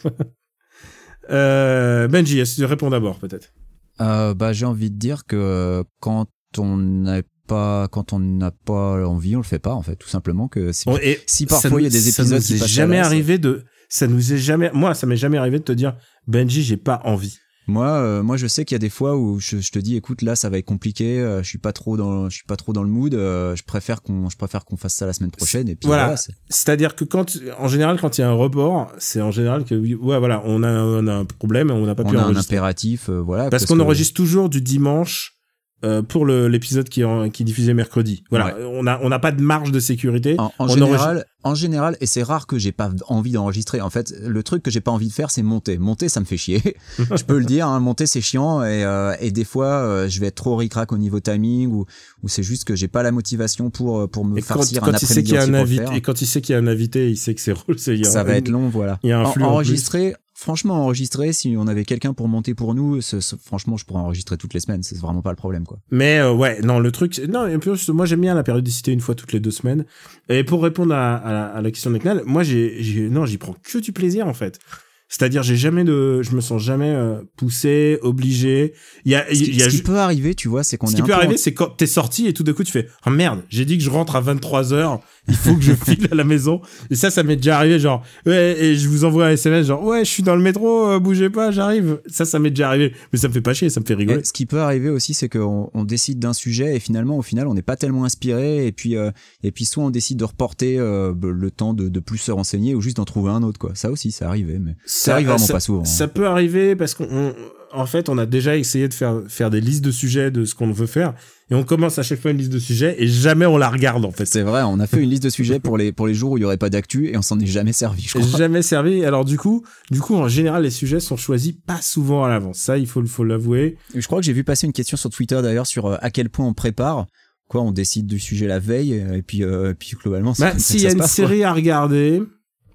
euh, 1.30 2.08
Benji, 2.08 2.42
réponds 2.66 2.90
d'abord 2.90 3.20
peut-être? 3.20 3.54
Euh, 4.02 4.34
bah 4.34 4.52
j'ai 4.52 4.66
envie 4.66 4.92
de 4.92 4.98
dire 4.98 5.26
que 5.26 5.84
quand 6.02 6.28
on 6.58 6.78
n'a 6.78 7.22
pas 7.48 7.88
quand 7.90 8.12
on 8.12 8.20
n'a 8.20 8.52
pas 8.52 9.08
envie, 9.08 9.36
on 9.36 9.40
le 9.40 9.46
fait 9.46 9.60
pas 9.60 9.74
en 9.74 9.82
fait, 9.82 9.96
tout 9.96 10.10
simplement 10.10 10.48
que 10.48 10.74
si, 10.74 10.90
et 11.02 11.20
si 11.28 11.44
ça 11.44 11.62
parfois 11.62 11.80
il 11.80 11.86
y 11.86 11.88
a 11.88 11.90
des 11.90 12.00
ça 12.00 12.24
épisodes 12.24 12.40
nous 12.40 12.46
qui 12.46 12.54
est 12.56 12.68
jamais 12.68 13.00
arrivé 13.00 13.38
de... 13.38 13.64
Ça 13.88 14.08
nous 14.08 14.34
est 14.34 14.38
jamais... 14.38 14.72
Moi, 14.74 14.96
ça 14.96 15.06
m'est 15.06 15.16
jamais 15.16 15.38
arrivé 15.38 15.60
de 15.60 15.64
te 15.64 15.72
dire, 15.72 15.96
Benji, 16.28 16.64
j'ai 16.64 16.76
pas 16.76 17.02
envie. 17.06 17.38
Moi, 17.68 17.88
euh, 17.88 18.22
moi, 18.24 18.38
je 18.38 18.48
sais 18.48 18.64
qu'il 18.66 18.76
y 18.76 18.78
a 18.78 18.80
des 18.80 18.90
fois 18.90 19.16
où 19.18 19.40
je, 19.40 19.58
je 19.58 19.72
te 19.72 19.80
dis, 19.80 19.96
écoute, 19.96 20.22
là, 20.22 20.36
ça 20.36 20.50
va 20.50 20.58
être 20.60 20.66
compliqué. 20.66 21.20
euh, 21.20 21.42
je 21.42 21.48
suis 21.50 21.58
pas 21.58 21.74
trop 21.74 21.98
dans, 21.98 22.30
je 22.30 22.36
suis 22.36 22.46
pas 22.46 22.56
trop 22.58 22.74
dans 22.74 22.84
le 22.84 22.90
mood. 22.90 23.14
euh, 23.16 23.56
je 23.56 23.64
préfère 23.64 24.02
qu'on, 24.02 24.30
je 24.30 24.38
préfère 24.38 24.66
qu'on 24.66 24.78
fasse 24.78 24.94
ça 24.96 25.06
la 25.06 25.14
semaine 25.14 25.32
prochaine. 25.32 25.68
Et 25.70 25.76
puis 25.76 25.88
Voilà. 25.88 26.04
voilà. 26.04 26.18
c'est- 26.18 26.34
C'est-à-dire 26.50 26.96
que 26.96 27.04
quand, 27.06 27.38
en 27.60 27.68
général, 27.68 28.00
quand 28.00 28.18
il 28.18 28.22
y 28.22 28.24
a 28.24 28.30
un 28.30 28.34
report, 28.34 28.92
c'est 29.00 29.22
en 29.22 29.32
général 29.32 29.64
que, 29.66 29.76
ouais, 29.76 30.20
voilà, 30.20 30.42
on 30.46 30.64
a, 30.64 30.72
on 30.82 31.08
a 31.08 31.14
un 31.14 31.26
problème 31.26 31.70
et 31.70 31.74
on 31.74 31.86
n'a 31.86 31.96
pas 31.96 32.04
on 32.04 32.10
pu 32.12 32.18
a 32.18 32.24
un 32.26 32.36
impératif, 32.36 33.10
euh, 33.10 33.20
voilà. 33.20 33.50
Parce 33.50 33.66
qu'on 33.66 33.80
enregistre 33.80 34.14
toujours 34.14 34.50
du 34.50 34.62
dimanche 34.62 35.35
euh, 35.84 36.02
pour 36.02 36.26
l'épisode 36.26 36.90
qui, 36.90 37.04
en- 37.04 37.30
qui 37.30 37.44
est 37.44 37.46
diffusé 37.46 37.74
mercredi. 37.74 38.24
Voilà, 38.30 38.56
on 38.72 38.88
a, 38.88 39.00
on 39.02 39.10
n'a 39.10 39.20
pas 39.20 39.32
de 39.32 39.42
marge 39.42 39.72
de 39.72 39.80
sécurité. 39.80 40.36
En, 40.58 40.68
général, 40.68 41.26
en 41.44 41.54
général, 41.54 41.98
et 42.02 42.06
c'est 42.06 42.24
rare 42.24 42.48
que 42.48 42.58
j'ai 42.58 42.72
pas 42.72 42.90
envie 43.08 43.34
d'enregistrer. 43.34 43.82
En 43.82 43.90
fait, 43.90 44.14
le 44.26 44.42
truc 44.42 44.64
que 44.64 44.72
j'ai 44.72 44.82
pas 44.82 44.92
envie 44.92 45.10
de 45.10 45.14
faire, 45.14 45.30
c'est 45.32 45.44
monter. 45.44 45.78
Monter, 45.78 46.10
ça 46.10 46.20
me 46.22 46.26
fait 46.26 46.38
chier. 46.38 46.62
je 46.98 47.24
peux 47.24 47.38
le 47.38 47.46
dire. 47.46 47.68
Hein, 47.68 47.80
monter, 47.80 48.06
c'est 48.06 48.22
chiant. 48.22 48.64
Et, 48.64 48.84
euh, 48.84 49.14
et 49.20 49.32
des 49.32 49.44
fois, 49.44 49.68
euh, 49.68 50.08
je 50.10 50.20
vais 50.20 50.28
être 50.28 50.36
trop 50.36 50.56
ric-rac 50.56 50.92
au 50.92 50.98
niveau 50.98 51.20
timing, 51.20 51.70
ou, 51.72 51.86
ou 52.24 52.28
c'est 52.30 52.44
juste 52.44 52.64
que 52.64 52.76
j'ai 52.76 52.88
pas 52.88 53.04
la 53.04 53.12
motivation 53.12 53.70
pour 53.70 54.00
euh, 54.00 54.08
pour 54.08 54.26
me 54.26 54.38
Et 54.38 54.42
quand, 54.42 54.56
farcir 54.56 54.82
quand 54.82 54.92
un 54.92 54.94
après-midi 54.94 55.38
a 55.38 55.44
entier 55.44 55.56
un 55.56 55.66
faire. 55.66 55.94
et 55.94 56.02
quand 56.02 56.22
il 56.22 56.26
sait 56.26 56.42
qu'il 56.42 56.54
y 56.54 56.56
a 56.56 56.60
un 56.62 56.68
invité, 56.68 57.10
il 57.12 57.18
sait 57.18 57.36
que 57.36 57.42
c'est 57.42 57.52
a 57.70 58.04
ça 58.06 58.24
va 58.24 58.36
être 58.38 58.50
long, 58.50 58.70
voilà. 58.70 59.00
Il 59.04 59.10
y 59.10 59.14
a 59.14 59.20
un 59.20 59.24
en 59.26 59.42
enregistrer, 59.42 60.16
franchement, 60.38 60.84
enregistrer, 60.84 61.34
si 61.34 61.56
on 61.58 61.66
avait 61.66 61.86
quelqu'un 61.86 62.14
pour 62.14 62.28
monter 62.28 62.54
pour 62.54 62.76
nous, 62.76 63.02
ce- 63.02 63.20
ce- 63.22 63.36
franchement, 63.38 63.78
je 63.78 63.86
pourrais 63.86 64.02
enregistrer 64.02 64.38
toutes 64.38 64.54
les 64.54 64.60
semaines. 64.60 64.84
C'est 64.84 64.98
vraiment 65.00 65.22
pas 65.22 65.32
le 65.32 65.36
problème, 65.38 65.66
quoi. 65.66 65.80
Mais 65.90 66.20
euh, 66.20 66.32
ouais, 66.34 66.60
non, 66.62 66.80
le 66.80 66.92
truc, 66.92 67.18
non, 67.28 67.48
et 67.48 67.58
puis, 67.58 67.72
moi 67.90 68.06
j'aime 68.06 68.22
bien 68.22 68.36
la 68.36 68.44
périodicité 68.44 68.92
une 68.92 69.00
fois 69.00 69.16
toutes 69.16 69.34
les 69.34 69.40
deux 69.40 69.52
semaines. 69.52 69.86
Et 70.30 70.44
pour 70.44 70.62
répondre 70.62 70.94
à, 70.94 71.16
à 71.16 71.32
la, 71.34 71.46
à 71.46 71.62
la 71.62 71.72
question 71.72 71.90
de 71.90 71.98
Knall, 71.98 72.22
moi 72.26 72.44
j'ai, 72.44 73.10
non, 73.10 73.26
j'y 73.26 73.38
prends 73.38 73.56
que 73.64 73.78
du 73.80 73.92
plaisir 73.94 74.28
en 74.28 74.34
fait. 74.34 74.60
C'est-à-dire, 75.08 75.44
j'ai 75.44 75.56
jamais 75.56 75.84
de, 75.84 76.24
je 76.24 76.32
me 76.36 76.42
sens 76.42 76.62
jamais 76.64 76.90
euh, 76.90 77.22
poussé, 77.38 78.00
obligé. 78.02 78.74
Il 79.06 79.12
y 79.12 79.16
a, 79.16 79.24
Ce 79.30 79.36
y 79.36 79.62
a 79.62 79.70
ce 79.70 79.76
qui 79.78 79.84
peut 79.84 80.00
arriver, 80.00 80.34
tu 80.34 80.48
vois, 80.48 80.64
c'est 80.64 80.78
qu'on 80.78 80.88
ce 80.88 80.94
est 80.94 80.96
qui 80.96 81.02
peut 81.04 81.14
en- 81.14 81.18
arriver, 81.18 81.38
c'est 81.38 81.54
quand 81.54 81.70
t'es 81.70 81.86
sorti 81.86 82.26
et 82.26 82.34
tout 82.34 82.44
d'un 82.44 82.54
coup 82.54 82.64
tu 82.64 82.72
fais 82.72 82.88
oh 83.06 83.12
merde, 83.12 83.44
j'ai 83.50 83.66
dit 83.66 83.78
que 83.78 83.84
je 83.84 83.92
rentre 83.92 84.16
à 84.16 84.22
23 84.22 84.74
heures, 84.74 85.00
il 85.28 85.36
faut 85.36 85.56
que 85.56 85.62
je 85.62 85.74
file 85.74 86.08
à 86.12 86.16
la 86.16 86.24
maison. 86.24 86.62
Et 86.90 86.96
ça, 86.96 87.10
ça 87.10 87.24
m'est 87.24 87.36
déjà 87.36 87.58
arrivé 87.58 87.80
genre 87.80 88.04
ouais 88.26 88.56
et 88.60 88.76
je 88.76 88.88
vous 88.88 89.06
envoie 89.06 89.28
un 89.28 89.32
SMS 89.32 89.68
genre 89.68 89.84
ouais 89.84 90.06
je 90.06 90.10
suis 90.10 90.24
dans 90.24 90.36
le 90.36 90.42
métro, 90.42 90.88
euh, 90.90 91.00
bougez 91.00 91.30
pas, 91.30 91.52
j'arrive. 91.52 92.00
Ça, 92.08 92.26
ça 92.26 92.40
m'est 92.40 92.50
déjà 92.52 92.70
arrivé, 92.70 92.94
mais 93.12 93.20
ça 93.20 93.28
me 93.28 93.34
fait 93.34 93.42
pas 93.42 93.54
chier, 93.54 93.70
ça 93.70 93.80
me 93.80 93.86
fait 93.86 93.94
rigoler. 93.96 94.20
Et 94.20 94.24
ce 94.24 94.34
qui 94.34 94.46
peut 94.46 94.60
arriver 94.60 94.90
aussi, 94.90 95.14
c'est 95.14 95.30
qu'on 95.30 95.70
on 95.74 95.84
décide 95.84 96.20
d'un 96.20 96.34
sujet 96.34 96.76
et 96.76 96.80
finalement, 96.80 97.18
au 97.18 97.22
final, 97.22 97.48
on 97.48 97.54
n'est 97.54 97.62
pas 97.62 97.76
tellement 97.76 98.06
inspiré. 98.06 98.68
Et 98.68 98.72
puis, 98.72 98.96
euh, 98.96 99.12
et 99.44 99.52
puis, 99.52 99.66
soit 99.66 99.84
on 99.84 99.90
décide 99.90 100.18
de 100.18 100.24
reporter 100.26 100.78
euh, 100.80 101.14
le 101.22 101.52
temps 101.52 101.74
de, 101.74 101.90
de 101.90 102.00
plus 102.00 102.18
se 102.18 102.32
renseigner 102.32 102.76
ou 102.76 102.82
juste 102.82 102.98
d'en 102.98 103.06
trouver 103.06 103.32
un 103.32 103.44
autre, 103.44 103.60
quoi. 103.60 103.72
Ça 103.76 103.90
aussi, 103.92 104.12
c'est 104.12 104.26
arrivé, 104.26 104.60
mais 104.60 104.76
ça, 104.86 105.14
arrive 105.14 105.28
vraiment 105.28 105.38
ça- 105.40 105.54
pas 105.54 105.60
souvent. 105.60 105.82
hein. 105.82 105.86
Ça 105.86 106.08
peut 106.08 106.28
arriver 106.28 106.76
parce 106.76 106.94
qu'on, 106.94 107.08
on- 107.10 107.34
en 107.78 107.86
fait, 107.86 108.10
on 108.10 108.18
a 108.18 108.26
déjà 108.26 108.56
essayé 108.58 108.88
de 108.88 108.94
faire, 108.94 109.22
faire 109.28 109.50
des 109.50 109.62
listes 109.62 109.84
de 109.84 109.92
sujets 109.92 110.32
de 110.32 110.46
ce 110.46 110.56
qu'on 110.56 110.72
veut 110.72 110.88
faire. 110.88 111.14
Et 111.52 111.56
on 111.56 111.64
commence 111.64 112.00
à 112.00 112.04
chaque 112.04 112.20
fois 112.20 112.32
une 112.32 112.38
liste 112.38 112.52
de 112.52 112.58
sujets 112.60 112.96
et 112.98 113.08
jamais 113.08 113.46
on 113.46 113.58
la 113.58 113.70
regarde, 113.70 114.04
en 114.04 114.12
fait. 114.12 114.26
C'est 114.26 114.42
vrai, 114.42 114.64
on 114.64 114.80
a 114.80 114.88
fait 114.88 115.02
une 115.02 115.10
liste 115.10 115.24
de 115.24 115.30
sujets 115.30 115.60
pour 115.60 115.78
les, 115.78 115.92
pour 115.92 116.08
les 116.08 116.14
jours 116.16 116.32
où 116.32 116.38
il 116.38 116.42
y 116.42 116.44
aurait 116.44 116.58
pas 116.58 116.70
d'actu 116.72 117.10
et 117.10 117.18
on 117.18 117.22
s'en 117.22 117.40
est 117.40 117.46
jamais 117.46 117.74
servi, 117.74 118.04
je 118.04 118.18
crois. 118.18 118.38
jamais 118.38 118.62
servi. 118.64 119.06
Alors, 119.06 119.26
du 119.26 119.38
coup, 119.38 119.64
du 119.92 120.00
coup, 120.00 120.16
en 120.16 120.28
général, 120.28 120.64
les 120.64 120.72
sujets 120.72 121.00
sont 121.00 121.18
choisis 121.18 121.54
pas 121.68 121.82
souvent 121.82 122.24
à 122.24 122.30
l'avance. 122.30 122.58
Ça, 122.58 122.78
il 122.80 122.88
faut, 122.88 123.06
faut 123.06 123.24
l'avouer. 123.24 123.78
Je 123.94 124.06
crois 124.08 124.20
que 124.20 124.26
j'ai 124.26 124.34
vu 124.34 124.44
passer 124.44 124.66
une 124.66 124.74
question 124.74 124.98
sur 124.98 125.10
Twitter 125.12 125.40
d'ailleurs 125.44 125.68
sur 125.68 125.86
euh, 125.86 125.98
à 126.02 126.10
quel 126.10 126.30
point 126.30 126.46
on 126.48 126.54
prépare. 126.54 127.06
Quoi, 127.48 127.62
on 127.62 127.72
décide 127.72 128.08
du 128.08 128.18
sujet 128.18 128.48
la 128.48 128.58
veille 128.58 128.94
et 128.94 129.22
puis, 129.22 129.44
euh, 129.44 129.76
puis 129.78 129.92
globalement, 130.02 130.34
c'est 130.34 130.42
Bah, 130.46 130.54
s'il 130.58 130.82
y 130.82 130.88
a 130.88 130.92
une 130.92 130.98
passe, 130.98 131.16
quoi. 131.16 131.28
série 131.28 131.44
à 131.44 131.54
regarder, 131.54 132.24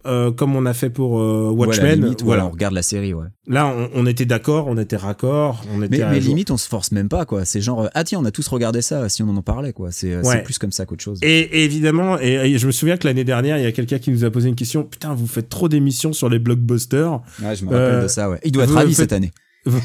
euh, 0.07 0.31
comme 0.33 0.57
on 0.57 0.65
a 0.67 0.73
fait 0.75 0.89
pour 0.91 1.21
euh, 1.21 1.51
Ouais, 1.51 1.67
Watchmen, 1.67 2.01
limite, 2.03 2.21
ouais, 2.23 2.27
voilà. 2.27 2.47
on 2.47 2.51
regarde 2.51 2.75
la 2.75 2.83
série, 2.83 3.13
ouais. 3.15 3.27
Là, 3.47 3.67
on, 3.67 3.91
on 3.95 4.07
était 4.07 4.25
d'accord, 4.25 4.67
on 4.69 4.79
était 4.79 4.97
raccord, 4.97 5.63
on 5.75 5.83
était 5.83 5.99
Mais, 5.99 6.11
mais 6.13 6.21
limite, 6.21 6.51
on 6.51 6.57
se 6.57 6.69
force 6.69 6.93
même 6.93 7.09
pas, 7.09 7.25
quoi. 7.27 7.45
C'est 7.45 7.61
genre, 7.61 7.83
euh, 7.83 7.89
ah 7.95 8.05
tiens, 8.05 8.19
on 8.21 8.25
a 8.25 8.31
tous 8.31 8.47
regardé 8.49 8.81
ça, 8.83 9.09
si 9.09 9.23
on 9.23 9.29
en 9.37 9.43
parlait, 9.43 9.73
quoi. 9.73 9.91
C'est 9.93 10.13
euh, 10.15 10.23
Ouais. 10.23 10.43
plus 10.43 10.59
comme 10.59 10.73
ça 10.73 10.87
qu'autre 10.87 11.03
chose. 11.03 11.19
Et, 11.23 11.41
et 11.41 11.65
évidemment, 11.65 12.19
et, 12.21 12.33
et 12.53 12.59
je 12.59 12.67
me 12.67 12.73
souviens 12.73 12.97
que 12.97 13.07
l'année 13.07 13.25
dernière, 13.25 13.59
il 13.59 13.63
y 13.65 13.67
a 13.67 13.73
quelqu'un 13.73 13.99
qui 13.99 14.11
nous 14.11 14.25
a 14.25 14.31
posé 14.31 14.49
une 14.49 14.55
question. 14.57 14.85
Putain, 14.85 15.15
vous 15.15 15.27
faites 15.27 15.49
trop 15.49 15.69
d'émissions 15.69 16.13
sur 16.13 16.29
les 16.29 16.39
blockbusters. 16.39 17.21
Ouais, 17.43 17.55
je 17.57 17.65
me 17.65 17.71
rappelle 17.71 17.95
Euh, 17.95 18.03
de 18.05 18.09
ça, 18.09 18.31
ouais. 18.31 18.41
Il 18.45 18.53
doit 18.53 18.65
être 18.65 18.73
ravi 18.75 18.95
faites- 18.95 19.11
cette 19.11 19.13
année. 19.13 19.33
vous 19.67 19.79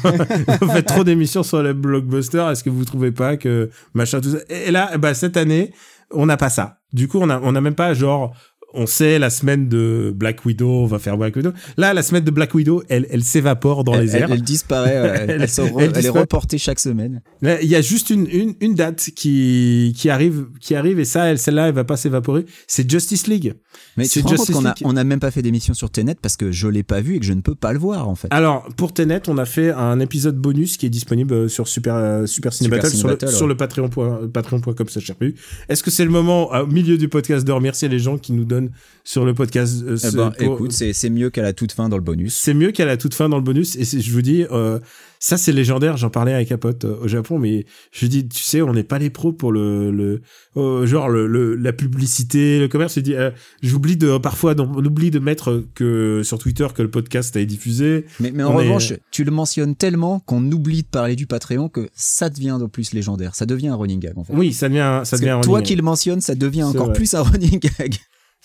faites 0.70 0.86
trop 0.86 1.04
d'émissions 1.04 1.42
sur 1.42 1.62
les 1.62 1.74
blockbusters. 1.74 2.48
Est-ce 2.50 2.64
que 2.64 2.70
vous 2.70 2.84
trouvez 2.86 3.12
pas 3.12 3.36
que 3.36 3.68
machin 3.92 4.20
tout 4.22 4.30
ça? 4.30 4.38
Et 4.48 4.70
là, 4.70 4.96
bah 4.96 5.12
cette 5.12 5.36
année, 5.36 5.72
on 6.10 6.24
n'a 6.26 6.38
pas 6.38 6.48
ça. 6.48 6.78
Du 6.94 7.08
coup, 7.08 7.18
on 7.20 7.28
a 7.28 7.38
on 7.42 7.54
a 7.54 7.60
même 7.60 7.74
pas 7.74 7.92
genre 7.92 8.34
on 8.74 8.86
sait 8.86 9.18
la 9.18 9.30
semaine 9.30 9.68
de 9.68 10.12
Black 10.14 10.44
Widow, 10.44 10.68
on 10.68 10.86
va 10.86 10.98
faire 10.98 11.16
Black 11.16 11.34
Widow. 11.36 11.52
Là, 11.78 11.94
la 11.94 12.02
semaine 12.02 12.24
de 12.24 12.30
Black 12.30 12.54
Widow, 12.54 12.82
elle, 12.88 13.06
elle 13.10 13.24
s'évapore 13.24 13.84
dans 13.84 13.94
elle, 13.94 14.00
les 14.02 14.16
airs. 14.16 14.24
Elle, 14.30 14.38
elle 14.38 14.42
disparaît, 14.42 14.96
euh, 14.96 15.26
elle, 15.28 15.42
re- 15.44 16.04
est 16.04 16.08
reportée 16.10 16.58
chaque 16.58 16.78
semaine. 16.80 17.22
Il 17.42 17.68
y 17.68 17.74
a 17.74 17.80
juste 17.80 18.10
une, 18.10 18.26
une, 18.30 18.54
une 18.60 18.74
date 18.74 19.10
qui, 19.16 19.94
qui 19.96 20.10
arrive, 20.10 20.46
qui 20.60 20.74
arrive 20.74 20.98
et 20.98 21.04
ça, 21.06 21.24
elle, 21.26 21.38
celle-là, 21.38 21.68
elle 21.68 21.74
va 21.74 21.84
pas 21.84 21.96
s'évaporer. 21.96 22.44
C'est 22.66 22.90
Justice 22.90 23.26
League. 23.28 23.54
Mais 23.96 24.04
C'est 24.04 24.20
tu 24.20 24.24
te 24.26 24.30
Justice 24.30 24.56
League. 24.56 24.74
on 24.84 24.96
a 24.96 25.04
même 25.04 25.20
pas 25.20 25.30
fait 25.30 25.42
d'émission 25.42 25.72
sur 25.72 25.90
Tenet 25.90 26.16
parce 26.20 26.36
que 26.36 26.50
je 26.52 26.68
l'ai 26.68 26.82
pas 26.82 27.00
vu 27.00 27.16
et 27.16 27.18
que 27.20 27.24
je 27.24 27.32
ne 27.32 27.40
peux 27.40 27.54
pas 27.54 27.72
le 27.72 27.78
voir 27.78 28.08
en 28.08 28.14
fait. 28.14 28.28
Alors, 28.30 28.66
pour 28.76 28.92
Tenet, 28.92 29.22
on 29.28 29.38
a 29.38 29.44
fait 29.46 29.70
un 29.70 30.00
épisode 30.00 30.36
bonus 30.36 30.76
qui 30.76 30.84
est 30.86 30.90
disponible 30.90 31.32
euh, 31.34 31.48
sur 31.48 31.66
Super, 31.68 31.94
euh, 31.94 32.26
Super 32.26 32.52
Ciné 32.52 32.66
Super 32.66 32.78
Battle, 32.78 32.90
Ciné 32.90 33.00
sur, 33.00 33.08
Battle, 33.08 33.24
le, 33.26 33.30
ouais. 33.30 33.36
sur 33.36 33.46
le 33.46 33.56
Patreon, 33.56 33.88
point- 33.88 34.20
patreon.com 34.32 34.88
slash 34.88 35.10
RPU. 35.12 35.34
Est-ce 35.68 35.82
que 35.82 35.90
c'est 35.90 36.04
le 36.04 36.10
moment, 36.10 36.50
au 36.52 36.66
milieu 36.66 36.98
du 36.98 37.08
podcast, 37.08 37.46
de 37.46 37.52
remercier 37.52 37.88
les 37.88 37.98
gens 37.98 38.18
qui 38.18 38.32
nous 38.32 38.44
donnent 38.44 38.55
sur 39.04 39.24
le 39.24 39.34
podcast 39.34 39.82
euh, 39.86 39.96
Eh 40.02 40.16
ben, 40.16 40.30
pour- 40.30 40.54
écoute, 40.56 40.72
c'est 40.72 41.10
mieux 41.10 41.30
qu'à 41.30 41.42
la 41.42 41.52
toute 41.52 41.72
fin 41.72 41.88
dans 41.88 41.96
le 41.96 42.02
bonus. 42.02 42.34
C'est 42.34 42.54
mieux 42.54 42.72
qu'à 42.72 42.84
la 42.86 42.96
toute 42.96 43.14
fin 43.14 43.28
dans 43.28 43.36
le 43.36 43.42
bonus. 43.42 43.76
Et 43.76 43.84
je 44.00 44.12
vous 44.12 44.22
dis, 44.22 44.44
euh, 44.50 44.78
ça 45.20 45.36
c'est 45.36 45.52
légendaire. 45.52 45.96
J'en 45.96 46.10
parlais 46.10 46.32
avec 46.34 46.50
un 46.52 46.58
pote 46.58 46.84
euh, 46.84 46.96
au 47.02 47.08
Japon, 47.08 47.38
mais 47.38 47.66
je 47.92 48.00
lui 48.00 48.08
dis, 48.08 48.28
tu 48.28 48.42
sais, 48.42 48.62
on 48.62 48.72
n'est 48.72 48.82
pas 48.82 48.98
les 48.98 49.10
pros 49.10 49.32
pour 49.32 49.52
le, 49.52 49.90
le 49.90 50.22
euh, 50.56 50.86
genre 50.86 51.08
le, 51.08 51.26
le- 51.26 51.54
la 51.56 51.72
publicité, 51.72 52.58
le 52.58 52.68
commerce. 52.68 52.94
Je 52.96 53.00
dis, 53.00 53.14
j'oublie 53.62 53.96
de 53.96 54.18
parfois, 54.18 54.54
on 54.58 54.84
oublie 54.84 55.10
de 55.10 55.18
mettre 55.18 55.64
que 55.74 56.22
sur 56.24 56.38
Twitter 56.38 56.66
que 56.74 56.82
le 56.82 56.90
podcast 56.90 57.36
a 57.36 57.40
été 57.40 57.46
diffusé. 57.46 58.06
Mais, 58.20 58.30
mais 58.32 58.42
en 58.42 58.54
On 58.54 58.60
est- 58.60 58.64
revanche, 58.64 58.92
tu 59.10 59.24
le 59.24 59.30
mentionnes 59.30 59.76
tellement 59.76 60.20
qu'on 60.20 60.42
oublie 60.52 60.82
de 60.82 60.88
parler 60.88 61.16
du 61.16 61.26
Patreon 61.26 61.68
que 61.68 61.88
ça 61.94 62.28
devient 62.28 62.58
de 62.60 62.66
plus 62.66 62.92
légendaire. 62.92 63.34
Ça 63.34 63.46
devient 63.46 63.68
un 63.68 63.76
running 63.76 64.00
gag 64.00 64.18
en 64.18 64.24
fait. 64.24 64.32
Oui, 64.34 64.52
ça 64.52 64.68
devient, 64.68 64.78
ça 65.04 65.10
Parce 65.10 65.20
devient 65.20 65.26
que 65.26 65.36
un 65.36 65.40
toi 65.40 65.62
qui 65.62 65.76
le 65.76 65.82
mentionnes, 65.82 66.20
ça 66.20 66.34
devient 66.34 66.64
encore 66.64 66.86
vrai. 66.86 66.94
plus 66.94 67.14
un 67.14 67.22
running 67.22 67.60
gag. 67.60 67.94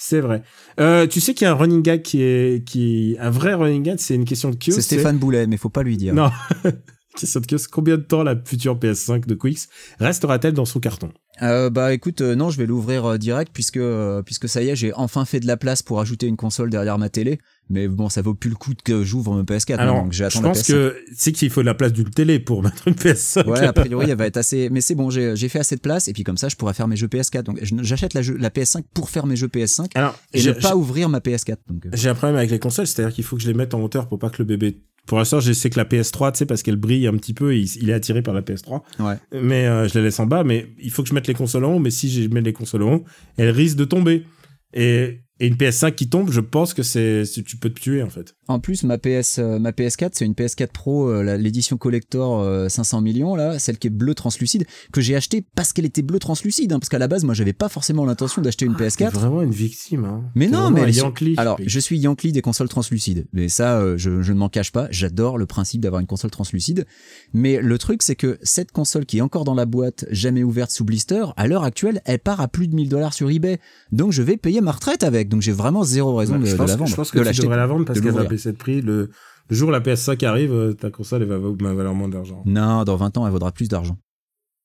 C'est 0.03 0.19
vrai. 0.19 0.41
Euh, 0.79 1.05
tu 1.05 1.21
sais 1.21 1.35
qu'il 1.35 1.45
y 1.45 1.47
a 1.47 1.51
un 1.51 1.55
running 1.55 1.83
gag 1.83 2.01
qui 2.01 2.23
est, 2.23 2.65
qui, 2.67 3.15
un 3.19 3.29
vrai 3.29 3.53
running 3.53 3.83
gag, 3.83 3.99
c'est 3.99 4.15
une 4.15 4.25
question 4.25 4.49
de 4.49 4.55
kiosque. 4.55 4.71
C'est 4.71 4.81
Stéphane 4.81 5.19
Boulet, 5.19 5.45
mais 5.45 5.57
faut 5.57 5.69
pas 5.69 5.83
lui 5.83 5.95
dire. 5.95 6.15
Non. 6.15 6.31
question 7.15 7.39
de 7.39 7.45
kiosque. 7.45 7.69
Combien 7.71 7.97
de 7.97 8.01
temps 8.01 8.23
la 8.23 8.35
future 8.35 8.79
PS5 8.79 9.27
de 9.27 9.35
Quix 9.35 9.69
restera-t-elle 9.99 10.55
dans 10.55 10.65
son 10.65 10.79
carton? 10.79 11.11
Euh, 11.43 11.69
bah 11.69 11.93
écoute, 11.93 12.21
euh, 12.21 12.33
non, 12.33 12.49
je 12.49 12.57
vais 12.57 12.65
l'ouvrir 12.65 13.19
direct 13.19 13.51
puisque 13.53 13.79
puisque 14.25 14.49
ça 14.49 14.63
y 14.63 14.69
est, 14.69 14.75
j'ai 14.75 14.91
enfin 14.95 15.23
fait 15.23 15.39
de 15.39 15.45
la 15.45 15.55
place 15.55 15.83
pour 15.83 15.99
ajouter 15.99 16.25
une 16.25 16.35
console 16.35 16.71
derrière 16.71 16.97
ma 16.97 17.09
télé. 17.09 17.37
Mais 17.69 17.87
bon, 17.87 18.09
ça 18.09 18.21
vaut 18.21 18.33
plus 18.33 18.49
le 18.49 18.55
coup 18.57 18.73
que 18.83 19.03
j'ouvre 19.03 19.33
mon 19.33 19.43
PS4. 19.43 19.75
Alors, 19.77 19.95
non, 19.95 20.03
donc 20.03 20.11
je 20.13 20.23
la 20.23 20.29
pense 20.29 20.59
PS5. 20.59 20.67
que 20.67 20.97
c'est 21.15 21.31
qu'il 21.31 21.49
faut 21.49 21.61
de 21.61 21.65
la 21.67 21.73
place 21.73 21.93
d'une 21.93 22.09
télé 22.09 22.39
pour 22.39 22.63
mettre 22.63 22.85
une 22.87 22.95
PS5. 22.95 23.45
Ouais, 23.47 23.59
a 23.65 23.71
priori, 23.71 24.07
elle 24.09 24.17
va 24.17 24.25
être 24.27 24.35
assez. 24.37 24.69
Mais 24.69 24.81
c'est 24.81 24.95
bon, 24.95 25.09
j'ai 25.09 25.35
j'ai 25.37 25.47
fait 25.47 25.59
assez 25.59 25.77
de 25.77 25.81
place 25.81 26.09
et 26.09 26.13
puis 26.13 26.23
comme 26.23 26.35
ça, 26.37 26.49
je 26.49 26.57
pourrais 26.57 26.73
faire 26.73 26.89
mes 26.89 26.97
jeux 26.97 27.07
PS4. 27.07 27.43
Donc 27.43 27.59
je- 27.61 27.75
j'achète 27.81 28.13
la, 28.13 28.21
jeu- 28.21 28.35
la 28.37 28.49
PS5 28.49 28.83
pour 28.93 29.09
faire 29.09 29.25
mes 29.25 29.37
jeux 29.37 29.47
PS5 29.47 29.87
Alors, 29.95 30.19
et 30.33 30.43
ne 30.43 30.51
pas 30.51 30.75
ouvrir 30.75 31.07
ma 31.07 31.19
PS4. 31.19 31.57
Donc, 31.69 31.85
euh, 31.85 31.89
j'ai 31.93 32.09
un 32.09 32.13
problème 32.15 32.35
avec 32.37 32.51
les 32.51 32.59
consoles, 32.59 32.87
c'est-à-dire 32.87 33.13
qu'il 33.15 33.23
faut 33.23 33.37
que 33.37 33.41
je 33.41 33.47
les 33.47 33.53
mette 33.53 33.73
en 33.73 33.81
hauteur 33.81 34.07
pour 34.09 34.19
pas 34.19 34.29
que 34.29 34.39
le 34.39 34.45
bébé. 34.45 34.81
Pour 35.07 35.17
l'instant, 35.17 35.39
je 35.39 35.51
sais 35.53 35.69
que 35.71 35.79
la 35.79 35.85
PS3, 35.85 36.33
tu 36.33 36.39
sais, 36.39 36.45
parce 36.45 36.61
qu'elle 36.61 36.75
brille 36.75 37.07
un 37.07 37.13
petit 37.17 37.33
peu, 37.33 37.53
et 37.55 37.59
il, 37.59 37.69
il 37.81 37.89
est 37.89 37.93
attiré 37.93 38.21
par 38.21 38.33
la 38.35 38.41
PS3. 38.41 38.81
ouais. 38.99 39.15
Mais 39.31 39.65
euh, 39.65 39.87
je 39.87 39.97
la 39.97 40.03
laisse 40.03 40.19
en 40.19 40.27
bas, 40.27 40.43
mais 40.43 40.67
il 40.79 40.91
faut 40.91 41.01
que 41.03 41.09
je 41.09 41.15
mette 41.15 41.25
les 41.27 41.33
consoles 41.33 41.63
en 41.65 41.73
haut. 41.75 41.79
Mais 41.79 41.89
si 41.89 42.11
je 42.11 42.27
mets 42.29 42.41
les 42.41 42.53
consoles 42.53 42.83
en 42.83 42.95
haut, 42.95 43.05
elles 43.37 43.49
risquent 43.49 43.77
de 43.77 43.85
tomber. 43.85 44.25
Et, 44.73 45.21
et 45.41 45.47
une 45.47 45.55
PS5 45.55 45.95
qui 45.95 46.07
tombe, 46.07 46.29
je 46.31 46.39
pense 46.39 46.75
que 46.75 46.83
c'est, 46.83 47.23
tu 47.43 47.57
peux 47.57 47.71
te 47.71 47.81
tuer 47.81 48.03
en 48.03 48.09
fait. 48.11 48.35
En 48.51 48.59
plus, 48.59 48.83
ma 48.83 48.97
PS, 48.97 49.39
euh, 49.39 49.59
ma 49.59 49.71
PS4, 49.71 50.09
c'est 50.13 50.25
une 50.25 50.33
PS4 50.33 50.67
Pro, 50.67 51.07
euh, 51.07 51.37
l'édition 51.37 51.77
collector 51.77 52.41
euh, 52.41 52.67
500 52.67 53.01
millions 53.01 53.35
là, 53.35 53.59
celle 53.59 53.77
qui 53.77 53.87
est 53.87 53.91
bleue 53.91 54.13
translucide, 54.13 54.65
que 54.91 54.99
j'ai 54.99 55.15
achetée 55.15 55.43
parce 55.55 55.71
qu'elle 55.71 55.85
était 55.85 56.01
bleue 56.01 56.19
translucide, 56.19 56.73
hein, 56.73 56.79
parce 56.79 56.89
qu'à 56.89 56.99
la 56.99 57.07
base, 57.07 57.23
moi, 57.23 57.33
j'avais 57.33 57.53
pas 57.53 57.69
forcément 57.69 58.05
l'intention 58.05 58.41
d'acheter 58.41 58.65
une 58.65 58.75
T'es 58.75 58.87
PS4. 58.87 59.11
vraiment 59.11 59.41
une 59.41 59.51
victime. 59.51 60.05
Hein. 60.05 60.23
Mais 60.35 60.47
non, 60.47 60.69
mais 60.69 60.81
elle 60.81 60.95
Yankee. 60.95 61.35
Alors, 61.37 61.57
je 61.65 61.79
suis 61.79 61.97
Yankee 61.97 62.31
des 62.31 62.41
consoles 62.41 62.69
translucides, 62.69 63.25
mais 63.33 63.47
ça, 63.47 63.79
euh, 63.79 63.97
je, 63.97 64.21
je 64.21 64.33
ne 64.33 64.37
m'en 64.37 64.49
cache 64.49 64.71
pas. 64.71 64.87
J'adore 64.91 65.37
le 65.37 65.45
principe 65.45 65.81
d'avoir 65.81 66.01
une 66.01 66.07
console 66.07 66.31
translucide. 66.31 66.85
Mais 67.33 67.61
le 67.61 67.77
truc, 67.77 68.03
c'est 68.03 68.15
que 68.15 68.37
cette 68.43 68.71
console 68.71 69.05
qui 69.05 69.19
est 69.19 69.21
encore 69.21 69.45
dans 69.45 69.55
la 69.55 69.65
boîte, 69.65 70.05
jamais 70.11 70.43
ouverte 70.43 70.71
sous 70.71 70.83
blister, 70.83 71.23
à 71.37 71.47
l'heure 71.47 71.63
actuelle, 71.63 72.01
elle 72.05 72.19
part 72.19 72.41
à 72.41 72.47
plus 72.47 72.67
de 72.67 72.75
1000 72.75 72.89
dollars 72.89 73.13
sur 73.13 73.29
eBay. 73.29 73.59
Donc, 73.91 74.11
je 74.11 74.21
vais 74.21 74.37
payer 74.37 74.61
ma 74.61 74.71
retraite 74.71 75.03
avec. 75.03 75.29
Donc, 75.29 75.41
j'ai 75.41 75.51
vraiment 75.51 75.83
zéro 75.83 76.15
raison 76.15 76.37
de, 76.37 76.45
de 76.45 76.51
la 76.51 76.75
vendre. 76.75 76.87
je 76.87 76.95
pense 76.95 77.11
que 77.11 77.19
de 77.19 77.31
tu 77.31 77.41
devrais 77.41 77.57
la 77.57 77.67
vendre 77.67 77.85
parce 77.85 77.99
qu'elle 78.01 78.11
va. 78.11 78.25
Baisser 78.41 78.51
de 78.53 78.57
prix. 78.57 78.81
Le, 78.81 79.09
le 79.49 79.55
jour 79.55 79.69
où 79.69 79.71
la 79.71 79.79
PS5 79.81 80.25
arrive, 80.25 80.53
euh, 80.53 80.73
ta 80.73 80.89
console 80.91 81.23
elle 81.23 81.27
va, 81.27 81.37
va 81.37 81.73
valoir 81.73 81.93
moins 81.93 82.09
d'argent. 82.09 82.43
Non, 82.45 82.83
dans 82.83 82.95
20 82.95 83.17
ans, 83.17 83.25
elle 83.25 83.31
vaudra 83.33 83.51
plus 83.51 83.67
d'argent. 83.67 83.97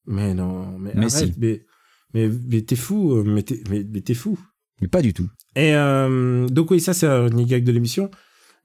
Mais 0.07 0.35
non, 0.35 0.79
mais, 0.79 0.93
Mais 0.95 1.12
arrête, 1.12 1.33
si. 1.33 1.35
mais, 1.39 1.64
mais, 2.14 2.31
mais 2.49 2.62
t'es 2.62 2.77
fou, 2.77 3.12
euh, 3.16 3.24
mais 3.24 3.43
t'es, 3.43 3.62
mais, 3.68 3.85
t'es 4.01 4.14
fou. 4.14 4.39
Mais 4.81 4.89
pas 4.89 5.03
du 5.03 5.12
tout. 5.12 5.29
Et 5.57 5.74
euh, 5.74 6.47
donc 6.49 6.70
oui, 6.70 6.81
ça 6.81 6.95
c'est 6.95 7.07
un 7.07 7.29
gag 7.29 7.64
de 7.64 7.72
l'émission. 7.72 8.11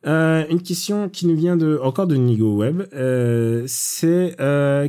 Euh, 0.05 0.45
une 0.49 0.61
question 0.61 1.09
qui 1.09 1.27
nous 1.27 1.35
vient 1.35 1.55
de 1.57 1.79
encore 1.81 2.07
de 2.07 2.15
Nigo 2.15 2.57
Web, 2.57 2.83
euh, 2.93 3.63
c'est 3.67 4.35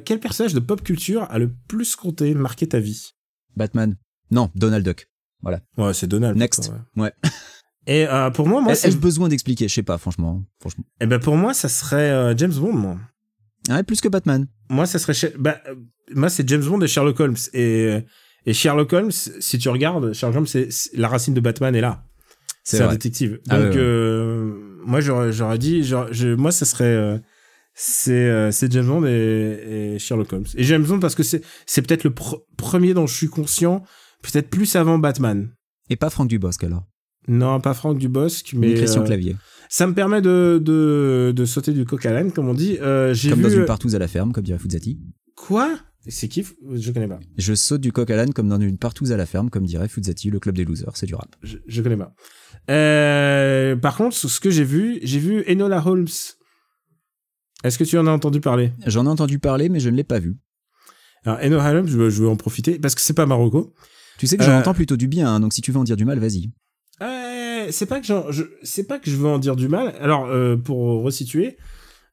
quel 0.05 0.21
personnage 0.21 0.55
de 0.55 0.61
pop 0.61 0.83
culture 0.83 1.23
a 1.31 1.39
le 1.39 1.51
plus 1.69 1.97
compté, 1.97 2.35
marqué 2.35 2.67
ta 2.67 2.81
vie? 2.81 3.11
Batman. 3.57 3.97
Non, 4.31 4.51
Donald 4.55 4.85
Duck. 4.85 5.09
Ouais, 5.45 5.95
c'est 5.95 6.07
Donald. 6.07 6.37
Next. 6.37 6.69
quoi, 6.69 7.05
Ouais. 7.05 7.13
Et 7.87 8.07
euh, 8.07 8.31
pour 8.31 8.47
moi, 8.49 8.61
moi, 8.61 8.73
Ai-je 8.75 8.97
besoin 8.97 9.29
d'expliquer? 9.29 9.67
Je 9.69 9.75
sais 9.75 9.83
pas, 9.83 9.99
franchement. 9.99 10.43
franchement. 10.61 10.85
eh 11.01 11.07
ben 11.07 11.19
pour 11.19 11.37
moi, 11.37 11.53
ça 11.55 11.69
serait 11.69 12.11
euh, 12.11 12.35
James 12.37 12.53
Bond. 12.55 12.73
Moi, 12.73 12.97
Ouais, 13.69 13.83
plus 13.85 14.01
que 14.01 14.09
Batman. 14.09 14.47
moi, 14.71 14.87
ça 14.87 14.99
serait, 14.99 15.33
bah, 15.39 15.59
euh, 15.69 15.75
moi, 16.15 16.29
c'est 16.29 16.49
James 16.49 16.65
Bond 16.65 16.81
et 16.81 16.89
Sherlock 16.89 17.19
Holmes. 17.21 17.37
Et 17.55 17.99
et 18.45 18.53
Sherlock 18.55 18.93
Holmes, 18.93 19.11
si 19.13 19.59
tu 19.59 19.69
regardes, 19.69 20.13
Sherlock 20.13 20.37
Holmes, 20.39 20.47
c'est, 20.49 20.69
la 20.95 21.07
racine 21.09 21.33
de 21.35 21.41
Batman 21.41 21.75
est 21.77 21.81
là. 21.81 22.05
C'est 22.65 22.81
un 22.83 22.91
détective. 22.91 23.41
Ah 23.49 23.57
Donc, 23.59 23.71
ouais, 23.71 23.77
ouais. 23.77 23.83
euh, 23.83 24.53
moi, 24.85 25.01
j'aurais, 25.01 25.59
dit, 25.59 25.85
je, 25.85 26.35
moi, 26.35 26.51
ça 26.53 26.65
serait, 26.65 27.21
c'est, 27.75 28.53
James 28.71 28.87
Bond 28.87 29.05
et, 29.07 29.93
et 29.95 29.99
Sherlock 29.99 30.33
Holmes. 30.33 30.45
Et 30.57 30.65
James 30.65 30.83
Bond 30.85 30.99
parce 31.01 31.15
que 31.15 31.23
c'est, 31.23 31.43
c'est 31.67 31.83
peut-être 31.83 32.05
le 32.05 32.11
pr- 32.11 32.41
premier 32.57 32.95
dont 32.95 33.07
je 33.07 33.15
suis 33.15 33.29
conscient, 33.29 33.83
peut-être 34.23 34.51
plus 34.51 34.75
avant 34.77 34.99
Batman. 34.99 35.51
Et 35.91 35.97
pas 35.97 36.11
Franck 36.11 36.29
Dubosc 36.29 36.63
alors. 36.65 36.85
Non, 37.29 37.61
pas 37.61 37.75
Franck 37.75 37.99
Dubosc, 37.99 38.53
mais 38.55 38.75
Christian 38.75 39.03
euh, 39.03 39.07
Clavier. 39.07 39.37
ça 39.69 39.87
me 39.87 39.95
permet 39.95 40.21
de, 40.21 40.61
de, 40.63 41.33
de 41.35 41.45
sauter 41.45 41.73
du 41.73 41.85
coq 41.85 42.05
à 42.07 42.13
l'âne, 42.13 42.33
comme 42.33 42.49
on 42.49 42.55
dit. 42.55 42.79
Euh, 42.81 43.15
j'ai 43.15 43.31
Comme 43.31 43.39
vu 43.39 43.45
dans 43.45 43.51
une 43.51 43.65
partouze 43.65 43.95
à 43.95 43.99
la 43.99 44.09
ferme, 44.09 44.33
comme 44.33 44.45
dirait 44.45 44.59
Fuzati. 44.59 44.99
quoi? 45.37 45.79
C'est 46.09 46.27
qui 46.27 46.45
Je 46.73 46.91
connais 46.91 47.07
pas. 47.07 47.21
Je 47.39 47.55
saute 47.55 47.81
du 47.81 47.93
coq 47.93 48.11
à 48.11 48.17
l'âne 48.17 48.33
comme 48.33 48.49
dans 48.49 48.59
une 48.61 48.77
partouze 48.77 49.13
à 49.13 49.17
la 49.17 49.25
ferme, 49.25 49.51
comme 49.51 49.65
dirait 49.65 49.87
Fuzati, 49.89 50.31
le 50.31 50.41
club 50.41 50.57
des 50.57 50.65
losers, 50.65 50.97
c'est 50.97 51.07
du 51.07 51.15
rap. 51.15 51.37
Je, 51.43 51.59
je 51.65 51.81
connais 51.81 51.97
pas. 51.97 52.13
Euh, 52.71 53.77
par 53.77 53.97
contre, 53.97 54.17
ce 54.17 54.41
que 54.41 54.51
j'ai 54.51 54.65
vu, 54.65 54.99
j'ai 55.05 55.21
vu 55.21 55.45
Enola 55.49 55.81
Holmes. 55.87 56.09
Est-ce 57.63 57.79
que 57.79 57.85
tu 57.85 57.97
en 57.99 58.09
as 58.09 58.11
entendu 58.11 58.41
parler? 58.41 58.73
J'en 58.87 59.05
ai 59.07 59.09
entendu 59.09 59.39
parler, 59.39 59.69
mais 59.69 59.79
je 59.79 59.91
ne 59.91 59.97
l'ai 59.97 60.03
pas 60.03 60.19
vu. 60.19 60.37
Alors, 61.25 61.39
Enola 61.41 61.71
Holmes, 61.71 61.87
je 61.87 61.97
veux, 61.97 62.11
je 62.11 62.23
veux 62.23 62.29
en 62.29 62.35
profiter 62.37 62.81
parce 62.81 62.97
que 62.97 63.01
c'est 63.01 63.15
pas 63.15 63.27
Marocco. 63.27 63.73
Tu 64.19 64.27
sais 64.27 64.37
que 64.37 64.43
j'en 64.43 64.51
Euh, 64.53 64.59
entends 64.59 64.75
plutôt 64.75 64.97
du 64.97 65.07
bien, 65.07 65.29
hein, 65.33 65.39
donc 65.39 65.53
si 65.53 65.61
tu 65.61 65.71
veux 65.71 65.79
en 65.79 65.85
dire 65.85 65.97
du 65.97 66.05
mal, 66.05 66.19
vas-y. 66.19 66.51
Euh, 67.01 67.67
c'est 67.71 67.87
pas 67.87 68.01
que 68.01 68.07
je, 68.07 68.43
c'est 68.63 68.85
pas 68.87 68.99
que 68.99 69.11
je 69.11 69.17
veux 69.17 69.29
en 69.29 69.39
dire 69.39 69.57
du 69.57 69.69
mal. 69.69 69.95
Alors, 70.01 70.27
euh, 70.27 70.57
pour 70.57 71.03
resituer, 71.03 71.57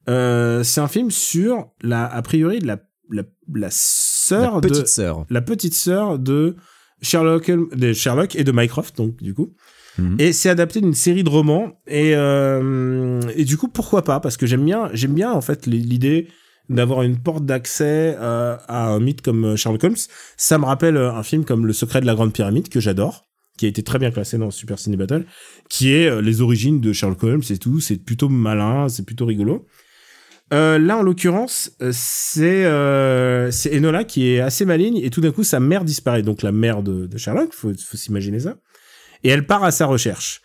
euh, 0.09 0.63
c'est 0.63 0.81
un 0.81 0.87
film 0.87 1.11
sur 1.11 1.69
la, 1.81 2.05
a 2.05 2.21
priori, 2.21 2.59
la, 2.59 2.79
la, 3.11 3.23
la 3.53 3.67
sœur 3.71 4.55
La 4.55 4.61
de, 4.61 4.67
petite 4.69 4.87
sœur. 4.87 5.25
la 5.29 5.41
petite 5.41 5.73
sœur 5.75 6.17
de 6.17 6.55
Sherlock, 7.01 7.51
de 7.75 7.93
Sherlock 7.93 8.35
et 8.35 8.43
de 8.43 8.51
Mycroft, 8.51 8.97
donc 8.97 9.21
du 9.21 9.33
coup. 9.33 9.53
Mhm. 9.97 10.15
Et 10.19 10.33
c'est 10.33 10.49
adapté 10.49 10.81
d'une 10.81 10.93
série 10.93 11.23
de 11.23 11.29
romans. 11.29 11.79
Et, 11.87 12.15
euh, 12.15 13.19
et 13.35 13.43
du 13.45 13.57
coup, 13.57 13.67
pourquoi 13.67 14.03
pas? 14.03 14.19
Parce 14.19 14.37
que 14.37 14.47
j'aime 14.47 14.63
bien, 14.65 14.89
j'aime 14.93 15.13
bien 15.13 15.31
en 15.31 15.41
fait 15.41 15.65
l'idée 15.67 16.27
d'avoir 16.69 17.01
une 17.01 17.17
porte 17.17 17.45
d'accès 17.45 18.15
euh, 18.19 18.55
à 18.67 18.89
un 18.89 18.99
mythe 18.99 19.21
comme 19.21 19.55
Sherlock 19.55 19.83
Holmes. 19.83 19.95
Ça 20.37 20.57
me 20.57 20.65
rappelle 20.65 20.97
euh, 20.97 21.11
un 21.11 21.23
film 21.23 21.43
comme 21.43 21.65
Le 21.65 21.73
Secret 21.73 21.99
de 22.01 22.05
la 22.05 22.13
Grande 22.15 22.31
Pyramide 22.31 22.69
que 22.69 22.79
j'adore, 22.79 23.27
qui 23.59 23.65
a 23.65 23.69
été 23.69 23.83
très 23.83 23.99
bien 23.99 24.09
classé 24.09 24.37
dans 24.37 24.51
Super 24.51 24.79
Ciné 24.79 24.95
Battle, 24.95 25.25
qui 25.67 25.91
est 25.91 26.09
euh, 26.09 26.21
les 26.21 26.39
origines 26.39 26.79
de 26.79 26.93
Sherlock 26.93 27.21
Holmes 27.23 27.41
et 27.49 27.57
tout. 27.57 27.81
C'est 27.81 27.97
plutôt 27.97 28.29
malin, 28.29 28.87
c'est 28.87 29.03
plutôt 29.03 29.25
rigolo. 29.25 29.67
Euh, 30.53 30.79
là, 30.79 30.97
en 30.97 31.01
l'occurrence, 31.01 31.69
euh, 31.81 33.51
c'est 33.51 33.75
Enola 33.75 34.05
qui 34.05 34.29
est 34.29 34.39
assez 34.39 34.63
maligne 34.63 34.95
et 34.95 35.09
tout 35.09 35.19
d'un 35.19 35.31
coup 35.31 35.43
sa 35.43 35.59
mère 35.59 35.83
disparaît. 35.83 36.23
Donc 36.23 36.41
la 36.41 36.53
mère 36.53 36.83
de, 36.83 37.05
de 37.05 37.17
Sherlock, 37.17 37.51
faut, 37.51 37.73
faut 37.73 37.97
s'imaginer 37.97 38.39
ça. 38.39 38.55
Et 39.25 39.29
elle 39.29 39.45
part 39.45 39.65
à 39.65 39.71
sa 39.71 39.87
recherche. 39.87 40.41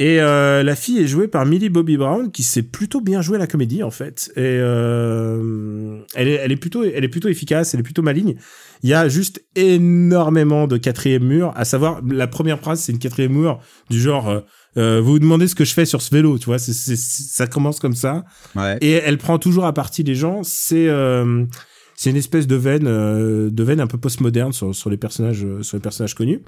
Et 0.00 0.20
euh, 0.20 0.62
la 0.62 0.76
fille 0.76 0.98
est 1.00 1.08
jouée 1.08 1.26
par 1.26 1.44
Millie 1.44 1.70
Bobby 1.70 1.96
Brown, 1.96 2.30
qui 2.30 2.44
sait 2.44 2.62
plutôt 2.62 3.00
bien 3.00 3.20
jouer 3.20 3.36
la 3.36 3.48
comédie 3.48 3.82
en 3.82 3.90
fait. 3.90 4.30
Et 4.36 4.40
euh, 4.42 5.98
elle, 6.14 6.28
est, 6.28 6.34
elle 6.34 6.52
est 6.52 6.56
plutôt, 6.56 6.84
elle 6.84 7.02
est 7.04 7.08
plutôt 7.08 7.28
efficace, 7.28 7.74
elle 7.74 7.80
est 7.80 7.82
plutôt 7.82 8.02
maligne. 8.02 8.36
Il 8.84 8.90
y 8.90 8.94
a 8.94 9.08
juste 9.08 9.44
énormément 9.56 10.68
de 10.68 10.76
quatrième 10.76 11.24
mur, 11.24 11.52
à 11.56 11.64
savoir 11.64 12.00
la 12.08 12.28
première 12.28 12.60
phrase, 12.60 12.80
c'est 12.80 12.92
une 12.92 13.00
quatrième 13.00 13.32
mur 13.32 13.58
du 13.90 14.00
genre. 14.00 14.28
euh, 14.28 14.40
euh, 14.76 15.00
vous 15.00 15.12
vous 15.12 15.18
demandez 15.18 15.48
ce 15.48 15.56
que 15.56 15.64
je 15.64 15.74
fais 15.74 15.86
sur 15.86 16.00
ce 16.02 16.14
vélo, 16.14 16.38
tu 16.38 16.44
vois, 16.44 16.58
ça 16.58 17.46
commence 17.48 17.80
comme 17.80 17.96
ça. 17.96 18.24
Ouais. 18.54 18.78
Et 18.80 18.92
elle 18.92 19.18
prend 19.18 19.38
toujours 19.38 19.64
à 19.64 19.72
partie 19.72 20.04
les 20.04 20.14
gens. 20.14 20.42
C'est 20.44 20.88
euh, 20.88 21.44
c'est 21.96 22.10
une 22.10 22.16
espèce 22.16 22.46
de 22.46 22.54
veine, 22.54 22.86
euh, 22.86 23.50
de 23.50 23.62
veine 23.64 23.80
un 23.80 23.88
peu 23.88 23.98
postmoderne 23.98 24.52
sur, 24.52 24.72
sur 24.72 24.88
les 24.88 24.96
personnages, 24.96 25.44
sur 25.62 25.76
les 25.76 25.82
personnages 25.82 26.14
connus. 26.14 26.42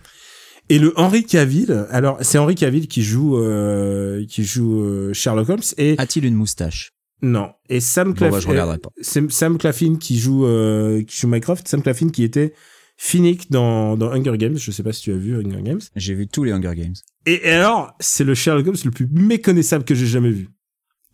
Et 0.71 0.79
le 0.79 0.93
Henry 0.97 1.25
Cavill, 1.25 1.87
alors 1.91 2.17
c'est 2.23 2.39
Henry 2.39 2.55
Cavill 2.55 2.87
qui 2.87 3.03
joue 3.03 3.37
euh, 3.37 4.25
qui 4.27 4.45
joue 4.45 4.81
euh, 4.81 5.13
Sherlock 5.13 5.49
Holmes 5.49 5.61
et 5.77 5.97
A-t-il 5.99 6.25
une 6.25 6.37
moustache? 6.37 6.93
Non 7.23 7.51
et 7.69 7.81
Sam 7.81 8.11
Bon, 8.11 8.15
Claflin, 8.15 8.39
bah, 8.39 8.49
regarderai 8.49 8.79
pas. 8.79 8.91
c'est 9.01 9.31
Sam 9.33 9.59
Claflin 9.59 9.97
qui 9.97 10.19
joue 10.19 10.47
euh, 10.47 11.03
qui 11.03 11.19
joue 11.19 11.27
Mycroft, 11.29 11.67
Sam 11.67 11.83
Claflin 11.83 12.11
qui 12.11 12.23
était 12.23 12.55
Finnick 12.97 13.51
dans 13.51 13.97
dans 13.97 14.13
Hunger 14.13 14.39
Games, 14.39 14.57
je 14.57 14.71
sais 14.71 14.85
pas 14.85 14.93
si 14.93 15.03
tu 15.03 15.13
as 15.13 15.17
vu 15.17 15.35
Hunger 15.37 15.63
Games. 15.63 15.81
J'ai 15.97 16.15
vu 16.15 16.29
tous 16.29 16.45
les 16.45 16.53
Hunger 16.53 16.75
Games. 16.77 16.95
Et, 17.27 17.49
et 17.49 17.51
alors, 17.51 17.93
c'est 17.99 18.25
le 18.25 18.35
Sherlock 18.35 18.67
Holmes 18.69 18.77
le 18.85 18.91
plus 18.93 19.09
méconnaissable 19.11 19.85
que 19.85 19.95
j'ai 19.97 20.07
jamais 20.07 20.31
vu. 20.31 20.51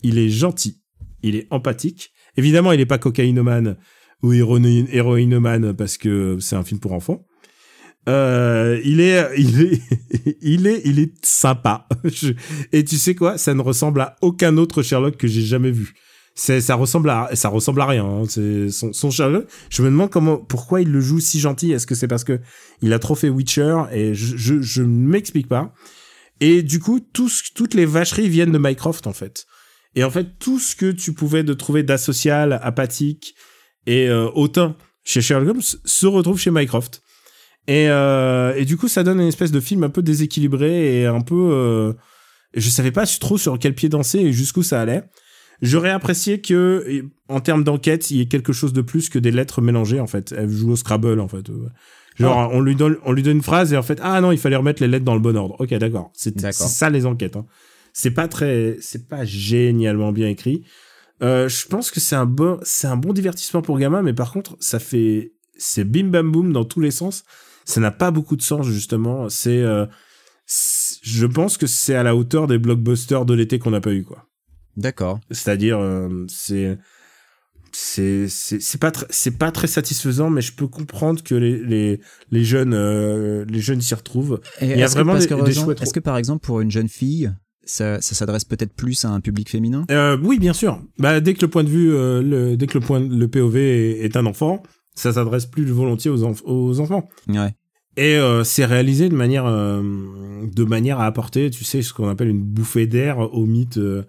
Il 0.03 0.19
est 0.19 0.29
gentil, 0.29 0.83
il 1.23 1.35
est 1.35 1.47
empathique. 1.51 2.13
Évidemment, 2.37 2.73
il 2.73 2.81
est 2.81 2.87
pas 2.87 2.99
cocaïnomane 2.99 3.77
ou 4.23 4.33
héroïnomane 4.33 5.75
parce 5.75 5.97
que 5.97 6.37
c'est 6.41 6.57
un 6.57 6.63
film 6.63 6.79
pour 6.81 6.93
enfants. 6.93 7.25
Euh, 8.09 8.81
il 8.85 9.01
est, 9.01 9.29
il 9.39 9.63
est, 9.63 9.81
il 10.43 10.67
est, 10.67 10.83
il 10.85 10.99
est 10.99 11.13
sympa. 11.25 11.89
Et 12.73 12.85
tu 12.85 12.97
sais 12.97 13.15
quoi? 13.15 13.39
Ça 13.39 13.55
ne 13.55 13.61
ressemble 13.63 14.01
à 14.01 14.17
aucun 14.23 14.57
autre 14.59 14.83
Sherlock 14.83 15.17
que 15.17 15.27
j'ai 15.27 15.43
jamais 15.43 15.71
vu. 15.71 15.95
Ça 16.39 16.75
ressemble 16.75 17.09
à, 17.09 17.31
ça 17.33 17.49
ressemble 17.49 17.81
à 17.81 17.87
rien. 17.87 18.05
hein. 18.05 18.25
Son, 18.71 19.11
Sherlock. 19.11 19.47
Je 19.71 19.83
me 19.83 19.87
demande 19.89 20.11
comment, 20.11 20.37
pourquoi 20.37 20.83
il 20.83 20.93
le 20.93 21.01
joue 21.01 21.19
si 21.19 21.41
gentil. 21.41 21.73
Est-ce 21.73 21.87
que 21.87 21.95
c'est 21.95 22.09
parce 22.09 22.25
que 22.25 22.41
il 22.83 22.93
a 22.93 22.99
trop 22.99 23.15
fait 23.15 23.31
Witcher? 23.31 23.85
Et 23.91 24.15
je, 24.15 24.37
je, 24.37 24.61
je 24.61 24.83
m'explique 24.83 25.49
pas. 25.49 25.73
Et 26.41 26.63
du 26.63 26.79
coup, 26.79 27.01
tout 27.01 27.31
ce- 27.31 27.43
toutes 27.55 27.73
les 27.73 27.87
vacheries 27.87 28.29
viennent 28.29 28.53
de 28.53 28.59
Mycroft 28.59 29.07
en 29.07 29.15
fait. 29.15 29.47
Et 29.95 30.05
en 30.05 30.11
fait, 30.11 30.39
tout 30.39 30.59
ce 30.59 30.77
que 30.77 30.91
tu 30.93 31.15
pouvais 31.15 31.43
de 31.43 31.55
trouver 31.55 31.83
d'asocial, 31.83 32.61
apathique 32.63 33.35
et 33.87 34.07
euh, 34.11 34.29
hautain 34.35 34.77
chez 35.05 35.23
Sherlock 35.23 35.49
Holmes 35.49 35.63
se 35.87 36.07
retrouve 36.07 36.39
chez 36.39 36.51
Mycroft. 36.51 37.01
Et, 37.69 37.89
euh, 37.89 38.55
et 38.57 38.64
du 38.64 38.77
coup, 38.77 38.89
ça 38.89 39.03
donne 39.03 39.21
une 39.21 39.29
espèce 39.29 39.51
de 39.51 39.61
film 39.61 39.85
un 39.85 39.91
peu 39.91 40.03
déséquilibré 40.03 41.01
et 41.01 41.07
un 41.07 41.21
peu. 41.21 41.51
Euh, 41.53 41.93
je 42.55 42.71
savais 42.71 42.93
pas 42.93 43.07
trop 43.07 43.39
sur 43.39 43.59
quel 43.59 43.75
pied 43.75 43.89
danser 43.89 44.21
et 44.21 44.33
jusqu'où 44.33 44.62
ça 44.62 44.81
allait. 44.81 45.03
J'aurais 45.62 45.91
apprécié 45.91 46.41
que, 46.41 47.05
en 47.29 47.41
termes 47.41 47.64
d'enquête, 47.64 48.11
il 48.11 48.19
y 48.19 48.21
ait 48.21 48.27
quelque 48.27 48.53
chose 48.53 48.73
de 48.73 48.83
plus 48.83 49.09
que 49.09 49.19
des 49.19 49.31
lettres 49.31 49.62
mélangées 49.62 50.01
en 50.01 50.07
fait. 50.07 50.33
Elle 50.37 50.51
joue 50.51 50.73
au 50.73 50.77
Scrabble 50.77 51.19
en 51.19 51.29
fait. 51.29 51.47
Genre, 52.19 52.51
on 52.53 52.61
lui 52.61 52.77
donne, 52.77 52.97
on 53.05 53.12
lui 53.12 53.23
donne 53.23 53.39
une 53.39 53.43
phrase 53.43 53.73
et 53.73 53.77
en 53.77 53.83
fait, 53.83 53.99
ah 54.03 54.21
non, 54.21 54.33
il 54.33 54.39
fallait 54.39 54.57
remettre 54.57 54.83
les 54.83 54.89
lettres 54.89 55.05
dans 55.05 55.14
le 55.14 55.21
bon 55.21 55.37
ordre. 55.37 55.57
Ok, 55.59 55.75
d'accord. 55.75 56.11
C'est 56.14 56.39
ça 56.53 56.91
les 56.91 57.07
enquêtes. 57.07 57.37
Hein. 57.37 57.47
C'est 57.93 58.11
pas 58.11 58.29
très, 58.29 58.77
c'est 58.81 59.09
pas 59.09 59.25
génialement 59.25 60.12
bien 60.12 60.29
écrit. 60.29 60.64
Euh, 61.23 61.49
je 61.49 61.67
pense 61.67 61.91
que 61.91 62.01
c'est 62.01 62.17
un 62.17 62.27
bon, 62.27 62.59
c'est 62.62 62.87
un 62.87 62.97
bon 62.97 63.12
divertissement 63.14 63.62
pour 63.62 63.79
gamin, 63.79 64.03
mais 64.03 64.12
par 64.12 64.33
contre, 64.33 64.57
ça 64.61 64.79
fait, 64.79 65.33
c'est 65.57 65.85
bim 65.85 66.09
bam 66.09 66.31
boum 66.31 66.53
dans 66.53 66.64
tous 66.64 66.81
les 66.81 66.91
sens. 66.91 67.25
Ça 67.67 67.81
n'a 67.81 67.91
pas 67.91 68.11
beaucoup 68.11 68.37
de 68.37 68.43
sens 68.43 68.67
justement. 68.67 69.29
C'est, 69.29 69.61
euh, 69.61 69.85
je 71.03 71.27
pense 71.27 71.59
que 71.59 71.67
c'est 71.67 71.95
à 71.97 72.03
la 72.03 72.17
hauteur 72.17 72.47
des 72.47 72.57
blockbusters 72.59 73.27
de 73.27 73.35
l'été 73.35 73.59
qu'on 73.59 73.71
n'a 73.73 73.81
pas 73.83 73.93
eu 73.93 74.05
quoi. 74.05 74.27
D'accord. 74.77 75.21
C'est-à-dire, 75.31 75.79
euh, 75.79 76.25
c'est 76.29 76.79
c'est 77.73 78.29
c'est 78.29 78.79
pas 78.81 78.91
très 78.91 79.07
c'est 79.11 79.37
pas 79.37 79.51
très 79.51 79.67
satisfaisant, 79.67 80.31
mais 80.31 80.41
je 80.41 80.53
peux 80.55 80.67
comprendre 80.67 81.23
que 81.23 81.35
les 81.35 81.59
les 81.62 82.01
les 82.31 82.45
jeunes 82.45 82.73
euh, 82.73 83.45
les 83.49 83.61
jeunes 83.61 83.81
s'y 83.83 83.95
retrouvent. 83.95 84.41
Et 84.61 84.67
Il 84.67 84.71
y 84.71 84.83
a 84.83 84.87
est-ce 84.87 84.95
que 84.95 85.01
vraiment 85.03 85.14
des- 85.19 85.27
des 85.27 85.29
par 85.29 85.47
exemple- 85.47 85.64
chouettes 85.67 85.83
Est-ce 85.83 85.93
que 85.93 86.01
par 86.01 86.17
exemple 86.17 86.47
pour 86.47 86.61
une 86.61 86.71
jeune 86.71 86.89
fille, 86.89 87.31
ça, 87.64 88.01
ça 88.01 88.14
s'adresse 88.14 88.45
peut-être 88.45 88.73
plus 88.73 89.05
à 89.05 89.11
un 89.11 89.21
public 89.21 89.51
féminin? 89.51 89.85
Euh, 89.91 90.17
oui, 90.23 90.39
bien 90.39 90.53
sûr. 90.55 90.81
Bah 90.99 91.21
dès 91.21 91.35
que 91.35 91.43
le 91.43 91.49
point 91.49 91.64
de 91.64 91.69
vue, 91.69 91.93
euh, 91.93 92.23
le, 92.23 92.57
dès 92.57 92.67
que 92.67 92.79
le 92.79 92.85
point 92.85 93.01
le 93.01 93.29
POV 93.29 93.57
est, 93.57 93.99
est 94.05 94.17
un 94.17 94.25
enfant, 94.25 94.62
ça 94.97 95.12
s'adresse 95.12 95.47
plus 95.47 95.64
volontiers 95.66 96.11
aux, 96.11 96.24
enf- 96.24 96.42
aux 96.44 96.80
enfants. 96.80 97.09
Ouais. 97.28 97.55
Et 97.97 98.16
euh, 98.16 98.42
c'est 98.44 98.64
réalisé 98.64 99.09
de 99.09 99.14
manière 99.14 99.47
euh, 99.47 99.80
de 100.53 100.64
manière 100.64 100.99
à 101.01 101.07
apporter, 101.07 101.49
tu 101.51 101.64
sais, 101.64 101.80
ce 101.82 101.94
qu'on 101.94 102.09
appelle 102.09 102.28
une 102.28 102.42
bouffée 102.42 102.86
d'air 102.88 103.18
au 103.18 103.47
mythe. 103.47 103.78
euh. 103.78 104.03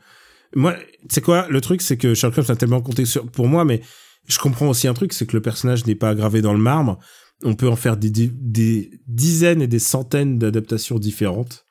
Moi, 0.56 0.74
tu 0.74 1.08
sais 1.10 1.22
quoi, 1.22 1.46
le 1.50 1.62
truc, 1.62 1.82
c'est 1.82 1.96
que 1.98 2.14
Sherlock 2.14 2.40
Holmes 2.40 2.48
a 2.50 2.56
tellement 2.56 2.82
compté 2.82 3.06
sur 3.06 3.26
pour 3.28 3.48
moi, 3.48 3.64
mais 3.64 3.82
je 4.28 4.40
comprends 4.40 4.68
aussi 4.68 4.88
un 4.88 4.94
truc, 4.94 5.14
c'est 5.14 5.26
que 5.26 5.38
le 5.38 5.42
personnage 5.42 5.86
n'est 5.86 5.96
pas 5.96 6.16
gravé 6.16 6.42
dans 6.42 6.54
le 6.54 6.60
marbre. 6.60 6.98
On 7.44 7.54
peut 7.54 7.70
en 7.70 7.76
faire 7.76 7.96
des, 7.96 8.10
des, 8.10 8.28
des 8.34 8.92
dizaines 9.08 9.62
et 9.62 9.68
des 9.68 9.80
centaines 9.80 10.38
d'adaptations 10.38 10.98
différentes. 11.00 11.66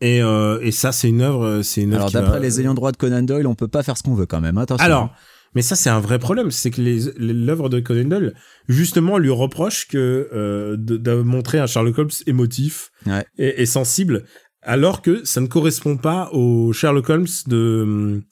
Et, 0.00 0.20
euh, 0.22 0.58
et 0.62 0.72
ça, 0.72 0.90
c'est 0.92 1.08
une 1.08 1.20
œuvre, 1.22 1.62
c'est 1.62 1.82
une 1.82 1.92
œuvre. 1.92 2.02
Alors 2.02 2.10
va- 2.12 2.20
d'après 2.22 2.40
les 2.40 2.60
ayants 2.60 2.74
droit 2.74 2.92
de 2.92 2.96
Conan 2.96 3.22
Doyle, 3.22 3.46
on 3.46 3.54
peut 3.54 3.68
pas 3.68 3.82
faire 3.82 3.96
ce 3.96 4.02
qu'on 4.02 4.14
veut 4.14 4.26
quand 4.26 4.40
même. 4.40 4.58
Attention. 4.58 4.84
alors, 4.84 5.14
mais 5.54 5.62
ça 5.62 5.76
c'est 5.76 5.90
un 5.90 6.00
vrai 6.00 6.18
problème, 6.18 6.50
c'est 6.50 6.70
que 6.70 6.82
l'œuvre 7.18 7.68
de 7.68 7.80
Conan 7.80 8.04
Doyle 8.08 8.34
justement 8.68 9.18
lui 9.18 9.30
reproche 9.30 9.86
que 9.88 10.28
euh, 10.32 10.76
de, 10.76 10.96
de 10.96 11.14
montrer 11.22 11.58
un 11.58 11.66
Sherlock 11.66 11.98
Holmes 11.98 12.10
émotif 12.26 12.90
Ouais. 13.06 13.24
et, 13.38 13.62
et 13.62 13.66
sensible, 13.66 14.24
alors 14.62 15.00
que 15.02 15.24
ça 15.24 15.40
ne 15.40 15.46
correspond 15.46 15.96
pas 15.96 16.28
au 16.32 16.72
Sherlock 16.72 17.08
Holmes 17.08 17.26
de 17.46 18.22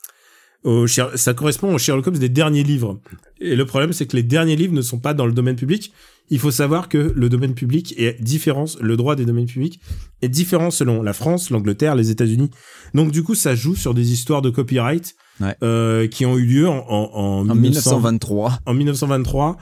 au, 0.65 0.87
Sher- 0.87 1.17
ça 1.17 1.35
correspond 1.35 1.75
au 1.75 1.79
Sherlock 1.79 2.07
Holmes 2.07 2.19
des 2.19 2.31
derniers 2.31 2.63
livres. 2.63 3.01
Et 3.41 3.55
le 3.55 3.67
problème 3.67 3.93
c'est 3.93 4.07
que 4.07 4.17
les 4.17 4.23
derniers 4.23 4.57
livres 4.57 4.73
ne 4.75 4.81
sont 4.83 4.99
pas 4.99 5.15
dans 5.15 5.27
le 5.27 5.33
domaine 5.33 5.57
public. 5.57 5.93
Il 6.31 6.39
faut 6.39 6.51
savoir 6.51 6.89
que 6.89 7.13
le 7.15 7.29
domaine 7.29 7.55
public 7.55 7.95
est 7.99 8.19
différent, 8.23 8.65
le 8.81 8.97
droit 8.97 9.15
des 9.15 9.27
domaines 9.27 9.45
publics 9.47 9.79
est 10.23 10.31
différent 10.31 10.71
selon 10.71 11.03
la 11.03 11.13
France, 11.13 11.51
l'Angleterre, 11.51 11.95
les 11.95 12.11
États-Unis. 12.11 12.51
Donc 12.95 13.11
du 13.11 13.23
coup, 13.23 13.35
ça 13.35 13.55
joue 13.55 13.77
sur 13.77 13.93
des 13.93 14.11
histoires 14.13 14.41
de 14.41 14.49
copyright 14.49 15.15
Ouais. 15.41 15.57
euh, 15.65 16.07
qui 16.07 16.27
ont 16.27 16.39
eu 16.39 16.45
lieu 16.47 16.69
en, 16.69 16.79
en, 16.89 17.11
en, 17.13 17.49
en 17.49 17.55
1900 17.55 17.57
1923. 17.57 18.59
en 18.67 18.75
1923 18.75 19.57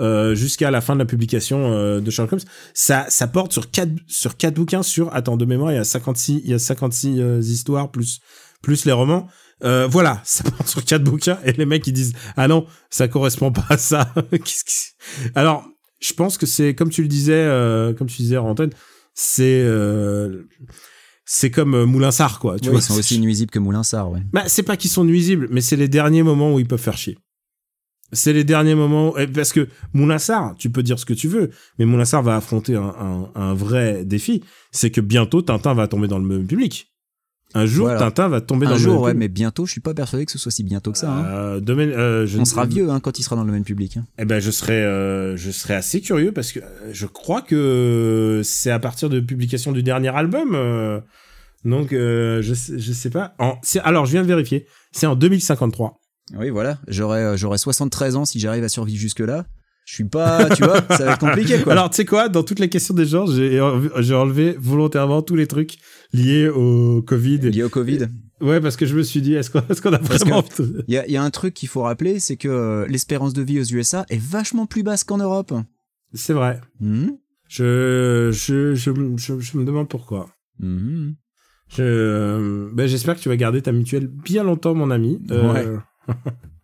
euh, 0.00 0.34
jusqu'à 0.34 0.70
la 0.70 0.80
fin 0.80 0.94
de 0.94 1.00
la 1.00 1.04
publication 1.06 1.72
euh, 1.72 2.00
de 2.00 2.08
Sherlock 2.10 2.34
Holmes. 2.34 2.42
Ça, 2.72 3.04
ça 3.08 3.26
porte 3.26 3.52
sur 3.52 3.70
quatre 3.70 3.90
sur 4.06 4.36
quatre 4.36 4.54
bouquins 4.54 4.82
sur 4.84 5.12
attends 5.14 5.36
de 5.36 5.44
mémoire 5.44 5.72
il 5.72 5.74
y 5.74 5.78
a 5.78 5.84
56 5.84 6.40
il 6.44 6.50
y 6.50 6.54
a 6.54 6.58
56 6.58 7.18
euh, 7.18 7.40
histoires 7.40 7.90
plus 7.90 8.20
plus 8.62 8.84
les 8.84 8.92
romans. 8.92 9.26
Voilà, 9.60 10.20
ça 10.24 10.44
porte 10.44 10.68
sur 10.68 10.84
quatre 10.84 11.02
bouquins 11.02 11.38
et 11.44 11.52
les 11.52 11.66
mecs 11.66 11.86
ils 11.86 11.92
disent 11.92 12.14
ah 12.36 12.46
non 12.48 12.64
ça 12.90 13.08
correspond 13.08 13.50
pas 13.52 13.66
à 13.70 13.76
ça. 13.76 14.14
Alors 15.34 15.68
je 16.00 16.12
pense 16.14 16.38
que 16.38 16.46
c'est 16.46 16.74
comme 16.74 16.90
tu 16.90 17.02
le 17.02 17.08
disais 17.08 17.44
comme 17.98 18.06
tu 18.06 18.22
disais 18.22 18.36
Antoine 18.38 18.70
c'est 19.14 19.64
c'est 21.30 21.50
comme 21.50 21.74
euh, 21.74 21.84
Moulinsart 21.84 22.38
quoi. 22.40 22.58
Tu 22.58 22.70
vois, 22.70 22.78
ils 22.78 22.82
sont 22.82 22.98
aussi 22.98 23.20
nuisibles 23.20 23.50
que 23.50 23.58
Moulinsart, 23.58 24.10
ouais. 24.10 24.22
bah, 24.32 24.44
c'est 24.46 24.62
pas 24.62 24.78
qu'ils 24.78 24.90
sont 24.90 25.04
nuisibles, 25.04 25.46
mais 25.50 25.60
c'est 25.60 25.76
les 25.76 25.86
derniers 25.88 26.22
moments 26.22 26.54
où 26.54 26.58
ils 26.58 26.66
peuvent 26.66 26.80
faire 26.80 26.96
chier. 26.96 27.18
C'est 28.12 28.32
les 28.32 28.44
derniers 28.44 28.74
moments, 28.74 29.18
et 29.18 29.26
parce 29.26 29.52
que 29.52 29.68
Moulinsart, 29.92 30.54
tu 30.56 30.70
peux 30.70 30.82
dire 30.82 30.98
ce 30.98 31.04
que 31.04 31.12
tu 31.12 31.28
veux, 31.28 31.50
mais 31.78 31.84
Moulinsart 31.84 32.22
va 32.22 32.36
affronter 32.36 32.76
un, 32.76 32.94
un, 32.98 33.30
un 33.34 33.52
vrai 33.52 34.06
défi, 34.06 34.42
c'est 34.72 34.90
que 34.90 35.02
bientôt 35.02 35.42
Tintin 35.42 35.74
va 35.74 35.86
tomber 35.86 36.08
dans 36.08 36.18
le 36.18 36.24
même 36.24 36.46
public. 36.46 36.90
Un 37.54 37.64
jour, 37.64 37.86
Voilà. 37.86 37.98
Tintin 38.00 38.28
va 38.28 38.40
tomber 38.42 38.66
dans 38.66 38.72
Un 38.72 38.74
le 38.76 38.80
jour, 38.80 39.00
ouais, 39.02 39.12
public. 39.12 39.20
mais 39.20 39.28
bientôt, 39.28 39.64
je 39.64 39.72
suis 39.72 39.80
pas 39.80 39.94
persuadé 39.94 40.26
que 40.26 40.32
ce 40.32 40.38
soit 40.38 40.52
si 40.52 40.62
bientôt 40.64 40.92
que 40.92 40.98
ça. 40.98 41.10
hein. 41.10 41.24
Euh, 41.26 41.60
domaine, 41.60 41.90
euh, 41.90 42.26
je 42.26 42.38
On 42.38 42.44
sera 42.44 42.66
vieux 42.66 42.90
hein, 42.90 43.00
quand 43.00 43.18
il 43.18 43.22
sera 43.22 43.36
dans 43.36 43.44
le 43.44 43.52
même 43.52 43.64
public. 43.64 43.96
hein. 43.96 44.04
Eh 44.18 44.26
ben, 44.26 44.38
je 44.38 44.50
serais, 44.50 44.82
euh, 44.82 45.34
je 45.36 45.50
serais 45.50 45.74
assez 45.74 46.00
curieux 46.02 46.32
parce 46.32 46.52
que 46.52 46.60
je 46.92 47.06
crois 47.06 47.40
que 47.40 48.42
c'est 48.44 48.70
à 48.70 48.78
partir 48.78 49.08
de 49.08 49.20
publication 49.20 49.72
du 49.72 49.82
dernier 49.82 50.14
album. 50.14 50.52
donc, 51.64 51.88
je, 51.92 52.40
je 52.42 52.92
sais 52.92 53.10
pas. 53.10 53.34
En, 53.38 53.58
alors, 53.82 54.04
je 54.06 54.12
viens 54.12 54.22
de 54.22 54.28
vérifier. 54.28 54.66
C'est 54.92 55.06
en 55.06 55.16
2053. 55.16 55.98
Oui, 56.36 56.50
voilà. 56.50 56.78
J'aurais, 56.88 57.38
j'aurais 57.38 57.56
73 57.58 58.16
ans 58.16 58.24
si 58.26 58.38
j'arrive 58.38 58.64
à 58.64 58.68
survivre 58.68 58.98
jusque-là. 59.00 59.46
Je 59.88 59.94
suis 59.94 60.04
pas, 60.04 60.50
tu 60.50 60.62
vois, 60.64 60.82
ça 60.90 61.06
va 61.06 61.12
être 61.12 61.18
compliqué, 61.18 61.62
quoi. 61.62 61.72
Alors, 61.72 61.88
tu 61.88 61.96
sais 61.96 62.04
quoi, 62.04 62.28
dans 62.28 62.42
toutes 62.42 62.58
les 62.58 62.68
questions 62.68 62.92
des 62.92 63.06
gens, 63.06 63.24
j'ai 63.26 63.58
enlevé 64.14 64.54
volontairement 64.60 65.22
tous 65.22 65.34
les 65.34 65.46
trucs 65.46 65.78
liés 66.12 66.46
au 66.46 67.00
Covid. 67.00 67.38
lié 67.38 67.62
au 67.62 67.70
Covid. 67.70 68.00
Ouais, 68.42 68.60
parce 68.60 68.76
que 68.76 68.84
je 68.84 68.94
me 68.94 69.02
suis 69.02 69.22
dit, 69.22 69.32
est-ce 69.32 69.50
qu'on 69.50 69.60
est 69.60 69.80
qu'on 69.80 69.94
a 69.94 69.98
vraiment... 69.98 70.44
Il 70.88 70.92
y 70.92 70.98
a, 70.98 71.06
il 71.06 71.12
y 71.12 71.16
a 71.16 71.22
un 71.22 71.30
truc 71.30 71.54
qu'il 71.54 71.70
faut 71.70 71.80
rappeler, 71.80 72.20
c'est 72.20 72.36
que 72.36 72.48
euh, 72.48 72.86
l'espérance 72.86 73.32
de 73.32 73.40
vie 73.40 73.60
aux 73.60 73.64
USA 73.64 74.04
est 74.10 74.20
vachement 74.20 74.66
plus 74.66 74.82
basse 74.82 75.04
qu'en 75.04 75.16
Europe. 75.16 75.54
C'est 76.12 76.34
vrai. 76.34 76.60
Mhm. 76.80 77.16
Je, 77.48 78.28
je, 78.30 78.74
je, 78.74 78.92
je, 79.40 79.56
me 79.56 79.64
demande 79.64 79.88
pourquoi. 79.88 80.28
Je, 80.60 81.14
euh, 81.80 82.68
ben, 82.74 82.86
j'espère 82.86 83.16
que 83.16 83.20
tu 83.20 83.30
vas 83.30 83.36
garder 83.36 83.62
ta 83.62 83.72
mutuelle 83.72 84.06
bien 84.06 84.44
longtemps, 84.44 84.74
mon 84.74 84.90
ami. 84.90 85.18
Euh, 85.30 85.78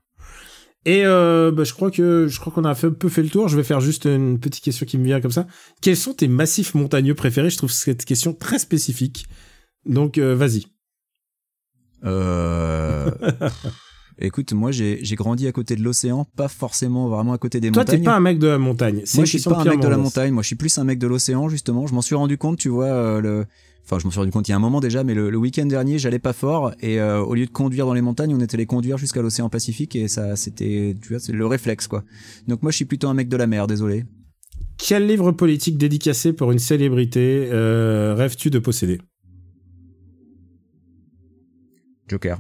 Et 0.87 1.07
euh, 1.07 1.51
ben, 1.51 1.65
je 1.65 1.73
crois 1.73 1.91
que 1.91 2.27
je 2.29 2.39
crois 2.41 2.53
qu'on 2.53 2.65
a 2.65 2.71
un 2.71 2.75
peu 2.75 3.09
fait 3.09 3.23
le 3.23 3.31
tour. 3.31 3.49
Je 3.49 3.57
vais 3.57 3.63
faire 3.63 3.81
juste 3.81 4.05
une 4.05 4.39
petite 4.39 4.63
question 4.63 4.85
qui 4.85 4.99
me 4.99 5.05
vient 5.05 5.21
comme 5.21 5.31
ça. 5.31 5.47
Quels 5.81 5.97
sont 5.97 6.13
tes 6.13 6.29
massifs 6.29 6.75
montagneux 6.75 7.15
préférés? 7.15 7.51
Je 7.51 7.57
trouve 7.57 7.73
cette 7.73 8.05
question 8.05 8.35
très 8.35 8.59
spécifique. 8.59 9.27
Donc 9.87 10.19
euh, 10.19 10.35
vas-y. 10.35 10.67
Euh... 12.05 13.11
Écoute, 14.19 14.53
moi 14.53 14.71
j'ai 14.71 15.01
j'ai 15.03 15.17
grandi 15.17 15.49
à 15.49 15.53
côté 15.53 15.75
de 15.75 15.83
l'océan, 15.83 16.25
pas 16.37 16.49
forcément 16.49 17.09
vraiment 17.09 17.33
à 17.33 17.39
côté 17.39 17.61
des 17.61 17.73
Toi, 17.73 17.85
t'es 17.85 17.93
montagnes. 17.93 18.05
pas 18.05 18.17
un 18.17 18.21
mec 18.21 18.39
de 18.39 18.47
la 18.47 18.59
montagne. 18.59 19.03
Moi 19.15 19.25
je 19.25 19.39
suis 19.39 19.43
pas 19.43 19.59
un 19.59 19.65
mec 19.65 19.81
de 19.81 19.89
la 19.89 19.97
montagne, 19.97 20.33
moi 20.33 20.43
je 20.43 20.49
suis 20.49 20.57
plus 20.57 20.77
un 20.79 20.85
mec 20.85 20.99
de 20.99 21.07
l'océan 21.07 21.49
justement. 21.49 21.87
Je 21.87 21.95
m'en 21.95 22.03
suis 22.03 22.15
rendu 22.15 22.39
compte, 22.39 22.59
tu 22.59 22.69
vois, 22.69 22.87
euh, 22.87 23.21
le... 23.21 23.47
Enfin, 23.85 23.99
je 23.99 24.05
m'en 24.07 24.11
suis 24.11 24.19
rendu 24.19 24.31
compte 24.33 24.49
il 24.49 24.53
y 24.53 24.55
a 24.55 24.57
un 24.57 24.61
moment 24.61 24.81
déjà, 24.81 25.05
mais 25.05 25.13
le, 25.15 25.29
le 25.29 25.37
week-end 25.37 25.67
dernier, 25.67 25.99
j'allais 25.99 26.19
pas 26.19 26.33
fort 26.33 26.73
et 26.81 26.99
euh, 27.01 27.21
au 27.21 27.35
lieu 27.35 27.45
de 27.45 27.51
conduire 27.51 27.85
dans 27.85 27.93
les 27.93 28.01
montagnes, 28.01 28.35
on 28.35 28.41
était 28.41 28.57
les 28.57 28.65
conduire 28.65 28.97
jusqu'à 28.97 29.21
l'océan 29.21 29.51
Pacifique 29.51 29.95
et 29.95 30.09
ça, 30.09 30.37
c'était, 30.37 30.97
tu 31.03 31.11
vois, 31.11 31.19
c'est 31.21 31.33
le 31.33 31.47
réflexe 31.47 31.87
quoi. 31.87 32.03
Donc 32.49 32.63
moi, 32.63 32.71
je 32.73 32.77
suis 32.77 32.87
plutôt 32.87 33.09
un 33.09 33.15
mec 33.15 33.29
de 33.29 33.37
la 33.37 33.47
mer, 33.47 33.67
désolé. 33.67 34.07
Quel 34.79 35.07
livre 35.07 35.33
politique 35.33 35.77
dédicacé 35.77 36.33
pour 36.33 36.51
une 36.51 36.59
célébrité 36.59 37.49
euh, 37.53 38.15
rêves-tu 38.17 38.49
de 38.51 38.59
posséder? 38.59 39.01
Joker. 42.09 42.39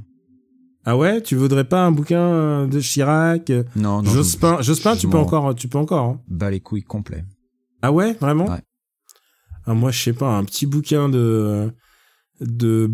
Ah 0.86 0.96
ouais, 0.96 1.22
tu 1.22 1.34
voudrais 1.36 1.64
pas 1.64 1.84
un 1.84 1.92
bouquin 1.92 2.20
euh, 2.20 2.66
de 2.66 2.80
Chirac? 2.80 3.50
Non, 3.76 4.02
non. 4.02 4.10
Jospin, 4.10 4.60
Jospin, 4.60 4.96
tu 4.96 5.08
peux 5.08 5.16
encore, 5.16 5.54
tu 5.54 5.68
peux 5.68 5.78
encore. 5.78 6.04
hein. 6.04 6.20
Bats 6.28 6.50
les 6.50 6.60
couilles 6.60 6.82
complet. 6.82 7.24
Ah 7.82 7.92
ouais, 7.92 8.14
vraiment? 8.20 8.46
Ouais. 8.46 8.60
Ah 9.66 9.74
moi, 9.74 9.90
je 9.90 10.02
sais 10.02 10.12
pas, 10.12 10.28
un 10.36 10.44
petit 10.44 10.66
bouquin 10.66 11.08
de 11.08 11.72
de. 12.40 12.90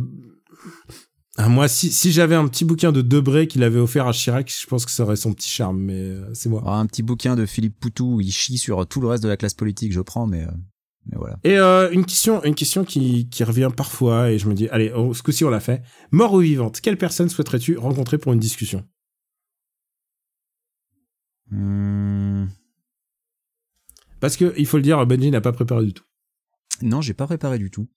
Ah 1.36 1.48
moi, 1.48 1.68
si 1.68 1.90
si 1.90 2.12
j'avais 2.12 2.34
un 2.34 2.46
petit 2.48 2.64
bouquin 2.64 2.92
de 2.92 3.02
Debré 3.02 3.46
qu'il 3.46 3.62
avait 3.62 3.78
offert 3.78 4.06
à 4.06 4.12
Chirac, 4.12 4.52
je 4.52 4.66
pense 4.66 4.84
que 4.84 4.90
ça 4.90 5.04
aurait 5.04 5.16
son 5.16 5.32
petit 5.32 5.48
charme, 5.48 5.78
mais 5.78 5.94
euh, 5.94 6.34
c'est 6.34 6.48
moi. 6.48 6.60
Alors, 6.62 6.74
un 6.74 6.86
petit 6.86 7.02
bouquin 7.02 7.34
de 7.34 7.46
Philippe 7.46 7.78
Poutou 7.80 8.16
où 8.16 8.20
il 8.20 8.30
chie 8.30 8.58
sur 8.58 8.86
tout 8.86 9.00
le 9.00 9.08
reste 9.08 9.22
de 9.22 9.28
la 9.28 9.36
classe 9.36 9.54
politique, 9.54 9.92
je 9.92 10.00
prends, 10.00 10.26
mais, 10.26 10.42
euh, 10.42 10.50
mais 11.06 11.16
voilà. 11.16 11.38
Et 11.44 11.58
euh, 11.58 11.90
une 11.92 12.04
question, 12.04 12.42
une 12.44 12.54
question 12.54 12.84
qui, 12.84 13.28
qui 13.28 13.42
revient 13.44 13.70
parfois, 13.74 14.30
et 14.30 14.38
je 14.38 14.48
me 14.48 14.54
dis, 14.54 14.68
allez, 14.68 14.92
oh, 14.94 15.14
ce 15.14 15.22
coup-ci 15.22 15.44
on 15.44 15.50
l'a 15.50 15.60
fait. 15.60 15.82
Mort 16.10 16.34
ou 16.34 16.40
vivante, 16.40 16.80
quelle 16.80 16.98
personne 16.98 17.28
souhaiterais-tu 17.28 17.78
rencontrer 17.78 18.18
pour 18.18 18.32
une 18.32 18.40
discussion? 18.40 18.84
Hum, 21.52 22.48
Parce 24.20 24.36
que 24.36 24.52
il 24.56 24.66
faut 24.66 24.76
le 24.76 24.82
dire, 24.82 25.04
Benji 25.06 25.30
n'a 25.30 25.40
pas 25.40 25.52
préparé 25.52 25.84
du 25.84 25.94
tout. 25.94 26.04
Non, 26.82 27.00
j'ai 27.00 27.14
pas 27.14 27.26
préparé 27.26 27.58
du 27.58 27.70
tout. 27.70 27.88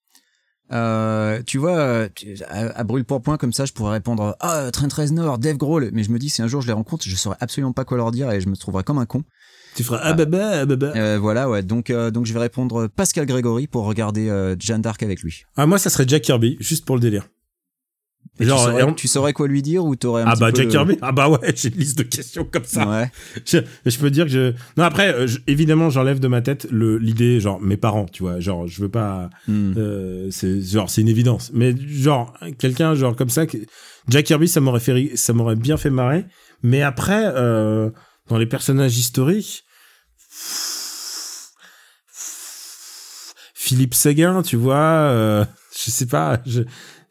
Euh, 0.72 1.42
tu 1.46 1.58
vois, 1.58 2.08
à, 2.50 2.58
à 2.80 2.84
brûle 2.84 3.04
pour 3.04 3.22
point 3.22 3.38
comme 3.38 3.54
ça, 3.54 3.66
je 3.66 3.74
pourrais 3.74 3.92
répondre 3.94 4.36
ah 4.40 4.70
Train 4.72 4.88
13 4.88 5.12
Nord, 5.12 5.38
Dave 5.38 5.58
Grohl, 5.58 5.90
mais 5.94 6.04
je 6.04 6.12
me 6.12 6.18
dis 6.18 6.30
si 6.30 6.42
un 6.42 6.48
jour 6.48 6.62
je 6.62 6.68
les 6.68 6.74
rencontre, 6.74 7.04
je 7.08 7.16
saurais 7.16 7.38
absolument 7.40 7.74
pas 7.74 7.86
quoi 7.86 7.98
leur 7.98 8.12
dire 8.12 8.32
et 8.32 8.42
je 8.42 8.48
me 8.48 8.56
trouverais 8.56 8.84
comme 8.84 8.98
un 8.98 9.06
con. 9.06 9.24
Tu 9.76 9.84
feras 9.84 10.00
ah 10.04 10.14
bah 10.14 10.26
bah 10.26 10.52
ah 10.62 10.66
bah 10.66 10.76
bah. 10.76 10.94
Euh, 10.96 11.18
voilà, 11.20 11.50
ouais. 11.50 11.64
Donc 11.64 11.90
euh, 11.90 12.12
donc 12.12 12.26
je 12.26 12.34
vais 12.34 12.40
répondre 12.40 12.88
Pascal 12.88 13.26
Grégory 13.26 13.68
pour 13.68 13.86
regarder 13.86 14.30
euh, 14.30 14.56
Jeanne 14.60 14.82
d'Arc 14.82 15.02
avec 15.04 15.22
lui. 15.22 15.44
Ah 15.58 15.66
moi 15.66 15.80
ça 15.80 15.90
serait 15.90 16.06
Jack 16.08 16.22
Kirby, 16.24 16.58
juste 16.60 16.86
pour 16.86 16.96
le 16.96 17.02
délire. 17.02 17.28
Et 18.40 18.46
Genre, 18.46 18.58
tu, 18.60 18.66
saurais, 18.72 18.82
et 18.82 18.84
on- 18.84 18.94
tu 18.94 19.08
saurais 19.08 19.34
quoi 19.34 19.48
lui 19.48 19.62
dire 19.62 19.86
ou 19.86 19.96
t'aurais 19.96 20.24
un 20.24 20.26
Ah 20.28 20.32
petit 20.32 20.40
bah 20.40 20.50
peu 20.52 20.56
Jack 20.58 20.66
le- 20.66 20.72
Kirby, 20.72 20.98
ah 21.04 21.12
bah 21.12 21.30
ouais, 21.30 21.38
j'ai 21.56 21.70
une 21.70 21.76
liste 21.80 21.98
de 22.00 22.04
questions 22.04 22.44
comme 22.52 22.64
ça. 22.64 22.88
Ouais. 22.90 23.12
Je, 23.46 23.60
je 23.86 23.98
peux 24.00 24.10
dire 24.10 24.26
que 24.26 24.32
je. 24.32 24.54
Non 24.76 24.84
après, 24.86 25.14
euh, 25.14 25.28
je- 25.28 25.38
évidemment, 25.46 25.92
j'enlève 25.92 26.20
de 26.20 26.28
ma 26.28 26.42
tête 26.42 26.66
le 26.72 26.98
l'idée 26.98 27.40
genre 27.40 27.62
mes 27.62 27.78
parents, 27.78 28.06
tu 28.06 28.24
vois, 28.24 28.40
genre 28.40 28.68
je 28.68 28.82
veux 28.82 28.90
pas. 28.90 29.30
Hmm. 29.48 29.74
Euh, 29.78 30.30
c'est 30.32 30.62
genre 30.62 30.90
c'est 30.90 31.02
une 31.02 31.10
évidence 31.10 31.52
mais 31.54 31.76
genre 31.78 32.34
quelqu'un 32.58 32.96
genre 32.96 33.16
comme 33.16 33.30
ça 33.30 33.46
que- 33.46 33.58
Jack 34.10 34.26
Kirby 34.26 34.48
ça 34.48 34.60
m'aurait 34.62 34.80
fait 34.80 35.12
ça 35.16 35.34
m'aurait 35.34 35.56
bien 35.56 35.78
fait 35.78 35.90
marrer 35.92 36.26
mais 36.64 36.82
après 36.82 37.24
euh, 37.36 37.90
dans 38.30 38.38
les 38.40 38.48
personnages 38.48 38.98
historiques 38.98 39.64
Philippe 43.56 43.94
Seguin 43.94 44.42
tu 44.42 44.56
vois 44.56 44.76
euh, 44.76 45.46
je 45.86 45.92
sais 45.92 46.06
pas 46.06 46.40
je 46.46 46.62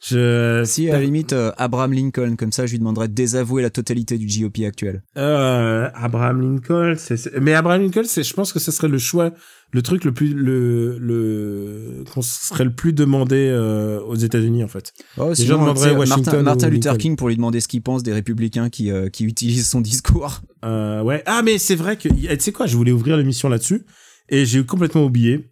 je 0.05 0.62
Si 0.64 0.90
à 0.90 0.94
la 0.94 1.00
limite 1.00 1.32
euh, 1.32 1.53
Abraham 1.59 1.92
Lincoln, 1.92 2.36
comme 2.36 2.53
ça 2.53 2.66
je 2.66 2.72
lui 2.72 2.78
demanderais 2.78 3.09
de 3.09 3.14
désavouer 3.14 3.62
la 3.62 3.70
totalité 3.70 4.18
du 4.18 4.26
GOP 4.26 4.64
actuel. 4.66 5.03
Euh, 5.16 5.88
Abraham 5.94 6.40
Lincoln, 6.40 6.94
c'est, 6.96 7.38
mais 7.40 7.55
Abraham 7.55 7.82
Lincoln, 7.82 8.05
c'est, 8.05 8.22
je 8.22 8.34
pense 8.34 8.53
que 8.53 8.59
ce 8.59 8.72
serait 8.72 8.88
le 8.88 8.98
choix, 8.98 9.32
le 9.72 9.82
truc 9.82 10.05
le 10.05 10.12
plus, 10.12 10.34
le, 10.34 10.98
le, 10.98 12.05
qu'on 12.12 12.22
serait 12.22 12.64
le 12.64 12.74
plus 12.74 12.92
demandé 12.92 13.48
euh, 13.50 14.00
aux 14.00 14.16
États-Unis 14.16 14.64
en 14.64 14.68
fait. 14.68 14.92
Oh, 15.16 15.34
sinon, 15.34 15.59
demanderaient 15.59 15.92
Washington 15.96 16.24
Martin, 16.24 16.42
Martin 16.42 16.68
Luther. 16.68 16.98
King 16.98 17.16
pour 17.16 17.28
lui 17.28 17.36
demander 17.36 17.61
ce 17.61 17.68
qu'il 17.68 17.82
pense 17.82 18.03
des 18.03 18.12
républicains 18.12 18.68
qui, 18.68 18.90
euh, 18.90 19.09
qui 19.09 19.24
utilisent 19.24 19.68
son 19.68 19.80
discours. 19.80 20.40
Euh, 20.64 21.03
ouais. 21.03 21.22
Ah, 21.26 21.42
mais 21.42 21.59
c'est 21.59 21.74
vrai 21.74 21.96
que, 21.96 22.09
tu 22.09 22.40
sais 22.40 22.53
quoi, 22.53 22.66
je 22.66 22.76
voulais 22.76 22.92
ouvrir 22.92 23.16
l'émission 23.16 23.48
là-dessus 23.48 23.86
et 24.28 24.44
j'ai 24.46 24.64
complètement 24.64 25.05
oublié. 25.05 25.50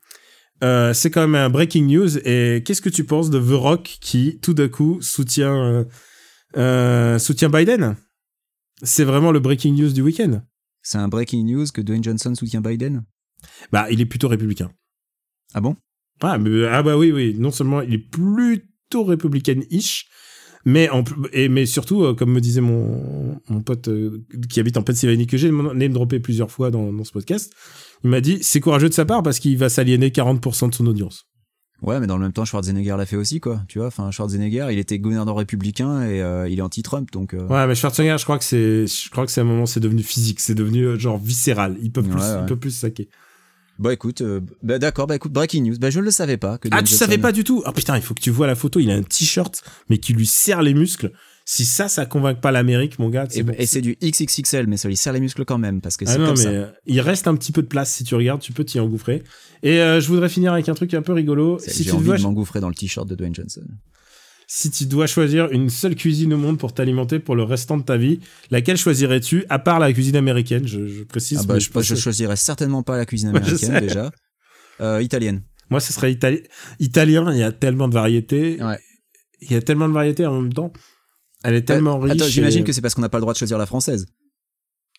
Euh, 0.62 0.92
c'est 0.92 1.10
quand 1.10 1.22
même 1.22 1.34
un 1.34 1.48
breaking 1.48 1.86
news. 1.86 2.18
Et 2.18 2.62
qu'est-ce 2.64 2.82
que 2.82 2.88
tu 2.88 3.04
penses 3.04 3.30
de 3.30 3.38
The 3.38 3.52
Rock 3.52 3.98
qui, 4.00 4.38
tout 4.40 4.54
d'un 4.54 4.68
coup, 4.68 5.00
soutient, 5.00 5.54
euh, 5.54 5.84
euh, 6.56 7.18
soutient 7.18 7.48
Biden? 7.48 7.96
C'est 8.82 9.04
vraiment 9.04 9.32
le 9.32 9.40
breaking 9.40 9.74
news 9.74 9.92
du 9.92 10.02
week-end. 10.02 10.42
C'est 10.82 10.98
un 10.98 11.08
breaking 11.08 11.44
news 11.44 11.66
que 11.72 11.80
Dwayne 11.80 12.02
Johnson 12.02 12.34
soutient 12.34 12.60
Biden? 12.60 13.04
Bah, 13.72 13.86
il 13.90 14.00
est 14.00 14.06
plutôt 14.06 14.28
républicain. 14.28 14.70
Ah 15.54 15.60
bon? 15.60 15.76
Ah, 16.20 16.38
mais- 16.38 16.66
ah 16.66 16.82
bah 16.82 16.96
oui, 16.96 17.12
oui. 17.12 17.34
Non 17.38 17.50
seulement 17.50 17.80
il 17.80 17.94
est 17.94 17.98
plutôt 17.98 19.04
républicain-ish, 19.04 20.06
mais, 20.64 20.90
en, 20.90 21.04
et, 21.32 21.48
mais 21.48 21.64
surtout, 21.64 22.14
comme 22.14 22.32
me 22.32 22.40
disait 22.40 22.60
mon, 22.60 23.40
mon 23.48 23.62
pote 23.62 23.88
qui 24.48 24.60
habite 24.60 24.76
en 24.76 24.82
Pennsylvanie, 24.82 25.26
que 25.26 25.38
j'ai 25.38 25.50
name 25.50 25.92
droppé 25.92 26.20
plusieurs 26.20 26.50
fois 26.50 26.70
dans, 26.70 26.92
dans 26.92 27.04
ce 27.04 27.12
podcast, 27.12 27.52
il 28.04 28.10
m'a 28.10 28.20
dit 28.20 28.38
c'est 28.42 28.60
courageux 28.60 28.88
de 28.88 28.94
sa 28.94 29.04
part 29.04 29.22
parce 29.22 29.38
qu'il 29.38 29.56
va 29.58 29.68
s'aliéner 29.68 30.08
40% 30.10 30.70
de 30.70 30.74
son 30.74 30.86
audience. 30.86 31.26
Ouais, 31.82 31.98
mais 31.98 32.06
dans 32.06 32.16
le 32.18 32.22
même 32.24 32.32
temps, 32.34 32.44
Schwarzenegger 32.44 32.94
l'a 32.98 33.06
fait 33.06 33.16
aussi, 33.16 33.40
quoi. 33.40 33.62
Tu 33.66 33.78
vois, 33.78 33.86
enfin, 33.88 34.10
Schwarzenegger, 34.10 34.66
il 34.70 34.78
était 34.78 34.98
gouverneur 34.98 35.34
républicain 35.34 36.02
et 36.02 36.20
euh, 36.20 36.46
il 36.46 36.58
est 36.58 36.62
anti-Trump, 36.62 37.10
donc. 37.10 37.32
euh, 37.32 37.46
Ouais, 37.46 37.66
mais 37.66 37.74
Schwarzenegger, 37.74 38.16
je 38.18 38.24
crois 38.24 38.38
que 38.38 38.44
c'est, 38.44 38.86
je 38.86 39.08
crois 39.10 39.24
que 39.24 39.32
c'est 39.32 39.40
un 39.40 39.44
moment, 39.44 39.64
c'est 39.64 39.80
devenu 39.80 40.02
physique, 40.02 40.40
c'est 40.40 40.54
devenu 40.54 40.82
euh, 40.84 40.98
genre 40.98 41.16
viscéral. 41.18 41.78
Il 41.80 41.90
peut 41.90 42.02
plus, 42.02 42.12
Ouais, 42.12 42.20
ouais. 42.20 42.40
il 42.40 42.46
peut 42.46 42.56
plus 42.58 42.70
saquer. 42.70 43.08
Bah 43.78 43.94
écoute, 43.94 44.22
bah 44.62 44.78
d'accord, 44.78 45.06
bah 45.06 45.16
écoute, 45.16 45.32
breaking 45.32 45.62
news. 45.62 45.78
Bah 45.80 45.88
je 45.88 46.00
le 46.00 46.10
savais 46.10 46.36
pas. 46.36 46.58
Que 46.58 46.68
Ah, 46.70 46.82
tu 46.82 46.92
savais 46.92 47.16
pas 47.16 47.32
du 47.32 47.44
tout 47.44 47.62
Ah 47.64 47.72
putain, 47.72 47.96
il 47.96 48.02
faut 48.02 48.12
que 48.12 48.20
tu 48.20 48.30
vois 48.30 48.46
la 48.46 48.54
photo. 48.54 48.78
Il 48.78 48.90
a 48.90 48.94
un 48.94 49.02
t-shirt, 49.02 49.62
mais 49.88 49.96
qui 49.96 50.12
lui 50.12 50.26
serre 50.26 50.60
les 50.60 50.74
muscles. 50.74 51.12
Si 51.52 51.64
ça, 51.64 51.88
ça 51.88 52.06
convainc 52.06 52.40
pas 52.40 52.52
l'Amérique, 52.52 53.00
mon 53.00 53.08
gars, 53.08 53.26
c'est 53.28 53.40
Et, 53.40 53.42
bon. 53.42 53.52
et 53.58 53.66
c'est 53.66 53.80
du 53.80 53.96
XXXL, 54.00 54.68
mais 54.68 54.76
ça 54.76 54.86
lui 54.86 54.94
serre 54.96 55.12
les 55.14 55.18
muscles 55.20 55.44
quand 55.44 55.58
même, 55.58 55.80
parce 55.80 55.96
que 55.96 56.04
Ah 56.06 56.12
c'est 56.12 56.18
comme 56.18 56.28
mais 56.36 56.36
ça. 56.36 56.72
il 56.86 57.00
reste 57.00 57.26
un 57.26 57.34
petit 57.34 57.50
peu 57.50 57.60
de 57.62 57.66
place. 57.66 57.92
Si 57.92 58.04
tu 58.04 58.14
regardes, 58.14 58.40
tu 58.40 58.52
peux 58.52 58.62
t'y 58.62 58.78
engouffrer. 58.78 59.24
Et 59.64 59.80
euh, 59.80 60.00
je 60.00 60.06
voudrais 60.06 60.28
finir 60.28 60.52
avec 60.52 60.68
un 60.68 60.74
truc 60.74 60.94
un 60.94 61.02
peu 61.02 61.12
rigolo. 61.12 61.58
Si 61.58 61.82
J'ai 61.82 61.90
tu, 61.90 61.96
envie 61.96 62.04
dois, 62.06 62.18
de 62.18 62.22
m'engouffrer 62.22 62.60
dans 62.60 62.68
le 62.68 62.74
t-shirt 62.76 63.08
de 63.08 63.16
Dwayne 63.16 63.34
Johnson. 63.34 63.62
si 64.46 64.70
tu 64.70 64.84
dois 64.86 65.08
choisir 65.08 65.50
une 65.50 65.70
seule 65.70 65.96
cuisine 65.96 66.32
au 66.34 66.36
monde 66.36 66.56
pour 66.56 66.72
t'alimenter 66.72 67.18
pour 67.18 67.34
le 67.34 67.42
restant 67.42 67.78
de 67.78 67.82
ta 67.82 67.96
vie, 67.96 68.20
laquelle 68.52 68.76
choisirais-tu 68.76 69.44
À 69.48 69.58
part 69.58 69.80
la 69.80 69.92
cuisine 69.92 70.14
américaine, 70.16 70.68
je, 70.68 70.86
je 70.86 71.02
précise. 71.02 71.38
Ah 71.42 71.46
bah 71.48 71.58
je, 71.58 71.68
je 71.82 71.94
choisirais 71.96 72.36
certainement 72.36 72.84
pas 72.84 72.96
la 72.96 73.06
cuisine 73.06 73.28
américaine 73.34 73.80
déjà. 73.80 74.12
Euh, 74.80 75.02
italienne. 75.02 75.42
Moi, 75.68 75.80
ce 75.80 75.92
serait 75.92 76.12
itali- 76.12 76.44
italien. 76.78 77.32
Il 77.32 77.38
y 77.38 77.42
a 77.42 77.50
tellement 77.50 77.88
de 77.88 77.94
variétés. 77.94 78.62
Ouais. 78.62 78.78
Il 79.40 79.50
y 79.50 79.56
a 79.56 79.62
tellement 79.62 79.88
de 79.88 79.94
variétés 79.94 80.26
en 80.26 80.40
même 80.40 80.52
temps. 80.52 80.72
Elle 81.44 81.54
est 81.54 81.62
tellement 81.62 81.98
riche. 81.98 82.12
Attends, 82.14 82.24
j'imagine 82.26 82.60
et- 82.62 82.64
que 82.64 82.72
c'est 82.72 82.80
parce 82.80 82.94
qu'on 82.94 83.00
n'a 83.02 83.08
pas 83.08 83.18
le 83.18 83.22
droit 83.22 83.32
de 83.32 83.38
choisir 83.38 83.58
la 83.58 83.66
française. 83.66 84.06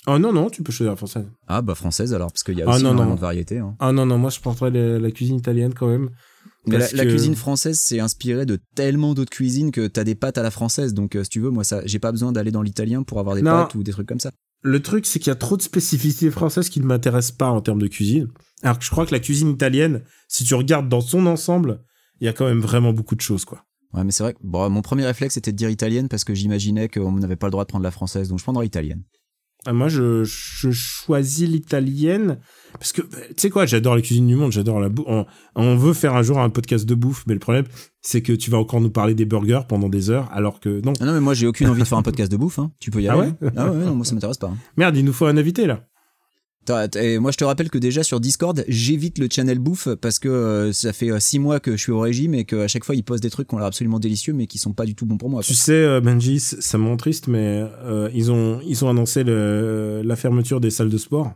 Oh 0.07 0.17
non, 0.17 0.33
non, 0.33 0.49
tu 0.49 0.63
peux 0.63 0.71
choisir 0.71 0.91
la 0.91 0.95
française. 0.95 1.27
Ah 1.47 1.61
bah 1.61 1.75
française 1.75 2.13
alors, 2.13 2.31
parce 2.31 2.41
qu'il 2.43 2.57
y 2.57 2.61
a 2.63 2.65
Ah, 2.67 2.71
aussi 2.73 2.83
non, 2.83 2.89
énormément 2.91 3.09
non. 3.11 3.15
de 3.15 3.21
variétés. 3.21 3.59
hein. 3.59 3.75
Ah 3.79 3.91
non, 3.91 4.05
non, 4.07 4.17
moi 4.17 4.31
je 4.31 4.39
porterais 4.39 4.71
la, 4.71 4.97
la 4.97 5.11
cuisine 5.11 5.37
italienne 5.37 5.73
quand 5.75 5.87
même. 5.87 6.09
Mais 6.67 6.77
la, 6.93 7.05
cuisine 7.05 7.35
française, 7.35 7.79
c'est 7.81 7.99
inspiré 7.99 8.45
de 8.45 8.59
tellement 8.75 9.13
d'autres 9.15 9.31
cuisines 9.31 9.71
que 9.71 9.87
t'as 9.87 10.03
des 10.03 10.13
pâtes 10.13 10.37
à 10.37 10.43
la 10.43 10.51
française. 10.51 10.93
Donc, 10.93 11.15
euh, 11.15 11.23
si 11.23 11.29
tu 11.31 11.39
veux, 11.39 11.49
moi, 11.49 11.63
ça, 11.63 11.81
j'ai 11.85 11.97
pas 11.97 12.11
besoin 12.11 12.31
d'aller 12.31 12.51
dans 12.51 12.61
l'italien 12.61 13.01
pour 13.01 13.19
avoir 13.19 13.35
des 13.35 13.41
Non. 13.41 13.49
pâtes 13.51 13.73
ou 13.73 13.81
des 13.81 13.91
trucs 13.91 14.07
comme 14.07 14.19
ça. 14.19 14.29
Le 14.61 14.79
truc, 14.79 15.07
c'est 15.07 15.17
qu'il 15.17 15.29
y 15.29 15.31
a 15.31 15.35
trop 15.35 15.57
de 15.57 15.63
spécificités 15.63 16.29
françaises 16.29 16.69
qui 16.69 16.79
ne 16.79 16.85
m'intéressent 16.85 17.35
pas 17.35 17.49
en 17.49 17.61
termes 17.61 17.81
de 17.81 17.87
cuisine. 17.87 18.27
Alors 18.61 18.77
que 18.77 18.85
je 18.85 18.91
crois 18.91 19.07
que 19.07 19.11
la 19.11 19.19
cuisine 19.19 19.49
italienne, 19.49 20.03
si 20.27 20.43
tu 20.43 20.53
regardes 20.53 20.87
dans 20.87 21.01
son 21.01 21.25
ensemble, 21.25 21.81
il 22.19 22.25
y 22.25 22.27
a 22.27 22.33
quand 22.33 22.45
même 22.45 22.59
vraiment 22.59 22.93
beaucoup 22.93 23.15
de 23.15 23.21
choses, 23.21 23.43
quoi. 23.43 23.63
Ouais, 23.93 24.03
mais 24.03 24.11
c'est 24.11 24.23
vrai 24.23 24.33
que 24.33 24.39
bon, 24.43 24.69
mon 24.69 24.81
premier 24.81 25.05
réflexe 25.05 25.33
c'était 25.35 25.51
de 25.51 25.57
dire 25.57 25.69
italienne 25.69 26.07
parce 26.07 26.23
que 26.23 26.33
j'imaginais 26.33 26.87
qu'on 26.87 27.11
n'avait 27.11 27.35
pas 27.35 27.47
le 27.47 27.51
droit 27.51 27.63
de 27.65 27.69
prendre 27.69 27.83
la 27.83 27.91
française, 27.91 28.29
donc 28.29 28.39
je 28.39 28.43
prendrais 28.43 28.65
italienne. 28.65 29.03
Ah, 29.67 29.73
moi, 29.73 29.89
je, 29.89 30.23
je 30.23 30.71
choisis 30.71 31.47
l'italienne 31.47 32.39
parce 32.73 32.93
que, 32.93 33.03
tu 33.03 33.09
sais 33.37 33.49
quoi, 33.51 33.67
j'adore 33.67 33.93
la 33.95 34.01
cuisine 34.01 34.25
du 34.25 34.35
monde, 34.35 34.51
j'adore 34.51 34.79
la 34.79 34.89
bouffe. 34.89 35.05
On, 35.07 35.27
on 35.55 35.75
veut 35.75 35.93
faire 35.93 36.15
un 36.15 36.23
jour 36.23 36.39
un 36.39 36.49
podcast 36.49 36.85
de 36.87 36.95
bouffe, 36.95 37.25
mais 37.27 37.33
le 37.35 37.39
problème, 37.39 37.65
c'est 38.01 38.23
que 38.23 38.33
tu 38.33 38.49
vas 38.49 38.57
encore 38.57 38.81
nous 38.81 38.89
parler 38.89 39.13
des 39.13 39.25
burgers 39.25 39.61
pendant 39.69 39.87
des 39.87 40.09
heures, 40.09 40.27
alors 40.31 40.59
que 40.59 40.81
non. 40.83 40.93
Ah 40.99 41.05
non, 41.05 41.13
mais 41.13 41.19
moi 41.19 41.35
j'ai 41.35 41.45
aucune 41.45 41.67
envie 41.67 41.81
de 41.83 41.87
faire 41.87 41.99
un 41.99 42.01
podcast 42.01 42.31
de 42.31 42.37
bouffe. 42.37 42.57
Hein. 42.57 42.71
Tu 42.79 42.89
peux 42.89 43.03
y 43.03 43.07
Ah 43.07 43.13
aller. 43.13 43.21
ouais? 43.21 43.33
hein. 43.49 43.51
Ah 43.55 43.71
ouais, 43.71 43.85
non, 43.85 43.93
moi 43.93 44.03
ça 44.03 44.15
m'intéresse 44.15 44.37
pas. 44.39 44.47
hein. 44.47 44.57
Merde, 44.77 44.97
il 44.97 45.05
nous 45.05 45.13
faut 45.13 45.27
un 45.27 45.37
invité 45.37 45.67
là. 45.67 45.85
Et 46.95 47.20
moi 47.20 47.32
je 47.32 47.38
te 47.38 47.43
rappelle 47.43 47.70
que 47.70 47.78
déjà 47.78 48.03
sur 48.03 48.20
Discord, 48.20 48.64
j'évite 48.68 49.18
le 49.18 49.28
channel 49.32 49.59
bouffe 49.59 49.89
parce 49.95 50.20
que 50.20 50.30
euh, 50.30 50.72
ça 50.72 50.93
fait 50.93 51.12
euh, 51.12 51.20
six 51.20 51.39
mois 51.39 51.59
que 51.59 51.72
je 51.72 51.78
suis 51.78 51.91
au 51.91 51.99
régime 51.99 52.34
et 52.34 52.45
qu'à 52.45 52.68
chaque 52.68 52.86
fois 52.86 52.95
ils 52.95 53.03
postent 53.03 53.24
des 53.24 53.30
trucs 53.30 53.47
qui 53.47 53.55
ont 53.55 53.57
l'air 53.57 53.68
absolument 53.68 53.99
délicieux 53.99 54.34
mais 54.34 54.47
qui 54.47 54.57
sont 54.57 54.74
pas 54.74 54.86
du 54.86 54.95
tout 54.95 55.05
bons 55.05 55.18
pour 55.18 55.30
moi. 55.30 55.41
Tu 55.41 55.53
sais, 55.53 55.74
euh, 55.74 56.01
Benji, 56.01 56.39
ça 56.39 56.78
me 56.78 56.88
rend 56.88 56.97
triste, 56.97 57.28
mais 57.28 57.64
euh, 57.84 58.09
ils 58.14 58.32
ont 58.32 58.62
ils 58.66 58.86
ont 58.86 58.89
annoncé 58.89 59.24
la 59.24 60.16
fermeture 60.16 60.62
des 60.62 60.70
salles 60.70 60.89
de 60.89 60.97
sport. 60.97 61.34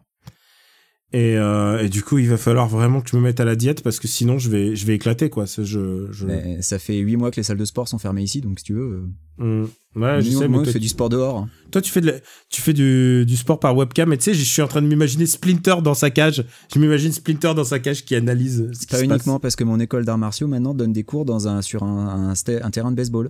Et, 1.18 1.38
euh, 1.38 1.80
et 1.82 1.88
du 1.88 2.03
coup, 2.03 2.18
il 2.18 2.28
va 2.28 2.36
falloir 2.36 2.68
vraiment 2.68 2.99
que 2.99 3.09
je 3.09 3.16
me 3.16 3.22
mette 3.22 3.39
à 3.39 3.45
la 3.45 3.55
diète 3.55 3.82
parce 3.84 3.99
que 3.99 4.07
sinon, 4.07 4.38
je 4.38 4.49
vais 4.49 4.76
je 4.76 4.86
vais 4.86 4.95
éclater 4.95 5.30
quoi. 5.30 5.47
Ça, 5.47 5.63
Je, 5.63 6.11
je... 6.11 6.26
Mais 6.26 6.61
ça 6.61 6.78
fait 6.78 6.97
huit 6.97 7.16
mois 7.16 7.32
que 7.32 7.38
les 7.38 7.43
salles 7.43 7.57
de 7.57 7.63
sport 7.63 7.88
sont 7.88 7.97
fermées 7.99 8.24
ici, 8.24 8.41
donc 8.41 8.59
si 8.59 8.66
tu 8.66 8.74
veux, 8.74 9.03
Hmm. 9.38 9.63
Ouais, 9.97 10.22
je 10.22 10.30
sais, 10.30 10.47
moi, 10.47 10.63
toi, 10.63 10.72
fais 10.74 10.80
du 10.80 10.88
sport 10.88 11.09
dehors. 11.09 11.38
hein. 11.38 11.49
toi, 11.72 11.82
tu 11.82 11.91
fais 11.91 11.99
de 12.01 12.07
la- 12.07 12.20
tu 12.49 12.61
fais 12.61 12.72
du, 12.74 13.26
du 13.26 13.36
sport 13.38 13.59
par 13.59 13.76
webcam. 13.76 14.11
Et 14.13 14.18
tu 14.18 14.24
sais, 14.26 14.34
je 14.34 14.43
suis 14.43 14.61
en 14.61 14.68
train 14.68 14.82
de 14.82 14.88
m'imaginer 14.88 15.26
Splinter 15.26 15.76
dans 15.84 15.93
sa 15.93 16.09
cage. 16.09 16.45
Je 16.74 16.80
m'imagine 16.80 17.11
Splinter 17.11 17.53
dans 17.53 17.63
sa 17.66 17.80
cage 17.80 18.05
qui 18.05 18.16
analyse 18.16 18.70
ce 18.74 18.80
qui 18.80 18.86
Pas 18.88 18.97
se 18.99 19.03
uniquement 19.03 19.39
parce 19.41 19.55
que 19.57 19.63
mon 19.66 19.80
école 19.82 20.05
d'arts 20.05 20.18
martiaux 20.18 20.47
maintenant 20.47 20.74
donne 20.74 20.93
des 20.93 21.03
cours 21.03 21.26
dans 21.26 21.47
un 21.49 21.61
sur 21.61 21.84
un, 21.84 22.30
un, 22.30 22.34
sta- 22.34 22.61
un 22.63 22.72
terrain 22.72 22.91
de 22.91 22.95
baseball. 22.95 23.30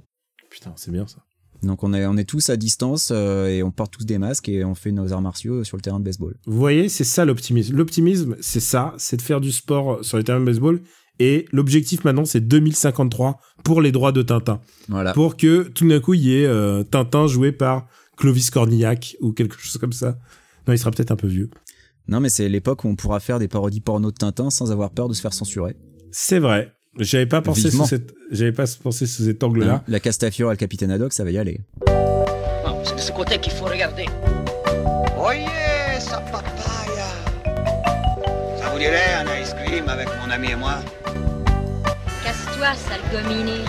Putain, 0.52 0.74
c'est 0.76 0.92
bien 0.92 1.06
ça. 1.08 1.18
Donc 1.66 1.84
on 1.84 1.94
est 1.94 2.06
on 2.06 2.18
est 2.18 2.24
tous 2.24 2.50
à 2.50 2.58
distance 2.58 3.10
euh, 3.12 3.48
et 3.48 3.64
on 3.64 3.72
porte 3.72 3.94
tous 3.94 4.06
des 4.06 4.18
masques 4.18 4.50
et 4.50 4.64
on 4.64 4.76
fait 4.76 4.92
nos 4.92 5.12
arts 5.12 5.22
martiaux 5.22 5.64
sur 5.64 5.78
le 5.78 5.82
terrain 5.82 6.00
de 6.00 6.06
baseball. 6.06 6.36
Vous 6.46 6.58
voyez, 6.58 6.90
c'est 6.90 7.04
ça 7.04 7.26
l'optimisme. 7.26 7.76
L'optimisme, 7.76 8.36
c'est 8.40 8.60
ça, 8.60 8.94
c'est 8.98 9.18
de 9.18 9.22
faire 9.22 9.42
du 9.42 9.52
sport 9.52 10.04
sur 10.04 10.18
les 10.18 10.24
terrains 10.24 10.40
de 10.40 10.46
baseball. 10.46 10.82
Et 11.20 11.46
l'objectif 11.52 12.04
maintenant, 12.04 12.26
c'est 12.26 12.42
2053 12.42 13.40
pour 13.64 13.82
les 13.82 13.92
droits 13.92 14.12
de 14.12 14.22
Tintin. 14.22 14.60
Voilà. 14.90 15.14
Pour 15.14 15.38
que 15.38 15.64
tout 15.64 15.88
d'un 15.88 16.02
coup, 16.02 16.14
il 16.14 16.24
y 16.24 16.42
ait 16.42 16.46
euh, 16.46 16.84
Tintin 16.84 17.28
joué 17.28 17.54
par 17.54 17.88
Clovis 18.18 18.50
Cornillac 18.50 19.16
ou 19.22 19.32
quelque 19.32 19.58
chose 19.58 19.78
comme 19.78 19.94
ça. 19.94 20.18
Non, 20.68 20.74
il 20.74 20.78
sera 20.78 20.92
peut-être 20.92 21.12
un 21.12 21.16
peu 21.16 21.28
vieux. 21.28 21.50
Non 22.08 22.20
mais 22.20 22.30
c'est 22.30 22.48
l'époque 22.50 22.84
où 22.84 22.88
on 22.88 22.96
pourra 22.96 23.20
faire 23.20 23.40
des 23.40 23.48
parodies 23.48 23.82
porno 23.82 24.12
de 24.12 24.16
Tintin 24.16 24.52
sans 24.52 24.72
avoir 24.72 24.92
peur 24.92 25.10
de 25.10 25.14
se 25.14 25.22
faire 25.22 25.34
censurer. 25.34 25.76
C'est 26.12 26.40
vrai. 26.40 26.75
J'avais 26.98 27.26
pas 27.26 27.42
pensé 27.42 27.64
Vivement. 27.70 27.84
sous 27.84 27.90
cette, 27.90 28.14
j'avais 28.32 28.52
pas 28.54 28.66
pensé 28.82 29.06
sous 29.06 29.24
cet 29.26 29.44
angle-là. 29.44 29.74
Hein, 29.76 29.84
La 29.88 30.00
Castafiore 30.00 30.52
et 30.52 30.54
le 30.54 30.58
Capitaine 30.58 30.92
Haddock, 30.92 31.12
ça 31.14 31.24
va 31.24 31.32
y 31.32 31.38
aller. 31.38 31.60
Non, 32.66 32.82
c'est 32.84 32.96
de 32.96 33.00
ce 33.02 33.12
côté 33.12 33.38
qu'il 33.38 33.52
faut 33.52 33.66
regarder. 33.66 34.06
Oye, 35.20 35.46
sa 36.00 36.20
papaya. 36.20 37.08
Ça 38.58 38.70
vous 38.72 38.80
dirait 38.80 39.14
un 39.20 39.42
ice 39.42 39.54
cream 39.54 39.90
avec 39.90 40.08
mon 40.24 40.32
ami 40.32 40.52
et 40.52 40.56
moi? 40.56 40.76
Casse-toi, 42.24 42.68
sale 42.76 43.02
gominé. 43.12 43.60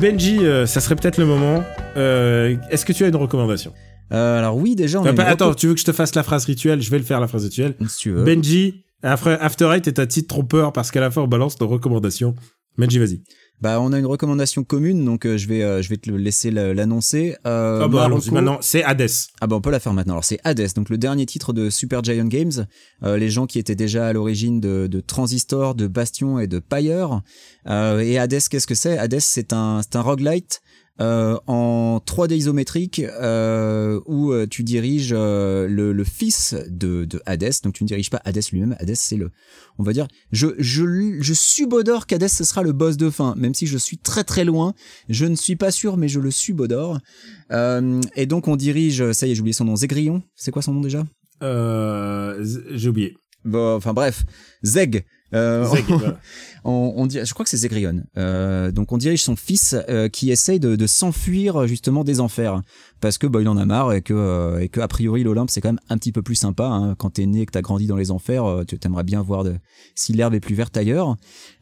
Benji, 0.00 0.38
euh, 0.44 0.66
ça 0.66 0.80
serait 0.80 0.96
peut-être 0.96 1.18
le 1.18 1.26
moment. 1.26 1.64
Euh, 1.96 2.56
Est-ce 2.70 2.84
que 2.84 2.92
tu 2.92 3.04
as 3.04 3.08
une 3.08 3.16
recommandation 3.16 3.72
Euh, 4.12 4.38
alors 4.38 4.56
oui, 4.56 4.76
déjà 4.76 5.00
on 5.00 5.04
a 5.06 5.10
une 5.10 5.20
Attends, 5.20 5.54
tu 5.54 5.66
veux 5.68 5.74
que 5.74 5.80
je 5.80 5.84
te 5.84 5.92
fasse 5.92 6.14
la 6.14 6.22
phrase 6.22 6.44
rituelle? 6.44 6.80
Je 6.82 6.90
vais 6.90 6.98
le 6.98 7.04
faire 7.04 7.20
la 7.20 7.26
phrase 7.28 7.44
rituelle. 7.44 7.74
si 7.88 7.96
tu 7.98 8.10
veux. 8.10 8.24
Benji, 8.24 8.84
After 9.02 9.70
Eight 9.74 9.86
est 9.88 9.98
un 9.98 10.06
titre 10.06 10.28
trompeur 10.28 10.72
parce 10.72 10.90
qu'à 10.90 11.00
la 11.00 11.10
fin 11.10 11.22
on 11.22 11.28
balance 11.28 11.60
nos 11.60 11.68
recommandations. 11.68 12.34
Benji, 12.78 12.98
vas-y. 12.98 13.22
Bah 13.62 13.80
on 13.80 13.92
a 13.94 13.98
une 13.98 14.04
recommandation 14.06 14.64
commune 14.64 15.02
donc 15.04 15.24
euh, 15.24 15.38
je 15.38 15.48
vais 15.48 15.62
euh, 15.62 15.80
je 15.80 15.88
vais 15.88 15.96
te 15.96 16.10
laisser 16.10 16.50
la- 16.50 16.74
l'annoncer. 16.74 17.36
Euh, 17.46 17.80
Ah 17.84 17.88
bah 17.88 18.00
ma 18.00 18.04
allons-y 18.04 18.28
reco- 18.28 18.32
maintenant, 18.34 18.58
c'est 18.60 18.84
Hades. 18.84 19.08
Ah 19.40 19.46
bah 19.46 19.56
on 19.56 19.60
peut 19.62 19.70
la 19.70 19.80
faire 19.80 19.94
maintenant. 19.94 20.12
Alors 20.14 20.24
c'est 20.24 20.38
Hades, 20.44 20.74
donc 20.76 20.90
le 20.90 20.98
dernier 20.98 21.24
titre 21.24 21.52
de 21.54 21.70
Super 21.70 22.04
Giant 22.04 22.26
Games. 22.26 22.66
Euh, 23.02 23.16
les 23.16 23.30
gens 23.30 23.46
qui 23.46 23.58
étaient 23.58 23.74
déjà 23.74 24.08
à 24.08 24.12
l'origine 24.12 24.60
de, 24.60 24.86
de 24.88 25.00
Transistor, 25.00 25.74
de 25.74 25.86
Bastion 25.86 26.38
et 26.38 26.46
de 26.46 26.58
Pyre. 26.58 27.22
Euh, 27.66 28.00
et 28.00 28.18
Hades, 28.18 28.40
qu'est-ce 28.50 28.66
que 28.66 28.74
c'est? 28.74 28.98
Hades, 28.98 29.20
c'est 29.20 29.52
un 29.54 29.80
c'est 29.82 29.96
un 29.96 30.02
roguelite. 30.02 30.60
Euh, 30.98 31.36
en 31.46 31.98
3D 31.98 32.36
isométrique 32.36 33.00
euh, 33.00 34.00
où 34.06 34.32
euh, 34.32 34.46
tu 34.46 34.62
diriges 34.62 35.12
euh, 35.12 35.68
le, 35.68 35.92
le 35.92 36.04
fils 36.04 36.54
de, 36.70 37.04
de 37.04 37.20
Hades 37.26 37.52
donc 37.62 37.74
tu 37.74 37.84
ne 37.84 37.88
diriges 37.88 38.08
pas 38.08 38.22
Hades 38.24 38.40
lui-même 38.50 38.74
Hades 38.80 38.94
c'est 38.94 39.16
le 39.16 39.30
on 39.76 39.82
va 39.82 39.92
dire 39.92 40.08
je 40.32 40.46
je 40.58 41.18
je 41.20 41.34
subodore 41.34 42.06
qu'Hades 42.06 42.28
ce 42.28 42.44
sera 42.44 42.62
le 42.62 42.72
boss 42.72 42.96
de 42.96 43.10
fin 43.10 43.34
même 43.36 43.52
si 43.52 43.66
je 43.66 43.76
suis 43.76 43.98
très 43.98 44.24
très 44.24 44.46
loin 44.46 44.72
je 45.10 45.26
ne 45.26 45.34
suis 45.34 45.56
pas 45.56 45.70
sûr 45.70 45.98
mais 45.98 46.08
je 46.08 46.18
le 46.18 46.30
subodore 46.30 46.98
et 47.50 48.26
donc 48.26 48.48
on 48.48 48.56
dirige, 48.56 49.12
ça 49.12 49.26
y 49.26 49.30
est, 49.30 49.34
j'ai 49.34 49.40
oublié 49.40 49.52
son 49.52 49.64
nom, 49.64 49.76
Zégrillon. 49.76 50.22
C'est 50.34 50.50
quoi 50.50 50.62
son 50.62 50.74
nom 50.74 50.80
déjà? 50.80 51.04
J'ai 51.40 52.88
oublié. 52.88 53.16
Bon, 53.44 53.76
enfin 53.76 53.92
bref, 53.92 54.24
Zeg. 54.62 55.06
Euh, 55.32 55.64
Zeg, 55.64 55.84
voilà. 55.88 56.20
On, 56.68 57.08
je 57.08 57.32
crois 57.32 57.44
que 57.44 57.50
c'est 57.50 57.56
Zégrillon. 57.56 58.02
Euh, 58.16 58.72
donc 58.72 58.92
on 58.92 58.98
dirige 58.98 59.22
son 59.22 59.36
fils 59.36 59.76
euh, 59.88 60.08
qui 60.08 60.30
essaye 60.30 60.58
de, 60.60 60.86
s'enfuir 60.86 61.66
justement 61.66 62.04
des 62.04 62.20
enfers 62.20 62.62
parce 63.00 63.18
que 63.18 63.26
bah 63.26 63.40
il 63.40 63.48
en 63.48 63.56
a 63.56 63.64
marre 63.64 63.92
et 63.92 64.02
que 64.02 64.14
euh, 64.14 64.60
et 64.60 64.68
que 64.68 64.80
a 64.80 64.88
priori 64.88 65.24
l'Olympe 65.24 65.50
c'est 65.50 65.60
quand 65.60 65.68
même 65.68 65.80
un 65.88 65.98
petit 65.98 66.12
peu 66.12 66.22
plus 66.22 66.36
sympa 66.36 66.64
hein. 66.64 66.94
quand 66.96 67.10
t'es 67.10 67.26
né 67.26 67.42
et 67.42 67.46
que 67.46 67.52
t'as 67.52 67.60
grandi 67.60 67.86
dans 67.86 67.96
les 67.96 68.10
enfers 68.10 68.44
euh, 68.44 68.64
tu 68.64 68.78
t'aimerais 68.78 69.02
bien 69.02 69.20
voir 69.22 69.44
si 69.94 70.12
l'herbe 70.12 70.34
est 70.34 70.40
plus 70.40 70.54
verte 70.54 70.76
ailleurs 70.76 71.16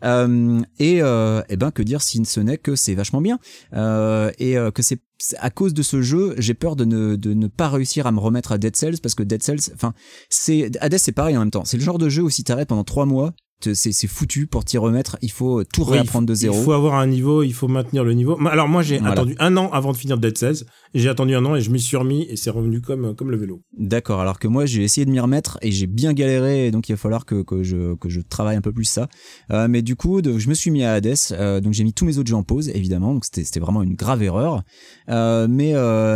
euh, 0.05 0.61
et 0.79 1.03
euh, 1.03 1.43
et 1.49 1.57
ben 1.57 1.71
que 1.71 1.83
dire 1.83 2.03
si 2.03 2.25
ce 2.25 2.41
n'est 2.41 2.59
que 2.59 2.77
c'est 2.77 2.95
vachement 2.95 3.21
bien 3.21 3.39
euh, 3.73 4.31
et 4.39 4.59
euh, 4.59 4.71
que 4.71 4.83
c'est 4.83 5.01
à 5.39 5.51
cause 5.51 5.75
de 5.75 5.83
ce 5.83 6.03
jeu, 6.03 6.35
j'ai 6.39 6.55
peur 6.55 6.77
de 6.77 6.85
ne, 6.85 7.17
de 7.17 7.35
ne 7.35 7.47
pas 7.47 7.69
réussir 7.69 8.07
à 8.07 8.13
me 8.13 8.19
remettre 8.19 8.53
à 8.53 8.59
Dead 8.59 8.77
Cells 8.77 8.99
parce 9.01 9.15
que 9.15 9.23
Dead 9.23 9.43
Cells, 9.43 9.73
enfin, 9.73 9.95
c'est 10.29 10.71
Hades, 10.81 10.99
c'est 10.99 11.13
pareil 11.13 11.37
en 11.37 11.41
même 11.41 11.51
temps. 11.51 11.65
C'est 11.65 11.77
le 11.77 11.83
genre 11.83 11.99
de 11.99 12.09
jeu 12.09 12.23
où 12.23 12.31
si 12.31 12.45
t'arrêtes 12.45 12.69
pendant 12.69 12.85
trois 12.85 13.07
mois, 13.07 13.33
c'est 13.73 14.07
foutu 14.07 14.47
pour 14.47 14.65
t'y 14.65 14.77
remettre. 14.77 14.94
Il 15.23 15.31
faut 15.31 15.65
tout 15.65 15.83
Oui, 15.85 15.93
réapprendre 15.93 16.27
de 16.29 16.35
zéro. 16.35 16.57
Il 16.59 16.65
faut 16.65 16.73
avoir 16.73 16.95
un 16.95 17.07
niveau, 17.07 17.43
il 17.43 17.53
faut 17.53 17.69
maintenir 17.69 18.05
le 18.05 18.13
niveau. 18.13 18.39
Alors 18.47 18.69
moi 18.69 18.83
j'ai 18.83 18.99
Voilà. 18.99 19.13
attendu 19.13 19.35
un 19.39 19.57
an 19.57 19.71
avant 19.73 19.93
de 19.93 19.97
finir 19.97 20.19
Dead 20.19 20.37
Cells. 20.37 20.65
J'ai 20.95 21.09
attendu 21.09 21.35
un 21.35 21.45
an 21.45 21.57
et 21.57 21.61
je 21.61 21.71
m'y 21.71 21.81
suis 21.81 21.97
remis 21.97 22.27
et 22.31 22.37
c'est 22.37 22.51
revenu 22.51 22.81
comme 22.81 23.15
comme 23.17 23.31
le 23.31 23.37
vélo. 23.37 23.63
D'accord. 23.77 24.21
Alors 24.21 24.39
que 24.39 24.47
moi, 24.47 24.65
j'ai 24.67 24.83
essayé 24.85 25.05
de 25.05 25.11
m'y 25.11 25.19
remettre 25.19 25.59
et 25.63 25.73
j'ai 25.73 25.87
bien 25.89 26.13
galéré. 26.13 26.71
Donc, 26.71 26.89
il 26.89 26.93
va 26.93 26.97
falloir 26.97 27.25
que, 27.27 27.43
que 27.43 27.63
je 27.65 27.95
que 27.97 28.09
je 28.09 28.21
travaille 28.21 28.57
un 28.57 28.61
peu 28.61 28.73
plus 28.73 28.85
ça. 28.85 29.09
Euh, 29.51 29.67
mais 29.69 29.83
du 29.83 29.97
coup, 29.97 30.21
je 30.25 30.49
me 30.49 30.55
suis 30.55 30.71
mis 30.71 30.85
à 30.85 30.93
Hades. 30.95 31.15
euh, 31.33 31.61
donc, 31.61 31.73
j'ai 31.73 31.83
mis 31.83 31.93
tous 31.93 32.05
mes 32.05 32.19
autres 32.19 32.29
jeux 32.29 32.37
en 32.37 32.45
pause, 32.45 32.69
évidemment. 32.69 33.13
Donc, 33.13 33.25
c'était 33.25 33.59
vraiment 33.61 33.83
une 33.83 33.95
grave 33.95 34.23
erreur. 34.23 34.63
Euh, 35.09 35.49
mais 35.51 35.75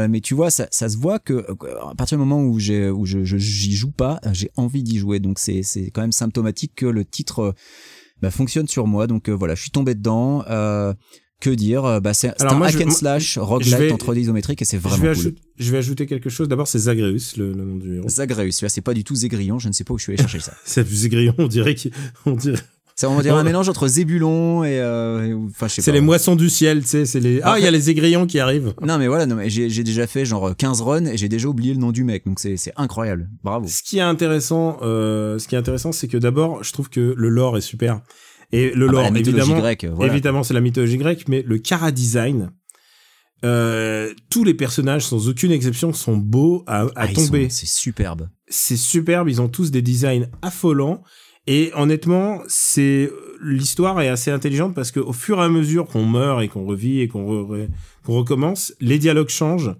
mais 0.08 0.20
tu 0.20 0.34
vois, 0.34 0.50
ça 0.50 0.68
ça 0.70 0.88
se 0.88 0.96
voit 0.96 1.18
que 1.18 1.44
à 1.90 1.94
partir 1.96 2.16
du 2.18 2.24
moment 2.24 2.40
où 2.42 2.54
où 2.58 2.58
je 2.60 3.24
j'y 3.24 3.72
joue 3.74 3.90
pas, 3.90 4.20
j'ai 4.32 4.50
envie 4.56 4.82
d'y 4.84 4.98
jouer. 4.98 5.18
Donc, 5.18 5.38
c'est 5.40 5.62
c'est 5.64 5.90
quand 5.90 6.02
même 6.02 6.12
symptomatique 6.12 6.72
que 6.76 6.86
le 6.86 7.04
titre 7.04 7.54
bah, 8.22 8.30
fonctionne 8.30 8.68
sur 8.68 8.86
moi. 8.86 9.06
Donc 9.06 9.28
euh, 9.28 9.32
voilà, 9.32 9.54
je 9.54 9.62
suis 9.62 9.70
tombé 9.70 9.94
dedans. 9.94 10.44
Euh, 10.48 10.94
que 11.40 11.50
dire 11.50 11.84
Euh, 11.84 12.00
bah, 12.00 12.14
C'est 12.14 12.32
un 12.42 12.54
moi, 12.54 12.66
hack 12.66 12.78
je- 12.78 12.84
and 12.84 12.90
slash 12.90 13.34
je 13.34 13.38
roguelite 13.40 13.74
vais- 13.76 13.92
en 13.92 13.96
3D 13.96 14.22
isométrique 14.22 14.60
et 14.60 14.64
c'est 14.64 14.78
Je 14.78 14.82
vraiment 14.82 15.12
vais, 15.12 15.14
cool. 15.14 15.34
je 15.56 15.70
vais 15.70 15.78
ajouter 15.78 16.06
quelque 16.06 16.28
chose. 16.28 16.48
D'abord 16.48 16.66
c'est 16.66 16.80
Zagreus, 16.80 17.36
le, 17.36 17.52
le 17.52 17.64
nom 17.64 17.76
du 17.76 17.94
héros. 17.94 18.08
Zagreus, 18.08 18.50
c'est 18.66 18.80
pas 18.80 18.92
du 18.92 19.04
tout 19.04 19.14
Zégrillon, 19.14 19.60
je 19.60 19.68
ne 19.68 19.72
sais 19.72 19.84
pas 19.84 19.94
où 19.94 19.98
je 19.98 20.02
suis 20.02 20.12
allé 20.14 20.20
chercher 20.20 20.40
ça. 20.40 20.54
C'est 20.64 20.84
Zégrillon, 20.84 21.34
on 21.38 21.46
dirait 21.46 21.76
qu'il- 21.76 21.92
on 22.26 22.32
dirait. 22.32 22.58
Ça, 23.00 23.08
on 23.08 23.14
va 23.14 23.22
dire 23.22 23.34
Oh. 23.36 23.38
un 23.38 23.44
mélange 23.44 23.68
entre 23.68 23.86
Zébulon 23.86 24.64
et, 24.64 24.80
euh, 24.80 25.38
et- 25.54 25.68
C'est 25.68 25.92
les 25.92 26.00
moissons 26.00 26.34
du 26.34 26.50
ciel, 26.50 26.82
tu 26.82 26.88
sais, 26.88 27.06
c'est 27.06 27.20
les. 27.20 27.40
Ah, 27.44 27.54
il 27.56 27.62
y 27.62 27.66
a 27.68 27.70
les 27.70 27.90
aigrions 27.90 28.26
qui 28.26 28.40
arrivent. 28.40 28.74
Non, 28.82 28.98
mais 28.98 29.06
voilà, 29.06 29.24
non, 29.26 29.36
mais 29.36 29.48
j'ai 29.48 29.84
déjà 29.84 30.08
fait 30.08 30.24
genre 30.24 30.56
15 30.56 30.80
runs 30.80 31.04
et 31.06 31.16
j'ai 31.16 31.28
déjà 31.28 31.46
oublié 31.46 31.74
le 31.74 31.78
nom 31.78 31.92
du 31.92 32.02
mec, 32.02 32.26
donc 32.26 32.40
c'est 32.40 32.56
c'est 32.56 32.72
incroyable. 32.76 33.30
Bravo. 33.44 33.68
Ce 33.68 33.84
qui 33.84 33.98
est 33.98 34.00
intéressant, 34.00 34.78
euh, 34.82 35.38
ce 35.38 35.46
qui 35.46 35.54
est 35.54 35.58
intéressant, 35.58 35.92
c'est 35.92 36.08
que 36.08 36.16
d'abord, 36.16 36.64
je 36.64 36.72
trouve 36.72 36.90
que 36.90 37.14
le 37.16 37.28
lore 37.28 37.56
est 37.56 37.60
super. 37.60 38.00
Et 38.50 38.72
le 38.74 38.86
Ah 38.86 38.88
bah, 38.88 38.92
lore, 38.94 39.02
la 39.04 39.10
mythologie 39.12 39.38
évidemment, 39.42 39.60
grecque, 39.60 39.86
voilà. 39.94 40.12
évidemment, 40.12 40.42
c'est 40.42 40.54
la 40.54 40.60
mythologie 40.60 40.96
grecque, 40.96 41.28
mais 41.28 41.44
le 41.46 41.58
cara 41.58 41.92
design, 41.92 42.50
euh, 43.44 44.12
tous 44.30 44.42
les 44.42 44.54
personnages, 44.54 45.06
sans 45.06 45.28
aucune 45.28 45.52
exception, 45.52 45.92
sont 45.92 46.16
beaux 46.16 46.64
à, 46.66 46.82
à 46.82 46.88
Ah, 46.96 47.06
tomber. 47.08 47.48
C'est 47.50 47.68
superbe. 47.68 48.28
C'est 48.48 48.76
superbe, 48.76 49.28
ils 49.28 49.40
ont 49.40 49.48
tous 49.48 49.70
des 49.70 49.82
designs 49.82 50.26
affolants. 50.42 51.04
Et 51.50 51.70
honnêtement, 51.74 52.42
c'est 52.46 53.10
l'histoire 53.42 53.98
est 54.02 54.08
assez 54.08 54.30
intelligente 54.30 54.74
parce 54.74 54.90
que 54.90 55.00
au 55.00 55.14
fur 55.14 55.38
et 55.40 55.44
à 55.44 55.48
mesure 55.48 55.86
qu'on 55.86 56.04
meurt 56.04 56.42
et 56.42 56.48
qu'on 56.48 56.66
revit 56.66 57.00
et 57.00 57.08
qu'on 57.08 57.24
re- 57.44 57.68
qu'on 58.04 58.12
recommence, 58.18 58.74
les 58.80 58.98
dialogues 58.98 59.30
changent 59.30 59.74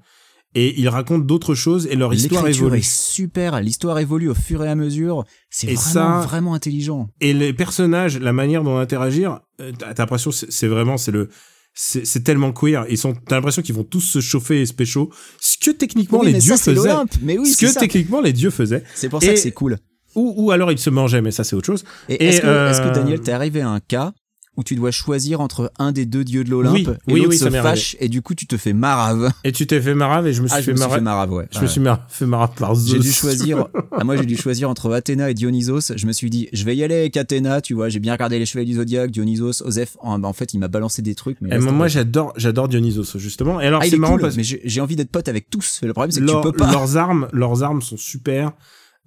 et 0.55 0.81
ils 0.81 0.89
racontent 0.89 1.25
d'autres 1.27 1.55
choses 1.55 1.87
et 1.91 1.95
leur 1.95 2.15
histoire 2.15 2.49
évolue. 2.49 2.79
est 2.79 2.89
super, 2.89 3.61
l'histoire 3.61 3.99
évolue 3.99 4.31
au 4.31 4.35
fur 4.35 4.65
et 4.65 4.69
à 4.69 4.75
mesure. 4.75 5.25
C'est 5.51 5.67
vraiment, 5.67 5.81
ça- 6.23 6.27
vraiment 6.27 6.55
intelligent. 6.55 7.11
Et 7.21 7.35
les 7.35 7.53
personnages, 7.53 8.19
la 8.19 8.33
manière 8.33 8.63
dont 8.65 8.79
interagir, 8.79 9.41
euh, 9.61 9.73
t'as 9.79 9.93
l'impression 9.99 10.31
c'est 10.31 10.69
vraiment 10.69 10.97
c'est 10.97 11.13
le 11.13 11.29
c'est 11.75 12.25
tellement 12.25 12.53
queer. 12.53 12.87
Ils 12.89 12.97
sont 12.99 13.13
t'as 13.15 13.37
l'impression 13.37 13.61
qu'ils 13.63 13.75
vont 13.75 13.85
tous 13.85 14.01
se 14.01 14.21
chauffer 14.21 14.63
et 14.63 14.67
se 14.67 14.73
pécho. 14.73 15.11
Ce 15.39 15.59
que 15.59 15.71
techniquement 15.71 16.21
Oui, 16.21 16.33
les 16.33 16.39
dieux 16.39 16.57
ça, 16.57 16.73
faisaient. 16.75 16.95
Mais 17.23 17.37
oui, 17.39 17.51
ce 17.51 17.59
que 17.59 17.71
ça. 17.71 17.81
techniquement 17.81 18.21
les 18.23 18.33
dieux 18.33 18.51
faisaient. 18.51 18.83
C'est 18.95 19.11
pour 19.11 19.23
ça 19.23 19.29
que 19.29 19.37
c'est 19.39 19.53
cool. 19.53 19.77
Ou, 20.19 20.35
ou 20.37 20.51
alors 20.51 20.73
ils 20.73 20.79
se 20.79 20.91
mangeaient, 20.91 21.23
mais 21.23 21.31
ça 21.31 21.45
c'est 21.45 21.55
autre 21.57 21.67
chose. 21.67 21.85
Et, 22.09 22.15
Et, 22.15 22.29
est-ce 22.29 22.41
que, 22.41 22.47
euh, 22.47 22.71
est-ce 22.71 22.81
que 22.81 22.93
Daniel, 22.95 23.21
t'es 23.21 23.33
arrivé 23.33 23.61
à 23.61 23.69
un 23.71 23.81
cas 23.81 24.13
où 24.57 24.65
tu 24.65 24.75
dois 24.75 24.91
choisir 24.91 25.41
entre 25.41 25.71
un 25.79 25.93
des 25.93 26.05
deux 26.05 26.25
dieux 26.25 26.43
de 26.43 26.51
l'Olympe 26.51 26.75
Oui, 26.75 26.83
et 26.83 27.13
oui, 27.13 27.19
l'autre 27.21 27.31
oui, 27.31 27.39
se 27.39 27.49
fâche 27.49 27.95
et 28.01 28.09
du 28.09 28.23
coup 28.23 28.35
tu 28.35 28.49
te 28.49 28.57
fais 28.57 28.73
marave? 28.73 29.31
Et 29.45 29.53
tu 29.53 29.69
t'es 29.69 29.81
fait 29.81 29.95
marave 29.95 30.27
et 30.27 30.33
je 30.33 30.43
me 30.43 30.49
suis 30.49 30.57
Ah, 30.57 30.61
je 30.61 30.65
fait 30.67 30.73
me 30.73 30.77
suis 30.79 30.83
marave. 30.85 30.99
fait 30.99 31.05
marave, 31.05 31.33
ouais. 31.33 31.47
Je 31.53 31.59
Ouais. 31.59 31.63
me 31.63 31.69
suis 31.69 31.81
mar- 31.81 32.05
fait 32.09 32.27
marave 32.27 32.51
par 32.57 32.75
Zeus. 32.75 32.95
J'ai 32.97 32.99
dû 32.99 33.13
choisir. 33.13 33.69
ah, 33.93 34.03
moi, 34.03 34.17
j'ai 34.17 34.27
dû 34.27 34.37
choisir 34.37 34.69
entre 34.69 34.93
Athéna 34.93 35.31
et 35.31 35.35
Dionysos. 35.35 35.93
Je 35.95 36.05
me 36.09 36.13
suis 36.13 36.29
dit, 36.29 36.49
je 36.53 36.65
vais 36.65 36.75
y 36.75 36.83
aller 36.83 36.97
avec 36.97 37.17
Athéna. 37.17 37.61
Tu 37.61 37.75
vois, 37.75 37.89
j'ai 37.89 38.01
bien 38.01 38.13
regardé 38.15 38.37
les 38.41 38.47
Chevaliers 38.47 38.73
du 38.73 38.79
Zodiaque, 38.79 39.13
Dionysos, 39.13 39.63
Osef. 39.65 39.97
En, 40.01 40.25
en 40.25 40.33
fait, 40.33 40.53
il 40.55 40.59
m'a 40.59 40.67
balancé 40.67 41.03
des 41.03 41.15
trucs. 41.15 41.39
Mais 41.41 41.57
moi, 41.61 41.87
j'adore, 41.87 42.33
j'adore 42.37 42.67
Dionysos 42.67 43.17
justement. 43.17 43.61
Et 43.61 43.67
alors 43.67 43.83
ah, 43.83 43.87
il 43.87 43.91
c'est 43.91 43.95
est 43.95 43.99
marrant 44.01 44.15
cool, 44.15 44.23
parce 44.23 44.35
que 44.35 44.39
mais 44.39 44.43
j'ai 44.45 44.61
j'ai 44.65 44.81
envie 44.81 44.97
d'être 44.97 45.13
pote 45.13 45.29
avec 45.29 45.51
tous. 45.51 45.79
Le 45.85 45.93
problème, 45.93 46.11
c'est 46.11 46.19
que 46.19 46.25
leur- 46.25 46.41
tu 46.43 46.51
peux 46.51 46.57
pas. 46.57 46.73
leurs 46.73 46.97
armes, 46.97 47.29
leurs 47.33 47.63
armes 47.63 47.81
sont 47.81 47.97
super. 47.97 48.51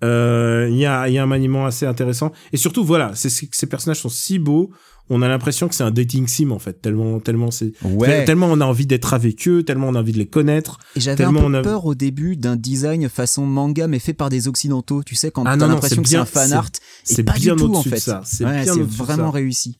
Euh, 0.03 0.67
Il 0.69 0.77
y 0.77 0.85
a, 0.85 1.07
y 1.09 1.17
a 1.17 1.23
un 1.23 1.27
maniement 1.27 1.65
assez 1.65 1.85
intéressant. 1.85 2.31
Et 2.53 2.57
surtout, 2.57 2.83
voilà, 2.83 3.11
c'est 3.15 3.29
ces 3.29 3.67
personnages 3.67 3.99
sont 3.99 4.09
si 4.09 4.39
beaux. 4.39 4.71
On 5.09 5.21
a 5.21 5.27
l'impression 5.27 5.67
que 5.67 5.75
c'est 5.75 5.83
un 5.83 5.91
dating 5.91 6.25
sim 6.27 6.51
en 6.51 6.59
fait. 6.59 6.81
Tellement, 6.81 7.19
tellement 7.19 7.51
c'est, 7.51 7.73
Ouais. 7.83 8.23
tellement 8.23 8.47
on 8.49 8.61
a 8.61 8.65
envie 8.65 8.85
d'être 8.85 9.13
avec 9.13 9.45
eux, 9.47 9.61
tellement 9.63 9.89
on 9.89 9.95
a 9.95 9.99
envie 9.99 10.13
de 10.13 10.17
les 10.17 10.27
connaître. 10.27 10.77
Et 10.95 11.01
j'avais 11.01 11.25
un 11.25 11.33
peu 11.33 11.39
on 11.39 11.53
a- 11.53 11.61
peur 11.61 11.85
au 11.85 11.95
début 11.95 12.37
d'un 12.37 12.55
design 12.55 13.09
façon 13.09 13.45
manga, 13.45 13.87
mais 13.87 13.99
fait 13.99 14.13
par 14.13 14.29
des 14.29 14.47
occidentaux. 14.47 15.03
Tu 15.03 15.15
sais, 15.15 15.29
quand 15.29 15.43
Ah 15.45 15.57
t'as 15.57 15.67
l'impression 15.67 16.01
que 16.01 16.07
c'est 16.07 16.15
bien- 16.15 16.21
un 16.21 16.25
fan 16.25 16.53
art. 16.53 16.69
C'est 17.03 17.23
bien 17.23 17.55
en 17.55 17.59
au-dessus 17.61 17.89
de 17.89 17.95
fait. 17.95 17.99
ça. 17.99 18.21
C'est 18.23 18.45
Ouais, 18.45 18.63
vraiment 18.87 19.31
ça. 19.31 19.37
réussi. 19.37 19.77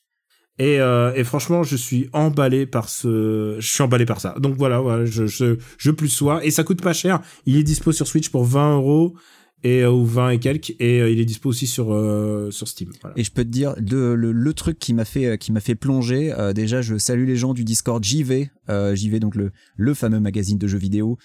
Et, 0.60 0.80
euh, 0.82 1.14
et 1.16 1.24
franchement, 1.24 1.64
je 1.64 1.78
suis 1.78 2.10
emballé 2.12 2.66
par 2.66 2.90
ce, 2.90 3.56
je 3.60 3.68
suis 3.68 3.82
emballé 3.82 4.06
par 4.06 4.20
ça. 4.20 4.36
Donc 4.38 4.56
voilà, 4.58 4.80
voilà, 4.82 5.06
je, 5.06 5.26
je, 5.28 5.56
je 5.78 5.92
plus 5.92 6.10
sois. 6.10 6.44
Et 6.46 6.52
ça 6.52 6.64
coûte 6.66 6.82
pas 6.82 6.94
cher. 6.94 7.22
Il 7.46 7.56
est 7.56 7.64
dispo 7.64 7.94
sur 7.94 8.06
Switch 8.06 8.30
pour 8.30 8.44
20 8.44 8.76
euros 8.76 9.16
et 9.64 9.82
euh, 9.84 9.92
ou 9.92 10.06
20 10.06 10.32
et 10.32 10.40
quelques 10.40 10.72
et 10.80 11.02
euh, 11.02 11.12
il 11.12 11.20
est 11.20 11.26
dispo 11.26 11.50
aussi 11.50 11.68
sur 11.68 11.94
euh, 11.94 12.50
sur 12.52 12.68
Steam 12.68 12.90
voilà. 13.02 13.18
Et 13.18 13.24
je 13.24 13.32
peux 13.32 13.44
te 13.44 13.50
dire 13.50 13.76
le, 13.78 14.16
le, 14.16 14.32
le 14.32 14.54
truc 14.54 14.80
qui 14.80 14.94
m'a 14.94 15.06
fait 15.06 15.38
qui 15.38 15.52
m'a 15.52 15.60
fait 15.60 15.76
plonger. 15.76 16.34
déjà, 16.56 16.82
je 16.82 16.98
salue 16.98 17.28
les 17.28 17.36
gens 17.36 17.54
du 17.54 17.64
Discord 17.64 18.04
JV, 18.04 18.50
JV 18.70 19.20
donc 19.20 19.36
le 19.36 19.52
le 19.76 19.94
fameux 19.94 20.20
magazine 20.20 20.58
de 20.58 20.68
jeux 20.68 20.78
vidéo, 20.78 21.18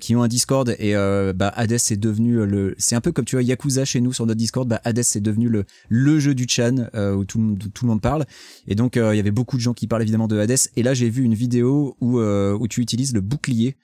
qui 0.00 0.16
ont 0.16 0.22
un 0.22 0.28
Discord 0.28 0.74
et 0.78 0.94
bah 0.94 1.52
Hades 1.54 1.72
est 1.72 1.96
devenu 1.96 2.44
le. 2.46 2.74
C'est 2.78 2.96
un 2.96 3.00
peu 3.00 3.12
comme 3.12 3.24
tu 3.24 3.36
vois 3.36 3.42
Yakuza 3.42 3.84
chez 3.84 4.00
nous 4.00 4.12
sur 4.12 4.26
notre 4.26 4.38
Discord. 4.38 4.68
Bah 4.68 4.80
Hades 4.84 4.98
est 4.98 5.20
devenu 5.20 5.48
le 5.48 5.64
le 5.88 6.18
jeu 6.18 6.34
du 6.34 6.46
Chan 6.48 6.88
où 6.94 7.24
tout 7.24 7.56
tout 7.72 7.84
le 7.84 7.88
monde 7.88 8.02
parle. 8.02 8.24
Et 8.66 8.74
donc 8.74 8.96
il 8.96 9.16
y 9.16 9.20
avait 9.20 9.30
beaucoup 9.30 9.56
de 9.56 9.62
gens 9.62 9.74
qui 9.74 9.86
parlent 9.86 10.02
évidemment 10.02 10.28
de 10.28 10.38
Hades. 10.38 10.58
Et 10.76 10.82
là 10.82 10.94
j'ai 10.94 11.10
vu 11.10 11.22
une 11.22 11.34
vidéo 11.34 11.96
où 12.00 12.20
où 12.20 12.68
tu 12.68 12.80
utilises 12.80 13.14
le 13.14 13.20
bouclier. 13.20 13.76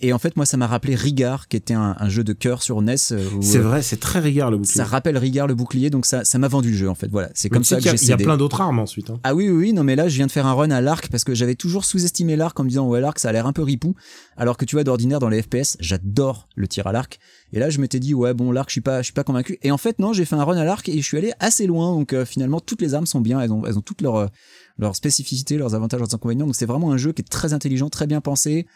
Et 0.00 0.12
en 0.12 0.18
fait, 0.18 0.36
moi, 0.36 0.46
ça 0.46 0.56
m'a 0.56 0.68
rappelé 0.68 0.94
Rigard, 0.94 1.48
qui 1.48 1.56
était 1.56 1.74
un, 1.74 1.96
un 1.98 2.08
jeu 2.08 2.22
de 2.22 2.32
cœur 2.32 2.62
sur 2.62 2.80
NES. 2.82 2.94
euh, 3.10 3.28
C'est 3.40 3.58
euh, 3.58 3.62
vrai, 3.62 3.82
c'est 3.82 3.98
très 3.98 4.20
rigard 4.20 4.48
le 4.50 4.58
bouclier. 4.58 4.74
ça 4.76 4.84
rappelle 4.84 5.18
Rigard 5.18 5.48
le 5.48 5.56
bouclier, 5.56 5.90
donc 5.90 6.06
ça, 6.06 6.24
ça 6.24 6.38
m'a 6.38 6.46
vendu 6.46 6.70
le 6.70 6.76
jeu 6.76 6.88
en 6.88 6.94
fait. 6.94 7.08
Voilà, 7.10 7.30
c'est 7.34 7.48
comme 7.48 7.64
ça 7.64 7.76
que 7.76 7.82
j'ai 7.82 7.96
Il 7.96 8.08
y 8.08 8.12
a 8.12 8.16
plein 8.16 8.36
d'autres 8.36 8.60
armes 8.60 8.78
ensuite. 8.78 9.10
Hein. 9.10 9.18
Ah 9.24 9.34
oui, 9.34 9.48
oui, 9.48 9.56
oui, 9.56 9.72
non 9.72 9.82
mais 9.82 9.96
là 9.96 10.08
je 10.08 10.14
viens 10.14 10.26
de 10.28 10.30
faire 10.32 10.46
un 10.46 10.52
run 10.52 10.70
à 10.70 10.80
l'arc 10.80 11.08
parce 11.08 11.24
que 11.24 11.34
j'avais 11.34 11.56
toujours 11.56 11.84
sous-estimé 11.84 12.36
l'arc 12.36 12.58
en 12.60 12.62
me 12.64 12.68
disant 12.68 12.86
ouais 12.86 13.00
l'arc 13.00 13.18
ça 13.18 13.30
a 13.30 13.32
l'air 13.32 13.46
un 13.46 13.52
peu 13.52 13.62
ripou, 13.62 13.96
alors 14.36 14.56
que 14.56 14.64
tu 14.64 14.76
vois 14.76 14.84
d'ordinaire 14.84 15.18
dans 15.18 15.28
les 15.28 15.42
FPS 15.42 15.76
j'adore 15.80 16.48
le 16.54 16.68
tir 16.68 16.86
à 16.86 16.92
l'arc. 16.92 17.18
Et 17.52 17.58
là 17.58 17.68
je 17.68 17.80
m'étais 17.80 17.98
dit 17.98 18.14
ouais 18.14 18.34
bon 18.34 18.52
l'arc 18.52 18.68
je 18.68 18.74
suis 18.74 18.80
pas 18.80 19.00
je 19.02 19.06
suis 19.06 19.14
pas 19.14 19.24
convaincu. 19.24 19.58
Et 19.62 19.72
en 19.72 19.78
fait 19.78 19.98
non 19.98 20.12
j'ai 20.12 20.24
fait 20.24 20.36
un 20.36 20.44
run 20.44 20.56
à 20.56 20.64
l'arc 20.64 20.88
et 20.88 21.00
je 21.00 21.04
suis 21.04 21.18
allé 21.18 21.32
assez 21.40 21.66
loin 21.66 21.92
donc 21.92 22.12
euh, 22.12 22.24
finalement 22.24 22.60
toutes 22.60 22.82
les 22.82 22.94
armes 22.94 23.06
sont 23.06 23.20
bien, 23.20 23.40
elles 23.40 23.52
ont 23.52 23.66
elles 23.66 23.78
ont 23.78 23.82
toutes 23.82 24.02
leurs 24.02 24.30
leurs 24.78 24.94
spécificités, 24.94 25.56
leurs 25.56 25.74
avantages, 25.74 25.98
leurs 25.98 26.14
inconvénients. 26.14 26.46
Donc 26.46 26.54
c'est 26.54 26.66
vraiment 26.66 26.92
un 26.92 26.96
jeu 26.96 27.12
qui 27.12 27.22
est 27.22 27.28
très 27.28 27.52
intelligent, 27.52 27.88
très 27.88 28.06
bien 28.06 28.20
pensé, 28.20 28.66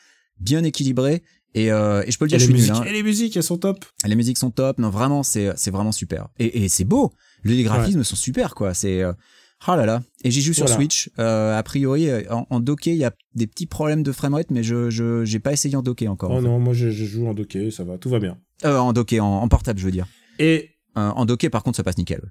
bien 0.41 0.65
équilibré. 0.65 1.23
Et, 1.55 1.71
euh, 1.71 2.03
et 2.07 2.11
je 2.11 2.17
peux 2.19 2.25
le 2.25 2.31
dire, 2.31 2.37
Et 2.37 2.41
je 2.41 2.45
suis 2.47 2.55
nul. 2.55 2.63
musiques, 2.63 2.77
hein. 2.77 2.85
et 2.89 2.93
les 2.93 3.03
musiques, 3.03 3.37
elles 3.37 3.43
sont 3.43 3.59
top. 3.59 3.85
Les 4.07 4.15
musiques 4.15 4.39
sont 4.39 4.51
top, 4.51 4.79
non 4.79 4.89
vraiment 4.91 5.23
c'est 5.23 5.53
c'est 5.57 5.71
vraiment 5.71 5.93
super. 5.93 6.29
Et, 6.39 6.65
et 6.65 6.69
c'est 6.71 6.85
beau, 6.85 7.13
les 7.45 7.63
graphismes 7.63 8.05
sont 8.05 8.17
super 8.17 8.55
quoi. 8.55 8.73
C'est 8.73 9.03
ah 9.65 9.77
là 9.77 9.85
là. 9.87 10.03
Et 10.25 10.31
j'y 10.31 10.41
joue 10.43 10.55
sur 10.55 10.65
Voilà. 10.65 10.77
Switch. 10.77 11.11
Euh, 11.19 11.57
a 11.57 11.63
priori 11.63 12.09
en, 12.31 12.47
en 12.51 12.59
docké 12.61 12.93
il 12.93 12.97
y 12.97 13.05
a 13.05 13.13
des 13.35 13.47
petits 13.47 13.67
problèmes 13.67 14.03
de 14.03 14.11
framerate, 14.13 14.51
mais 14.51 14.63
je 14.63 14.89
je 14.91 15.25
j'ai 15.25 15.39
pas 15.41 15.53
essayé 15.53 15.77
en 15.77 15.83
docké 15.83 16.09
encore. 16.09 16.31
en 16.31 16.37
Oh 16.39 16.41
fait. 16.41 16.47
non, 16.47 16.59
moi 16.59 16.73
je, 16.75 16.89
je 16.91 17.05
joue 17.05 17.27
en 17.29 17.35
docké, 17.35 17.71
ça 17.71 17.85
va, 17.85 17.99
tout 17.99 18.09
va 18.09 18.19
bien. 18.19 18.39
Euh, 18.65 18.79
en 18.79 18.93
docké, 18.95 19.21
en, 19.21 19.27
en 19.27 19.49
portable 19.49 19.79
je 19.79 19.85
veux 19.85 19.93
dire. 19.93 20.07
Et 20.39 20.71
en 20.95 21.25
docké 21.27 21.49
par 21.51 21.63
contre 21.63 21.77
ça 21.77 21.83
passe 21.85 21.99
nickel. 21.99 22.23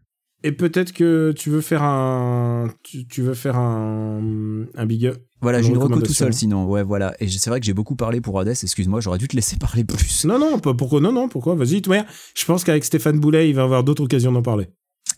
et 0.43 0.51
peut-être 0.51 0.93
que 0.93 1.31
tu 1.37 1.49
veux 1.51 1.61
faire 1.61 1.83
un 1.83 2.69
tu, 2.83 3.07
tu 3.07 3.21
veux 3.21 3.33
faire 3.35 3.55
un 3.55 4.65
un 4.75 4.85
big 4.87 5.05
up? 5.05 5.17
Voilà, 5.41 5.61
j'ai 5.61 5.69
une 5.69 5.77
reco 5.77 5.99
tout 6.01 6.13
seul 6.13 6.34
sinon. 6.34 6.65
Ouais 6.65 6.84
voilà. 6.84 7.13
Et 7.19 7.27
c'est 7.27 7.49
vrai 7.49 7.59
que 7.59 7.65
j'ai 7.65 7.73
beaucoup 7.73 7.95
parlé 7.95 8.22
pour 8.22 8.39
Hades. 8.39 8.49
Excuse-moi, 8.49 9.01
j'aurais 9.01 9.18
dû 9.18 9.27
te 9.27 9.35
laisser 9.35 9.55
parler 9.59 9.84
plus. 9.84 10.26
Non 10.26 10.38
non, 10.39 10.59
pas- 10.59 10.73
pourquoi 10.73 11.01
non 11.01 11.11
non, 11.11 11.27
pourquoi? 11.30 11.55
Vas-y, 11.55 11.81
manière, 11.88 12.05
je 12.35 12.45
pense 12.45 12.63
qu'avec 12.63 12.84
Stéphane 12.85 13.19
Boulet, 13.19 13.49
il 13.49 13.55
va 13.55 13.63
avoir 13.63 13.84
d'autres 13.84 14.03
occasions 14.03 14.31
d'en 14.31 14.41
parler. 14.43 14.68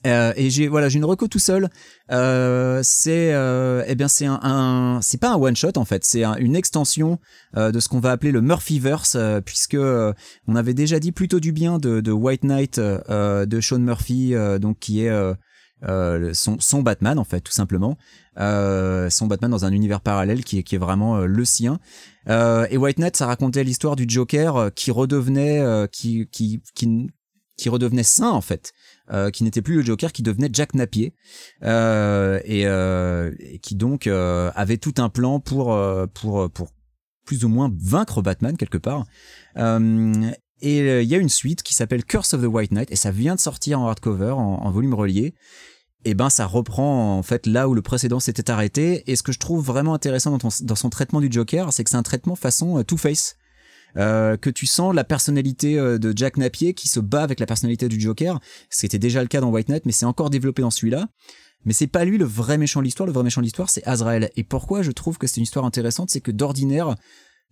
Euh, 0.08 0.34
et 0.36 0.50
j'ai 0.50 0.68
voilà 0.68 0.90
j'ai 0.90 0.98
une 0.98 1.06
reco 1.06 1.28
tout 1.28 1.40
seul. 1.40 1.70
Euh, 2.12 2.80
c'est 2.84 3.34
euh, 3.34 3.84
eh 3.88 3.96
bien 3.96 4.08
c'est 4.08 4.26
un, 4.26 4.40
un- 4.42 5.00
c'est 5.02 5.18
pas 5.20 5.32
un 5.34 5.36
one 5.38 5.56
shot 5.56 5.72
en 5.78 5.86
fait, 5.86 6.04
c'est 6.04 6.24
un- 6.24 6.36
une 6.38 6.56
extension 6.56 7.20
euh, 7.58 7.72
de 7.72 7.80
ce 7.80 7.88
qu'on 7.90 8.00
va 8.00 8.12
appeler 8.12 8.32
le 8.32 8.42
Murphyverse 8.42 9.16
euh, 9.16 9.40
puisque 9.42 9.76
euh, 9.76 10.12
on 10.48 10.56
avait 10.56 10.74
déjà 10.74 11.00
dit 11.00 11.12
plutôt 11.12 11.40
du 11.40 11.52
bien 11.54 11.78
de, 11.78 12.02
de 12.02 12.12
White 12.12 12.44
Knight 12.44 12.80
de 12.80 13.62
Sean 13.62 13.80
Murphy 13.80 14.34
donc 14.60 14.80
qui 14.80 15.06
est 15.06 15.12
son, 16.34 16.58
son 16.60 16.82
Batman 16.82 17.20
en 17.20 17.24
fait 17.26 17.42
tout 17.42 17.52
simplement 17.52 17.98
euh, 18.40 19.10
son 19.10 19.28
Batman 19.28 19.52
dans 19.52 19.66
un 19.66 19.72
univers 19.72 20.02
parallèle 20.02 20.44
qui 20.44 20.60
est, 20.60 20.64
qui 20.64 20.76
est 20.76 20.80
vraiment 20.80 21.18
euh, 21.18 21.26
le 21.26 21.46
sien 21.46 21.80
euh, 22.30 22.66
et 22.70 22.78
White 22.78 22.98
Knight 22.98 23.16
ça 23.16 23.28
racontait 23.28 23.64
l'histoire 23.64 23.96
du 23.96 24.06
Joker 24.08 24.56
euh, 24.56 24.70
qui 24.70 24.92
redevenait 24.92 25.60
euh, 25.60 25.88
qui, 25.88 26.28
qui 26.32 26.62
qui 26.74 27.10
qui 27.56 27.70
redevenait 27.70 28.04
sain 28.04 28.30
en 28.30 28.42
fait 28.42 28.74
euh, 29.12 29.32
qui 29.32 29.44
n'était 29.44 29.62
plus 29.62 29.76
le 29.76 29.84
Joker, 29.84 30.12
qui 30.12 30.24
devenait 30.24 30.50
Jack 30.52 30.74
Napier, 30.76 31.14
euh, 31.64 32.40
et, 32.46 32.66
euh, 32.66 33.32
et 33.40 33.60
qui 33.60 33.76
donc 33.76 34.08
avait 34.08 34.78
tout 34.78 34.94
un 34.98 35.10
plan 35.10 35.40
pour 35.40 35.78
pour 36.14 36.50
pour 36.50 36.70
plus 37.26 37.46
ou 37.46 37.50
moins 37.50 37.72
vaincre 37.78 38.22
Batman 38.22 38.58
quelque 38.58 38.78
part. 38.78 39.06
Et 40.66 40.78
il 40.78 41.10
y 41.10 41.16
a 41.16 41.18
une 41.18 41.30
suite 41.30 41.62
qui 41.62 41.74
s'appelle 41.74 42.06
Curse 42.06 42.34
of 42.34 42.42
the 42.42 42.46
White 42.46 42.72
Knight, 42.72 42.92
et 42.92 42.96
ça 42.96 43.12
vient 43.12 43.36
de 43.36 43.40
sortir 43.42 43.82
en 43.82 43.88
hardcover, 43.88 44.32
en 44.32 44.72
volume 44.72 44.94
relié. 44.94 45.34
Et 46.06 46.14
ben 46.16 46.30
ça 46.30 46.46
reprend 46.46 47.18
en 47.18 47.24
fait 47.24 47.48
là 47.48 47.70
où 47.70 47.74
le 47.74 47.82
précédent 47.82 48.20
s'était 48.20 48.52
arrêté. 48.52 49.10
Et 49.10 49.16
ce 49.16 49.24
que 49.24 49.32
je 49.32 49.40
trouve 49.40 49.64
vraiment 49.64 49.94
intéressant 49.94 50.38
dans, 50.38 50.76
son 50.76 50.90
traitement 50.90 51.22
du 51.22 51.30
Joker, 51.32 51.72
c'est 51.72 51.84
que 51.84 51.90
c'est 51.90 51.98
un 51.98 52.04
traitement 52.04 52.36
façon 52.36 52.80
euh, 52.80 52.84
Two 52.84 52.98
Face. 52.98 53.38
Euh, 53.96 54.38
que 54.38 54.50
tu 54.50 54.66
sens 54.66 54.96
la 54.96 55.04
personnalité 55.04 55.78
euh, 55.78 56.00
de 56.00 56.14
Jack 56.16 56.38
Napier 56.38 56.74
qui 56.74 56.88
se 56.88 57.00
bat 57.00 57.22
avec 57.22 57.40
la 57.40 57.46
personnalité 57.46 57.88
du 57.88 58.02
Joker. 58.02 58.40
C'était 58.72 58.98
déjà 58.98 59.22
le 59.22 59.28
cas 59.28 59.40
dans 59.40 59.52
White 59.52 59.70
Knight, 59.70 59.86
mais 59.86 59.92
c'est 59.92 60.08
encore 60.08 60.32
développé 60.32 60.64
dans 60.64 60.72
celui-là. 60.72 61.10
Mais 61.66 61.74
c'est 61.74 61.88
pas 61.88 62.04
lui 62.04 62.18
le 62.18 62.26
vrai 62.26 62.58
méchant 62.58 62.80
de 62.80 62.86
l'histoire. 62.86 63.06
Le 63.06 63.14
vrai 63.14 63.24
méchant 63.24 63.42
de 63.42 63.46
l'histoire, 63.46 63.70
c'est 63.70 63.86
Azrael. 63.88 64.32
Et 64.36 64.44
pourquoi 64.44 64.82
je 64.82 64.92
trouve 64.92 65.20
que 65.20 65.28
c'est 65.28 65.38
une 65.38 65.44
histoire 65.44 65.64
intéressante, 65.64 66.10
c'est 66.10 66.22
que 66.22 66.32
d'ordinaire, 66.32 66.96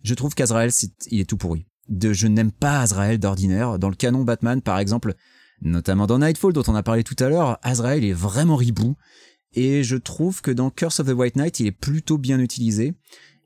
je 0.02 0.14
trouve 0.14 0.34
qu'Azrael, 0.34 0.70
il 1.10 1.20
est 1.20 1.24
tout 1.30 1.36
pourri. 1.36 1.66
De, 1.88 2.12
je 2.12 2.26
n'aime 2.26 2.52
pas 2.52 2.80
Azrael 2.80 3.18
d'ordinaire. 3.18 3.78
Dans 3.78 3.88
le 3.88 3.94
canon 3.94 4.24
Batman, 4.24 4.60
par 4.62 4.80
exemple, 4.80 5.14
notamment 5.60 6.06
dans 6.06 6.18
Nightfall, 6.18 6.52
dont 6.52 6.64
on 6.66 6.74
a 6.74 6.82
parlé 6.82 7.04
tout 7.04 7.16
à 7.18 7.28
l'heure, 7.28 7.58
Azrael 7.62 8.04
est 8.04 8.12
vraiment 8.12 8.56
ribou. 8.56 8.96
Et 9.54 9.82
je 9.82 9.96
trouve 9.96 10.40
que 10.40 10.50
dans 10.50 10.70
Curse 10.70 11.00
of 11.00 11.08
the 11.08 11.12
White 11.12 11.36
Knight, 11.36 11.60
il 11.60 11.66
est 11.66 11.72
plutôt 11.72 12.16
bien 12.16 12.40
utilisé. 12.40 12.94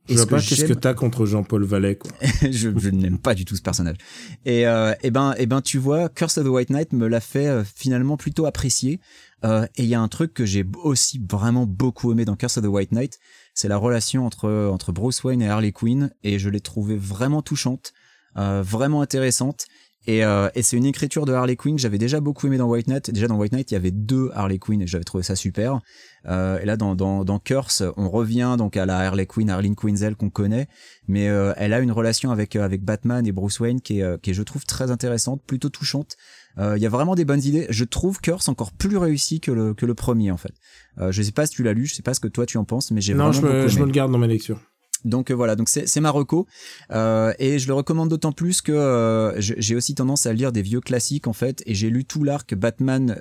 Je 0.08 0.12
Et 0.12 0.16
vois 0.16 0.24
ce 0.24 0.30
pas 0.30 0.40
qu'est-ce 0.40 0.64
que 0.66 0.72
t'as 0.72 0.94
contre 0.94 1.26
Jean-Paul 1.26 1.64
Vallet 1.64 1.96
quoi. 1.96 2.12
je, 2.42 2.70
je 2.76 2.88
n'aime 2.90 3.18
pas 3.18 3.34
du 3.34 3.44
tout 3.44 3.56
ce 3.56 3.62
personnage. 3.62 3.96
Et, 4.44 4.66
euh, 4.68 4.94
et 5.02 5.10
ben, 5.10 5.34
et 5.36 5.46
ben, 5.46 5.60
tu 5.62 5.78
vois, 5.78 6.08
Curse 6.08 6.38
of 6.38 6.44
the 6.44 6.48
White 6.48 6.70
Knight 6.70 6.92
me 6.92 7.08
l'a 7.08 7.20
fait 7.20 7.48
euh, 7.48 7.64
finalement 7.64 8.16
plutôt 8.16 8.46
apprécier. 8.46 9.00
Euh, 9.44 9.66
et 9.76 9.82
il 9.82 9.88
y 9.88 9.94
a 9.94 10.00
un 10.00 10.08
truc 10.08 10.32
que 10.32 10.46
j'ai 10.46 10.64
aussi 10.84 11.20
vraiment 11.28 11.66
beaucoup 11.66 12.12
aimé 12.12 12.24
dans 12.24 12.36
Curse 12.36 12.58
of 12.58 12.64
the 12.64 12.68
White 12.68 12.92
Knight, 12.92 13.18
c'est 13.54 13.68
la 13.68 13.76
relation 13.76 14.26
entre 14.26 14.68
entre 14.72 14.92
Bruce 14.92 15.22
Wayne 15.24 15.42
et 15.42 15.48
Harley 15.48 15.72
Quinn. 15.72 16.10
Et 16.22 16.38
je 16.38 16.48
l'ai 16.48 16.60
trouvée 16.60 16.96
vraiment 16.96 17.42
touchante, 17.42 17.92
euh, 18.36 18.62
vraiment 18.64 19.02
intéressante. 19.02 19.66
Et, 20.06 20.24
euh, 20.24 20.48
et 20.54 20.62
c'est 20.62 20.76
une 20.76 20.86
écriture 20.86 21.24
de 21.26 21.32
Harley 21.32 21.56
Quinn 21.56 21.74
que 21.76 21.82
j'avais 21.82 21.98
déjà 21.98 22.20
beaucoup 22.20 22.46
aimé 22.46 22.58
dans 22.58 22.68
White 22.68 22.86
Knight. 22.86 23.10
Déjà 23.10 23.26
dans 23.26 23.36
White 23.36 23.52
Knight, 23.52 23.70
il 23.70 23.74
y 23.74 23.76
avait 23.76 23.90
deux 23.90 24.30
Harley 24.34 24.58
Quinn 24.58 24.80
et 24.82 24.86
j'avais 24.86 25.04
trouvé 25.04 25.24
ça 25.24 25.34
super. 25.34 25.80
Euh, 26.28 26.58
et 26.60 26.64
là, 26.64 26.76
dans, 26.76 26.94
dans, 26.94 27.24
dans 27.24 27.38
Curse, 27.38 27.82
on 27.96 28.08
revient 28.08 28.54
donc 28.58 28.76
à 28.76 28.86
la 28.86 28.98
Harley 28.98 29.26
Quinn, 29.26 29.50
Harleen 29.50 29.74
Quinzel 29.74 30.16
qu'on 30.16 30.30
connaît, 30.30 30.68
mais 31.08 31.28
euh, 31.28 31.52
elle 31.56 31.72
a 31.72 31.80
une 31.80 31.92
relation 31.92 32.30
avec 32.30 32.56
euh, 32.56 32.64
avec 32.64 32.82
Batman 32.84 33.26
et 33.26 33.32
Bruce 33.32 33.60
Wayne 33.60 33.80
qui 33.80 33.98
est, 33.98 34.02
euh, 34.02 34.16
qui 34.16 34.30
est 34.30 34.34
je 34.34 34.42
trouve 34.42 34.64
très 34.64 34.90
intéressante, 34.90 35.42
plutôt 35.46 35.68
touchante. 35.68 36.16
Euh, 36.58 36.76
Il 36.76 36.82
y 36.82 36.86
a 36.86 36.88
vraiment 36.88 37.14
des 37.14 37.24
bonnes 37.24 37.42
idées. 37.42 37.66
Je 37.70 37.84
trouve 37.84 38.20
Curse 38.20 38.48
encore 38.48 38.72
plus 38.72 38.96
réussi 38.96 39.40
que 39.40 39.50
le 39.52 39.74
que 39.74 39.86
le 39.86 39.94
premier 39.94 40.30
en 40.30 40.36
fait. 40.36 40.54
Euh, 40.98 41.12
je 41.12 41.22
sais 41.22 41.32
pas 41.32 41.46
si 41.46 41.52
tu 41.54 41.62
l'as 41.62 41.74
lu, 41.74 41.86
je 41.86 41.94
sais 41.94 42.02
pas 42.02 42.14
ce 42.14 42.20
que 42.20 42.28
toi 42.28 42.46
tu 42.46 42.58
en 42.58 42.64
penses, 42.64 42.90
mais 42.90 43.00
j'ai 43.00 43.14
Non, 43.14 43.30
vraiment 43.30 43.32
je 43.32 43.40
beaucoup 43.40 43.68
je 43.68 43.78
me 43.80 43.86
le 43.86 43.92
garde 43.92 44.10
dans 44.12 44.18
mes 44.18 44.28
lectures. 44.28 44.60
Donc 45.04 45.30
euh, 45.30 45.34
voilà, 45.34 45.56
donc 45.56 45.68
c'est 45.68 45.86
c'est 45.86 46.00
ma 46.00 46.10
reco 46.10 46.46
euh, 46.90 47.32
et 47.38 47.58
je 47.58 47.66
le 47.66 47.74
recommande 47.74 48.08
d'autant 48.08 48.32
plus 48.32 48.62
que 48.62 48.72
euh, 48.72 49.34
j'ai 49.38 49.76
aussi 49.76 49.94
tendance 49.94 50.26
à 50.26 50.32
lire 50.32 50.52
des 50.52 50.62
vieux 50.62 50.80
classiques 50.80 51.26
en 51.26 51.32
fait. 51.32 51.62
Et 51.66 51.74
j'ai 51.74 51.90
lu 51.90 52.04
tout 52.04 52.24
l'arc 52.24 52.54
Batman 52.54 53.14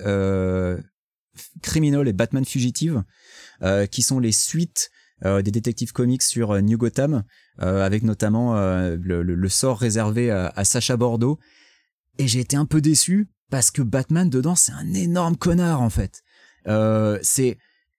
Criminal 1.62 2.08
et 2.08 2.12
Batman 2.12 2.44
Fugitive 2.44 3.02
qui 3.90 4.02
sont 4.02 4.18
les 4.18 4.32
suites 4.32 4.90
des 5.22 5.50
détectives 5.50 5.92
comics 5.92 6.22
sur 6.22 6.60
New 6.62 6.78
Gotham 6.78 7.24
avec 7.58 8.02
notamment 8.02 8.54
le, 8.56 9.48
sort 9.48 9.78
réservé 9.78 10.30
à, 10.30 10.52
à 10.54 10.64
Sacha 10.64 10.96
Bordeaux. 10.96 11.38
Et 12.18 12.26
j'ai 12.26 12.40
été 12.40 12.56
un 12.56 12.64
peu 12.64 12.80
déçu 12.80 13.28
parce 13.50 13.70
que 13.70 13.82
Batman 13.82 14.30
dedans 14.30 14.54
c'est 14.54 14.72
un 14.72 14.94
énorme 14.94 15.36
connard 15.36 15.82
en 15.82 15.90
fait. 15.90 16.22
C'est 17.22 17.58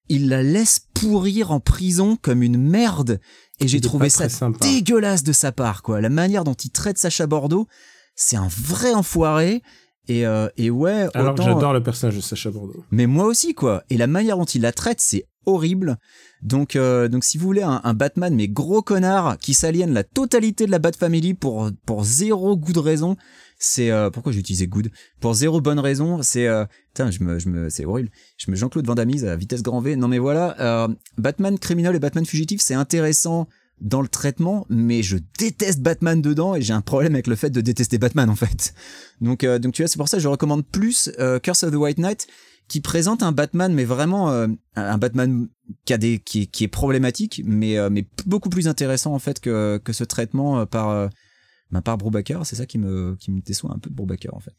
il 0.09 0.29
la 0.29 0.43
laisse 0.43 0.79
pourrir 0.93 1.51
en 1.51 1.59
prison 1.59 2.17
comme 2.21 2.41
une 2.43 2.57
merde 2.57 3.19
et 3.59 3.67
j'ai 3.67 3.81
trouvé 3.81 4.09
ça 4.09 4.29
sympa. 4.29 4.59
dégueulasse 4.65 5.23
de 5.23 5.33
sa 5.33 5.51
part 5.51 5.81
quoi 5.83 6.01
la 6.01 6.09
manière 6.09 6.43
dont 6.43 6.53
il 6.53 6.69
traite 6.71 6.97
Sacha 6.97 7.27
Bordeaux 7.27 7.67
c'est 8.15 8.35
un 8.37 8.47
vrai 8.47 8.93
enfoiré 8.93 9.61
et, 10.07 10.25
euh, 10.25 10.47
et 10.57 10.69
ouais 10.69 11.07
Alors 11.13 11.33
autant- 11.33 11.43
j'adore 11.43 11.73
le 11.73 11.83
personnage 11.83 12.15
de 12.15 12.21
Sacha 12.21 12.49
Bordeaux. 12.49 12.83
mais 12.91 13.05
moi 13.07 13.25
aussi 13.25 13.53
quoi. 13.53 13.83
Et 13.89 13.97
la 13.97 14.07
manière 14.07 14.37
dont 14.37 14.45
il 14.45 14.61
la 14.61 14.71
traite, 14.71 15.01
c'est 15.01 15.25
horrible. 15.47 15.97
Donc 16.43 16.75
euh, 16.75 17.07
donc 17.07 17.23
si 17.23 17.39
vous 17.39 17.45
voulez 17.45 17.63
un, 17.63 17.93
Batman 17.95 18.35
mais 18.35 18.47
gros 18.47 18.83
connard 18.83 19.39
qui 19.39 19.55
s'aliène 19.55 19.93
la 19.93 20.03
totalité 20.03 20.67
de 20.67 20.71
la 20.71 20.77
Bat 20.77 20.91
Family 20.99 21.33
pour 21.33 21.71
pour 21.85 22.03
zéro 22.03 22.55
goût 22.55 22.73
de 22.73 22.79
raison, 22.79 23.17
c'est 23.59 23.89
euh, 23.89 24.09
pourquoi 24.09 24.31
j'ai 24.31 24.39
utilisé 24.39 24.67
good? 24.67 24.89
Pour 25.19 25.33
zéro 25.33 25.61
bonne 25.61 25.79
raison, 25.79 26.21
c'est 26.21 26.47
euh, 26.47 26.65
putain, 26.93 27.09
je 27.09 27.23
me 27.23 27.39
je 27.39 27.49
me 27.49 27.69
c'est 27.69 27.85
horrible. 27.85 28.09
Je 28.37 28.51
me 28.51 28.55
Jean-Claude 28.55 28.85
Van 28.85 28.95
Damme 28.95 29.11
à 29.25 29.35
vitesse 29.35 29.63
grand 29.63 29.81
V. 29.81 29.95
Non 29.95 30.07
mais 30.07 30.19
voilà, 30.19 30.55
euh, 30.59 30.87
Batman 31.17 31.57
criminel 31.57 31.95
et 31.95 31.99
Batman 31.99 32.25
fugitif, 32.25 32.61
c'est 32.61 32.75
intéressant 32.75 33.47
dans 33.81 34.01
le 34.01 34.07
traitement, 34.07 34.65
mais 34.69 35.03
je 35.03 35.17
déteste 35.37 35.81
Batman 35.81 36.21
dedans 36.21 36.55
et 36.55 36.61
j'ai 36.61 36.73
un 36.73 36.81
problème 36.81 37.13
avec 37.13 37.27
le 37.27 37.35
fait 37.35 37.51
de 37.51 37.61
détester 37.61 37.97
Batman 37.97 38.29
en 38.29 38.35
fait. 38.35 38.73
Donc, 39.21 39.45
donc 39.45 39.73
tu 39.73 39.83
vois, 39.83 39.87
c'est 39.87 39.97
pour 39.97 40.09
ça 40.09 40.17
que 40.17 40.23
je 40.23 40.27
recommande 40.27 40.65
plus 40.65 41.11
Curse 41.43 41.63
of 41.63 41.71
the 41.71 41.75
White 41.75 41.99
Knight, 41.99 42.27
qui 42.67 42.81
présente 42.81 43.23
un 43.23 43.31
Batman, 43.31 43.73
mais 43.73 43.85
vraiment 43.85 44.29
euh, 44.31 44.47
un 44.75 44.97
Batman 44.97 45.47
qui 45.85 45.93
a 45.93 45.97
des 45.97 46.19
qui, 46.19 46.41
est- 46.43 46.45
qui 46.47 46.63
est 46.65 46.67
problématique, 46.67 47.41
mais 47.45 47.77
euh, 47.77 47.89
mais 47.89 48.05
beaucoup 48.25 48.49
plus 48.49 48.67
intéressant 48.67 49.13
en 49.13 49.19
fait 49.19 49.39
que 49.39 49.77
que 49.83 49.93
ce 49.93 50.03
traitement 50.03 50.59
euh, 50.59 50.65
par 50.65 50.89
euh, 50.89 51.07
ben, 51.71 51.81
par 51.81 51.97
Brubaker. 51.97 52.45
C'est 52.45 52.55
ça 52.57 52.65
qui 52.65 52.77
me 52.77 53.15
qui 53.19 53.31
me 53.31 53.41
déçoit 53.41 53.71
un 53.73 53.79
peu 53.79 53.89
de 53.89 53.95
Brubaker 53.95 54.33
en 54.33 54.39
fait. 54.39 54.53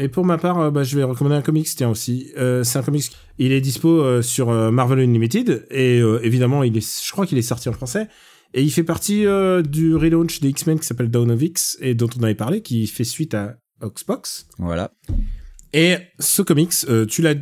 Et 0.00 0.08
pour 0.08 0.24
ma 0.24 0.38
part, 0.38 0.72
bah, 0.72 0.82
je 0.82 0.96
vais 0.96 1.04
recommander 1.04 1.36
un 1.36 1.42
comics, 1.42 1.68
tiens 1.76 1.88
aussi. 1.88 2.32
C'est 2.36 2.78
un 2.78 2.82
comics, 2.82 3.12
il 3.38 3.52
est 3.52 3.60
dispo 3.60 4.22
sur 4.22 4.50
Marvel 4.72 4.98
Unlimited 4.98 5.66
et 5.70 5.98
évidemment, 6.22 6.64
il 6.64 6.76
est, 6.76 7.04
je 7.06 7.12
crois 7.12 7.26
qu'il 7.26 7.38
est 7.38 7.42
sorti 7.42 7.68
en 7.68 7.72
français. 7.72 8.08
Et 8.54 8.62
il 8.62 8.70
fait 8.70 8.82
partie 8.84 9.22
du 9.22 9.94
relaunch 9.94 10.40
des 10.40 10.48
X-Men 10.48 10.80
qui 10.80 10.86
s'appelle 10.86 11.10
Dawn 11.10 11.30
of 11.30 11.40
X 11.40 11.76
et 11.80 11.94
dont 11.94 12.08
on 12.18 12.22
avait 12.24 12.34
parlé, 12.34 12.60
qui 12.60 12.86
fait 12.88 13.04
suite 13.04 13.34
à 13.34 13.56
Oxbox. 13.80 14.46
Voilà. 14.58 14.90
Et 15.74 15.96
ce 16.20 16.40
comics, 16.40 16.72
euh, 16.88 17.04
tu 17.04 17.20
l'as, 17.20 17.34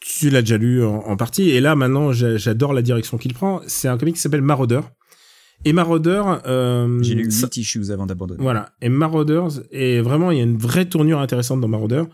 tu 0.00 0.28
l'as 0.30 0.42
déjà 0.42 0.58
lu 0.58 0.84
en, 0.84 0.96
en 0.98 1.16
partie. 1.16 1.50
Et 1.50 1.60
là, 1.60 1.74
maintenant, 1.74 2.12
j'a- 2.12 2.36
j'adore 2.36 2.72
la 2.74 2.82
direction 2.82 3.16
qu'il 3.18 3.32
prend. 3.34 3.60
C'est 3.66 3.88
un 3.88 3.96
comics 3.98 4.14
qui 4.16 4.20
s'appelle 4.20 4.42
Marauder. 4.42 4.80
Et 5.64 5.72
Marauder, 5.72 6.22
euh, 6.46 7.02
J'ai 7.02 7.14
lu 7.14 7.30
ça- 7.30 7.46
8 7.46 7.56
issues 7.58 7.90
avant 7.90 8.06
d'abandonner. 8.06 8.42
voilà. 8.42 8.70
Et 8.82 8.88
Marauders, 8.88 9.60
et 9.70 10.00
vraiment, 10.00 10.30
il 10.30 10.38
y 10.38 10.40
a 10.40 10.44
une 10.44 10.56
vraie 10.58 10.86
tournure 10.86 11.18
intéressante 11.20 11.60
dans 11.60 11.68
Marauder. 11.68 12.04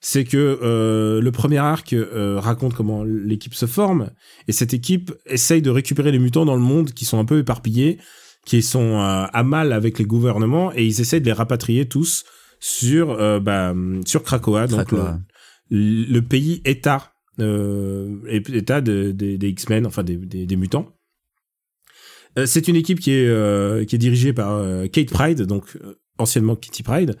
C'est 0.00 0.24
que 0.24 0.58
euh, 0.62 1.20
le 1.20 1.32
premier 1.32 1.58
arc 1.58 1.92
euh, 1.92 2.38
raconte 2.38 2.74
comment 2.74 3.02
l'équipe 3.04 3.54
se 3.54 3.66
forme, 3.66 4.10
et 4.46 4.52
cette 4.52 4.74
équipe 4.74 5.12
essaye 5.26 5.62
de 5.62 5.70
récupérer 5.70 6.12
les 6.12 6.18
mutants 6.18 6.44
dans 6.44 6.54
le 6.54 6.60
monde 6.62 6.92
qui 6.92 7.04
sont 7.04 7.18
un 7.18 7.24
peu 7.24 7.38
éparpillés, 7.38 7.98
qui 8.44 8.62
sont 8.62 8.98
à 9.00 9.42
mal 9.42 9.72
avec 9.72 9.98
les 9.98 10.04
gouvernements, 10.04 10.70
et 10.74 10.84
ils 10.84 11.00
essayent 11.00 11.20
de 11.22 11.26
les 11.26 11.32
rapatrier 11.32 11.88
tous 11.88 12.24
sur 12.60 13.10
euh, 13.12 13.40
bah, 13.40 13.74
sur 14.04 14.22
Krakoa, 14.22 14.66
donc 14.66 14.86
Krakoa. 14.86 15.18
le, 15.70 16.04
le 16.12 16.22
pays 16.22 16.62
État, 16.64 17.12
euh, 17.40 18.16
État 18.28 18.80
de- 18.80 19.12
des- 19.12 19.38
des 19.38 19.48
X-Men, 19.48 19.86
enfin 19.86 20.02
des, 20.02 20.16
des, 20.16 20.46
des 20.46 20.56
mutants. 20.56 20.92
Euh, 22.38 22.46
c'est 22.46 22.68
une 22.68 22.76
équipe 22.76 23.00
qui 23.00 23.12
est 23.12 23.26
euh, 23.28 23.84
qui 23.84 23.94
est 23.96 23.98
dirigée 23.98 24.32
par 24.32 24.52
euh, 24.56 24.86
Kate 24.88 25.10
Pride, 25.10 25.42
donc 25.42 25.76
euh, 25.76 25.94
anciennement 26.18 26.54
Kitty 26.56 26.82
Pride, 26.82 27.16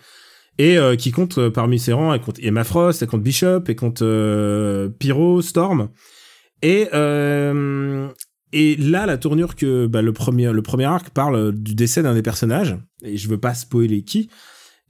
et 0.58 0.76
euh, 0.78 0.96
qui 0.96 1.10
compte 1.10 1.38
euh, 1.38 1.50
parmi 1.50 1.78
ses 1.78 1.92
rangs, 1.92 2.12
elle 2.12 2.20
compte 2.20 2.38
Emma 2.42 2.64
Frost, 2.64 3.02
elle 3.02 3.08
compte 3.08 3.22
Bishop, 3.22 3.62
elle 3.68 3.76
compte 3.76 4.02
euh, 4.02 4.88
Pyro, 4.88 5.40
Storm, 5.42 5.88
et 6.62 6.88
euh, 6.92 8.08
et 8.52 8.76
là 8.76 9.06
la 9.06 9.16
tournure 9.18 9.54
que 9.56 9.86
bah, 9.86 10.02
le 10.02 10.12
premier 10.12 10.52
le 10.52 10.62
premier 10.62 10.84
arc 10.84 11.10
parle 11.10 11.52
du 11.52 11.74
décès 11.74 12.02
d'un 12.02 12.14
des 12.14 12.22
personnages, 12.22 12.76
et 13.02 13.16
je 13.16 13.28
veux 13.28 13.38
pas 13.40 13.54
spoiler 13.54 14.02
qui. 14.02 14.28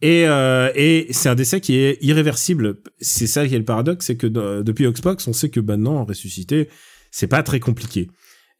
Et, 0.02 0.26
euh, 0.26 0.70
et 0.74 1.06
c'est 1.10 1.28
un 1.28 1.34
décès 1.34 1.60
qui 1.60 1.76
est 1.76 1.98
irréversible. 2.02 2.76
C'est 3.00 3.26
ça 3.26 3.46
qui 3.48 3.54
est 3.54 3.58
le 3.58 3.64
paradoxe, 3.64 4.06
c'est 4.06 4.16
que 4.16 4.26
dans- 4.26 4.62
depuis 4.62 4.86
Xbox, 4.86 5.26
on 5.26 5.32
sait 5.32 5.48
que 5.48 5.60
maintenant 5.60 6.04
ressusciter, 6.04 6.68
c'est 7.10 7.26
pas 7.28 7.42
très 7.42 7.60
compliqué. 7.60 8.08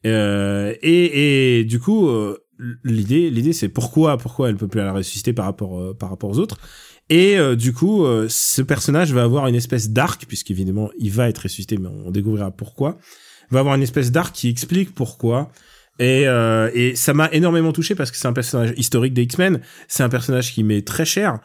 Euh, 0.06 0.74
et, 0.82 1.58
et 1.58 1.64
du 1.64 1.78
coup, 1.78 2.08
euh, 2.08 2.38
l'idée, 2.84 3.28
l'idée, 3.30 3.52
c'est 3.52 3.68
pourquoi, 3.68 4.16
pourquoi 4.16 4.48
elle 4.48 4.56
peut 4.56 4.68
plus 4.68 4.80
la 4.80 4.92
ressusciter 4.92 5.32
par 5.32 5.44
rapport, 5.44 5.78
euh, 5.78 5.94
par 5.94 6.10
rapport 6.10 6.30
aux 6.30 6.38
autres. 6.38 6.58
Et 7.10 7.36
euh, 7.38 7.54
du 7.54 7.72
coup, 7.72 8.04
euh, 8.04 8.26
ce 8.30 8.62
personnage 8.62 9.12
va 9.12 9.22
avoir 9.22 9.46
une 9.46 9.54
espèce 9.54 9.90
d'arc, 9.90 10.24
puisqu'évidemment, 10.26 10.90
il 10.98 11.10
va 11.12 11.28
être 11.28 11.38
ressuscité, 11.38 11.76
mais 11.76 11.88
on 11.88 12.10
découvrira 12.10 12.50
pourquoi. 12.50 12.98
Va 13.50 13.60
avoir 13.60 13.74
une 13.74 13.82
espèce 13.82 14.10
d'arc 14.10 14.34
qui 14.34 14.48
explique 14.48 14.94
pourquoi. 14.94 15.50
Et, 15.98 16.28
euh, 16.28 16.70
et 16.74 16.94
ça 16.94 17.14
m'a 17.14 17.28
énormément 17.32 17.72
touché 17.72 17.94
parce 17.94 18.10
que 18.10 18.16
c'est 18.16 18.28
un 18.28 18.32
personnage 18.32 18.74
historique 18.76 19.14
des 19.14 19.22
X-Men. 19.22 19.60
C'est 19.88 20.02
un 20.02 20.08
personnage 20.08 20.52
qui 20.52 20.62
m'est 20.62 20.86
très 20.86 21.04
cher 21.04 21.40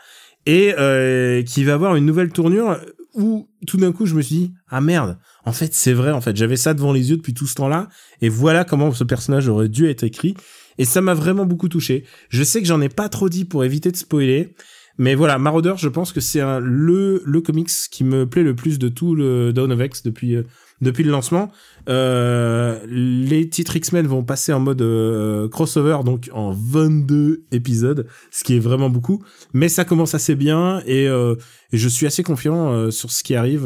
et 0.46 0.74
euh, 0.78 1.44
qui 1.44 1.64
va 1.64 1.74
avoir 1.74 1.96
une 1.96 2.06
nouvelle 2.06 2.32
tournure 2.32 2.78
où 3.14 3.50
tout 3.68 3.78
d'un 3.78 3.92
coup 3.92 4.06
je 4.06 4.16
me 4.16 4.22
suis 4.22 4.36
dit 4.36 4.54
ah 4.70 4.82
merde 4.82 5.18
en 5.46 5.52
fait 5.52 5.74
c'est 5.74 5.94
vrai 5.94 6.12
en 6.12 6.22
fait 6.22 6.36
j'avais 6.36 6.56
ça 6.56 6.74
devant 6.74 6.94
les 6.94 7.10
yeux 7.12 7.18
depuis 7.18 7.34
tout 7.34 7.46
ce 7.46 7.56
temps-là 7.56 7.90
et 8.22 8.30
voilà 8.30 8.64
comment 8.64 8.92
ce 8.94 9.04
personnage 9.04 9.50
aurait 9.50 9.70
dû 9.70 9.90
être 9.90 10.04
écrit 10.04 10.36
et 10.78 10.86
ça 10.86 11.02
m'a 11.02 11.14
vraiment 11.14 11.46
beaucoup 11.46 11.68
touché 11.68 12.06
je 12.30 12.42
sais 12.44 12.62
que 12.62 12.68
j'en 12.68 12.80
ai 12.82 12.90
pas 12.90 13.10
trop 13.10 13.28
dit 13.28 13.44
pour 13.44 13.66
éviter 13.66 13.92
de 13.92 13.98
spoiler 13.98 14.56
mais 14.98 15.14
voilà 15.14 15.38
Marauder 15.38 15.74
je 15.78 15.90
pense 15.90 16.14
que 16.14 16.22
c'est 16.22 16.42
le 16.62 17.22
le 17.26 17.42
comics 17.42 17.70
qui 17.92 18.06
me 18.06 18.26
plaît 18.26 18.44
le 18.44 18.56
plus 18.56 18.80
de 18.80 18.88
tout 18.88 19.14
le 19.14 19.52
Dawn 19.52 19.74
of 19.74 19.82
X 19.86 20.04
depuis 20.04 20.36
euh, 20.36 20.44
depuis 20.82 21.04
le 21.04 21.12
lancement 21.12 21.52
euh, 21.90 22.80
les 22.88 23.50
titres 23.50 23.76
X-Men 23.76 24.08
vont 24.08 24.24
passer 24.24 24.54
en 24.54 24.60
mode 24.60 24.82
euh, 24.82 25.50
crossover, 25.50 26.00
donc 26.06 26.30
en 26.34 26.52
22 26.52 27.44
épisodes, 27.52 28.08
ce 28.30 28.44
qui 28.44 28.56
est 28.56 28.60
vraiment 28.60 28.90
beaucoup. 28.90 29.24
Mais 29.54 29.70
ça 29.70 29.86
commence 29.86 30.14
assez 30.14 30.36
bien 30.36 30.82
et, 30.86 31.08
euh, 31.08 31.36
je 31.74 31.88
suis 31.88 32.06
assez 32.06 32.24
confiant 32.24 32.92
sur 32.92 33.12
ce 33.12 33.24
qui 33.24 33.34
arrive, 33.34 33.62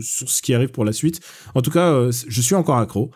sur 0.00 0.28
ce 0.28 0.42
qui 0.42 0.52
arrive 0.52 0.70
pour 0.70 0.84
la 0.84 0.92
suite. 0.92 1.20
En 1.54 1.62
tout 1.62 1.70
cas, 1.70 2.10
je 2.10 2.40
suis 2.40 2.56
encore 2.56 2.78
accro. 2.78 3.12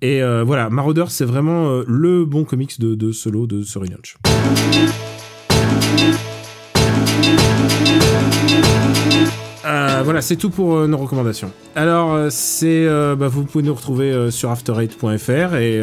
Et 0.00 0.22
voilà, 0.22 0.70
Marauder, 0.70 1.04
c'est 1.08 1.26
vraiment 1.26 1.82
le 1.86 2.24
bon 2.24 2.44
comics 2.44 2.80
de, 2.80 2.94
de 2.94 3.12
solo 3.12 3.46
de 3.46 3.62
ce 3.62 3.78
relaunch. 3.78 4.16
Euh, 9.64 10.02
voilà, 10.04 10.22
c'est 10.22 10.36
tout 10.36 10.50
pour 10.50 10.74
euh, 10.74 10.86
nos 10.86 10.98
recommandations. 10.98 11.52
Alors, 11.74 12.12
euh, 12.12 12.28
c'est, 12.30 12.86
bah, 13.16 13.28
vous 13.28 13.44
pouvez 13.44 13.64
nous 13.64 13.74
retrouver 13.74 14.30
sur 14.30 14.52
after8.fr 14.52 15.54
et, 15.56 15.80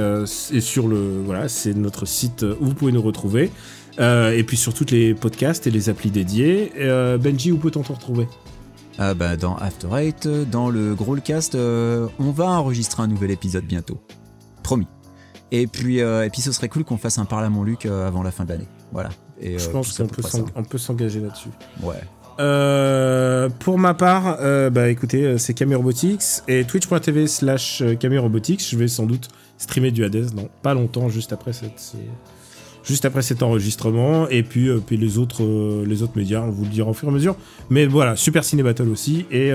et 0.56 0.61
sur 0.61 0.88
le, 0.88 1.22
voilà, 1.26 1.47
c'est 1.49 1.73
notre 1.73 2.06
site 2.06 2.45
où 2.60 2.65
vous 2.65 2.73
pouvez 2.73 2.91
nous 2.91 3.01
retrouver. 3.01 3.51
Et 3.99 4.43
puis 4.47 4.56
sur 4.56 4.73
toutes 4.73 4.91
les 4.91 5.14
podcasts 5.14 5.68
et 5.68 5.72
les 5.72 5.89
applis 5.89 6.10
dédiés. 6.10 6.72
Benji, 7.19 7.51
où 7.51 7.57
peut-on 7.57 7.81
te 7.81 7.91
retrouver? 7.91 8.27
Ah 8.97 9.14
bah 9.14 9.38
dans 9.38 9.56
After 9.56 9.88
Eight, 9.95 10.27
dans 10.27 10.69
le 10.69 10.93
Growlcast, 10.93 11.56
on 11.56 12.31
va 12.31 12.45
enregistrer 12.45 13.03
un 13.03 13.07
nouvel 13.07 13.31
épisode 13.31 13.65
bientôt. 13.65 13.97
Promis. 14.64 14.88
Et 15.51 15.68
puis, 15.68 15.97
et 15.97 16.30
puis 16.31 16.41
ce 16.41 16.53
serait 16.53 16.69
cool 16.69 16.85
qu'on 16.85 16.97
fasse 16.97 17.18
un 17.18 17.26
parle 17.26 17.43
à 17.43 17.49
mon 17.49 17.64
Luc 17.64 17.85
avant 17.85 18.23
la 18.23 18.31
fin 18.31 18.45
de 18.45 18.49
l'année. 18.49 18.68
Voilà. 18.93 19.10
Et, 19.41 19.60
Je 19.60 19.69
pense 19.69 19.97
qu'on 19.97 20.64
peut 20.64 20.77
s'engager 20.77 21.19
là-dessus. 21.19 21.49
Ouais. 21.81 22.01
Euh, 22.39 23.49
pour 23.59 23.77
ma 23.77 23.93
part, 23.93 24.37
euh, 24.39 24.69
bah 24.69 24.89
écoutez, 24.89 25.23
euh, 25.25 25.37
c'est 25.37 25.53
Camille 25.53 25.75
Robotics 25.75 26.21
et 26.47 26.63
twitch.tv 26.63 27.27
slash 27.27 27.83
Camille 27.99 28.17
Robotics. 28.19 28.65
Je 28.69 28.77
vais 28.77 28.87
sans 28.87 29.05
doute 29.05 29.27
streamer 29.57 29.91
du 29.91 30.03
Hades 30.05 30.33
dans 30.33 30.47
pas 30.61 30.73
longtemps, 30.73 31.09
juste 31.09 31.33
après 31.33 31.51
cette, 31.53 31.77
ce- 31.79 31.97
juste 32.83 33.03
après 33.03 33.21
cet 33.23 33.43
enregistrement. 33.43 34.29
Et 34.29 34.43
puis, 34.43 34.69
euh, 34.69 34.79
puis 34.79 34.95
les 34.95 35.17
autres, 35.17 35.43
les 35.85 36.01
autres 36.01 36.13
médias, 36.15 36.41
on 36.41 36.49
vous 36.49 36.63
le 36.63 36.69
dira 36.69 36.89
au 36.89 36.93
fur 36.93 37.09
et 37.09 37.11
à 37.11 37.13
mesure. 37.13 37.35
Mais 37.69 37.85
voilà, 37.85 38.15
Super 38.15 38.45
Ciné 38.45 38.63
Battle 38.63 38.87
aussi 38.89 39.25
et, 39.31 39.47
et 39.47 39.51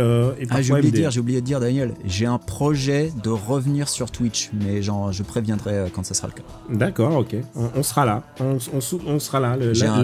Ah, 0.51 0.61
j'ai 0.61 0.73
oublié 0.75 0.91
de 0.91 0.97
dire, 0.97 1.11
j'ai 1.11 1.21
oublié 1.21 1.41
de 1.41 1.47
dire, 1.47 1.61
Daniel, 1.61 1.95
j'ai 2.05 2.27
un 2.27 2.39
projet 2.39 3.11
de 3.23 3.31
revenir 3.31 3.89
sur 3.89 4.11
Twitch, 4.11 4.51
mais 4.53 4.83
genre, 4.83 5.11
je 5.11 5.23
préviendrai 5.23 5.87
quand 5.95 6.05
ça 6.05 6.13
sera 6.13 6.29
le 6.29 6.35
cas. 6.35 6.43
D'accord, 6.69 7.17
ok. 7.17 7.35
On, 7.57 7.71
on 7.77 7.83
sera 7.83 8.05
là. 8.05 8.23
On, 8.41 8.59
on 9.07 9.19
sera 9.19 9.41
là. 9.41 9.57
Le- 9.57 9.73
la, 9.87 9.95
un- 9.95 10.03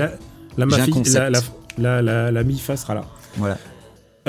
la, 1.30 1.40
la, 1.78 2.02
la- 2.02 2.30
la 2.30 2.42
MIFA 2.44 2.76
sera 2.76 2.94
là. 2.94 3.04
Voilà. 3.36 3.58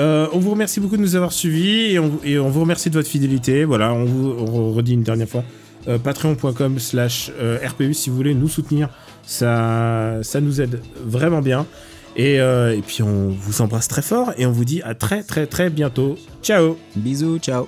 Euh, 0.00 0.26
on 0.32 0.38
vous 0.38 0.50
remercie 0.50 0.80
beaucoup 0.80 0.96
de 0.96 1.02
nous 1.02 1.16
avoir 1.16 1.32
suivis 1.32 1.92
et 1.92 1.98
on, 1.98 2.12
et 2.24 2.38
on 2.38 2.48
vous 2.48 2.60
remercie 2.62 2.88
de 2.88 2.94
votre 2.94 3.08
fidélité. 3.08 3.64
Voilà, 3.64 3.92
on 3.92 4.04
vous 4.04 4.34
on 4.38 4.72
redit 4.72 4.94
une 4.94 5.02
dernière 5.02 5.28
fois. 5.28 5.44
euh, 5.88 5.98
Patreon.com 5.98 6.78
slash 6.78 7.30
euh, 7.40 7.58
RPU 7.66 7.92
si 7.94 8.08
vous 8.08 8.16
voulez 8.16 8.34
nous 8.34 8.48
soutenir. 8.48 8.88
Ça, 9.26 10.18
ça 10.22 10.40
nous 10.40 10.60
aide 10.60 10.80
vraiment 11.04 11.40
bien. 11.42 11.66
Et, 12.16 12.40
euh, 12.40 12.76
et 12.76 12.82
puis 12.82 13.02
on 13.02 13.28
vous 13.28 13.62
embrasse 13.62 13.88
très 13.88 14.02
fort 14.02 14.32
et 14.36 14.44
on 14.46 14.52
vous 14.52 14.64
dit 14.64 14.82
à 14.82 14.94
très 14.94 15.22
très 15.22 15.46
très 15.46 15.70
bientôt. 15.70 16.16
Ciao 16.42 16.76
Bisous, 16.96 17.38
ciao. 17.38 17.66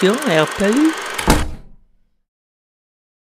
Production 0.00 0.16
RPU. 0.30 1.19